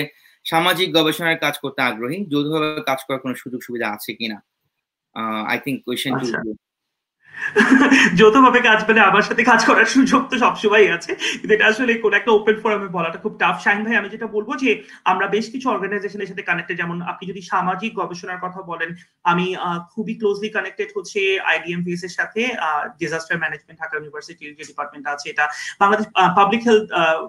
সামাজিক 0.46 0.88
গবেষণার 0.98 1.38
কাজ 1.44 1.54
করতে 1.62 1.80
আগ্রহী? 1.82 2.18
যৌথভাবে 2.32 2.82
কাজ 2.90 3.00
করার 3.06 3.20
কোনো 3.24 3.34
সুযোগ 3.34 3.60
সুবিধা 3.66 3.86
আছে 3.96 4.10
কিনা? 4.18 4.38
আই 5.50 5.58
থিঙ্ক 5.64 5.78
কোয়েশ্চেন 5.84 6.12
যৌথভাবে 8.18 8.60
কাজ 8.68 8.80
পেলে 8.88 9.00
আমার 9.10 9.24
সাথে 9.28 9.42
কাজ 9.50 9.60
করার 9.68 9.88
সুযোগ 9.94 10.22
তো 10.30 10.36
সবসময় 10.44 10.84
আছে। 10.96 11.12
কিন্তু 11.38 11.52
এটা 11.56 11.66
আসলে 11.72 11.92
কোন 12.04 12.12
একটা 12.20 12.30
ওপেন 12.38 12.56
ফোরামে 12.62 12.88
বলাটা 12.96 13.18
খুব 13.24 13.34
টাফ 13.42 13.56
শাহিন 13.64 13.82
ভাই, 13.86 13.96
আমি 14.00 14.08
যেটা 14.14 14.26
বলব 14.36 14.48
যে, 14.62 14.70
আমরা 15.12 15.26
বেশ 15.34 15.46
কিছু 15.54 15.66
অর্গানাইজেশনের 15.74 16.28
সাথে 16.30 16.44
কানেক্টেড 16.50 16.76
যেমন 16.82 16.96
আপনি 17.12 17.24
যদি 17.30 17.40
সামাজিক 17.52 17.92
গবেষণার 18.00 18.42
কথা 18.44 18.60
বলেন, 18.70 18.90
আমি 19.30 19.46
খুবই 19.94 20.14
ক্লোজলি 20.20 20.48
কানেক্টেড 20.56 20.90
হচ্ছে 20.96 21.20
আইডিএমভিএস 21.52 22.02
এর 22.08 22.12
সাথে। 22.18 22.42
ডিজাস্টার 23.00 23.36
ম্যানেজমেন্ট 23.42 23.78
ঢাকা 23.80 23.94
ইউনিভার্সিটির 23.96 24.52
যে 24.58 24.64
ডিপার্টমেন্ট 24.70 25.04
আছে 25.14 25.26
এটা। 25.32 25.44
Bangladesh 25.82 26.06
public 26.38 26.62
health 26.68 26.86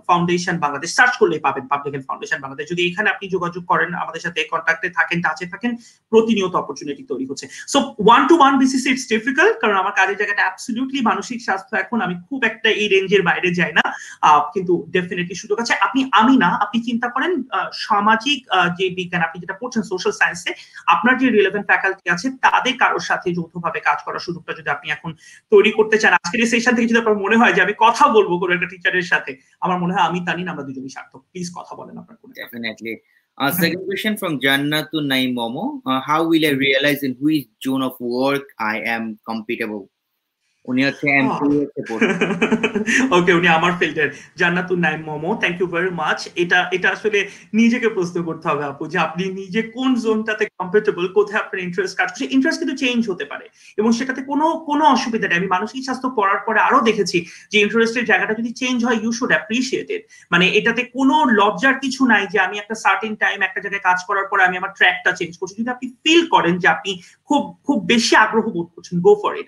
foundation 0.08 0.56
Bangladesh 0.66 0.90
search 0.98 1.14
করলেই 1.22 1.42
পাবেন 1.48 1.64
পাবলিক 1.72 1.92
হেলথ 1.96 2.06
ফাউন্ডেশন 2.10 2.40
বাংলাদেশ। 2.44 2.66
যদি 2.72 2.82
এখানে 2.90 3.08
আপনি 3.14 3.26
যোগাযোগ 3.36 3.64
করেন, 3.72 3.90
আমাদের 4.04 4.22
সাথে 4.26 4.40
কন্ট্যাক্টে 4.54 4.90
থাকেন 4.98 5.20
টাচে 5.26 5.46
থাকেন, 5.54 5.72
প্রতিনিয়ত 6.12 6.54
অপরচুনিটি 6.62 7.04
তৈরি 7.12 7.26
হচ্ছে। 7.30 7.46
So 7.74 7.78
one 8.06 8.22
two 8.30 8.34
one 8.42 8.54
basis 8.62 8.84
it's 8.92 9.06
difficult 9.14 9.56
কারণ 9.64 9.78
আমার 9.84 9.95
কাজের 9.98 10.18
জায়গাটা 10.20 10.44
অ্যাবসলিউটলি 10.46 11.00
মানসিক 11.10 11.40
স্বাস্থ্য। 11.48 11.74
এখন 11.84 11.98
আমি 12.06 12.16
খুব 12.28 12.40
একটা 12.50 12.70
এই 12.82 12.88
রেঞ্জের 12.94 13.24
বাইরে 13.30 13.50
যাই 13.60 13.74
না। 13.80 13.86
কিন্তু 14.54 14.74
ডেফিনেটলি 14.96 15.36
সুযোগ 15.42 15.58
আছে। 15.64 15.74
আপনি, 15.86 16.02
আমি 16.20 16.34
না, 16.44 16.50
আপনি 16.64 16.78
চিন্তা 16.90 17.08
করেন 17.16 17.32
সামাজিক 17.88 18.40
যে 18.78 18.86
বিজ্ঞান, 18.98 19.22
আপনি 19.28 19.38
যেটা 19.44 19.56
পড়ছেন 19.62 19.84
সোশ্যাল 19.92 20.14
সায়েন্সে 20.20 20.52
আপনার 20.94 21.14
যে 21.22 21.28
রিলেভেন্ট 21.28 21.66
ফ্যাকাল্টি 21.70 22.06
আছে, 22.16 22.28
তাদের 22.46 22.74
কারোর 22.82 23.04
সাথে 23.10 23.28
যৌথভাবে 23.38 23.80
কাজ 23.88 24.00
করার 24.06 24.26
সুযোগটা 24.28 24.52
যদি 24.60 24.70
আপনি 24.76 24.88
এখন 24.96 25.12
তৈরি 25.54 25.72
করতে 25.78 25.96
চান, 26.02 26.14
আজকের 26.20 26.42
এই 26.46 26.50
সেশন 26.54 26.74
থেকে 26.76 26.90
যদি 26.90 27.00
আপনার 27.04 27.22
মনে 27.26 27.40
হয় 27.42 27.54
যে 27.56 27.62
আমি 27.66 27.74
কথা 27.86 28.06
বলব 28.16 28.32
কোনো 28.42 28.52
একটা 28.56 28.72
টিচারের 28.72 29.08
সাথে, 29.12 29.32
আমার 29.66 29.78
মনে 29.84 29.94
হয় 29.96 30.06
আমি, 30.10 30.20
তানিন, 30.28 30.48
আমরা 30.54 30.64
দুজনই 30.68 30.92
সার্থক। 30.96 31.22
প্লিজ 31.32 31.48
কথা 31.58 31.74
বলেন 31.80 31.96
আপনার 32.02 32.18
definitely 32.40 32.94
Uh, 33.38 33.52
second 33.52 33.86
question 33.86 34.16
from 34.16 34.40
Jannatu 34.40 35.06
Naim 35.06 35.36
Momo. 35.36 35.82
Uh, 35.86 36.00
how 36.00 36.24
will 36.24 36.46
I 36.46 36.52
realize 36.52 37.04
in 37.04 37.18
which 37.20 37.48
zone 37.62 37.82
of 37.82 38.00
work 38.00 38.44
I 38.60 38.80
am 38.80 39.20
compatible? 39.28 39.90
উনি 40.66 40.82
হচ্ছে 40.86 41.06
এমপি 41.10 41.50
ওকে 43.12 43.32
উনি 43.34 43.48
আমার 43.48 43.74
ফিল্ডের 43.80 44.10
Jannatun 44.38 44.80
Naim 44.80 45.00
Momo 45.02 45.32
thank 45.36 45.58
you 45.62 45.68
very 45.68 45.92
much 45.94 46.20
এটা 46.36 46.60
এটা 46.72 46.88
আসলে 46.90 47.20
নিজেকে 47.54 47.88
প্রশ্ন 47.90 48.24
করতে 48.24 48.46
হবে 48.48 48.64
আপু 48.64 48.84
যে 48.88 48.98
আপনি 48.98 49.24
নিজে 49.32 49.62
কোন 49.76 49.90
জোনটাতে 49.96 50.44
কমফোর্টেবল 50.60 51.06
কোথায় 51.08 51.42
আপনার 51.44 51.60
ইন্টারেস্ট 51.64 51.96
করছে 52.00 52.24
ইন্টারেস্ট 52.36 52.60
কিন্তু 52.62 52.78
চেঞ্জ 52.78 53.02
হতে 53.10 53.26
পারে। 53.26 53.46
এবং 53.78 53.90
সেটাতে 53.92 54.22
কোনো 54.22 54.46
কোনো 54.70 54.84
অসুবিধা 54.86 55.28
নেই। 55.28 55.38
আমি 55.38 55.48
মানসিক 55.48 55.82
স্বাস্থ্য 55.84 56.10
পড়ার 56.18 56.40
পরে 56.46 56.60
আরও 56.60 56.80
দেখেছি 56.82 57.18
যে 57.52 57.58
ইন্টারেস্টের 57.60 58.06
জায়গাটা 58.06 58.34
যদি 58.34 58.52
চেঞ্জ 58.54 58.78
হয় 58.86 59.00
ইউ 59.04 59.12
শুড 59.12 59.32
অ্যাপ্রিসিয়েট 59.32 59.88
ইট 59.90 60.04
মানে 60.32 60.46
এটাতে 60.50 60.82
কোনো 60.98 61.16
লজ্জার 61.40 61.76
কিছু 61.80 62.02
নাই 62.06 62.24
যে 62.34 62.38
আমি 62.40 62.56
একটা 62.60 62.76
সার্টিন 62.76 63.14
টাইম 63.16 63.38
একটা 63.42 63.60
জায়গায় 63.60 63.84
কাজ 63.84 64.00
করার 64.08 64.28
পরে 64.32 64.42
আমি 64.44 64.56
আমার 64.58 64.72
ট্র্যাকটা 64.78 65.12
চেঞ্জ 65.12 65.34
করছি। 65.38 65.54
যদি 65.60 65.70
আপনি 65.70 65.88
ফিল 66.04 66.22
করেন 66.28 66.54
যে 66.58 66.68
আপনি 66.68 66.92
খুব 67.30 67.42
খুব 67.68 67.78
বেশি 67.86 68.14
আগ্রহ 68.16 68.46
বোধ 68.56 68.68
করছেন 68.76 68.96
গো 69.02 69.14
ফর 69.24 69.34
ইট 69.38 69.48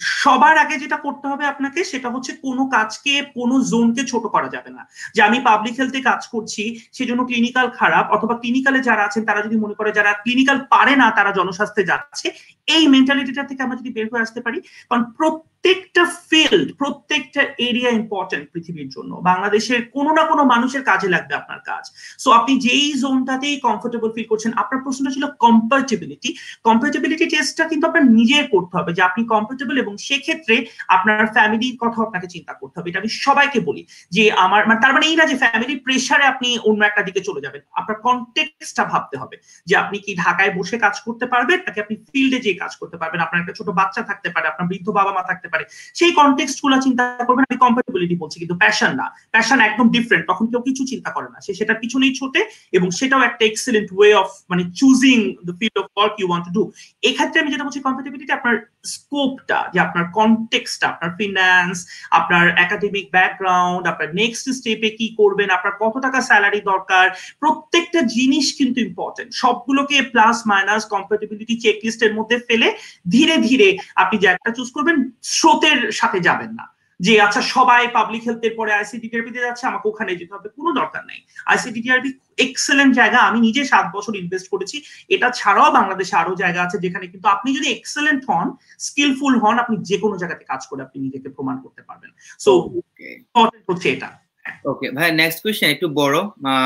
সবার 0.00 0.58
আগে 0.58 0.78
যেটা 0.78 0.96
করতে 0.96 1.28
হবে 1.28 1.44
আপনাকে 1.46 1.84
সেটা 1.84 2.10
হচ্ছে 2.10 2.32
কোনো 2.32 2.66
কাজকে, 2.66 3.22
কোনো 3.34 3.60
জোনকে 3.60 4.04
ছোট 4.06 4.26
করা 4.26 4.48
যাবে 4.48 4.70
না। 4.70 4.88
যে 5.14 5.22
আমি 5.22 5.40
পাবলিক 5.40 5.74
হেলথে 5.78 6.00
কাজ 6.00 6.26
করছি, 6.26 6.78
সেজন্য 6.92 7.24
ক্লিনিক্যাল 7.24 7.70
খারাপ, 7.70 8.10
অথবা 8.10 8.34
ক্লিনিক্যালে 8.34 8.82
যারা 8.82 9.04
আছেন, 9.04 9.24
তারা 9.24 9.42
যদি 9.42 9.56
মনে 9.56 9.74
করে 9.74 9.92
যারা 9.92 10.12
ক্লিনিক্যাল 10.12 10.58
পারে 10.70 10.96
না, 10.96 11.10
তারা 11.10 11.32
জনস্বাস্থ্যে 11.32 11.84
যাচ্ছে 11.84 12.30
এই 12.68 12.84
মেন্টালিটিটা 12.94 13.42
থেকে 13.48 13.64
আমরা 13.64 13.80
যদি 13.80 13.90
বের 13.96 14.06
হয়ে 14.12 14.24
আসতে 14.26 14.40
পারি, 14.46 14.58
কারণ 14.88 15.04
প্রত্যেকটা 15.18 16.02
ফিল্ড 16.28 16.68
প্রত্যেকটা 16.80 17.42
এরিয়া 17.68 17.90
ইম্পর্টেন্ট 18.00 18.44
পৃথিবীর 18.52 18.88
জন্য। 18.96 19.12
বাংলাদেশের 19.30 19.80
কোনো 19.96 20.10
না 20.18 20.22
কোনো 20.30 20.42
মানুষের 20.52 20.82
কাজে 20.90 21.08
লাগবে 21.14 21.34
আপনার 21.40 21.60
কাজ। 21.70 21.84
সো 22.22 22.28
আপনি 22.38 22.52
যেই 22.66 22.86
জোনটাতেই 23.02 23.56
কমফোর্টেবল 23.66 24.08
ফিল 24.14 24.28
করছেন, 24.32 24.52
আপনার 24.62 24.82
প্রশ্নটা 24.84 25.14
ছিল 25.16 25.24
কম্পার্টেবিলিটি 25.44 26.30
কম্পার্টেবিলিটি 26.68 27.24
টেস্টটা 27.32 27.64
কিন্তু 27.70 27.84
আপনার 27.88 28.04
নিজে 28.18 28.38
করতে 28.54 28.74
হবে, 28.78 28.90
যে 28.96 29.02
আপনি 29.08 29.22
কমফোর্টেবল 29.32 29.76
এবং 29.84 29.94
সেক্ষেত্রে 30.06 30.56
আপনার 30.96 31.20
ফ্যামিলির 31.36 31.76
কথা 31.82 31.98
আপনাকে 32.06 32.28
চিন্তা 32.34 32.52
করতে 32.60 32.76
হবে। 32.78 32.88
এটা 32.90 33.00
আমি 33.02 33.10
সবাইকে 33.26 33.58
বলি, 33.68 33.82
যে 34.16 34.24
আমার 34.44 34.60
মানে 34.68 34.80
তার 34.82 34.92
মানে 34.94 35.04
এই 35.10 35.16
না 35.20 35.24
যে 35.30 35.36
ফ্যামিলির 35.42 35.82
প্রেশারে 35.86 36.24
আপনি 36.32 36.48
অন্য 36.68 36.80
একটা 36.86 37.02
দিকে 37.08 37.20
চলে 37.28 37.44
যাবেন। 37.44 37.62
আপনার 37.80 37.96
কন্টেক্সটা 38.06 38.82
ভাবতে 38.92 39.16
হবে, 39.22 39.36
যে 39.68 39.74
আপনি 39.82 39.96
কি 40.04 40.12
ঢাকায় 40.24 40.52
বসে 40.58 40.76
কাজ 40.84 40.96
করতে 41.06 41.26
পারবেন, 41.32 41.58
নাকি 41.66 41.78
আপনি 41.84 41.94
ফিল্ডে 42.08 42.38
যে 42.46 42.52
কাজ 42.62 42.72
করতে 42.80 42.96
পারবেন। 43.00 43.20
আপনার 43.26 43.40
একটা 43.42 43.54
ছোট 43.58 43.68
বাচ্চা 43.80 44.02
থাকতে 44.10 44.28
পারে, 44.34 44.46
আপনার 44.52 44.66
বৃদ্ধ 44.70 44.88
বাবা 44.98 45.12
মা 45.16 45.22
থাকতে 45.30 45.48
পারে। 45.52 45.64
সেই 45.98 46.12
কনটেক্সটগুলো 46.18 46.76
চিন্তা 46.86 47.04
করবেন। 47.28 47.44
আমি 47.50 47.58
কম্পেটেবিলিটি 47.64 48.16
বলছি, 48.22 48.36
কিন্তু 48.42 48.56
প্যাশন 48.62 48.92
না। 49.00 49.06
প্যাশন 49.34 49.58
একদম 49.68 49.86
ডিফারেন্ট 49.96 50.24
তখন 50.30 50.44
কেউ 50.50 50.60
কিছু 50.68 50.82
চিন্তা 50.92 51.10
করে 51.16 51.28
না। 51.34 51.38
সে 51.44 51.52
সেটার 51.58 51.78
পিছনেই 51.82 52.12
ছোটে 52.20 52.40
এবং 52.76 52.88
সেটাও 52.98 53.22
একটা 53.28 53.42
এক্সেলেন্ট 53.50 53.88
ওয়ে 53.96 54.10
অফ 54.22 54.28
মানে 54.50 54.62
choosing 54.80 55.18
the 55.46 55.54
field 55.60 55.76
of 55.82 55.86
work 55.96 56.14
you 56.20 56.26
want 56.30 56.44
to 56.46 56.52
do 56.56 56.62
এক্ষেত্রে 57.08 57.38
আমি 57.42 57.50
যেটা 57.52 57.66
বলছি 57.66 57.80
কম্পেটেবিলিটি 57.86 58.32
আপনার 58.38 58.54
স্কোপটা 58.84 59.60
যে 59.72 59.78
আপনার 59.80 60.04
কনটেক্সটটা 60.18 60.86
আপনার 60.88 61.10
ফিনান্স 61.18 61.76
আপনার 62.10 62.44
একাডেমিক 62.64 63.06
ব্যাকগ্রাউন্ড 63.16 63.82
আপনার 63.86 64.08
নেক্সট 64.14 64.44
স্টেপে 64.58 64.90
কি 64.90 65.06
করবেন, 65.18 65.48
আপনার 65.50 65.74
কত 65.82 65.94
টাকা 65.98 66.20
স্যালারি 66.20 66.60
দরকার, 66.60 67.06
প্রত্যেকটা 67.40 68.00
জিনিস 68.16 68.46
কিন্তু 68.58 68.80
ইম্পর্টেন্ট 68.80 69.30
সবগুলোকে 69.32 69.96
প্লাস 70.12 70.36
মাইনাস 70.46 70.82
কম্পেটেবিলিটি 70.94 71.54
চেকলিস্টের 71.64 72.12
মধ্যে 72.14 72.36
ফেলে 72.48 72.68
ধীরে 73.08 73.36
ধীরে 73.48 73.68
আপনি 73.94 74.16
যে 74.18 74.26
একটা 74.26 74.50
চুজ 74.56 74.68
করবেন, 74.72 74.96
স্রোতের 75.22 75.92
সাথে 75.92 76.20
যাবেন 76.20 76.52
না। 76.58 76.64
যে 77.00 77.20
আচ্ছা 77.20 77.42
সবাই 77.42 77.88
পাবলিক 77.88 78.22
হেলথের 78.22 78.54
পরে 78.56 78.72
তে 79.32 79.40
যাচ্ছে 79.40 79.66
আমাকে 79.66 79.88
ওখানে 79.88 80.16
যেতে 80.16 80.34
হবে। 80.34 80.48
কোনো 80.48 80.72
দরকার 80.72 81.02
নেই। 81.06 81.20
আইসিডিটিআরপি 81.46 82.10
এক্সেলেন্ট 82.38 82.94
জায়গা। 82.94 83.18
আমি 83.18 83.40
নিজে 83.40 83.64
সাত 83.64 83.86
বছর 83.96 84.16
ইনভেস্ট 84.16 84.50
করেছি। 84.50 84.82
এটা 85.08 85.30
ছাড়াও 85.30 85.70
বাংলাদেশে 85.72 86.16
আরও 86.16 86.34
জায়গা 86.34 86.62
আছে 86.62 86.78
যেখানে 86.78 87.06
কিন্তু 87.06 87.28
আপনি 87.28 87.56
যদি 87.56 87.68
এক্সেলেন্ট 87.72 88.22
হন 88.28 88.56
স্কিলফুল 88.78 89.38
হন 89.38 89.58
আপনি 89.58 89.76
যে 89.76 89.98
কোনো 89.98 90.16
জায়গাতে 90.16 90.44
কাজ 90.44 90.66
করে 90.70 90.82
আপনি 90.82 91.02
নিজেকে 91.02 91.28
প্রমাণ 91.28 91.60
করতে 91.62 91.82
পারবেন। 91.82 92.10
সো 92.38 92.70
হচ্ছে 93.68 93.90
এটা। 93.90 94.10
ওকে 94.64 94.90
ভাই 94.90 95.12
নেক্সট 95.12 95.42
কোয়েশ্চেন 95.42 95.70
একটু 95.70 95.88
বড়। 95.88 96.18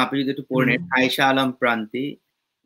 আপনি 0.02 0.20
যদি 0.20 0.30
একটু 0.30 0.44
পড়ে 0.48 0.66
নেন। 0.66 0.88
আয়েশা 0.92 1.28
আলম 1.28 1.52
প্রান্তি। 1.52 2.16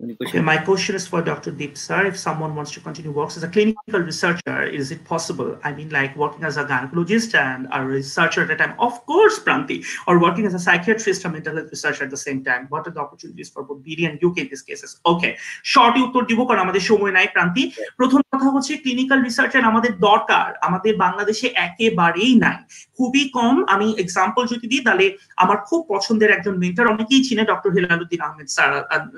Okay, 0.02 0.40
my 0.40 0.58
question 0.58 0.96
is 0.96 1.06
for 1.06 1.22
Dr. 1.22 1.52
Deep 1.52 1.78
sir. 1.78 2.06
If 2.06 2.18
someone 2.18 2.56
wants 2.56 2.72
to 2.72 2.80
continue 2.80 3.12
works 3.12 3.36
as 3.36 3.44
a 3.44 3.48
clinical 3.48 4.00
researcher, 4.00 4.64
is 4.64 4.90
it 4.90 5.04
possible? 5.04 5.56
I 5.62 5.72
mean, 5.72 5.90
like 5.90 6.16
working 6.16 6.42
as 6.42 6.56
a 6.56 6.64
gynecologist 6.64 7.36
and 7.36 7.68
a 7.70 7.84
researcher 7.84 8.42
at 8.42 8.50
a 8.50 8.56
time, 8.56 8.74
of 8.80 9.06
course, 9.06 9.38
Pranti, 9.38 9.84
or 10.08 10.18
working 10.18 10.44
as 10.44 10.54
a 10.54 10.58
psychiatrist 10.58 11.24
or 11.24 11.28
mental 11.28 11.54
health 11.54 11.70
researcher 11.70 12.02
at 12.02 12.10
the 12.10 12.16
same 12.16 12.42
time. 12.42 12.66
What 12.68 12.88
are 12.88 12.90
the 12.90 12.98
opportunities 12.98 13.50
for 13.50 13.62
both 13.62 13.84
BD 13.84 14.10
and 14.10 14.18
UK 14.20 14.38
in 14.38 14.48
these 14.48 14.62
cases? 14.62 14.90
Okay, 15.06 15.32
short 15.72 15.94
উত্তর 16.04 16.22
দিব 16.30 16.40
কারণ 16.48 16.60
আমাদের 16.66 16.82
সময় 16.90 17.12
নাই 17.18 17.26
প্রান্তি 17.34 17.62
প্রথম 17.98 18.20
কথা 18.32 18.48
হচ্ছে 18.54 18.72
clinical 18.84 19.18
researcher 19.28 19.62
আমাদের 19.72 19.92
দরকার 20.08 20.48
আমাদের 20.68 20.92
বাংলাদেশে 21.04 21.48
একেবারেই 21.66 22.34
নাই 22.44 22.58
খুবই 22.98 23.24
কম 23.38 23.54
আমি 23.74 23.86
এক্সাম্পল 24.02 24.42
যদি 24.52 24.66
দিই 24.72 24.82
তাহলে 24.86 25.06
আমার 25.42 25.58
খুব 25.68 25.80
পছন্দের 25.92 26.30
একজন 26.36 26.54
মেন্টার 26.64 26.86
অনেকেই 26.94 27.22
চিনে 27.26 27.44
doctor 27.52 27.70
Hilaluddin 27.76 28.20
Ahmed 28.26 28.48
sir 28.56 28.70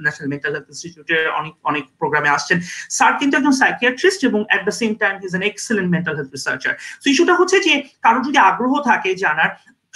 national 0.04 0.28
mental 0.34 0.52
health 0.56 0.73
ইনস্টিটিউটের 0.74 1.24
অনেক 1.38 1.54
অনেক 1.70 1.84
প্রোগ্রামে 2.00 2.30
আসছেন। 2.36 2.58
স্যার 2.96 3.12
কিন্তু 3.20 3.34
একজন 3.36 3.54
সাইকিয়াট্রিস্ট 3.62 4.20
এবং 4.28 4.40
at 4.48 4.62
the 4.68 4.74
same 4.80 4.90
time 5.02 5.14
his 5.24 5.32
an 5.38 5.44
excellent 5.50 5.88
mental 5.94 6.14
health 6.18 6.30
researcher 6.38 6.72
তো 7.02 7.06
ইস্যুটা 7.12 7.34
হচ্ছে 7.40 7.56
যে 7.66 7.74
কারও 8.04 8.20
যদি 8.26 8.38
আগ্রহ 8.50 8.72
থাকে 8.90 9.10
জানার 9.24 9.50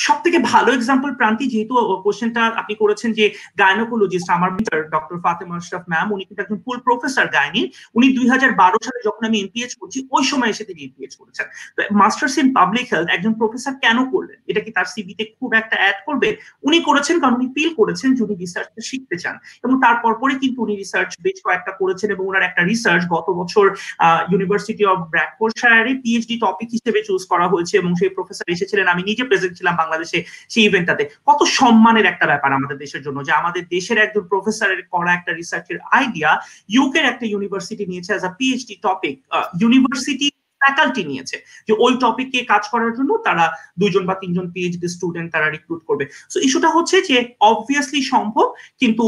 সব 0.06 0.18
থেকে 0.24 0.38
ভালো 0.52 0.70
এক্সাম্পল 0.78 1.10
প্রান্তি 1.20 1.44
যেহেতু 1.52 1.74
কোশ্চেনটা 2.04 2.42
আপনি 2.60 2.74
করেছেন 2.82 3.10
যে 3.18 3.24
গায়নোকোলজিস্ট 3.60 4.28
আমার 4.36 4.50
ডক্টর 4.94 5.16
ফাতেমা 5.24 5.54
আশরাফ 5.60 5.84
ম্যাম 5.92 6.06
উনি 6.14 6.22
কিন্তু 6.28 6.40
একজন 6.42 6.58
ফুল 6.64 6.78
প্রফেসর 6.86 7.26
গায়নি 7.36 7.62
উনি 7.98 8.06
দুই 8.16 8.26
সালে 8.86 9.00
যখন 9.08 9.22
আমি 9.28 9.36
এমপিএইচ 9.44 9.72
করছি, 9.80 9.98
ওই 10.16 10.24
সময় 10.30 10.50
এসে 10.54 10.64
তিনি 10.68 10.80
এমপিএইচ 10.86 11.14
করেছেন। 11.20 11.46
মাস্টার্স 12.00 12.34
ইন 12.42 12.48
পাবলিক 12.58 12.86
হেলথ 12.92 13.08
একজন 13.16 13.32
প্রফেসর 13.40 13.72
কেন 13.84 13.98
করলেন? 14.12 14.38
এটা 14.50 14.60
কি 14.64 14.70
তার 14.76 14.86
সিবিতে 14.94 15.22
খুব 15.38 15.50
একটা 15.60 15.76
অ্যাড 15.82 15.98
করবে? 16.06 16.28
উনি 16.68 16.78
করেছেন 16.88 17.16
কারণ 17.20 17.34
উনি 17.38 17.48
ফিল 17.54 17.70
করেছেন 17.80 18.08
যে 18.16 18.20
উনি 18.26 18.34
রিসার্চ 18.44 18.68
শিখতে 18.90 19.16
চান। 19.22 19.36
এবং 19.64 19.74
তারপর 19.84 20.12
পরে 20.20 20.34
কিন্তু 20.42 20.58
উনি 20.64 20.74
রিসার্চ 20.82 21.10
বেশ 21.26 21.38
কয়েকটা 21.46 21.72
করেছেন 21.80 22.08
এবং 22.14 22.24
ওনার 22.30 22.44
একটা 22.48 22.62
রিসার্চ 22.70 23.02
গত 23.14 23.26
বছর 23.40 23.64
ইউনিভার্সিটি 24.32 24.84
অফ 24.92 24.98
ব্র্যাকফোর্ডশায়ারে 25.12 25.92
পিএইচডি 26.02 26.34
টপিক 26.44 26.68
হিসেবে 26.76 27.00
চুজ 27.08 27.22
করা 27.32 27.46
হয়েছে 27.52 27.74
এবং 27.80 27.90
সেই 28.00 28.10
প্রফেসর 28.16 28.46
এসেছিলেন। 28.54 28.86
আমি 28.92 29.02
নিজে 29.10 29.24
প্রেজেন্ট 29.30 29.54
ছিলাম 29.58 29.74
বাংলাদেশে 29.88 30.18
সেই 30.52 30.64
ইভেন্টটাতে 30.68 31.04
কত 31.28 31.40
সম্মানের 31.58 32.06
একটা 32.12 32.26
ব্যাপার 32.32 32.50
আমাদের 32.58 32.78
দেশের 32.84 33.02
জন্য, 33.06 33.18
যে 33.26 33.32
আমাদের 33.40 33.62
দেশের 33.74 33.98
একজন 34.04 34.24
প্রফেসরের 34.32 34.80
করা 34.94 35.10
একটা 35.18 35.32
রিসার্চের 35.40 35.78
আইডিয়া 35.98 36.30
ইউকের 36.74 37.04
একটা 37.12 37.24
ইউনিভার্সিটি 37.32 37.84
নিয়েছে 37.90 38.10
as 38.12 38.24
a 38.30 38.32
PhD 38.38 38.74
topic 38.86 39.14
university 39.62 40.26
faculty 40.62 41.02
নিয়েছে। 41.10 41.36
যে 41.66 41.72
ওই 41.84 41.92
টপিকে 42.02 42.40
কাজ 42.52 42.62
করার 42.72 42.92
জন্য 42.98 43.10
তারা 43.26 43.44
দুইজন 43.80 44.02
বা 44.08 44.14
তিনজন 44.22 44.46
পিএইচডি 44.54 44.88
স্টুডেন্ট 44.96 45.28
তারা 45.34 45.46
রিক্রুট 45.56 45.80
করবে। 45.88 46.04
সো 46.32 46.38
ইস্যুটা 46.46 46.70
হচ্ছে 46.76 46.96
যে 47.08 47.16
অবভিয়াসলি 47.50 48.00
সম্ভব, 48.12 48.46
কিন্তু 48.80 49.04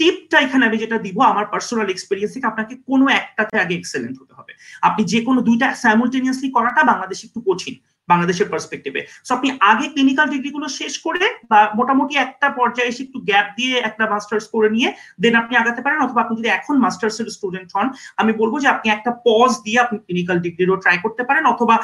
টিপটা 0.00 0.38
এখানে 0.46 0.62
আমি 0.68 0.76
যেটা 0.82 0.98
দিব, 1.06 1.16
আমার 1.32 1.46
পার্সোনাল 1.52 1.88
এক্সপিরিয়েন্স 1.90 2.32
থেকে 2.34 2.46
আপনাকে 2.52 2.74
কোনো 2.88 3.04
একটাতে 3.20 3.54
আগে 3.62 3.74
এক্সেলেন্ট 3.76 4.16
হতে 4.20 4.34
হবে। 4.38 4.52
আপনি 4.88 5.02
যে 5.12 5.18
কোনো 5.26 5.40
দুইটা 5.48 5.66
স্যামুলটেনিয়াসলি 5.82 6.48
করাটা 6.56 6.82
বাংলাদেশে 6.90 7.24
একটু 7.28 7.40
কঠিন। 7.48 7.74
বাংলাদেশের 8.08 8.48
পার্সপেক্টিভে 8.52 9.00
সো 9.26 9.30
আপনি 9.36 9.48
আগে 9.70 9.86
ক্লিনিক্যাল 9.94 10.26
ডিগ্রিগুলো 10.34 10.66
শেষ 10.80 10.92
করে 11.06 11.24
বা 11.50 11.60
মোটামুটি 11.78 12.14
একটা 12.16 12.48
পর্যায়ে 12.58 12.90
এসে 12.90 13.02
একটু 13.06 13.18
গ্যাপ 13.28 13.46
দিয়ে 13.58 13.74
একটা 13.88 14.04
মাস্টার্স 14.12 14.46
করে 14.54 14.68
নিয়ে 14.76 14.88
দেন 15.22 15.34
আপনি 15.42 15.54
আগাতে 15.56 15.80
পারেন 15.84 15.98
অথবা 16.02 16.20
আপনি 16.24 16.34
যদি 16.40 16.50
এখন 16.58 16.74
মাস্টার্স 16.84 17.16
এর 17.20 17.28
স্টুডেন্ট 17.36 17.68
হন, 17.76 17.86
আমি 18.20 18.32
বলব 18.40 18.54
যে 18.62 18.68
আপনি 18.74 18.86
একটা 18.90 19.10
পজ 19.26 19.50
দিয়ে 19.64 19.78
আপনি 19.84 19.96
ক্লিনিক্যাল 20.04 20.38
ডিগ্রিরও 20.46 20.76
ট্রাই 20.82 20.96
করতে 21.04 21.22
পারেন 21.28 21.44
অথবা 21.54 21.74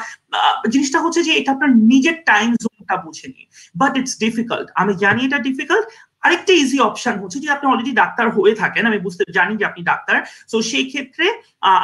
জিনিসটা 0.73 0.99
হচ্ছে 1.03 1.21
যে 1.27 1.31
এটা 1.39 1.49
আপনার 1.55 1.71
নিজের 1.91 2.15
টাইম 2.31 2.49
জোনটা 2.63 2.95
বুঝে 3.05 3.27
নিয়ে 3.33 3.47
বাট 3.75 3.91
ইটস 3.99 4.15
ডিফিকাল্ট 4.25 4.67
আমি 4.81 4.93
জানি 5.03 5.21
এটা 5.25 5.39
ডিফিকাল্ট 5.49 5.85
আরেকটা 6.25 6.53
ইজি 6.61 6.77
অপশন 6.89 7.15
হচ্ছে 7.21 7.37
যে 7.43 7.49
আপনি 7.55 7.65
অলরেডি 7.71 7.91
ডাক্তার 8.01 8.25
হয়ে 8.37 8.53
থাকেন। 8.61 8.83
আমি 8.89 8.99
বুঝতে 9.05 9.23
জানি 9.37 9.53
যে 9.59 9.65
আপনি 9.69 9.81
ডাক্তার। 9.91 10.15
সো 10.51 10.57
সেই 10.71 10.85
ক্ষেত্রে 10.91 11.25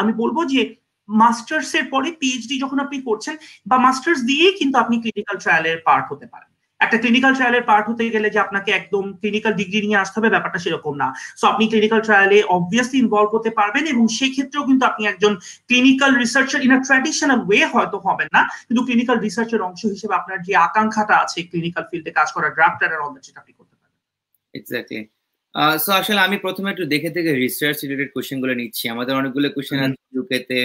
আমি 0.01 0.11
বলব 0.21 0.37
যে 0.53 0.59
মাস্টার্স 1.21 1.71
এর 1.79 1.85
পরে 1.93 2.09
পিএইচডি 2.19 2.55
যখন 2.63 2.77
আপনি 2.85 2.97
করছেন 3.09 3.35
বা 3.69 3.77
মাস্টার্স 3.85 4.19
দিয়েই 4.29 4.53
কিন্তু 4.59 4.75
আপনি 4.83 4.95
ক্লিনিক্যাল 5.03 5.37
ট্রায়ালের 5.43 5.77
পার্ট 5.87 6.07
হতে 6.13 6.27
পারেন। 6.33 6.49
একটা 6.79 6.97
ক্লিনিক্যাল 7.03 7.33
ট্রায়ালের 7.37 7.67
পার্ট 7.69 7.85
হতে 7.89 8.03
গেলে 8.15 8.27
যে 8.35 8.39
আপনাকে 8.45 8.69
একদম 8.71 9.05
ক্লিনিক্যাল 9.21 9.53
ডিগ্রি 9.61 9.79
নিয়ে 9.87 10.01
আসতে 10.03 10.15
হবে 10.19 10.33
ব্যাপারটা 10.35 10.59
সেরকম 10.65 10.93
না। 11.03 11.07
সো 11.39 11.43
আপনি 11.51 11.63
ক্লিনিক্যাল 11.71 12.01
ট্রায়ালে 12.07 12.39
অবভিয়াসলি 12.57 12.97
ইনভলভ 13.03 13.29
হতে 13.35 13.49
পারবেন 13.59 13.83
এবং 13.93 14.03
সেই 14.17 14.31
ক্ষেত্রেও 14.35 14.63
কিন্তু 14.69 14.83
আপনি 14.85 15.03
একজন 15.05 15.33
clinical 15.69 16.11
researcher 16.23 16.59
in 16.65 16.71
a 16.77 16.79
traditional 16.87 17.39
way 17.47 17.65
হয়তো 17.73 17.97
হবেন 18.05 18.29
না 18.35 18.41
কিন্তু 18.67 18.81
ক্লিনিক্যাল 18.87 19.17
রিসার্চের 19.27 19.61
অংশ 19.61 19.81
হিসেবে 19.85 20.13
আপনার 20.15 20.37
যে 20.47 20.53
আকাঙ্ক্ষাটা 20.67 21.15
আছে 21.23 21.39
ক্লিনিক্যাল 21.49 21.83
ফিল্ডে 21.91 22.11
কাজ 22.19 22.27
করা 22.35 22.47
ড্রাফটার 22.57 22.89
আর 22.95 23.01
অল 23.05 23.13
সেটা 23.27 23.39
আপনি 23.43 23.53
করতে 23.59 23.75
পারবেন। 23.79 23.99
এক্স্যাক্টলি 24.53 25.01
সো 25.83 25.89
আসলে 25.91 26.19
আমি 26.27 26.37
প্রথমে 26.45 26.67
একটু 26.71 26.85
দেখে 26.93 27.09
দেখে 27.15 27.31
রিসার্চ 27.35 27.77
রিলেটেড 27.83 28.09
কোশ্চেনগুলো 28.15 28.53
নিচ্ছি। 28.61 28.83
আমাদের 28.93 29.13
অনেকগুলো 29.15 29.47
কোশ্চেন 29.55 29.79
আছে 29.85 30.01
ইউকেতে 30.15 30.59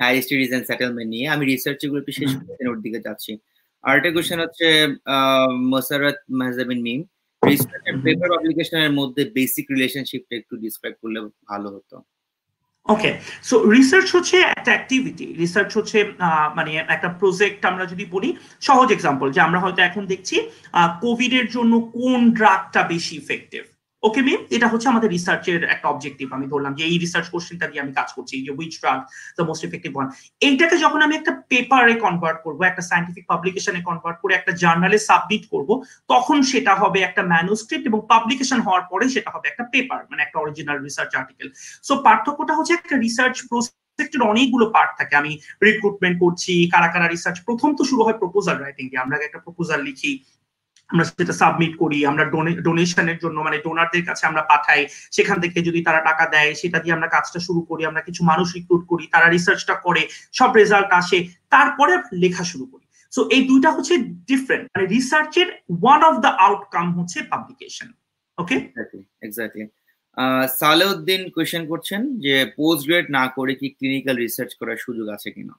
হায়ার 0.00 0.22
স্টাডিজ 0.24 0.50
এন্ড 0.56 0.66
সেটেলমেন্ট 0.70 1.08
নিয়ে। 1.14 1.26
আমি 1.34 1.44
রিসার্চগুলো 1.52 1.98
একটু 2.02 2.12
শেষ 2.18 2.30
ওর 2.70 2.78
দিকে 2.84 3.00
যাচ্ছি। 3.06 3.32
আরেকটা 3.84 4.10
কোশ্চেন 4.14 4.38
হচ্ছে 4.44 4.66
Mosarrat 5.72 6.18
Mahjabin 6.40 6.80
Mim. 6.86 7.00
Research 7.42 7.82
and 7.88 7.98
paper 8.04 8.28
পাবলিকেশনের 8.34 8.92
মধ্যে 9.00 9.22
বেসিক 9.36 9.66
রিলেশনশিপটা 9.74 10.34
একটু 10.40 10.54
ডিসক্রাইব 10.64 10.94
করলে 11.02 11.18
ভালো 11.50 11.68
হতো। 11.76 11.96
ওকে 12.86 13.10
সো 13.48 13.54
রিসার্চ 13.76 14.08
হচ্ছে 14.16 14.36
একটা 14.56 14.70
অ্যাক্টিভিটি 14.74 15.26
রিসার্চ 15.42 15.70
হচ্ছে 15.78 15.98
মানে 16.58 16.70
একটা 16.94 17.08
প্রজেক্ট 17.20 17.60
আমরা 17.70 17.84
যদি 17.92 18.04
বলি 18.14 18.28
সহজ 18.68 18.88
এক্সাম্পল 18.92 19.26
যে 19.34 19.40
আমরা 19.46 19.58
হয়তো 19.64 19.80
এখন 19.88 20.02
দেখছি 20.12 20.36
কোভিড 21.04 21.32
এর 21.40 21.48
জন্য 21.56 21.72
কোন 21.96 22.20
ড্রাগটা 22.38 22.80
বেশি 22.92 23.14
ইফেক্টিভ 23.22 23.62
ওকে 24.06 24.20
মিম 24.26 24.40
এটা 24.56 24.66
হচ্ছে 24.72 24.88
আমাদের 24.92 25.10
রিসার্চের 25.16 25.60
একটা 25.74 25.86
অবজেক্টিভ 25.92 26.26
আমি 26.36 26.46
ধরলাম 26.52 26.72
যে 26.78 26.84
এই 26.90 26.96
রিসার্চ 27.04 27.26
কোশ্চেনটা 27.32 27.66
দিয়ে 27.70 27.82
আমি 27.84 27.92
কাজ 27.98 28.08
করছি 28.16 28.34
যে 28.46 28.52
which 28.58 28.74
drug 28.82 28.98
the 29.38 29.44
most 29.48 29.62
effective 29.68 29.92
one 29.96 30.06
এইটাকে 30.46 30.76
যখন 30.84 31.00
আমি 31.06 31.14
একটা 31.20 31.32
পেপারে 31.50 31.94
কনভার্ট 32.04 32.38
করব, 32.46 32.58
একটা 32.62 32.82
সাইন্টিফিক 32.90 33.24
পাবলিকেশনে 33.32 33.80
কনভার্ট 33.88 34.18
করে 34.22 34.32
একটা 34.36 34.52
জার্নালে 34.62 34.98
সাবমিট 35.08 35.44
করব, 35.52 35.70
তখন 36.12 36.36
সেটা 36.50 36.72
হবে 36.82 36.98
একটা 37.08 37.22
ম্যানুস্ক্রিপ্ট 37.32 37.84
এবং 37.90 38.00
পাবলিকেশন 38.12 38.58
হওয়ার 38.66 38.84
পরে 38.90 39.04
সেটা 39.14 39.30
হবে 39.34 39.46
একটা 39.48 39.64
পেপার 39.72 40.00
মানে 40.10 40.20
একটা 40.24 40.38
অরিজিনাল 40.42 40.78
রিসার্চ 40.86 41.12
আর্টিকেল 41.20 41.48
সো 41.86 41.92
পার্থক্যটা 42.06 42.54
হচ্ছে 42.58 42.72
একটা 42.76 42.94
রিসার্চ 43.06 43.36
প্রসেক্টের 43.50 44.22
অনেকগুলো 44.32 44.66
পার্ট 44.74 44.90
থাকে। 44.98 45.14
আমি 45.20 45.32
রিক্রুটমেন্ট 45.68 46.16
করছি, 46.24 46.52
কারা 46.74 46.88
কারা 46.94 47.06
রিসার্চ 47.08 47.36
প্রথম 47.48 47.70
তো 47.78 47.82
শুরু 47.90 48.02
হয় 48.06 48.18
প্রপোজাল 48.22 48.56
রাইটিং 48.64 48.84
দিয়ে 48.90 49.02
আমরা 49.04 49.16
একটা 49.18 49.40
প্রপোজাল 49.46 49.80
লিখি 49.88 50.12
আমরা 50.90 51.04
সেটা 51.18 51.34
সাবমিট 51.42 51.72
করি, 51.82 51.98
আমরা 52.10 52.24
ডোনেশনের 52.66 53.18
জন্য 53.24 53.36
মানে 53.46 53.58
ডোনারদের 53.66 54.04
কাছে 54.08 54.24
আমরা 54.30 54.42
পাঠাই, 54.50 54.82
সেখান 55.16 55.36
থেকে 55.42 55.58
যদি 55.68 55.80
তারা 55.86 56.00
টাকা 56.08 56.24
দেয়, 56.34 56.50
সেটা 56.60 56.78
দিয়ে 56.82 56.96
আমরা 56.96 57.08
কাজটা 57.14 57.40
শুরু 57.46 57.60
করি, 57.70 57.82
আমরা 57.90 58.02
কিছু 58.08 58.20
মানুষ 58.30 58.46
রিক্রুট 58.58 58.82
করি, 58.92 59.04
তারা 59.14 59.26
রিসার্চটা 59.28 59.74
করে, 59.86 60.02
সব 60.38 60.50
রেজাল্ট 60.60 60.90
আসে, 61.00 61.18
তারপরে 61.54 61.92
লেখা 62.22 62.44
শুরু 62.52 62.64
করি। 62.72 62.84
সো 63.12 63.20
এই 63.36 63.42
দুইটা 63.50 63.70
হচ্ছে 63.76 63.94
ডিফারেন্ট 64.30 64.64
মানে 64.72 64.86
রিসার্চের 64.96 65.48
ওয়ান 65.82 66.00
অফ 66.08 66.14
দ্য 66.24 66.30
আউটকাম 66.46 66.86
হচ্ছে 66.98 67.18
publication 67.32 67.88
okay 68.38 68.56
exactly 69.26 69.64
Saleuddin 70.60 71.22
question 71.34 71.62
করছেন 71.72 72.00
যে 72.24 72.34
পোস্ট 72.58 72.82
গ্রেড 72.88 73.06
না 73.18 73.24
করে 73.36 73.52
কি 73.60 73.66
ক্লিনিক্যাল 73.78 74.16
রিসার্চ 74.24 74.52
করার 74.60 74.78
সুযোগ 74.86 75.06
আছে 75.16 75.28
কিনা? 75.36 75.54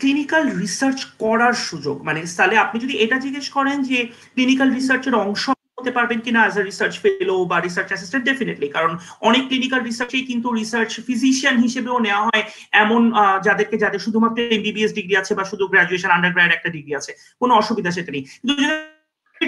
ক্লিনিক্যাল 0.00 0.50
রিসার্চ 0.50 1.04
করার 1.04 1.52
সুযোগ। 1.52 2.02
মানে 2.02 2.20
তাহলে 2.36 2.56
আপনি 2.58 2.80
যদি 2.80 2.96
এটা 2.96 3.18
জিজ্ঞেস 3.18 3.48
করেন 3.48 3.82
যে 3.82 4.06
ক্লিনিক্যাল 4.34 4.72
রিসার্চের 4.72 5.14
অংশ 5.14 5.48
হতে 5.48 5.90
পারবেন 5.90 6.20
কিনা 6.20 6.40
অ্যাজ 6.40 6.58
এ 6.58 6.62
রিসার্চ 6.62 6.98
ফেলো 6.98 7.44
বা 7.44 7.60
রিসার্চ 7.60 7.88
অ্যাসিস্ট্যান্ট 7.88 8.26
ডেফিনেটলি 8.26 8.68
কারণ 8.68 8.98
অনেক 9.20 9.46
ক্লিনিক্যাল 9.46 9.80
রিসার্চেই 9.80 10.24
কিন্তু 10.24 10.52
রিসার্চ 10.52 11.00
ফিজিশিয়ান 11.00 11.56
হিসেবেও 11.56 11.98
নেওয়া 11.98 12.24
হয় 12.24 12.42
এমন 12.72 13.12
যাদেরকে, 13.44 13.78
যাদের 13.78 13.98
শুধুমাত্র 13.98 14.40
এমবিবিএস 14.40 14.92
ডিগ্রি 14.94 15.16
আছে 15.16 15.34
বা 15.34 15.44
শুধু 15.44 15.66
গ্রাজুয়েশন 15.66 16.08
আন্ডার 16.08 16.56
একটা 16.56 16.68
ডিগ্রি 16.68 16.94
আছে। 16.94 17.12
কোনো 17.40 17.54
অসুবিধা 17.54 17.90
সেটা 17.90 18.12
নেই। 18.12 18.22
কিন্তু 18.22 18.54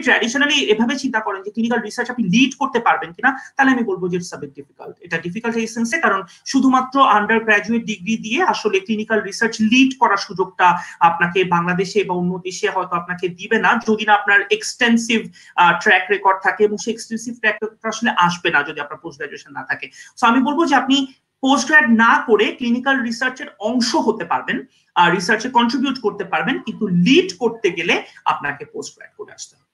ট্র্যাডিশনালি 0.07 0.57
এভাবে 0.73 0.95
চিন্তা 1.03 1.21
করেন 1.27 1.41
যে 1.47 1.51
ক্লিনিক্যাল 1.55 1.81
রিসার্চ 1.83 2.09
আপনি 2.15 2.25
লিড 2.35 2.53
করতে 2.61 2.79
পারবেন 2.87 3.11
কিনা, 3.17 3.31
তাহলে 3.57 3.71
আমি 3.75 3.85
বলব 3.91 4.03
যে 4.11 4.17
ইটস 4.19 4.33
আ 4.37 4.39
ডিফিকাল্ট 4.59 4.97
এটা 5.07 5.17
ডিফিকাল্ট 5.27 5.55
এই 5.63 5.69
সেন্সে 5.75 5.97
কারণ 6.05 6.21
শুধুমাত্র 6.53 6.97
আন্ডার 7.17 7.39
গ্রাজুয়েট 7.47 7.83
ডিগ্রি 7.91 8.15
দিয়ে 8.27 8.41
আসলে 8.53 8.77
ক্লিনিক্যাল 8.87 9.21
রিসার্চ 9.29 9.55
লিড 9.73 9.91
করার 10.01 10.21
সুযোগটা 10.29 10.67
আপনাকে 11.09 11.39
বাংলাদেশে 11.55 12.01
বা 12.09 12.15
অন্য 12.21 12.33
দেশে 12.49 12.69
হয়তো 12.75 12.95
আপনাকে 13.01 13.27
দিবে 13.39 13.59
না। 13.65 13.71
যদি 13.89 14.05
না 14.09 14.13
আপনার 14.21 14.41
এক্সটেন্সিভ 14.57 15.21
ট্র্যাক 15.83 16.05
রেকর্ড 16.15 16.39
থাকে 16.47 16.63
এবং 16.69 16.77
সেই 16.85 16.93
এক্সটেন্সিভ 16.95 17.33
ট্র্যাক 17.41 17.57
রেকর্ড 17.63 17.91
আসলে 17.93 18.11
আসবে 18.27 18.49
না 18.55 18.61
যদি 18.69 18.79
আপনার 18.85 19.01
পোস্ট 19.03 19.17
গ্রাজুয়েশন 19.19 19.53
না 19.59 19.63
থাকে। 19.71 19.87
সো 20.19 20.25
আমি 20.31 20.41
বলব 20.49 20.61
যে 20.71 20.75
আপনি 20.83 20.97
পোস্ট 21.43 21.67
গ্রাড 21.69 21.87
না 22.05 22.13
করে 22.29 22.47
ক্লিনিক্যাল 22.59 22.97
রিসার্চের 23.09 23.49
অংশ 23.69 23.91
হতে 24.07 24.25
পারবেন 24.33 24.59
আর 25.01 25.09
রিসার্চে 25.17 25.49
কন্ট্রিবিউট 25.59 25.97
করতে 26.07 26.25
পারবেন, 26.33 26.57
কিন্তু 26.67 26.85
লিড 27.07 27.29
করতে 27.43 27.69
গেলে 27.79 27.95
আপনাকে 28.33 28.63
পোস্ট 28.73 28.93
গ্রাড 28.97 29.13
করে 29.19 29.33
আসতে 29.39 29.55
হবে। 29.59 29.70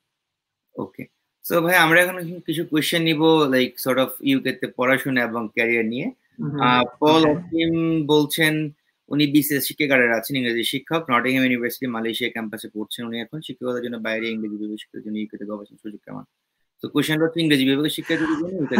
ওকে 0.77 1.05
সো 1.45 1.55
ভাই 1.65 1.77
আমরা 1.85 1.99
এখন 2.05 2.17
কিছু 2.47 2.63
কোয়েশ্চেন 2.71 3.03
নিব 3.09 3.23
লাইক 3.55 3.71
সর্ট 3.85 3.99
অফ 4.05 4.11
ইউকে 4.31 4.53
তে 4.61 4.67
পড়াশোনা 4.79 5.21
এবং 5.29 5.43
ক্যারিয়ার 5.57 5.87
নিয়ে। 5.93 6.07
পল 7.01 7.23
অকিম 7.35 7.73
বলছেন 8.13 8.55
উনি 9.09 9.25
বিসিএস 9.35 9.63
শিক্ষাগারের 9.69 10.11
আছেন 10.19 10.35
ইংরেজি 10.39 10.65
শিক্ষক। 10.73 11.03
নটিংহাম 11.13 11.43
ইউনিভার্সিটি 11.47 11.87
মালয়েশিয়া 11.97 12.31
ক্যাম্পাসে 12.35 12.69
পড়ছেন 12.75 13.03
উনি 13.09 13.17
এখন। 13.25 13.39
শিক্ষকতার 13.47 13.83
জন্য 13.87 13.97
বাইরে 14.07 14.27
ইংরেজি 14.35 14.57
বিভাগ 14.63 14.79
শিক্ষার 14.83 15.03
জন্য 15.05 15.17
ইউকে 15.23 15.37
তে 15.41 15.45
গবেষণা 15.51 15.79
সুযোগ 15.85 16.01
কেমন? 16.07 16.25
তো 16.83 16.85
কোয়েশ্চেনটা 16.93 17.25
হচ্ছে 17.27 17.39
ইংরেজি 17.45 17.65
বিভাগের 17.71 17.95
শিক্ষার্থীদের 17.97 18.39
জন্য 18.41 18.55
ইউকে 18.61 18.77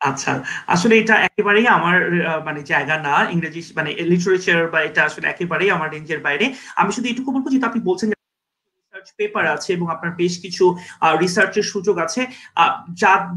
আচ্ছা 0.00 0.32
আসলে 0.74 0.94
এটা 1.02 1.14
একেবারেই 1.28 1.66
আমার 1.76 1.96
মানে 2.46 2.60
জায়গা 2.72 2.96
না। 3.06 3.14
ইংরেজি 3.34 3.60
মানে 3.78 3.90
লিটারেচার 4.10 4.60
বা 4.72 4.78
এটা 4.88 5.00
আসলে 5.08 5.26
একেবারেই 5.32 5.70
আমার 5.76 5.88
রেঞ্জের 5.94 6.20
বাইরে। 6.26 6.46
আমি 6.80 6.90
শুধু 6.96 7.06
এটুকু 7.12 7.28
বলব 7.34 7.46
যেটা 7.54 7.68
আপনি 7.70 7.80
বলছেন 7.90 8.08
রিসার্চ 9.00 9.18
পেপার 9.20 9.44
আছে 9.56 9.70
এবং 9.76 9.86
আপনার 9.94 10.12
বেশ 10.20 10.34
কিছু 10.44 10.64
রিসার্চের 11.22 11.66
সুযোগ 11.72 11.96
আছে। 12.06 12.22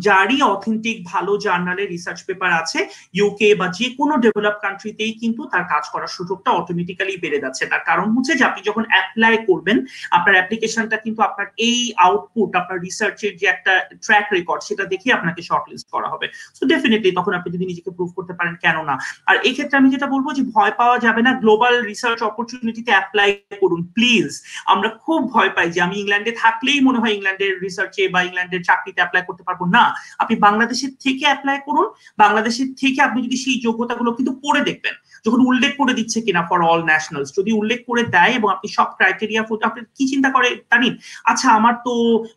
যারই 0.07 0.39
অথেন্টিক 0.53 0.97
ভালো 1.11 1.31
জার্নালে 1.45 1.83
রিসার্চ 1.85 2.19
পেপার 2.27 2.51
আছে 2.61 2.79
ইউকে 3.17 3.49
বা 3.59 3.67
যে 3.79 3.87
কোনো 3.99 4.13
ডেভেলপ 4.25 4.55
কান্ট্রিতেই 4.65 5.13
কিন্তু 5.21 5.41
তার 5.53 5.65
কাজ 5.73 5.83
করার 5.93 6.11
সুযোগটা 6.17 6.49
অটোমেটিক্যালি 6.59 7.13
বেড়ে 7.23 7.43
যাচ্ছে। 7.43 7.63
তার 7.71 7.83
কারণ 7.89 8.07
হচ্ছে 8.15 8.33
যে 8.39 8.43
আপনি 8.49 8.61
যখন 8.69 8.83
অ্যাপ্লাই 8.91 9.33
করবেন, 9.49 9.77
আপনার 10.17 10.37
অ্যাপ্লিকেশনটা 10.37 10.97
কিন্তু 11.05 11.19
আপনার 11.27 11.47
এই 11.67 11.79
আউটপুট 12.05 12.49
আপনার 12.61 12.77
রিসার্চের 12.87 13.33
যে 13.39 13.45
একটা 13.53 13.73
ট্র্যাক 14.05 14.27
রেকর্ড 14.35 14.61
সেটা 14.69 14.83
দেখে 14.93 15.09
আপনাকে 15.17 15.41
শর্টলিস্ট 15.49 15.87
করা 15.95 16.07
হবে। 16.13 16.27
সো 16.57 16.63
ডেফিনেটলি 16.71 17.09
তখন 17.19 17.33
আপনি 17.39 17.49
যদি 17.55 17.65
নিজেকে 17.71 17.91
প্রুভ 17.97 18.09
করতে 18.17 18.33
পারেন, 18.39 18.55
কেন 18.63 18.77
না? 18.89 18.95
আর 19.29 19.35
এই 19.47 19.53
ক্ষেত্রে 19.55 19.79
আমি 19.81 19.89
যেটা 19.93 20.07
বলব 20.13 20.27
যে 20.37 20.43
ভয় 20.55 20.73
পাওয়া 20.79 20.97
যাবে 21.05 21.21
না। 21.27 21.31
গ্লোবাল 21.43 21.75
রিসার্চ 21.91 22.19
অপরচুনিটিতে 22.29 22.91
অ্যাপ্লাই 22.95 23.29
করুন 23.61 23.81
প্লিজ 23.95 24.29
আমরা 24.73 24.89
খুব 25.03 25.19
ভয় 25.33 25.51
পাই 25.53 25.71
যে 25.71 25.81
আমি 25.81 25.95
ইংল্যান্ডে 25.99 26.31
থাকলেই 26.31 26.79
মনে 26.81 26.99
হয় 26.99 27.13
ইংল্যান্ডের 27.13 27.59
রিসার্চে 27.59 28.07
বা 28.07 28.19
ইংল্যান্ডের 28.23 28.63
চাকরিতে 28.63 29.01
অ্যাপ্লাই 29.01 29.23
করতে 29.27 29.43
পারব। 29.43 29.61
না, 29.65 29.83
আপনি 30.19 30.35
বাংলাদেশের 30.35 30.91
থেকে 31.03 31.25
অ্যাপ্লাই 31.25 31.59
করুন। 31.65 31.87
বাংলাদেশের 32.17 32.69
থেকে 32.79 33.01
আপনি 33.01 33.19
যদি 33.21 33.37
সেই 33.37 33.61
যোগ্যতাগুলো 33.63 34.11
কিন্তু 34.11 34.33
পড়ে 34.43 34.61
দেখবেন। 34.61 34.93
যখন 35.25 35.39
উল্লেখ 35.49 35.71
করে 35.77 35.93
দিচ্ছে 35.99 36.19
কিনা 36.25 36.41
ফর 36.49 36.59
অল 36.71 36.81
ন্যাশনালস 36.91 37.29
যদি 37.39 37.51
উল্লেখ 37.51 37.79
করে 37.89 38.03
দেয় 38.15 38.33
এবং 38.39 38.49
আপনি 38.55 38.67
সব 38.77 38.89
ক্রাইটেরিয়া 38.97 39.41
আপনি 39.69 39.81
কি 39.97 40.03
চিন্তা 40.11 40.29
করে 40.35 40.49
জানেন 40.71 40.93
আচ্ছা 41.31 41.47
আমার 41.57 41.75
তো 41.85 41.93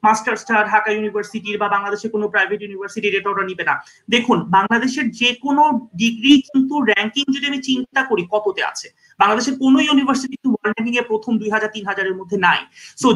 মাস্টার্সটা 0.06 0.54
ঢাকা 0.72 0.88
ইউনিভার্সিটির 0.92 1.56
বা 1.62 1.68
বাংলাদেশের 1.68 2.10
কোনো 2.10 2.26
প্রাইভেট 2.28 2.60
ইউনিভার্সিটির 2.62 3.16
এটা 3.18 3.28
ওরা 3.30 3.44
নিবে 3.50 3.64
না। 3.70 3.74
দেখুন, 4.08 4.38
বাংলাদেশের 4.56 5.06
যে 5.20 5.30
কোনো 5.44 5.62
ডিগ্রি 5.94 6.32
কিন্তু 6.48 6.74
র্যাঙ্কিং 6.90 7.24
যদি 7.36 7.46
আমি 7.50 7.60
চিন্তা 7.62 8.02
করি 8.10 8.22
কততে 8.34 8.62
আছে? 8.70 8.86
বাংলাদেশের 9.20 9.54
কোনো 9.58 9.78
ইউনিভার্সিটি 9.80 10.34
কিন্তু 10.36 10.48
ওয়ার্ল্ড 10.52 10.74
র্যাঙ্কিং 10.76 10.94
এ 11.00 11.02
প্রথম 11.10 11.32
দুই 11.40 11.50
হাজার, 11.54 11.70
তিন 11.74 11.84
হাজারের 11.90 12.14
মধ্যে 12.20 12.36
নাই। 12.46 12.60
সো 13.02 13.08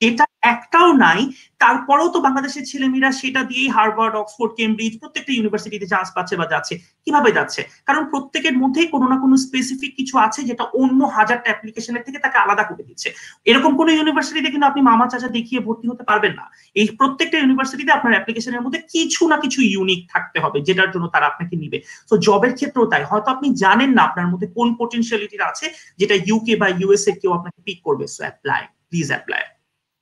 এটা 0.00 0.24
একটাও 0.52 0.90
নাই। 1.04 1.20
তারপরেও 1.62 2.08
তো 2.14 2.18
বাংলাদেশের 2.26 2.64
ছেলেমেয়েরা 2.70 3.10
সেটা 3.20 3.40
দিয়েই 3.50 3.70
হার্ভার্ড, 3.76 4.14
অক্সফোর্ড, 4.16 4.52
কেমব্রিজ 4.58 4.94
প্রত্যেকটা 5.00 5.32
ইউনিভার্সিটিতে 5.34 5.86
চান্স 5.92 6.08
পাচ্ছে 6.16 6.34
বা 6.40 6.46
যাচ্ছে। 6.52 6.74
কীভাবে 7.04 7.30
যাচ্ছে? 7.38 7.60
কারণ 7.88 8.02
প্রত্যেকের 8.12 8.54
মধ্যেই 8.62 8.88
কোনো 8.94 9.06
না 9.12 9.16
কোনো 9.24 9.34
স্পেসিফিক 9.46 9.92
কিছু 9.98 10.14
আছে 10.26 10.40
যেটা 10.48 10.64
অন্য 10.82 11.00
হাজারটা 11.16 11.48
অ্যাপ্লিকেশনের 11.50 12.04
থেকে 12.06 12.18
তাকে 12.24 12.36
আলাদা 12.44 12.64
করে 12.70 12.82
দিচ্ছে। 12.88 13.08
এরকম 13.46 13.72
কোনো 13.80 13.90
ইউনিভার্সিটিতে 13.96 14.48
কিন্তু 14.52 14.66
আপনি 14.66 14.80
মামা 14.90 15.06
চাচা 15.12 15.28
দেখিয়ে 15.28 15.60
ভর্তি 15.66 15.86
হতে 15.90 16.04
পারবেন 16.10 16.32
না। 16.40 16.44
এই 16.76 16.86
প্রত্যেকটা 16.98 17.36
ইউনিভার্সিটিতে 17.38 17.92
আপনার 17.92 18.14
অ্যাপ্লিকেশনের 18.16 18.62
মধ্যে 18.64 18.80
কিছু 18.94 19.22
না 19.30 19.36
কিছু 19.44 19.58
ইউনিক 19.72 20.00
থাকতে 20.12 20.38
হবে, 20.44 20.58
যেটার 20.68 20.90
জন্য 20.94 21.06
তারা 21.14 21.26
আপনাকে 21.26 21.54
নিবে। 21.62 21.78
তো 22.10 22.14
জবের 22.26 22.52
ক্ষেত্রেও 22.58 22.86
তাই। 22.92 23.02
হয়তো 23.10 23.28
আপনি 23.34 23.48
জানেন 23.64 23.90
না 23.96 24.02
আপনার 24.08 24.26
মধ্যে 24.32 24.48
কোন 24.56 24.68
পোটেনশিয়ালিটির 24.80 25.42
আছে 25.50 25.66
যেটা 26.00 26.14
ইউকে 26.28 26.54
বা 26.60 26.68
ইউএসএ 26.80 27.12
কেউ 27.20 27.32
আপনাকে 27.38 27.58
পিক 27.66 27.78
করবে। 27.86 28.04
So 28.14 28.20
apply 28.26 28.62
please 28.90 29.08
apply 29.14 29.44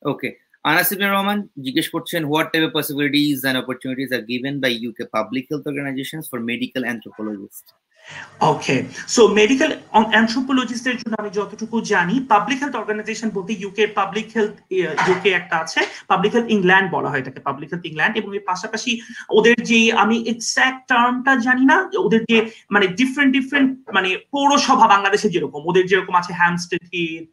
okay 0.03 0.29
Anasib 0.65 0.99
Rahman 1.01 1.39
জিজ্ঞেস 1.65 1.87
করছেন 1.95 2.21
what 2.25 2.47
type 2.53 2.65
of 2.69 2.73
possibilities 2.79 3.39
and 3.45 3.59
opportunities 3.59 4.11
are 4.13 4.23
given 4.31 4.55
by 4.61 4.73
UK 4.83 5.05
public 5.15 5.45
health 5.51 5.65
organisations 5.67 6.25
for 6.31 6.39
medical 6.51 6.83
anthropologist 6.85 7.67
okay 8.53 8.77
so 9.15 9.23
medical 9.41 9.71
অ্যানথ্রোপোলজিস্টের 10.13 10.97
জন্য 11.01 11.15
আমি 11.23 11.31
যতটুকু 11.39 11.77
জানি 11.93 12.15
পাবলিক 12.33 12.59
হেলথ 12.63 12.75
অর্গানাইজেশন 12.81 13.29
বলতে 13.37 13.53
ইউকে 13.63 13.85
পাবলিক 13.99 14.27
হেলথ 14.37 14.55
ইউকে 15.09 15.31
একটা 15.41 15.57
আছে 15.63 15.81
public 16.11 16.33
health 16.35 16.49
England 16.57 16.89
বলা 16.97 17.09
হয় 17.11 17.21
এটাকে 17.23 17.41
পাবলিক 17.49 17.69
হেলথ 17.73 17.85
ইংল্যান্ড 17.91 18.15
এবং 18.21 18.31
এর 18.39 18.45
পাশাপাশি 18.51 18.93
ওদের 19.39 19.57
যে, 19.71 19.93
আমি 20.03 20.17
এক্স্যাক্ট 20.33 20.81
টার্মটা 20.91 21.33
জানি 21.47 21.65
না, 21.71 21.77
ওদের 22.07 22.23
যে 22.31 22.39
মানে 22.75 22.87
ডিফারেন্ট 23.01 23.33
ডিফারেন্ট 23.39 23.69
মানে 23.97 24.17
পৌরসভা 24.35 24.87
বাংলাদেশে 24.95 25.29
যেরকম, 25.35 25.61
ওদের 25.71 25.85
যেরকম 25.91 26.15
আছে 26.21 26.33
হ্যামস্টেড 26.41 26.83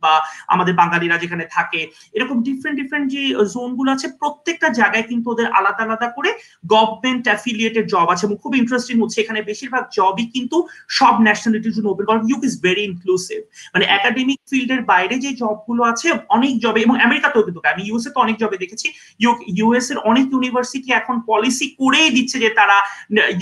বা 0.03 0.13
আমাদের 0.47 0.73
বাঙালিরা 0.81 1.17
যেখানে 1.17 1.45
থাকে, 1.57 1.81
এরকম 2.13 2.37
ডিফারেন্ট 2.47 2.77
ডিফারেন্ট 2.81 3.07
যে 3.15 3.23
জোনগুলো 3.53 3.89
আছে, 3.91 4.07
প্রত্যেকটা 4.21 4.67
জায়গায় 4.69 5.03
কিন্তু 5.03 5.27
ওদের 5.31 5.47
আলাদা 5.57 5.81
আলাদা 5.87 6.07
করে 6.17 6.29
গভর্নমেন্ট 6.73 7.23
অ্যাফিলিয়েটেড 7.27 7.85
জব 7.93 8.07
আছে, 8.13 8.25
এবং 8.27 8.37
খুব 8.43 8.55
ইন্টারেস্টিং 8.55 8.95
হচ্ছে, 9.01 9.17
এখানে 9.21 9.39
বেশিরভাগ 9.41 9.83
জবই 9.97 10.25
কিন্তু 10.35 10.64
সব 10.99 11.13
ন্যাশনালিটির 11.27 11.73
জন্য 11.75 11.87
ওপেন 11.91 12.05
কারণ 12.09 12.23
ইউক 12.29 12.41
ইজ 12.49 12.53
ভেরি 12.65 12.83
ইনক্লুসিভ 12.89 13.39
মানে 13.73 13.85
একাডেমিক 13.97 14.39
ফিল্ডের 14.51 14.81
বাইরে 14.91 15.15
যে 15.25 15.31
জবগুলো 15.41 15.81
আছে, 15.91 16.07
অনেক 16.35 16.53
জবে 16.63 16.79
এবং 16.85 16.95
আমেরিকাতেও 17.07 17.45
কিন্তু 17.47 17.59
আমি 17.73 17.83
ইউএসএ 17.89 18.11
তো 18.15 18.19
অনেক 18.25 18.35
জবে 18.41 18.57
দেখেছি। 18.63 18.87
ইউক 19.23 19.37
ইউএস 19.59 19.87
এর 19.91 19.97
অনেক 20.11 20.25
ইউনিভার্সিটি 20.33 20.89
এখন 20.99 21.15
পলিসি 21.29 21.67
করেই 21.81 22.09
দিচ্ছে 22.15 22.37
যে 22.43 22.49
তারা 22.59 22.77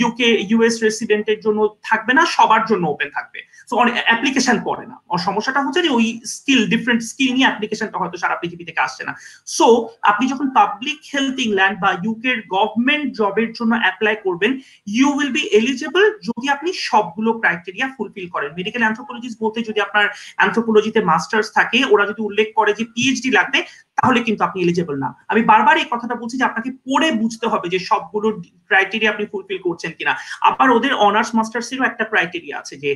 ইউকে 0.00 0.28
ইউএস 0.50 0.74
রেসিডেন্টের 0.86 1.38
জন্য 1.44 1.60
থাকবে 1.88 2.12
না, 2.18 2.22
সবার 2.36 2.62
জন্য 2.70 2.84
ওপেন 2.94 3.08
থাকবে। 3.16 3.40
সো 3.70 3.74
অ্যাপ্লিকেশন 4.08 4.56
পড়ে 4.68 4.84
না। 4.90 4.96
সমস্যাটা 5.26 5.60
হচ্ছে 5.64 5.80
যে 5.86 5.90
ওই 5.98 6.06
স্কিল 6.34 6.62
ডিফারেন্ট 6.72 7.00
স্কিল 7.10 7.30
নিয়ে 7.36 7.48
অ্যাপ্লিকেশনটা 7.48 7.96
হয়তো 8.00 8.16
সারা 8.22 8.36
পৃথিবী 8.40 8.64
থেকে 8.68 8.84
আসছে 8.86 9.02
না। 9.08 9.12
সো 9.56 9.66
আপনি 10.10 10.24
যখন 10.32 10.46
পাবলিক 10.58 10.98
হেলথ 11.12 11.36
ইংল্যান্ড 11.46 11.76
বা 11.84 11.90
ইউকের 12.04 12.38
গভর্নমেন্ট 12.54 13.06
জবের 13.18 13.50
জন্য 13.58 13.72
অ্যাপ্লাই 13.82 14.14
করবেন 14.24 14.50
ইউ 14.96 15.08
উইল 15.16 15.32
বি 15.36 15.42
এলিজিবল 15.58 16.02
যদি 16.28 16.46
আপনি 16.54 16.70
সবগুলো 16.88 17.30
ক্রাইটেরিয়া 17.42 17.88
ফুলফিল 17.96 18.26
করেন। 18.34 18.50
মেডিকেল 18.58 18.82
অ্যান্থ্রোপোলজিস্ট 18.84 19.38
বলতে 19.44 19.58
যদি 19.68 19.80
আপনার 19.86 20.06
অ্যান্থ্রোপোলজিতে 20.38 21.00
মাস্টার্স 21.10 21.48
থাকে, 21.58 21.78
ওরা 21.92 22.04
যদি 22.10 22.20
উল্লেখ 22.28 22.48
করে 22.58 22.72
যে 22.78 22.84
পিএইচডি 22.94 23.30
লাগবে 23.38 23.58
তাহলে 23.98 24.18
কিন্তু 24.26 24.42
আপনি 24.44 24.58
এলিজেবল 24.64 24.96
না। 25.04 25.08
আমি 25.32 25.42
বারবার 25.50 25.74
এই 25.82 25.88
কথাটা 25.92 26.14
বলছি 26.22 26.34
যে 26.40 26.48
আপনাকে 26.50 26.70
পড়ে 26.86 27.08
বুঝতে 27.22 27.46
হবে 27.52 27.66
যে 27.74 27.78
সবগুলো 27.90 28.28
ক্রাইটেরিয়া 28.68 29.12
আপনি 29.12 29.24
ফুলফিল 29.32 29.58
করছেন 29.66 29.90
কিনা। 29.98 30.12
আবার 30.48 30.68
ওদের 30.76 30.92
অনার্স 31.06 31.30
মাস্টার্স 31.38 31.68
এরও 31.72 31.84
একটা 31.90 32.04
ক্রাইটেরিয়া 32.10 32.56
আছে 32.58 32.74
যে 32.82 32.90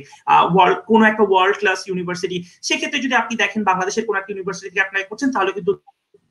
ওয়ার্ল্ড 0.53 0.77
কোনো 0.91 1.03
একটা 1.11 1.23
ওয়ার্ল্ড 1.29 1.55
ক্লাস 1.61 1.79
ইউনিভার্সিটি 1.89 2.37
সেক্ষেত্রে 2.67 2.99
যদি 3.05 3.15
আপনি 3.21 3.33
দেখেন 3.43 3.61
বাংলাদেশের 3.69 4.05
কোনো 4.07 4.17
একটা 4.19 4.31
ইউনিভার্সিটি 4.33 4.79
অ্যাপ্লাই 4.79 5.03
করছেন, 5.09 5.29
তাহলে 5.35 5.51
কিন্তু 5.57 5.71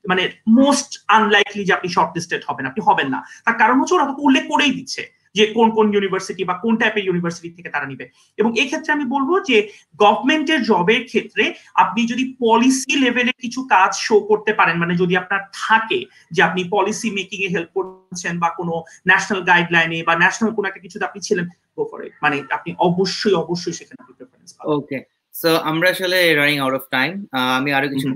মানে 0.05 0.23
মোস্ট 0.61 0.91
আনলাইকলি 1.09 1.63
যে 1.65 1.73
আপনি 1.73 1.89
শর্ট 1.97 2.11
লিস্টেড 2.17 2.43
হবেন, 2.49 2.65
আপনি 2.67 2.81
হবেন 2.89 3.09
না। 3.15 3.21
তার 3.45 3.57
কারণ 3.63 3.77
হচ্ছে 3.81 3.95
ওরা 3.95 4.07
উল্লেখ 4.27 4.45
করেই 4.53 4.73
দিচ্ছে। 4.73 5.03
যে 5.39 5.45
কোন 5.57 5.69
কোন 5.77 5.87
ইউনিভার্সিটি 5.95 6.43
বা 6.51 6.55
কোন 6.65 6.75
টাইপের 6.81 7.07
ইউনিভার্সিটি 7.09 7.49
থেকে 7.57 7.71
তারা 7.75 7.87
নিবে। 7.91 8.05
এবং 8.39 8.51
এই 8.61 8.67
ক্ষেত্রে 8.71 8.91
আমি 8.97 9.05
বলব 9.15 9.31
যে 9.49 9.57
গভর্নমেন্টের 10.01 10.61
জবের 10.71 11.03
ক্ষেত্রে 11.11 11.45
আপনি 11.83 12.01
যদি 12.13 12.25
পলিসি 12.45 12.95
লেভেলে 13.05 13.33
কিছু 13.45 13.61
কাজ 13.75 13.91
শো 14.07 14.17
করতে 14.31 14.53
পারেন 14.59 14.77
মানে 14.83 14.95
যদি 15.03 15.15
আপনার 15.23 15.43
থাকে 15.61 16.01
যে 16.35 16.41
আপনি 16.49 16.61
পলিসি 16.75 17.09
মেকিং 17.19 17.39
এ 17.47 17.49
হেল্প 17.55 17.71
করছেন 17.77 18.35
বা 18.43 18.49
কোনো 18.59 18.75
ন্যাশনাল 19.11 19.41
গাইডলাইনে 19.51 19.99
বা 20.09 20.15
ন্যাশনাল 20.23 20.51
কোনো 20.57 20.67
একটা 20.69 20.83
কিছুতে 20.85 21.05
আপনি 21.05 21.21
ছিলেন 21.29 21.47
গো 21.77 21.83
ফর 21.91 21.99
ইট 22.07 22.15
মানে 22.25 22.37
আপনি 22.57 22.71
অবশ্যই 22.89 23.35
অবশ্যই 23.43 23.75
সেখানে 23.79 24.01
প্রেফারেন্স 24.09 24.51
পাবেন। 24.55 24.71
ওকে 24.77 24.99
সো 25.35 25.51
আমরা 25.71 25.89
আসলে 25.95 26.19
রানিং 26.41 26.57
আউট 26.65 26.75
অফ 26.79 26.85
টাইম 26.97 27.13
আমি 27.59 27.71
আরও 27.79 27.89
কিছু 27.93 28.07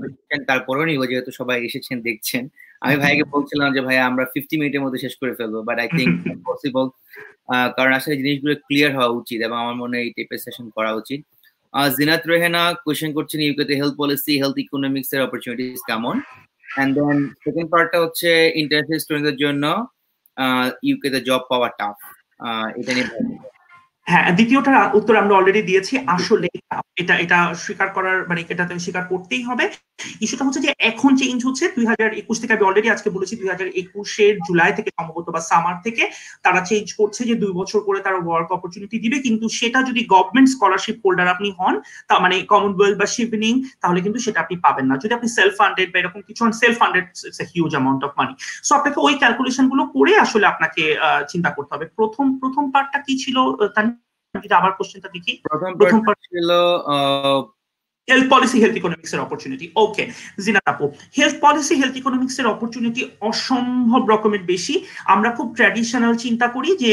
তারপরও 0.49 0.85
নিব 0.89 1.01
যেহেতু 1.11 1.31
সবাই 1.39 1.57
এসেছেন 1.67 1.97
দেখছেন। 2.01 2.43
আমি 2.83 2.95
ভাইকে 3.03 3.25
বলছিলাম 3.33 3.67
যে 3.75 3.81
ভাই 3.87 3.97
আমরা 4.09 4.23
ফিফটি 4.33 4.55
মিনিটের 4.59 4.83
মধ্যে 4.85 4.99
শেষ 5.05 5.13
করে 5.21 5.33
ফেলব 5.37 5.55
বাট 5.67 5.77
আই 5.83 5.89
থিঙ্ক 5.97 6.13
পসিবল 6.47 6.85
কারণ 7.77 7.91
আসলে 7.99 8.15
জিনিসগুলো 8.21 8.53
ক্লিয়ার 8.67 8.91
হওয়া 8.97 9.09
উচিত 9.19 9.39
এবং 9.47 9.57
আমার 9.63 9.75
মনে 9.81 9.93
হয় 9.95 10.05
এই 10.07 10.11
টাইপের 10.15 10.39
সেশন 10.45 10.65
করা 10.77 10.91
উচিত। 11.01 11.19
জিনাত 11.97 12.23
রেহেনা 12.31 12.61
কোয়েশ্চেন 12.83 13.11
করছেন 13.17 13.39
ইউকেতে 13.45 13.73
হেলথ 13.79 13.93
পলিসি 14.01 14.33
হেলথ 14.41 14.55
ইকোনমিক্স 14.65 15.09
এর 15.15 15.21
অপরচুনিটিস 15.27 15.81
কেমন? 15.89 16.15
অ্যান্ড 16.67 16.91
দেন 16.97 17.17
সেকেন্ড 17.43 17.67
পার্টটা 17.73 17.97
হচ্ছে 18.03 18.29
ইন্টারন্যাশনাল 18.61 18.99
স্টুডেন্টদের 19.03 19.37
জন্য 19.43 19.63
ইউকেতে 20.87 21.19
জব 21.27 21.41
পাওয়া 21.51 21.69
টাফ 21.79 21.97
এটা 22.79 22.91
নিয়ে 22.95 23.07
হ্যাঁ 24.07 24.27
দ্বিতীয়টার 24.37 24.77
উত্তর 24.99 25.21
আমরা 25.21 25.37
অলরেডি 25.39 25.61
দিয়েছি, 25.69 25.93
আসলে 26.15 26.47
এটা 27.01 27.13
এটা 27.23 27.37
স্বীকার 27.65 27.89
করার 27.95 28.17
মানে 28.29 28.41
এটা 28.53 28.63
তো 28.69 28.73
স্বীকার 28.85 29.03
করতেই 29.11 29.43
হবে। 29.49 29.65
ইস্যুটা 30.23 30.45
হচ্ছে 30.45 30.61
যে 30.65 30.71
এখন 30.91 31.11
চেঞ্জ 31.21 31.39
হচ্ছে, 31.47 31.65
দুই 31.77 31.85
হাজার 31.91 32.09
একুশ 32.21 32.37
থেকে 32.41 32.53
আমি 32.55 32.65
অলরেডি 32.69 32.89
আজকে 32.95 33.09
বলেছি, 33.15 33.33
দুই 33.41 33.49
হাজার 33.53 33.69
একুশের 33.81 34.33
জুলাই 34.47 34.71
থেকে 34.77 34.89
সম্ভবত 34.97 35.27
বা 35.35 35.41
সামার 35.49 35.77
থেকে 35.85 36.03
তারা 36.45 36.59
চেঞ্জ 36.69 36.87
করছে 36.99 37.21
যে 37.29 37.35
দুই 37.43 37.51
বছর 37.59 37.79
করে 37.87 37.99
তারা 38.05 38.17
ওয়ার্ক 38.25 38.49
অপরচুনিটি 38.57 38.97
দিবে। 39.03 39.17
কিন্তু 39.25 39.45
সেটা 39.59 39.79
যদি 39.89 40.01
গভর্নমেন্ট 40.13 40.49
স্কলারশিপ 40.55 40.97
হোল্ডার 41.03 41.27
আপনি 41.35 41.49
হন, 41.59 41.75
তা 42.09 42.13
মানে 42.23 42.35
কমনওয়েলথ 42.51 42.95
বা 43.01 43.07
শিপিনিং 43.15 43.53
তাহলে 43.81 43.99
কিন্তু 44.05 44.19
সেটা 44.25 44.39
আপনি 44.43 44.55
পাবেন 44.65 44.85
না। 44.89 44.95
যদি 45.03 45.13
আপনি 45.17 45.27
সেলফ 45.37 45.53
ফান্ডেড 45.59 45.87
বা 45.93 45.97
এরকম 46.01 46.21
কিছু 46.29 46.41
self 46.61 46.75
funded 46.81 47.05
huge 47.53 47.71
amount 47.75 48.01
of 48.07 48.11
money 48.19 48.33
so 48.67 48.71
আপনাকে 48.77 48.99
ওই 49.07 49.13
ক্যালকুলেশনগুলো 49.21 49.83
করে 49.95 50.13
আসলে 50.25 50.45
আপনাকে 50.53 50.83
চিন্তা 51.31 51.49
করতে 51.55 51.71
হবে। 51.75 51.85
প্রথম 51.97 52.25
প্রথম 52.41 52.63
পার্টটা 52.73 52.99
কি 53.05 53.13
ছিল 53.23 53.37
তার 53.75 53.85
আবার 54.59 54.71
কোশ্চেনটা 54.77 55.09
দেখি। 55.15 55.31
প্রথম 55.79 55.99
পার্ট 56.05 56.19
ছিল 56.25 56.49
হেলথ 58.07 58.27
পলিসি 58.33 58.57
হেলথ 58.63 58.75
ইকোনমিক্স 58.81 59.11
এর 59.13 59.21
অপরচুনিটি 59.25 59.65
ওকে 59.83 60.03
জিনাত 60.45 60.65
আপু 60.71 60.85
হেলথ 61.17 61.35
পলিসি 61.43 61.75
হেলথ 61.81 61.95
ইকোনমিক্স 62.01 62.35
এর 62.39 62.47
অপরচুনিটি 62.53 63.01
অসম্ভব 63.29 64.01
রকমের 64.13 64.43
বেশি। 64.51 64.75
আমরা 65.13 65.29
খুব 65.37 65.47
ট্র্যাডিশনাল 65.57 66.13
চিন্তা 66.25 66.47
করি 66.55 66.69
যে 66.83 66.91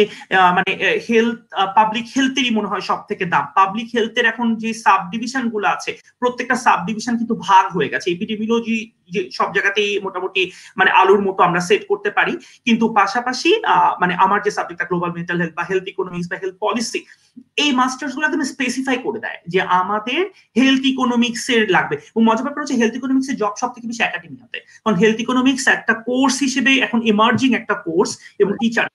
মানে 0.57 0.73
হেলথ 1.09 1.39
পাবলিক 1.79 2.07
হেলথেরই 2.15 2.53
মনে 2.59 2.71
হয় 2.71 2.85
সব 2.91 3.01
থেকে 3.09 3.25
দাম। 3.35 3.45
পাবলিক 3.59 3.89
হেলথের 3.97 4.27
এখন 4.33 4.47
যে 4.63 4.71
সাব 4.85 5.01
ডিভিশনগুলো 5.13 5.67
আছে 5.75 5.91
প্রত্যেকটা 6.21 6.57
সাব 6.65 6.79
ডিভিশন 6.89 7.15
কিন্তু 7.21 7.35
ভাগ 7.49 7.65
হয়ে 7.77 7.93
গেছে। 7.93 8.07
এপিডেমিওলজি 8.11 8.77
সব 9.39 9.49
জায়গাতেই 9.57 9.91
মোটামুটি 10.07 10.43
মানে 10.79 10.91
আলুর 11.01 11.21
মতো 11.27 11.41
আমরা 11.49 11.61
সেট 11.69 11.83
করতে 11.91 12.11
পারি। 12.19 12.33
কিন্তু 12.67 12.85
পাশাপাশি 12.99 13.51
মানে 14.03 14.15
আমার 14.25 14.39
যে 14.47 14.51
সাবজেক্টটা 14.57 14.89
গ্লোবাল 14.91 15.11
মেন্টাল 15.17 15.39
হেলথ 15.43 15.55
বা 15.59 15.65
হেলথ 15.71 15.87
ইকোনমিক্স 15.93 16.27
বা 16.31 16.37
হেলথ 16.43 16.57
পলিসি 16.65 17.01
এই 17.63 17.71
মাস্টার্সগুলো 17.81 18.25
একদম 18.27 18.43
স্পেসিফাই 18.53 18.97
করে 19.07 19.19
দেয় 19.25 19.39
যে 19.53 19.61
আমাদের 19.81 20.23
হেলথ 20.59 20.83
ইকোনমিক্স 20.93 21.45
এর 21.55 21.63
লাগবে। 21.77 21.95
এবং 22.13 22.23
মজার 22.29 22.45
ব্যাপার 22.47 22.63
হচ্ছে 22.63 22.79
হেলথ 22.81 22.95
ইকোনমিক্স 23.01 23.29
এর 23.31 23.37
জব 23.43 23.55
সব 23.63 23.71
থেকে 23.75 23.87
বেশি 23.91 24.03
একাডেমি 24.05 24.37
হতে 24.45 24.59
কারণ 24.83 24.97
হেলথ 25.03 25.19
ইকোনমিক্স 25.25 25.65
একটা 25.77 25.95
কোর্স 26.09 26.37
হিসেবে 26.47 26.73
এখন 26.87 26.99
ইমার্জিং 27.13 27.51
একটা 27.61 27.75
কোর্স 27.87 28.11
এবং 28.43 28.53
টিচার 28.63 28.87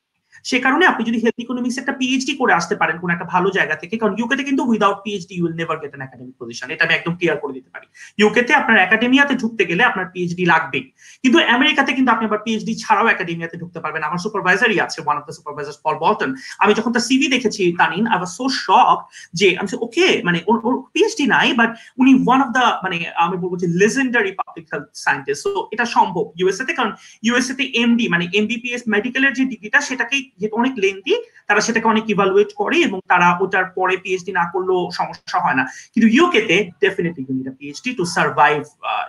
সে 0.50 0.58
কারণে 0.66 0.84
আপনি 0.92 1.04
যদি 1.10 1.18
হেলথ 1.24 1.38
ইকোনমিক্স 1.46 1.78
একটা 1.82 1.94
পিএইচডি 2.00 2.34
করে 2.42 2.54
আসতে 2.60 2.76
পারেন 2.82 2.96
কোন 3.02 3.10
একটা 3.16 3.28
ভালো 3.34 3.48
জায়গা 3.58 3.76
থেকে, 3.82 3.96
কারণ 4.02 4.14
ইউকেতে 4.20 4.44
কিন্তু 4.50 4.64
without 4.70 5.00
PhD 5.06 5.34
you 5.38 5.44
will 5.46 5.56
never 5.62 5.78
get 5.82 5.94
academic 6.08 6.36
position 6.42 6.68
এটা 6.74 6.84
আমি 6.86 6.94
একদম 6.96 7.14
ক্লিয়ার 7.20 7.38
করে 7.44 7.54
দিতে 7.58 7.70
পারি। 7.74 7.88
ইউকেতে 8.22 8.52
আপনার 8.62 8.78
একাডেমিয়াতে 8.86 9.34
ঢুকতে 9.42 9.64
গেলে 9.70 9.84
আপনার 9.90 10.06
পিএইচডি 10.14 10.44
লাগবেই। 10.54 10.86
কিন্তু 11.24 11.38
আমেরিকাতে 11.58 11.92
কিন্তু 11.98 12.10
আপনি 12.16 12.24
আবার 12.30 12.42
পিএইচডি 12.46 12.74
ছাড়াও 12.84 13.08
একাডেমিয়াতে 13.16 13.56
ঢুকতে 13.62 13.80
পারবেন। 13.84 14.02
আমার 14.10 14.20
সুপারভাইজারই 14.26 14.78
আছে 14.86 15.00
one 15.06 15.16
of 15.20 15.24
the 15.28 15.34
supervisor 15.38 15.76
Paul 15.86 15.96
Bolton 16.04 16.32
আমি 16.64 16.72
যখন 16.80 16.92
তার 16.96 17.06
সিভি 17.10 17.28
দেখেছি, 17.36 17.64
Tanin 17.82 18.04
I 18.14 18.18
was 18.20 18.32
so 18.40 18.46
shock 18.66 19.00
যে 19.40 19.48
আমি 19.60 19.68
ওকে 19.86 20.08
মানে 20.28 20.40
ওর 20.50 20.76
পিএইচডি 20.94 21.26
নাই 21.36 21.48
বাট 21.60 21.70
উনি 22.02 22.12
ওয়ান 22.26 22.40
অফ 22.46 22.50
দ্য 22.58 22.66
মানে 22.86 22.98
আমি 23.26 23.36
বলব 23.44 23.54
যে 23.64 23.68
legendary 23.82 24.32
public 24.40 24.66
health 24.72 24.88
scientist 25.06 25.42
so 25.46 25.52
এটা 25.74 25.86
সম্ভব 25.96 26.26
ইউএসএ 26.40 26.64
তে, 26.68 26.74
কারণ 26.80 26.92
ইউএসএ 27.26 27.54
তে 27.60 27.66
এমডি 27.82 28.06
মানে 28.14 28.26
এমবিপিএস 28.40 28.84
মেডিকেলের 28.94 29.34
যে 29.38 29.44
ডিগ্রিটা 29.52 29.80
সেটাকেই 29.90 30.22
যেহেতু 30.40 30.56
অনেক 30.62 30.74
লেন্দি 30.84 31.16
তারা 31.48 31.62
সেটাকে 31.66 31.88
অনেক 31.94 32.06
ইভালুয়েট 32.14 32.52
করে 32.62 32.78
এবং 32.88 32.98
তারা 33.12 33.28
ওটার 33.44 33.66
পরে 33.78 33.96
পিএইচডি 34.04 34.32
না 34.40 34.46
করলেও 34.54 34.80
সমস্যা 35.00 35.38
হয় 35.46 35.58
না। 35.60 35.64
কিন্তু 35.94 36.08
ইউকেতে 36.18 36.56
definitely 36.84 37.22
you 37.28 37.34
need 37.40 37.50
PhD 37.60 37.90
to 38.00 38.04
survive 38.18 38.60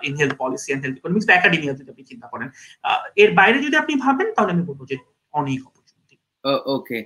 in 0.07 0.12
health 0.20 0.35
policy 0.43 0.68
and 0.72 0.83
health 0.85 0.97
economics 1.01 1.27
বা 1.29 1.35
একাডেমিয়া 1.37 1.72
যদি 1.79 1.89
আপনি 1.93 2.05
চিন্তা 2.11 2.27
করেন। 2.33 2.49
এর 3.22 3.31
বাইরে 3.39 3.59
যদি 3.66 3.77
আপনি 3.83 3.93
ভাবেন 4.05 4.29
তাহলে 4.37 4.51
আমি 4.55 4.64
বলব 4.68 4.81
যে 4.91 4.97
অনেক 5.35 5.61
অপরচুনিটি 5.68 6.14
ওকে 6.77 6.99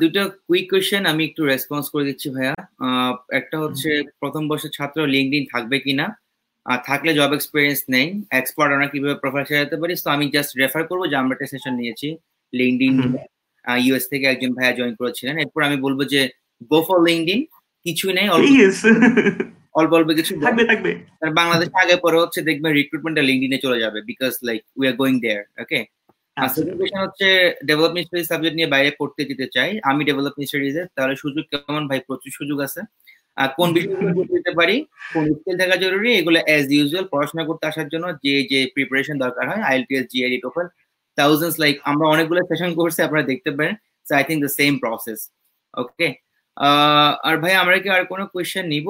দুটো 0.00 0.22
কুইক 0.48 0.66
কোয়েশ্চেন 0.70 1.02
আমি 1.12 1.22
একটু 1.28 1.42
রেসপন্স 1.52 1.84
করে 1.92 2.04
দিচ্ছি 2.08 2.28
ভাইয়া। 2.34 2.54
একটা 3.40 3.56
হচ্ছে 3.62 3.90
প্রথম 4.20 4.42
বর্ষের 4.50 4.72
ছাত্র 4.76 4.98
লিঙ্কডিন 5.14 5.44
থাকবে 5.52 5.76
কিনা? 5.86 6.06
আর 6.66 6.78
থাকলে 6.88 7.10
জব 7.18 7.30
এক্সপিরিয়েন্স 7.36 7.80
নেই। 7.94 8.06
এক্সপার্ট 8.40 8.70
আমরা 8.76 8.88
কীভাবে 8.92 9.16
প্রোফাইল 9.22 9.44
সাজাতে 9.48 9.76
পারি? 9.80 9.92
তো 10.04 10.08
আমি 10.16 10.24
জাস্ট 10.36 10.52
রেফার 10.60 10.82
করব 10.90 11.02
যে 11.10 11.16
আমরা 11.22 11.32
একটা 11.34 11.48
সেশন 11.52 11.74
নিয়েছি 11.80 12.08
লিঙ্কডিন 12.52 12.94
ইউএস 13.76 14.04
থেকে 14.08 14.26
একজন 14.28 14.50
ভাইয়া 14.54 14.74
জয়েন 14.78 14.94
করেছিলেন। 14.94 15.34
এরপর 15.38 15.60
আমি 15.62 15.76
বলব 15.76 16.00
যে 16.04 16.20
গো 16.70 16.78
ফর 16.86 16.98
লিঙ্কডিন 17.08 17.40
কিছুই 17.86 18.12
নেই 18.12 18.28
অল্প 19.74 19.92
অল্প 19.92 20.08
কিছু 20.10 20.32
থাকবে 20.44 20.64
থাকবে। 20.64 20.90
বাংলাদেশ 21.40 21.68
আগে 21.82 21.96
পরে 21.96 22.16
হচ্ছে 22.22 22.40
দেখবেন 22.42 22.70
রিক্রুটমেন্টটা 22.72 23.22
লিঙ্কডিনে 23.22 23.58
চলে 23.64 23.78
যাবে 23.78 23.98
because 24.00 24.32
like 24.42 24.60
we 24.76 24.84
are 24.86 24.94
going 25.00 25.14
there 25.20 25.44
okay 25.60 25.80
হচ্ছে 26.98 27.28
ডেভেলপমেন্ট 27.68 28.06
স্টাডিজ 28.06 28.26
সাবজেক্ট 28.28 28.56
নিয়ে 28.56 28.72
বাইরে 28.74 28.90
পড়তে 28.98 29.22
যেতে 29.24 29.46
চাই 29.56 29.70
আমি 29.90 30.02
ডেভেলপমেন্ট 30.04 30.48
স্টাডিজে 30.50 30.82
তাহলে 30.96 31.14
সুযোগ 31.16 31.44
কেমন? 31.52 31.82
ভাই 31.90 32.00
প্রচুর 32.06 32.30
সুযোগ 32.30 32.58
আছে। 32.60 32.80
আর 33.36 33.48
কোন 33.56 33.68
বিষয়গুলো 33.76 34.24
দিতে 34.32 34.52
পারি? 34.60 34.76
কোন 35.12 35.24
স্কিল 35.34 35.56
থাকা 35.62 35.76
জরুরি? 35.76 36.10
এগুলো 36.14 36.38
অ্যাজ 36.46 36.66
ইউজুয়াল 36.72 37.06
পড়াশোনা 37.12 37.44
করতে 37.44 37.64
আসার 37.66 37.88
জন্য 37.88 38.06
যে 38.24 38.34
যে 38.50 38.58
প্রিপারেশন 38.74 39.16
দরকার 39.18 39.44
হয় 39.50 39.62
আইএলটিএস 39.62 40.04
জিআইডি 40.12 40.38
টোফেল 40.44 40.66
থাউজেন্ডস 41.18 41.56
লাইক 41.60 41.74
আমরা 41.84 42.06
অনেকগুলো 42.08 42.40
সেশন 42.50 42.70
করছি 42.74 43.00
আপনারা 43.02 43.24
দেখতে 43.32 43.50
পারেন। 43.50 43.74
So 44.06 44.12
I 44.14 44.24
think 44.24 44.40
the 44.44 44.52
same 44.58 44.72
process 44.78 45.20
okay 45.74 46.08
আর 47.22 47.34
ভাই 47.42 47.54
আমরা 47.62 47.76
কি 47.82 47.88
আর 47.88 48.02
কোনো 48.04 48.24
কোয়েশ্চেন 48.26 48.64
নিব? 48.66 48.88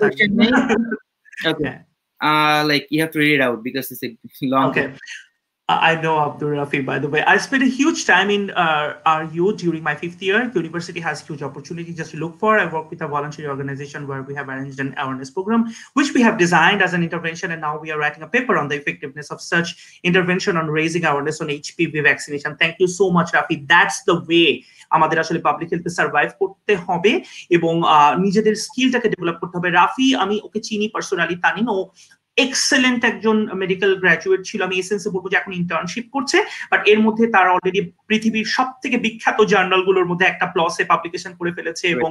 কোয়েশ্চেন 0.00 0.30
নেই? 0.38 0.50
ওকে 1.52 1.70
uh, 2.20 2.64
like 2.66 2.86
you 2.90 3.00
have 3.00 3.10
to 3.10 3.18
read 3.18 3.34
it 3.34 3.40
out 3.40 3.62
because 3.62 3.88
it's 5.65 5.69
a 5.69 5.73
long 5.73 5.89
okay. 5.89 5.97
I 5.97 6.01
know 6.01 6.19
Abdul 6.19 6.49
Rafi, 6.49 6.85
by 6.85 6.99
the 6.99 7.07
way. 7.07 7.21
I 7.23 7.37
spent 7.37 7.63
a 7.63 7.67
huge 7.67 8.05
time 8.05 8.29
in 8.29 8.51
uh, 8.51 8.95
RU 9.07 9.55
during 9.55 9.83
my 9.83 9.95
fifth 9.95 10.21
year. 10.21 10.47
The 10.47 10.59
university 10.59 10.99
has 10.99 11.25
huge 11.25 11.41
opportunity 11.41 11.93
just 11.93 12.11
to 12.11 12.17
look 12.17 12.37
for. 12.39 12.59
I 12.59 12.71
work 12.71 12.89
with 12.89 13.01
a 13.01 13.07
voluntary 13.07 13.47
organization 13.47 14.07
where 14.07 14.23
we 14.23 14.35
have 14.35 14.49
arranged 14.49 14.79
an 14.79 14.93
awareness 14.97 15.29
program, 15.29 15.73
which 15.93 16.13
we 16.13 16.21
have 16.21 16.37
designed 16.37 16.81
as 16.81 16.93
an 16.93 17.03
intervention. 17.03 17.51
And 17.51 17.61
now 17.61 17.79
we 17.79 17.91
are 17.91 17.99
writing 17.99 18.23
a 18.23 18.27
paper 18.27 18.57
on 18.57 18.67
the 18.67 18.75
effectiveness 18.75 19.31
of 19.31 19.41
such 19.41 19.99
intervention 20.03 20.57
on 20.57 20.67
raising 20.67 21.05
awareness 21.05 21.41
on 21.41 21.47
HPV 21.47 22.03
vaccination. 22.03 22.57
Thank 22.57 22.79
you 22.79 22.87
so 22.87 23.09
much, 23.09 23.31
Rafi. 23.31 23.67
That's 23.67 24.03
the 24.03 24.23
way 24.29 24.65
আমাদের 24.91 25.19
আসলে 25.19 25.39
public 25.39 25.69
হেলথে 25.71 25.89
survive 25.89 26.29
করতে 26.39 26.75
হবে 26.75 27.25
এবং 27.49 27.83
নিজেদের 28.17 28.55
স্কিলটাকে 28.55 29.09
develop 29.09 29.37
করতে 29.39 29.57
হবে 29.57 29.71
রাফি 29.71 30.15
আমি 30.15 30.41
ওকে 30.43 30.59
চিনি 30.67 30.87
পার্সোনালি 30.87 31.35
তানিন 31.35 31.67
ও 31.69 31.91
এক্সেলেন্ট 32.36 33.00
একজন 33.10 33.36
মেডিকেল 33.62 33.92
গ্র্যাজুয়েট 34.02 34.42
ছিল। 34.48 34.60
আমি 34.68 34.76
এসেন্সে 34.78 35.08
বলব 35.14 35.26
যে 35.32 35.36
এখন 35.38 35.52
ইন্টার্নশিপ 35.62 36.06
করছে 36.14 36.38
বাট 36.70 36.80
এর 36.92 37.00
মধ্যে 37.06 37.24
তার 37.34 37.46
অলরেডি 37.54 37.80
পৃথিবীর 38.08 38.46
সব 38.56 38.68
থেকে 38.82 38.96
বিখ্যাত 39.04 39.38
জার্নালগুলোর 39.52 40.08
মধ্যে 40.10 40.26
একটা 40.28 40.46
প্লসে 40.54 40.82
পাবলিকেশন 40.92 41.32
করে 41.38 41.50
ফেলেছে 41.56 41.84
এবং 41.96 42.10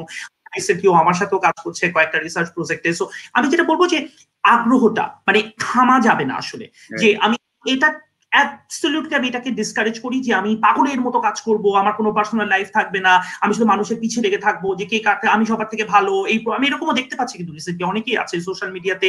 রিসেন্টলি 0.55 0.88
আমার 1.03 1.19
সাথেও 1.19 1.43
কাজ 1.45 1.56
করছে 1.65 1.84
কয়েকটা 1.95 2.18
রিসার্চ 2.19 2.49
প্রজেক্টে 2.56 2.89
সো 2.99 3.06
আমি 3.34 3.45
যেটা 3.52 3.65
বলব 3.72 3.81
যে 3.93 3.99
আগ্রহটা 4.43 5.06
মানে 5.27 5.39
থামা 5.64 5.97
যাবে 6.07 6.26
না 6.30 6.35
আসলে। 6.41 6.65
যে 7.02 7.07
আমি 7.26 7.35
এটা 7.65 7.89
অ্যাবসলিউটলি 8.31 9.14
আমি 9.15 9.27
এটাকে 9.30 9.49
ডিসকারেজ 9.60 9.95
করি 10.06 10.18
যে 10.27 10.31
আমি 10.34 10.52
পাগলের 10.65 11.02
মতো 11.06 11.18
কাজ 11.27 11.38
করব 11.47 11.65
আমার 11.81 11.93
কোনো 11.99 12.10
পার্সোনাল 12.18 12.47
লাইফ 12.53 12.68
থাকবে 12.77 12.99
না 13.07 13.14
আমি 13.43 13.52
শুধু 13.56 13.68
মানুষের 13.73 13.97
পিছিয়ে 14.02 14.23
লেগে 14.26 14.43
থাকব 14.47 14.64
যে 14.80 14.85
কে 14.91 14.97
কাকে 14.99 15.27
আমি 15.35 15.43
সবার 15.45 15.72
থেকে 15.73 15.85
ভালো 15.93 16.14
এই 16.31 16.38
আমি 16.57 16.65
এরকমও 16.68 16.97
দেখতে 16.99 17.15
পাচ্ছি 17.19 17.35
কিন্তু 17.39 17.53
রিসেন্টলি 17.53 17.85
অনেকেই 17.88 18.18
আছে 18.23 18.35
সোশ্যাল 18.47 18.69
মিডিয়াতে 18.76 19.07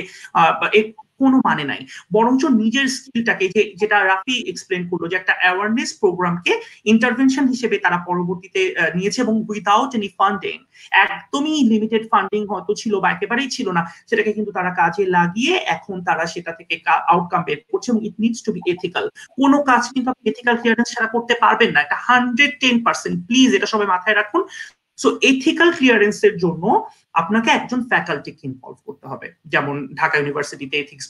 কোনো 1.21 1.37
মানে 1.49 1.65
নাই। 1.71 1.81
বরঞ্চ 2.15 2.43
নিজের 2.63 2.87
স্কিলটাকে 2.97 3.47
যে, 3.55 3.63
যেটা 3.81 3.97
রাফি 4.11 4.37
এক্সপ্লেন 4.51 4.83
করল 4.91 5.03
যে, 5.11 5.17
একটা 5.19 5.35
অ্যাওয়ারনেস 5.41 5.91
প্রোগ্রামকে 6.03 6.53
ইন্টারভেনশন 6.93 7.45
হিসেবে 7.53 7.77
তারা 7.85 7.99
পরবর্তীতে 8.09 8.61
নিয়েছে 8.97 9.19
এবং 9.25 9.35
উইদাউট 9.51 9.91
এনি 9.99 10.11
ফান্ডিং 10.19 10.57
একদমই 11.05 11.57
লিমিটেড 11.73 12.05
ফান্ডিং 12.13 12.41
হয়তো 12.53 12.73
ছিল 12.81 12.93
বা 13.03 13.09
একেবারেই 13.11 13.51
ছিল 13.57 13.69
না, 13.77 13.83
সেটাকে 14.09 14.31
কিন্তু 14.37 14.51
তারা 14.59 14.71
কাজে 14.81 15.05
লাগিয়ে 15.17 15.55
এখন 15.77 15.97
তারা 16.09 16.25
সেটা 16.33 16.53
থেকে 16.59 16.75
আউটকাম 17.13 17.41
বের 17.47 17.61
করছে 17.71 17.89
এবং 17.93 18.01
it 18.09 18.17
needs 18.23 18.41
to 18.47 18.51
be 18.55 18.61
ethical 18.73 19.05
কোনো 19.41 19.59
কাজ 19.71 19.83
কিন্তু 19.95 20.09
আপনি 20.13 20.25
এথিক্যাল 20.29 20.57
ক্লিয়ারেন্স 20.61 20.89
ছাড়া 20.95 21.09
করতে 21.15 21.35
পারবেন 21.43 21.71
না। 21.75 21.81
এটা 21.87 21.99
হান্ড্রেড 22.09 22.53
টেন 22.63 22.77
পার্সেন্ট 22.87 23.17
প্লিজ 23.29 23.49
এটা 23.57 23.69
সবাই 23.73 23.89
মাথায় 23.95 24.17
রাখুন। 24.21 24.43
সো 25.03 25.09
এথিক্যাল 25.31 25.69
ক্লিয়ারেন্সের 25.79 26.35
জন্য 26.45 26.65
আপনাকে 27.17 27.49
একজন 27.51 27.81
ফ্যাকাল্টিকে 27.91 28.43
ইনভলভ 28.49 28.79
করতে 28.87 29.07
হবে। 29.09 29.27
যেমন 29.53 29.77
ঢাকা 29.95 30.15
ইউনিভার্সিটিতে 30.19 30.77
এথিক্স 30.81 31.07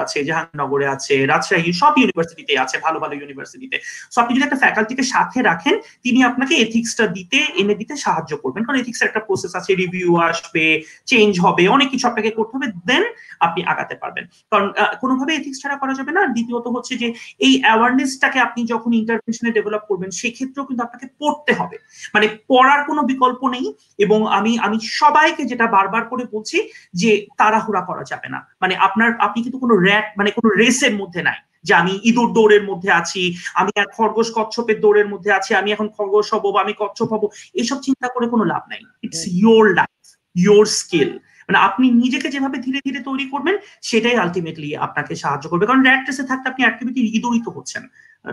আছে 0.00 0.24
জাহাঙ্গীরনগরে 0.24 0.86
আছে, 0.86 1.26
রাজশাহী, 1.26 1.72
সব 1.72 1.92
ইউনিভার্সিটিতে 1.98 2.58
আছে, 2.58 2.78
ভালো 2.78 3.00
ভালো 3.00 3.14
ইউনিভার্সিটিতে 3.14 3.76
সো 4.10 4.20
আপনি 4.20 4.34
যদি 4.34 4.44
একটা 4.44 4.56
ফ্যাকাল্টিকে 4.56 5.02
সাথে 5.02 5.42
রাখেন, 5.42 5.74
তিনি 6.02 6.24
আপনাকে 6.24 6.54
এথিক্সটা 6.54 7.06
দিতে, 7.06 7.38
এনে 7.56 7.74
দিতে 7.74 7.96
সাহায্য 7.96 8.36
করবেন। 8.36 8.64
কারণ 8.64 8.78
এথিক্স 8.78 9.02
একটা 9.02 9.20
প্রসেস 9.20 9.54
আছে 9.54 9.74
রিভিউ 9.74 10.16
আসবে 10.16 10.82
চেঞ্জ 11.06 11.40
হবে, 11.40 11.68
অনেক 11.68 11.90
কিছু 11.90 12.08
আপনাকে 12.08 12.30
করতে 12.30 12.56
হবে 12.56 12.66
দেন 12.86 13.02
আপনি 13.40 13.64
আগাতে 13.64 13.94
পারবেন। 13.94 14.24
কারণ 14.50 14.72
কোনোভাবে 15.00 15.34
এথিক্স 15.34 15.62
ছাড়া 15.62 15.76
করা 15.76 15.94
যাবে 15.94 16.12
না। 16.12 16.26
দ্বিতীয়ত 16.26 16.66
হচ্ছে 16.66 16.96
যে, 16.96 17.12
এই 17.38 17.60
অ্যাওয়ারনেসটাকে 17.60 18.40
আপনি 18.40 18.64
যখন 18.66 18.92
ইন্টারভেনশনে 18.92 19.50
ডেভেলপ 19.50 19.82
করবেন, 19.88 20.10
সেক্ষেত্রেও 20.10 20.64
কিন্তু 20.64 20.82
আপনাকে 20.82 21.06
পড়তে 21.18 21.52
হবে। 21.52 21.76
মানে 22.14 22.28
পড়ার 22.48 22.84
কোনো 22.84 23.02
বিকল্প 23.02 23.48
নেই 23.48 23.74
এবং 23.98 24.26
আমি 24.26 24.58
আমি 24.58 24.78
সবাইকে 24.82 25.44
যেটা 25.44 25.66
বারবার 25.66 26.04
করে 26.04 26.24
বলছি 26.32 26.68
যে, 26.94 27.26
তাড়াহুড়া 27.36 27.80
করা 27.80 28.04
যাবে 28.04 28.28
না। 28.28 28.46
মানে 28.60 28.76
আপনার, 28.76 29.10
আপনি 29.18 29.42
কিন্তু 29.42 29.58
কোনো 29.58 29.74
র্যাট 29.86 30.06
মানে 30.18 30.30
কোনো 30.36 30.48
রেসের 30.62 30.94
মধ্যে 31.00 31.22
নাই। 31.28 31.40
যে 31.64 31.72
আমি 31.74 31.92
ইঁদুর 32.08 32.28
দৌড়ের 32.36 32.64
মধ্যে 32.70 32.90
আছি 33.00 33.22
আমি 33.60 33.70
এক 33.82 33.88
খরগোশ 33.96 34.28
কচ্ছপের 34.36 34.78
দৌড়ের 34.84 35.08
মধ্যে 35.12 35.30
আছি 35.38 35.50
আমি 35.60 35.68
এখন 35.72 35.86
খরগোশ 35.96 36.26
হব 36.34 36.44
বা 36.54 36.60
আমি 36.64 36.74
কচ্ছপ 36.82 37.08
হব 37.14 37.22
এইসব 37.60 37.78
চিন্তা 37.86 38.06
করে 38.14 38.26
কোনো 38.26 38.44
লাভ 38.52 38.62
নাই। 38.72 38.80
It's 39.06 39.22
your 39.38 39.64
life 39.78 40.02
your 40.36 40.64
skill 40.80 41.10
মানে 41.48 41.58
আপনি 41.68 41.86
নিজেকে 42.02 42.28
যেভাবে 42.34 42.56
ধীরে 42.66 42.80
ধীরে 42.86 43.00
তৈরি 43.08 43.26
করবেন 43.32 43.56
সেটাই 43.82 44.16
আলটিমেটলি 44.16 44.70
আপনাকে 44.86 45.12
সাহায্য 45.22 45.44
করবে। 45.50 45.64
কারণ 45.68 45.82
র্যাট 45.88 46.02
রেসে 46.08 46.24
থাকতে 46.30 46.46
আপনি 46.48 46.62
অ্যাক্টিভিটি 46.66 47.00
ইঁদুরিত 47.18 47.46
হচ্ছেন। 47.56 47.82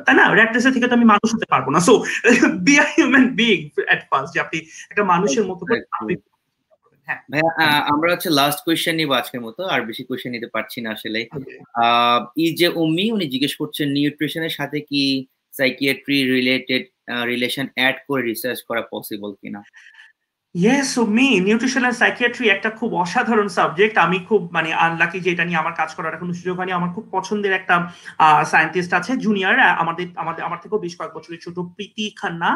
তাই 0.05 0.15
না? 0.19 0.25
র্যাট 0.37 0.51
রেসে 0.53 0.71
থেকে 0.75 0.87
তো 0.89 0.93
আমি 0.99 1.07
মানুষ 1.13 1.29
হতে 1.35 1.47
পারব 1.53 1.67
না। 1.75 1.79
So 1.87 1.93
be 2.65 2.73
a 2.83 2.85
human 2.95 3.25
being 3.39 3.57
at 3.93 4.01
first 4.09 4.29
যে 4.33 4.39
আপনি 4.45 4.57
একটা 4.91 5.03
মানুষের 5.13 5.45
মতো 5.49 5.63
করে। 5.65 5.79
আমরা 7.85 8.09
হচ্ছে 8.11 8.29
লাস্ট 8.29 8.59
কোয়েশ্চেন 8.65 8.95
নিব 8.95 9.11
আজকের 9.11 9.41
মতো 9.41 9.61
আর 9.63 9.81
বেশি 9.81 10.03
কোয়েশ্চেন 10.03 10.31
নিতে 10.31 10.47
পারছি 10.47 10.81
না 10.81 10.89
আসলে 10.91 11.19
এই 12.37 12.51
যে 12.55 12.67
উম্মি 12.75 13.11
উনি 13.11 13.25
জিজ্ঞেস 13.25 13.53
করছেন 13.55 13.87
নিউট্রিশনের 13.91 14.49
সাথে 14.49 14.79
কি 14.81 15.03
সাইকিয়াট্রি 15.53 16.17
রিলেটেড 16.31 16.83
রিলেশন 17.25 17.65
অ্যাড 17.75 17.95
করে 18.07 18.21
রিসার্চ 18.21 18.59
করা 18.63 18.81
পসিবল 18.91 19.31
কিনা? 19.41 19.61
ইয়েস 20.55 20.91
ও 21.01 21.03
মি 21.17 21.27
নিউট্রিশন 21.47 21.83
এন্ড 21.87 21.97
সাইকিয়াট্রি 22.03 22.45
একটা 22.55 22.69
খুব 22.79 22.89
অসাধারণ 23.03 23.49
সাবজেক্ট 23.57 23.95
আমি 24.05 24.17
খুব 24.29 24.41
মানে 24.55 24.69
আনলাকি 24.85 25.17
যে 25.25 25.29
এটা 25.33 25.45
নিয়ে 25.47 25.61
আমার 25.63 25.75
কাজ 25.81 25.89
করার 25.97 26.15
এখন 26.17 26.29
সুযোগ 26.39 26.55
হয়নি। 26.59 26.73
আমার 26.79 26.91
খুব 26.95 27.05
পছন্দের 27.15 27.53
একটা 27.59 27.75
সায়েন্টিস্ট 28.51 28.91
আছে 28.99 29.11
জুনিয়র 29.25 29.55
আমাদের 29.83 30.07
আমাদের, 30.23 30.41
আমার 30.47 30.59
থেকেও 30.63 30.79
বেশ 30.85 30.93
কয়েক 30.99 31.13
বছরের 31.17 31.41
ছোট 31.45 31.57
Priti 31.75 32.05
Khanna. 32.19 32.51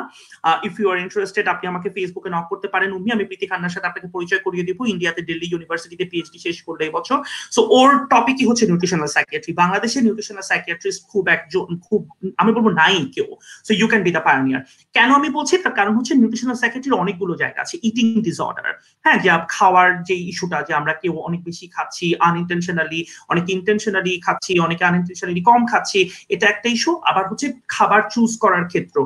If 0.68 0.74
you 0.80 0.88
are 0.94 0.98
interested 1.06 1.45
আপনি 1.53 1.65
আমাকে 1.72 1.88
ফেসবুকে 1.95 2.30
নক 2.36 2.45
করতে 2.52 2.68
পারেন। 2.74 2.90
উনি, 2.98 3.10
আমি 3.15 3.24
প্রীতি 3.30 3.45
খান্নার 3.52 3.74
সাথে 3.76 3.88
আপনাকে 3.90 4.07
পরিচয় 4.15 4.41
করিয়ে 4.45 4.65
দিব। 4.68 4.80
ইন্ডিয়াতে 4.94 5.22
দিল্লি 5.30 5.48
ইউনিভার্সিটিতে 5.53 6.06
পিএইচডি 6.11 6.40
শেষ 6.45 6.57
করলে 6.68 6.84
এই 6.88 6.94
বছর। 6.98 7.18
সো 7.56 7.61
ওর 7.78 7.90
টপিকই 8.14 8.45
হচ্ছে 8.49 8.64
নিউট্রিশনাল 8.70 9.10
সাইকিয়াট্রি 9.15 9.52
বাংলাদেশে 9.61 9.99
নিউট্রিশনাল 10.06 10.45
সাইকিয়াট্রিস্ট 10.52 11.02
খুব 11.11 11.24
একজন, 11.36 11.68
খুব, 11.88 12.02
আমি 12.41 12.52
বলব 12.56 12.68
নাই 12.82 12.95
কেউ। 13.15 13.28
So 13.68 13.72
you 13.80 13.88
can 13.91 14.02
be 14.07 14.11
the 14.18 14.24
pioneer 14.28 14.61
কেন 14.95 15.10
আমি 15.20 15.30
বলছি? 15.38 15.53
তার 15.64 15.74
কারণ 15.80 15.94
হচ্ছে 15.98 16.14
নিউট্রিশনাল 16.22 16.57
সাইকিয়াট্রির 16.61 16.99
অনেকগুলো 17.03 17.36
জায়গা 17.44 17.61
আছে। 17.65 17.76
ইটিং 17.84 18.07
ডিসঅর্ডার 18.27 18.68
হ্যাঁ 19.05 19.18
যে 19.23 19.30
খাওয়ার 19.49 19.89
যে 20.07 20.15
ইস্যুটা, 20.31 20.60
যে 20.68 20.73
আমরা 20.80 20.93
কেউ 21.01 21.14
অনেক 21.27 21.41
বেশি 21.43 21.65
খাচ্ছি 21.76 22.05
আনইনটেনশনালি 22.30 22.99
অনেক 23.30 23.45
ইন্টেনশনালি 23.57 24.14
খাচ্ছি, 24.26 24.53
অনেকে 24.60 24.84
আনইনটেনশনালি 24.89 25.41
কম 25.49 25.61
খাচ্ছি, 25.72 25.99
এটা 26.30 26.45
একটা 26.47 26.68
ইস্যু 26.76 26.91
আবার 27.10 27.23
হচ্ছে 27.30 27.47
খাবার 27.68 28.01
চুজ 28.14 28.31
করার 28.43 28.65
ক্ষেত্র 28.72 28.97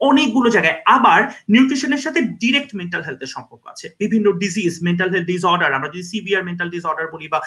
অনেকগুলো 0.00 0.48
জায়গায়। 0.56 0.76
আবার 0.96 1.20
নিউট্রিশনের 1.54 2.02
সাথে 2.04 2.20
ডিরেক্ট 2.42 2.70
মেন্টাল 2.80 3.02
হেলথের 3.06 3.30
সম্পর্ক 3.36 3.62
আছে। 3.72 3.86
বিভিন্ন 4.02 4.26
ডিজিজ 4.42 4.72
মেন্টাল 4.86 5.08
হেলথ 5.12 5.26
ডিসঅর্ডার 5.32 5.76
আমরা 5.76 5.88
যদি 5.94 6.04
সিভিয়ার 6.12 6.42
মেন্টাল 6.48 6.68
ডিসঅর্ডার 6.74 7.06
বলি 7.14 7.26
বা 7.34 7.38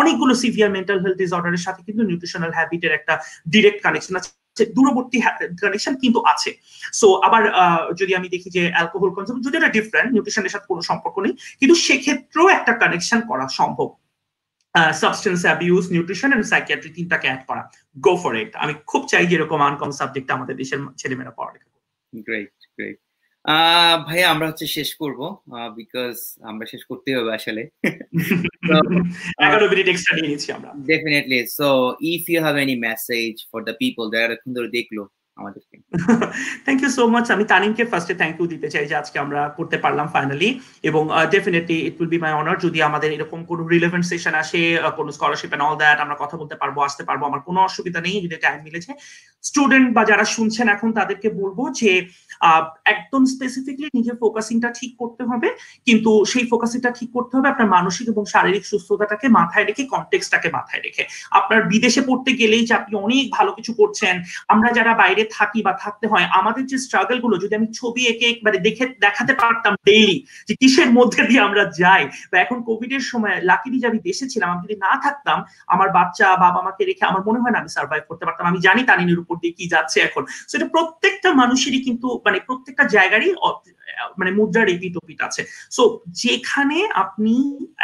অনেকগুলো 0.00 0.32
সিভিয়ার 0.42 0.70
মেন্টাল 0.76 0.98
হেলথ 1.04 1.16
ডিসঅর্ডারের 1.22 1.62
সাথে 1.66 1.80
কিন্তু 1.86 2.02
নিউট্রিশনাল 2.08 2.52
হ্যাবিটের 2.58 2.92
একটা 2.98 3.14
ডিরেক্ট 3.54 3.80
কানেকশন 3.86 4.14
আছে। 4.20 4.30
দূরবর্তী 4.76 5.18
কানেকশন 5.62 5.94
কিন্তু 6.02 6.18
আছে। 6.32 6.50
সো 7.00 7.06
আবার 7.26 7.42
যদি 8.00 8.12
আমি 8.18 8.28
দেখি 8.34 8.48
যে 8.56 8.62
অ্যালকোহল 8.74 9.10
কনজিউম 9.16 9.38
যদি 9.46 9.54
এটা 9.60 9.70
ডিফারেন্ট 9.76 10.10
নিউট্রিশনের 10.14 10.52
সাথে 10.54 10.66
কোনো 10.72 10.82
সম্পর্ক 10.90 11.16
নেই, 11.24 11.34
কিন্তু 11.60 11.74
সেক্ষেত্রেও 11.86 12.46
একটা 12.56 12.72
কানেকশন 12.82 13.20
করা 13.30 13.44
সম্ভব। 13.60 13.88
Substance 15.02 15.40
abuse 15.48 15.84
nutrition 15.94 16.30
and 16.34 16.46
psychiatry 16.52 16.90
তিনটাকে 16.96 17.26
অ্যাড 17.28 17.42
করা। 17.48 17.62
গো 18.06 18.12
ফর 18.22 18.32
ইট 18.42 18.52
আমি 18.62 18.74
খুব 18.90 19.02
চাই 19.10 19.24
যে 19.30 19.34
এরকম 19.38 19.60
আনকম 19.68 19.90
সাবজেক্ট 20.00 20.28
আমাদের 20.36 20.54
দেশের 20.62 20.80
ছেলেমেয়েরা 21.00 21.34
পড়ালেখা 21.38 21.68
গ্রেট 22.12 22.52
গ্রেট 22.76 22.98
ভাইয়া 24.06 24.30
আমরা 24.30 24.46
হচ্ছে 24.46 24.66
শেষ 24.66 24.94
করব 24.94 25.20
বিকজ 25.76 26.14
আমরা 26.42 26.66
শেষ 26.66 26.84
করতে 26.84 27.16
হবে 27.16 27.30
আসলে। 27.34 27.62
Definitely 30.86 31.46
so 31.46 31.96
if 32.00 32.30
you 32.30 32.42
have 32.42 32.56
any 32.56 32.76
message 32.76 33.32
for 33.52 33.60
the 33.64 33.72
people 33.72 34.10
যারা 34.10 34.34
এখন 34.34 34.54
ধরে 34.54 34.68
দেখল 34.68 34.98
আমাদেরকে। 35.40 35.76
থ্যাংক 36.64 36.80
ইউ 36.82 36.90
সো 36.96 37.02
মাচ 37.14 37.26
আমি 37.34 37.44
তানিমকে 37.52 37.84
ফার্স্টে 37.90 38.14
থ্যাংক 38.20 38.34
ইউ 38.38 38.46
দিতে 38.54 38.68
চাই 38.74 38.84
যে 38.90 38.94
আজকে 39.02 39.16
আমরা 39.24 39.40
করতে 39.58 39.76
পারলাম 39.84 40.06
ফাইনালি 40.14 40.48
এবং 40.88 41.02
definitely 41.34 41.78
it 41.88 41.94
will 41.98 42.10
be 42.14 42.18
my 42.24 42.32
honour 42.40 42.58
যদি 42.66 42.78
আমাদের 42.88 43.10
এরকম 43.16 43.40
কোনো 43.50 43.62
রিলেভেন্ট 43.74 44.04
সেশন 44.10 44.34
আসে 44.42 44.60
কোনো 44.98 45.10
স্কলারশিপ 45.16 45.50
এন্ড 45.54 45.64
অল 45.66 45.76
দ্যাট 45.82 45.98
আমরা 46.04 46.16
কথা 46.22 46.36
বলতে 46.40 46.56
পারব, 46.60 46.76
আসতে 46.88 47.02
পারব, 47.08 47.20
আমার 47.30 47.40
কোনো 47.48 47.58
অসুবিধা 47.68 48.00
নেই, 48.06 48.16
যদি 48.24 48.36
টাইম 48.44 48.58
মিলেছে। 48.66 48.90
স্টুডেন্ট 49.48 49.88
বা 49.96 50.02
যারা 50.10 50.24
শুনছেন 50.34 50.66
এখন 50.74 50.90
তাদেরকে 50.98 51.28
বলব 51.40 51.58
যে 51.80 51.90
একদম 52.94 53.22
স্পেসিফিকলি 53.34 53.86
নিজের 53.98 54.16
ফোকাসিংটা 54.22 54.68
ঠিক 54.78 54.92
করতে 55.00 55.22
হবে, 55.30 55.48
কিন্তু 55.88 56.10
সেই 56.32 56.44
ফোকাসিংটা 56.50 56.90
ঠিক 56.98 57.10
করতে 57.16 57.32
হবে 57.36 57.48
আপনার 57.52 57.68
মানসিক 57.76 58.06
এবং 58.12 58.24
শারীরিক 58.34 58.64
সুস্থতাটাকে 58.70 59.26
মাথায় 59.38 59.66
রেখে 59.68 59.82
কনটেক্সটাকে 59.92 60.48
মাথায় 60.56 60.82
রেখে। 60.86 61.02
আপনার 61.38 61.60
বিদেশে 61.72 62.02
পড়তে 62.08 62.30
গেলেই 62.40 62.64
যে 62.68 62.74
আপনি 62.80 62.94
অনেক 63.06 63.24
ভালো 63.36 63.50
কিছু 63.58 63.72
করছেন, 63.80 64.14
আমরা 64.52 64.68
যারা 64.78 64.92
বাইরে 65.02 65.22
থাকি 65.36 65.60
বা 65.66 65.72
থাকতে 65.82 66.06
হয়, 66.12 66.26
আমাদের 66.40 66.64
যে 66.70 66.76
স্ট্রাগলগুলো, 66.84 67.34
যদি 67.42 67.54
আমি 67.60 67.68
ছবি 67.78 68.02
এঁকে 68.10 68.26
একবারে 68.32 68.58
দেখে, 68.66 68.84
দেখাতে 69.04 69.32
পারতাম 69.42 69.72
ডেইলি 69.88 70.16
যে 70.48 70.54
কিসের 70.60 70.90
মধ্যে 70.98 71.22
দিয়ে 71.28 71.44
আমরা 71.48 71.62
যাই, 71.80 72.02
বা 72.30 72.36
এখন 72.44 72.58
কোভিড 72.68 72.92
এর 72.96 73.04
সময় 73.10 73.36
লাকিলি 73.50 73.78
আমি 73.90 73.98
দেশে 74.08 74.26
ছিলাম, 74.32 74.48
আমি 74.52 74.62
যদি 74.66 74.76
না 74.86 74.92
থাকতাম, 75.04 75.38
আমার 75.74 75.88
বাচ্চা, 75.98 76.26
বাবা 76.44 76.60
মাকে 76.66 76.82
রেখে 76.84 77.04
আমার 77.10 77.22
মনে 77.28 77.40
হয় 77.42 77.52
না 77.54 77.58
আমি 77.62 77.70
সার্ভাইভ 77.76 78.02
করতে 78.08 78.24
পারতাম, 78.26 78.44
আমি 78.50 78.58
জানি 78.66 78.82
তানিনের 78.90 79.22
উপর 79.22 79.34
দিয়ে 79.42 79.56
কি 79.58 79.64
যাচ্ছে 79.74 79.98
এখন। 80.08 80.22
সেটা 80.50 80.66
প্রত্যেকটা 80.74 81.28
মানুষেরই 81.40 81.80
কিন্তু 81.86 82.08
মানে 82.26 82.38
প্রত্যেকটা 82.48 82.84
জায়গারই 82.96 83.30
মানে 84.18 84.30
মুদ্রার 84.38 84.68
এপিট 84.74 84.94
ওপিট 85.00 85.20
আছে। 85.28 85.42
সো 85.76 85.82
যেখানে 86.22 86.78
আপনি 87.02 87.34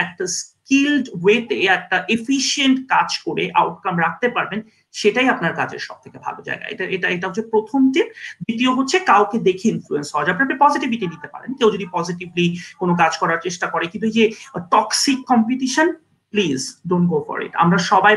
একটা 0.04 0.24
স্কিলড 0.64 1.06
ওয়েতে 1.22 1.56
একটা 1.76 1.96
এফিসিয়েন্ট 2.16 2.76
কাজ 2.94 3.10
করে 3.26 3.44
আউটকাম 3.60 3.94
রাখতে 4.04 4.26
পারবেন, 4.36 4.60
সেটাই 5.00 5.26
আপনার 5.34 5.52
কাজের 5.60 5.82
সব 5.88 5.96
থেকে 6.04 6.18
ভালো 6.26 6.40
জায়গা। 6.48 6.64
এটা 6.72 6.84
এটা 6.96 7.06
এটা 7.16 7.26
হচ্ছে 7.28 7.44
প্রথম 7.52 7.80
টিপ 7.92 8.08
দ্বিতীয় 8.46 8.70
হচ্ছে 8.78 8.96
কাউকে 9.10 9.36
দেখে 9.48 9.66
ইনফ্লুয়েন্স 9.74 10.08
হওয়া। 10.12 10.24
যায় 10.24 10.34
আপনি 10.36 10.56
পজিটিভিটি 10.64 11.06
নিতে 11.12 11.28
পারেন। 11.34 11.50
কেউ 11.58 11.68
যদি 11.76 11.86
পজিটিভলি 11.96 12.46
কোনো 12.80 12.92
কাজ 13.02 13.12
করার 13.22 13.40
চেষ্টা 13.46 13.66
করে, 13.72 13.84
কিন্তু 13.92 14.08
যে 14.16 14.24
toxic 14.74 15.18
competition 15.30 15.86
please 16.32 16.60
don't 16.90 17.06
go 17.12 17.18
for 17.28 17.38
it 17.46 17.52
আমরা 17.64 17.78
সবাই 17.92 18.14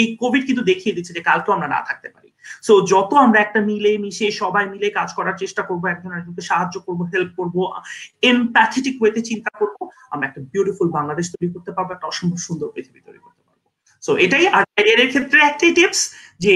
এই 0.00 0.06
কোভিড 0.22 0.42
কিন্তু 0.48 0.62
দেখিয়ে 0.70 0.94
দিচ্ছে 0.96 1.12
যে 1.16 1.22
কালকেও 1.28 1.54
আমরা 1.56 1.68
না 1.74 1.80
থাকতে 1.88 2.08
পারি। 2.14 2.28
সো 2.66 2.72
যত 2.92 3.10
আমরা 3.24 3.38
একটা 3.42 3.60
মিলে 3.68 3.92
মিশে 4.04 4.26
সবাই 4.42 4.64
মিলে 4.72 4.86
কাজ 4.98 5.08
করার 5.18 5.36
চেষ্টা 5.42 5.62
করব, 5.68 5.82
একজন 5.86 6.10
একজনকে 6.18 6.42
সাহায্য 6.50 6.76
করব 6.86 7.00
হেল্প 7.12 7.30
করব 7.38 7.56
এমপ্যাথেটিক 8.30 8.94
ওয়েতে 9.00 9.20
চিন্তা 9.30 9.50
করব, 9.60 9.78
আমরা 10.12 10.24
একটা 10.28 10.40
বিউটিফুল 10.52 10.88
বাংলাদেশ 10.98 11.26
তৈরি 11.34 11.48
করতে 11.54 11.70
পারব, 11.76 11.88
একটা 11.92 12.06
অসম্ভব 12.12 12.38
সুন্দর 12.46 12.68
পৃথিবী 12.74 13.00
তৈরি 13.06 13.20
করতে 13.24 13.42
পারব। 13.46 13.62
সো 14.02 14.12
এটাই 14.24 14.44
আর 14.56 14.64
ক্যারিয়ারের 14.74 15.10
ক্ষেত্রে 15.12 15.38
একটাই 15.50 15.72
টিপস 15.78 16.00
যে 16.44 16.54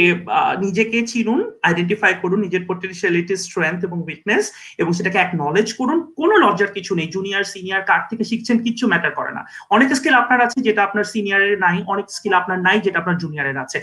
নিজেকে 0.65 0.99
চিনুন 1.12 1.41
আইডেন্টিফাই 1.69 2.12
করুন 2.23 2.39
নিজের 2.47 2.62
পোটেনশিয়ালিটি 2.71 3.35
স্ট্রেংথ 3.47 3.81
এবং 3.89 3.99
উইকনেস 4.09 4.45
এবং 4.81 4.91
সেটাকে 4.99 5.19
নলেজ 5.45 5.69
করুন। 5.81 5.99
কোনো 6.21 6.35
লজ্জার 6.45 6.71
কিছু 6.77 6.93
নেই 6.99 7.09
জুনিয়র 7.17 7.45
সিনিয়র 7.53 7.83
কার 7.91 8.03
থেকে 8.11 8.25
শিখছেন 8.31 8.57
কিচ্ছু 8.65 8.85
ম্যাটার 8.93 9.12
করে 9.19 9.33
না। 9.37 9.43
অনেক 9.77 9.89
স্কিল 9.99 10.15
আপনার 10.23 10.41
আছে 10.47 10.59
যেটা 10.67 10.81
আপনার 10.89 11.07
সিনিয়রের 11.12 11.57
নাই, 11.65 11.77
অনেক 11.93 12.07
স্কিল 12.17 12.35
আপনার 12.41 12.59
নাই 12.67 12.77
যেটা 12.87 12.99
আপনার 13.03 13.21
জুনিয়রের 13.23 13.59
আছে। 13.65 13.79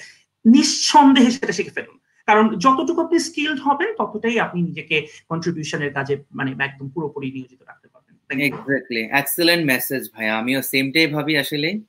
নিঃসন্দেহে 0.45 1.31
সেটা 1.31 1.53
শিখে 1.53 1.69
ফেলুন। 1.69 1.99
কারণ 2.25 2.55
যতটুকু 2.57 3.01
আপনি 3.01 3.19
স্কিলড 3.19 3.59
হবেন, 3.59 3.93
ততটাই 3.97 4.39
আপনি 4.39 4.61
নিজেকে 4.61 5.07
কন্ট্রিবিউশনের 5.29 5.93
কাজে 5.93 6.23
মানে 6.33 6.51
একদম 6.63 6.89
পুরোপুরি 6.89 7.31
নিয়োজিত 7.31 7.61
রাখতে 7.61 7.87
পারবেন। 7.87 8.41
এক্স্যাক্টলি 8.41 9.01
এক্সেলেন্ট 9.11 9.65
মেসেজ 9.65 10.09
ভাই 10.13 10.29
আমিও 10.29 10.61
সেমটাই 10.61 11.07
ভাবি 11.07 11.37
আসলে। 11.37 11.79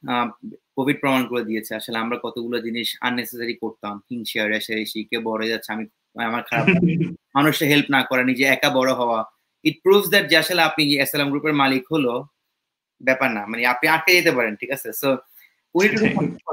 কোভিড 0.76 1.00
প্রমাণ 1.00 1.26
করে 1.26 1.44
দিয়েছে। 1.44 1.74
আসলে 1.74 1.98
আমরা 1.98 2.18
কতগুলো 2.22 2.60
জিনিস 2.60 2.98
আননেসেসারি 3.00 3.54
করতাম। 3.54 3.96
হিংসা 4.10 4.46
রেশারেশি 4.46 5.04
কে 5.04 5.18
বড় 5.18 5.48
যাচ্ছে, 5.48 5.72
আমি, 5.72 5.86
আমার 6.24 6.42
খারাপ 6.42 6.66
মানুষের 7.34 7.68
হেল্প 7.68 7.86
না 7.90 8.02
করা, 8.02 8.22
নিজে 8.24 8.44
একা 8.44 8.70
বড় 8.70 8.92
হওয়া। 8.92 9.24
ইট 9.64 9.76
প্রুভস 9.82 10.08
দ্যাট 10.08 10.28
যে 10.28 10.36
আসলে 10.36 10.62
আপনি 10.62 10.94
এসএলএম 10.94 11.30
গ্রুপের 11.30 11.52
মালিক 11.52 11.84
হলো, 11.92 12.26
ব্যাপার 13.02 13.30
না। 13.30 13.46
মানে 13.46 13.66
আপনি 13.66 13.88
আটকে 13.88 14.12
যেতে 14.12 14.30
পারেন, 14.30 14.56
ঠিক 14.56 14.70
আছে? 14.70 14.92
সো 14.92 15.16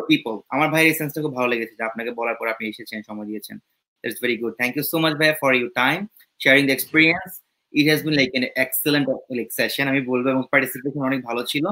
পিপল 0.09 0.35
আমার 0.53 0.67
ভাইয়ের 0.73 0.89
এই 0.91 0.95
সেন্সটা 0.99 1.19
খুব 1.23 1.33
ভালো 1.37 1.47
লেগেছে 1.53 1.73
যে 1.79 1.83
আপনাকে 1.89 2.11
বলার 2.19 2.35
পর 2.39 2.45
আপনি 2.53 2.63
এসেছেন 2.71 2.99
সময় 3.09 3.27
দিয়েছেন। 3.29 3.57
It's 4.03 4.19
very 4.23 4.35
good 4.41 4.53
thank 4.59 4.73
you 4.77 4.83
so 4.91 4.97
much 5.03 5.13
ভাই 5.21 5.29
for 5.41 5.51
your 5.59 5.71
time 5.81 5.99
sharing 6.41 6.63
the 6.69 6.73
experience 6.77 7.29
it 7.73 7.85
has 7.89 8.01
been 8.05 8.15
like 8.19 8.29
an 8.37 8.43
excellent 8.65 9.05
like 9.37 9.49
session 9.59 9.85
আমি 9.91 10.01
বলব 10.11 10.25
এবং 10.33 10.43
পার্টিসিপেশন 10.51 11.01
অনেক 11.09 11.19
ভালো 11.29 11.41
ছিল। 11.51 11.65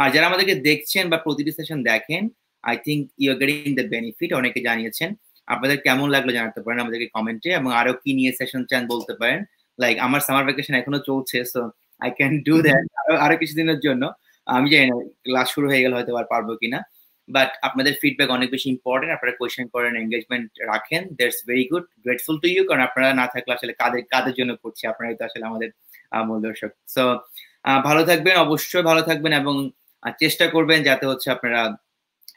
আর 0.00 0.08
যারা 0.14 0.26
আমাদেরকে 0.30 0.54
দেখছেন 0.68 1.04
বা 1.12 1.18
প্রতিটি 1.24 1.50
সেশন 1.58 1.78
দেখেন 1.90 2.22
I 2.64 2.74
think 2.86 3.00
you 3.22 3.28
are 3.32 3.38
getting 3.42 3.70
the 3.78 3.86
benefit 3.94 4.30
অনেকে 4.40 4.60
জানিয়েছেন। 4.68 5.10
আপনাদের 5.48 5.78
কেমন 5.86 6.06
লাগল 6.14 6.28
জানাতে 6.38 6.60
পারেন 6.64 6.78
আমাদেরকে 6.84 7.08
কমেন্টে 7.16 7.50
এবং 7.60 7.70
আরও 7.80 7.92
কি 8.02 8.10
নিয়ে 8.18 8.30
সেশন 8.38 8.62
চান 8.70 8.82
বলতে 8.92 9.12
পারেন। 9.20 9.40
লাইক 9.78 9.96
আমার 10.06 10.20
সামার 10.26 10.44
ভ্যাকেশন 10.48 10.74
এখনও 10.80 11.00
চলছে 11.08 11.38
so 11.52 11.60
I 12.04 12.10
can 12.18 12.32
do 12.46 12.54
that 12.66 12.84
আরও 13.24 13.34
কিছুদিনের 13.42 13.80
জন্য। 13.86 14.02
আমি 14.46 14.66
জানি 14.72 14.86
না 14.90 14.96
ক্লাস 15.24 15.46
শুরু 15.54 15.66
হয়ে 15.70 15.82
গেলে 15.84 15.94
হয়তো 15.96 16.10
আর 16.20 16.26
পারব 16.32 16.48
কিনা 16.62 16.78
বাট 17.28 17.50
আপনাদের 17.62 17.94
ফিডব্যাক 18.00 18.28
অনেক 18.30 18.48
বেশি 18.54 18.68
ইম্পর্টেন্ট 18.74 19.12
আপনারা 19.16 19.32
কোয়েশ্চেন 19.38 19.66
করেন 19.74 19.92
এঙ্গেজমেন্ট 19.96 20.48
রাখেন 20.70 21.02
that's 21.18 21.38
very 21.48 21.64
good 21.70 21.84
grateful 22.04 22.36
to 22.42 22.46
you 22.54 22.62
কারণ 22.68 22.82
আপনারা 22.88 23.08
না 23.20 23.26
থাকলে 23.34 23.52
আসলে 23.54 23.72
কাদের 23.80 24.02
কাদের 24.12 24.34
জন্য 24.38 24.52
করছি 24.62 24.82
আপনারাই 24.86 25.16
তো 25.18 25.22
আসলে 25.24 25.44
আমাদের 25.50 25.70
মূল 26.28 26.38
দর্শক। 26.48 26.70
সো 26.94 27.02
ভালো 27.88 28.02
থাকবেন 28.10 28.34
অবশ্যই 28.36 28.84
ভালো 28.90 29.02
থাকবেন 29.08 29.32
এবং 29.32 29.54
চেষ্টা 30.20 30.44
করবেন 30.54 30.78
যাতে 30.88 31.04
হচ্ছে 31.10 31.28
আপনারা 31.30 31.60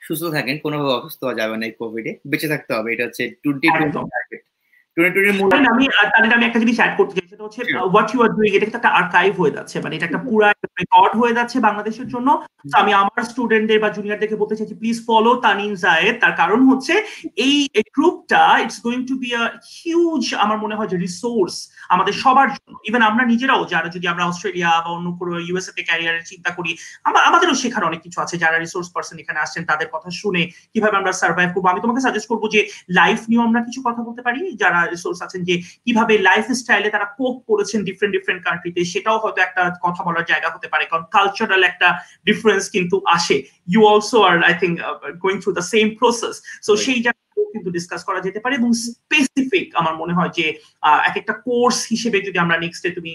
সুস্থ 0.06 0.24
থাকেন 0.36 0.56
কোনোভাবে 0.66 0.94
অসুস্থ 0.94 1.20
হওয়া 1.24 1.40
যাবে 1.42 1.56
না 1.60 1.66
এই 1.66 1.74
কোভিডে 1.82 2.12
বেঁচে 2.32 2.48
থাকতে 2.54 2.72
হবে 2.78 2.90
এটা 2.94 3.04
হচ্ছে 3.08 3.24
টোয়েন্টি 3.44 3.68
টার্গেট 4.06 4.42
আমি 5.72 5.86
আমি 6.38 6.46
একটা 6.46 6.60
জিনিস 6.64 6.78
অ্যাড 6.80 6.94
করতে 7.00 7.14
চাই 7.18 7.28
সেটা 7.32 7.44
হচ্ছে 7.46 7.62
হোয়াট 7.94 8.10
ইউ 8.12 8.20
আর 8.26 8.32
ডুইং 8.38 8.52
এটা 8.56 8.68
একটা 8.70 8.92
আর্কাইভ 9.00 9.32
হয়ে 9.42 9.56
যাচ্ছে। 9.58 9.76
মানে 9.84 9.94
এটা 9.96 10.08
একটা 10.08 10.22
পুরো 10.28 10.46
রেকর্ড 10.82 11.14
হয়ে 11.22 11.38
যাচ্ছে 11.38 11.58
বাংলাদেশের 11.68 12.08
জন্য। 12.14 12.30
আমি 12.80 12.92
আমার 13.02 13.22
স্টুডেন্টদের 13.32 13.80
বা 13.84 13.90
জুনিয়রদেরকে 13.98 14.38
বলতে 14.42 14.56
চাইছি 14.58 14.76
প্লিজ 14.82 14.98
ফলো 15.08 15.32
তানিন 15.46 15.72
জায়েদ 15.86 16.16
তার 16.24 16.34
কারণ 16.42 16.60
হচ্ছে 16.70 16.94
এই 17.46 17.56
গ্রুপটা 17.98 18.44
it's 18.64 18.80
going 18.86 19.02
to 19.10 19.16
be 19.22 19.30
a 19.42 19.44
huge 19.76 20.24
আমার 20.44 20.58
মনে 20.64 20.78
হয় 20.78 20.90
যে 20.92 20.98
রিসোর্স 21.06 21.56
আমাদের 21.94 22.14
সবার 22.24 22.48
জন্য। 22.56 22.74
ইভেন 22.90 23.02
আমরা 23.10 23.24
নিজেরাও 23.32 23.62
যারা 23.74 23.88
যদি 23.96 24.06
আমরা 24.14 24.24
অস্ট্রেলিয়া 24.26 24.72
বা 24.86 24.90
অন্য 24.98 25.08
কোনো 25.20 25.32
ইউএসএ 25.48 25.72
তে 25.78 25.82
ক্যারিয়ারের 25.90 26.26
চিন্তা 26.32 26.52
করি 26.58 26.72
আমাদেরও 27.30 27.56
শেখার 27.62 27.84
অনেক 27.90 28.02
কিছু 28.06 28.18
আছে। 28.24 28.36
যারা 28.44 28.58
রিসোর্স 28.58 28.88
পার্সন 28.94 29.18
এখানে 29.24 29.40
আসছেন 29.46 29.64
তাদের 29.72 29.88
কথা 29.96 30.10
শুনে 30.22 30.42
কীভাবে 30.74 30.96
আমরা 31.02 31.12
সার্ভাইভ 31.22 31.50
করব। 31.54 31.66
আমি 31.72 31.82
তোমাকে 31.86 32.02
সাজেস্ট 32.06 32.28
করব 32.32 32.44
যে 32.56 32.62
লাইফ 33.00 33.20
নিয়েও 33.30 33.46
আমরা 33.48 33.60
কিছু 33.68 33.80
কথা 33.88 34.02
বলতে 34.08 34.22
পারি। 34.28 34.42
যারা 34.64 34.79
রিসোর্স 34.86 35.20
আছেন 35.26 35.42
যে 35.50 35.56
কীভাবে 35.86 36.14
লাইফ 36.30 36.46
স্টাইলে 36.62 36.90
তারা 36.96 37.08
কোপ 37.20 37.36
করেছেন 37.50 37.80
ডিফারেন্ট 37.90 38.14
ডিফারেন্ট 38.18 38.42
কান্ট্রিতে 38.48 38.82
সেটাও 38.94 39.18
হয়তো 39.24 39.40
একটা 39.48 39.64
কথা 39.86 40.02
বলার 40.08 40.26
জায়গা 40.32 40.50
হতে 40.56 40.68
পারে। 40.74 40.84
কারণ 40.92 41.04
কালচারাল 41.16 41.64
একটা 41.72 41.88
ডিফারেন্স 42.26 42.64
কিন্তু 42.76 42.96
আসে। 43.16 43.38
You 43.72 43.82
also 43.92 44.18
are 44.30 44.36
I 44.50 44.54
think 44.62 44.76
going 45.24 45.38
through 45.44 45.52
the 45.60 45.66
same 45.74 45.86
process 46.00 46.36
so 46.68 46.72
সেই 46.86 47.00
জায়গা 47.06 47.22
কিন্তু 47.54 47.70
ডিসকাস 47.78 48.02
করা 48.08 48.20
যেতে 48.26 48.40
পারে 48.40 48.54
এবং 48.56 48.70
স্পেসিফিক 48.88 49.68
আমার 49.76 49.94
মনে 50.02 50.14
হয় 50.14 50.32
যে 50.38 50.46
এক 51.10 51.16
একটা 51.22 51.34
কোর্স 51.48 51.78
হিসেবে 51.92 52.18
যদি 52.22 52.38
আমরা 52.40 52.58
নেক্সট 52.58 52.82
ডে 52.84 52.90
তুমি 52.92 53.14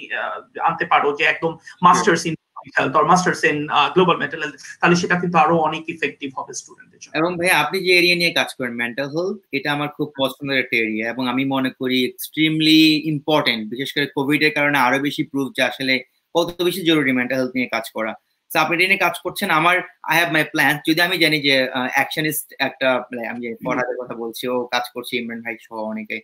আনতে 0.69 0.85
পারো 0.93 1.09
যে 1.19 1.25
একদম 1.25 1.53
masters 1.83 2.23
in 2.29 2.35
health 2.77 2.93
or 2.99 3.05
masters 3.11 3.41
in 3.51 3.59
global 3.95 4.17
mental 4.23 4.41
health 4.45 4.57
তাহলে 4.81 4.97
সেটা 5.03 5.17
কিন্তু 5.23 5.37
আরও 5.45 5.55
অনেক 5.69 5.83
ইফেক্টিভ 5.95 6.29
হবে 6.39 6.53
স্টুডেন্টদের 6.61 7.01
জন্য। 7.03 7.15
এবং 7.21 7.31
ভাই 7.39 7.51
আপনি 7.63 7.77
যে 7.87 7.93
এরিয়া 8.01 8.17
নিয়ে 8.21 8.33
কাজ 8.39 8.49
করেন 8.59 8.73
মেন্টাল 8.83 9.09
হেলথ 9.15 9.39
এটা 9.57 9.69
আমার 9.77 9.91
খুব 9.97 10.09
পছন্দের 10.21 10.59
একটা 10.63 10.77
এরিয়া 10.85 11.07
এবং 11.13 11.25
আমি 11.33 11.43
মনে 11.55 11.71
করি 11.81 11.99
এক্সট্রিমলি 12.05 12.83
ইম্পর্টেন্ট 13.13 13.63
বিশেষ 13.73 13.91
করে 13.95 14.07
কোভিড 14.17 14.41
এর 14.47 14.53
কারণে 14.59 14.79
আরও 14.87 14.99
বেশি 15.07 15.23
প্রুফ 15.31 15.49
যে 15.57 15.63
আসলে 15.71 15.95
কত 16.35 16.49
বেশি 16.69 16.81
জরুরি 16.91 17.13
মেন্টাল 17.19 17.39
হেলথ 17.41 17.53
নিয়ে 17.59 17.71
কাজ 17.77 17.87
করা। 17.97 18.13
তো 18.51 18.57
আপনি 18.63 18.75
এটা 18.77 18.87
নিয়ে 18.91 19.05
কাজ 19.07 19.17
করছেন 19.25 19.49
আমার 19.61 19.77
আই 20.11 20.17
হ্যাভ 20.19 20.31
মাই 20.37 20.45
প্ল্যান 20.53 20.75
যদি 20.89 21.01
আমি 21.07 21.17
জানি 21.25 21.39
যে 21.47 21.55
অ্যাকশনিস্ট 21.97 22.47
একটা 22.69 22.89
আমি 23.31 23.41
যে 23.45 23.51
ফরহাদের 23.65 23.97
কথা 24.01 24.15
বলছি 24.23 24.45
ও 24.55 24.57
কাজ 24.75 24.85
করছে 24.95 25.13
ইমরান 25.21 25.41
ভাই 25.47 25.55
সহ 25.67 25.77
অনেকে। 25.93 26.17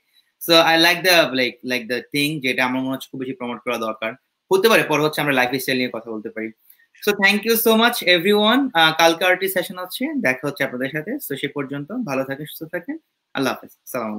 So 0.43 0.55
I 0.71 0.77
like 0.87 0.99
the 1.09 1.17
like 1.39 1.53
like 1.71 1.83
the 1.93 1.99
thing 2.13 2.29
যেটা 2.45 2.63
আমার 2.69 2.81
মনে 2.85 2.95
হচ্ছে 2.95 3.09
খুব 3.11 3.21
বেশি 3.23 3.35
প্রমোট 3.39 3.59
করা 3.67 3.79
দরকার। 3.87 4.13
হতে 4.51 4.67
পারে, 4.73 4.83
পরে 4.91 5.03
হচ্ছে 5.05 5.21
আমরা 5.25 5.35
লাইফ 5.39 5.51
স্টাইল 5.63 5.79
নিয়ে 5.81 5.95
কথা 5.97 6.09
বলতে 6.15 6.31
পারি। 6.35 6.49
So 7.03 7.11
thank 7.23 7.41
you 7.47 7.55
so 7.65 7.73
much 7.83 7.97
everyone 8.41 8.61
কালকে 9.01 9.23
আরটি 9.29 9.47
সেশন 9.57 9.77
হচ্ছে, 9.83 10.05
দেখা 10.27 10.45
হচ্ছে 10.49 10.63
আপনাদের 10.69 10.91
সাথে। 10.95 11.13
তো 11.29 11.33
সে 11.41 11.49
পর্যন্ত 11.57 11.89
ভালো 12.09 12.23
থাকে 12.29 12.43
সুস্থ 12.51 12.63
থাকেন। 12.75 12.97
আল্লাহ 13.35 13.53
হাফেজ। 13.55 13.73
সালাম 13.93 14.13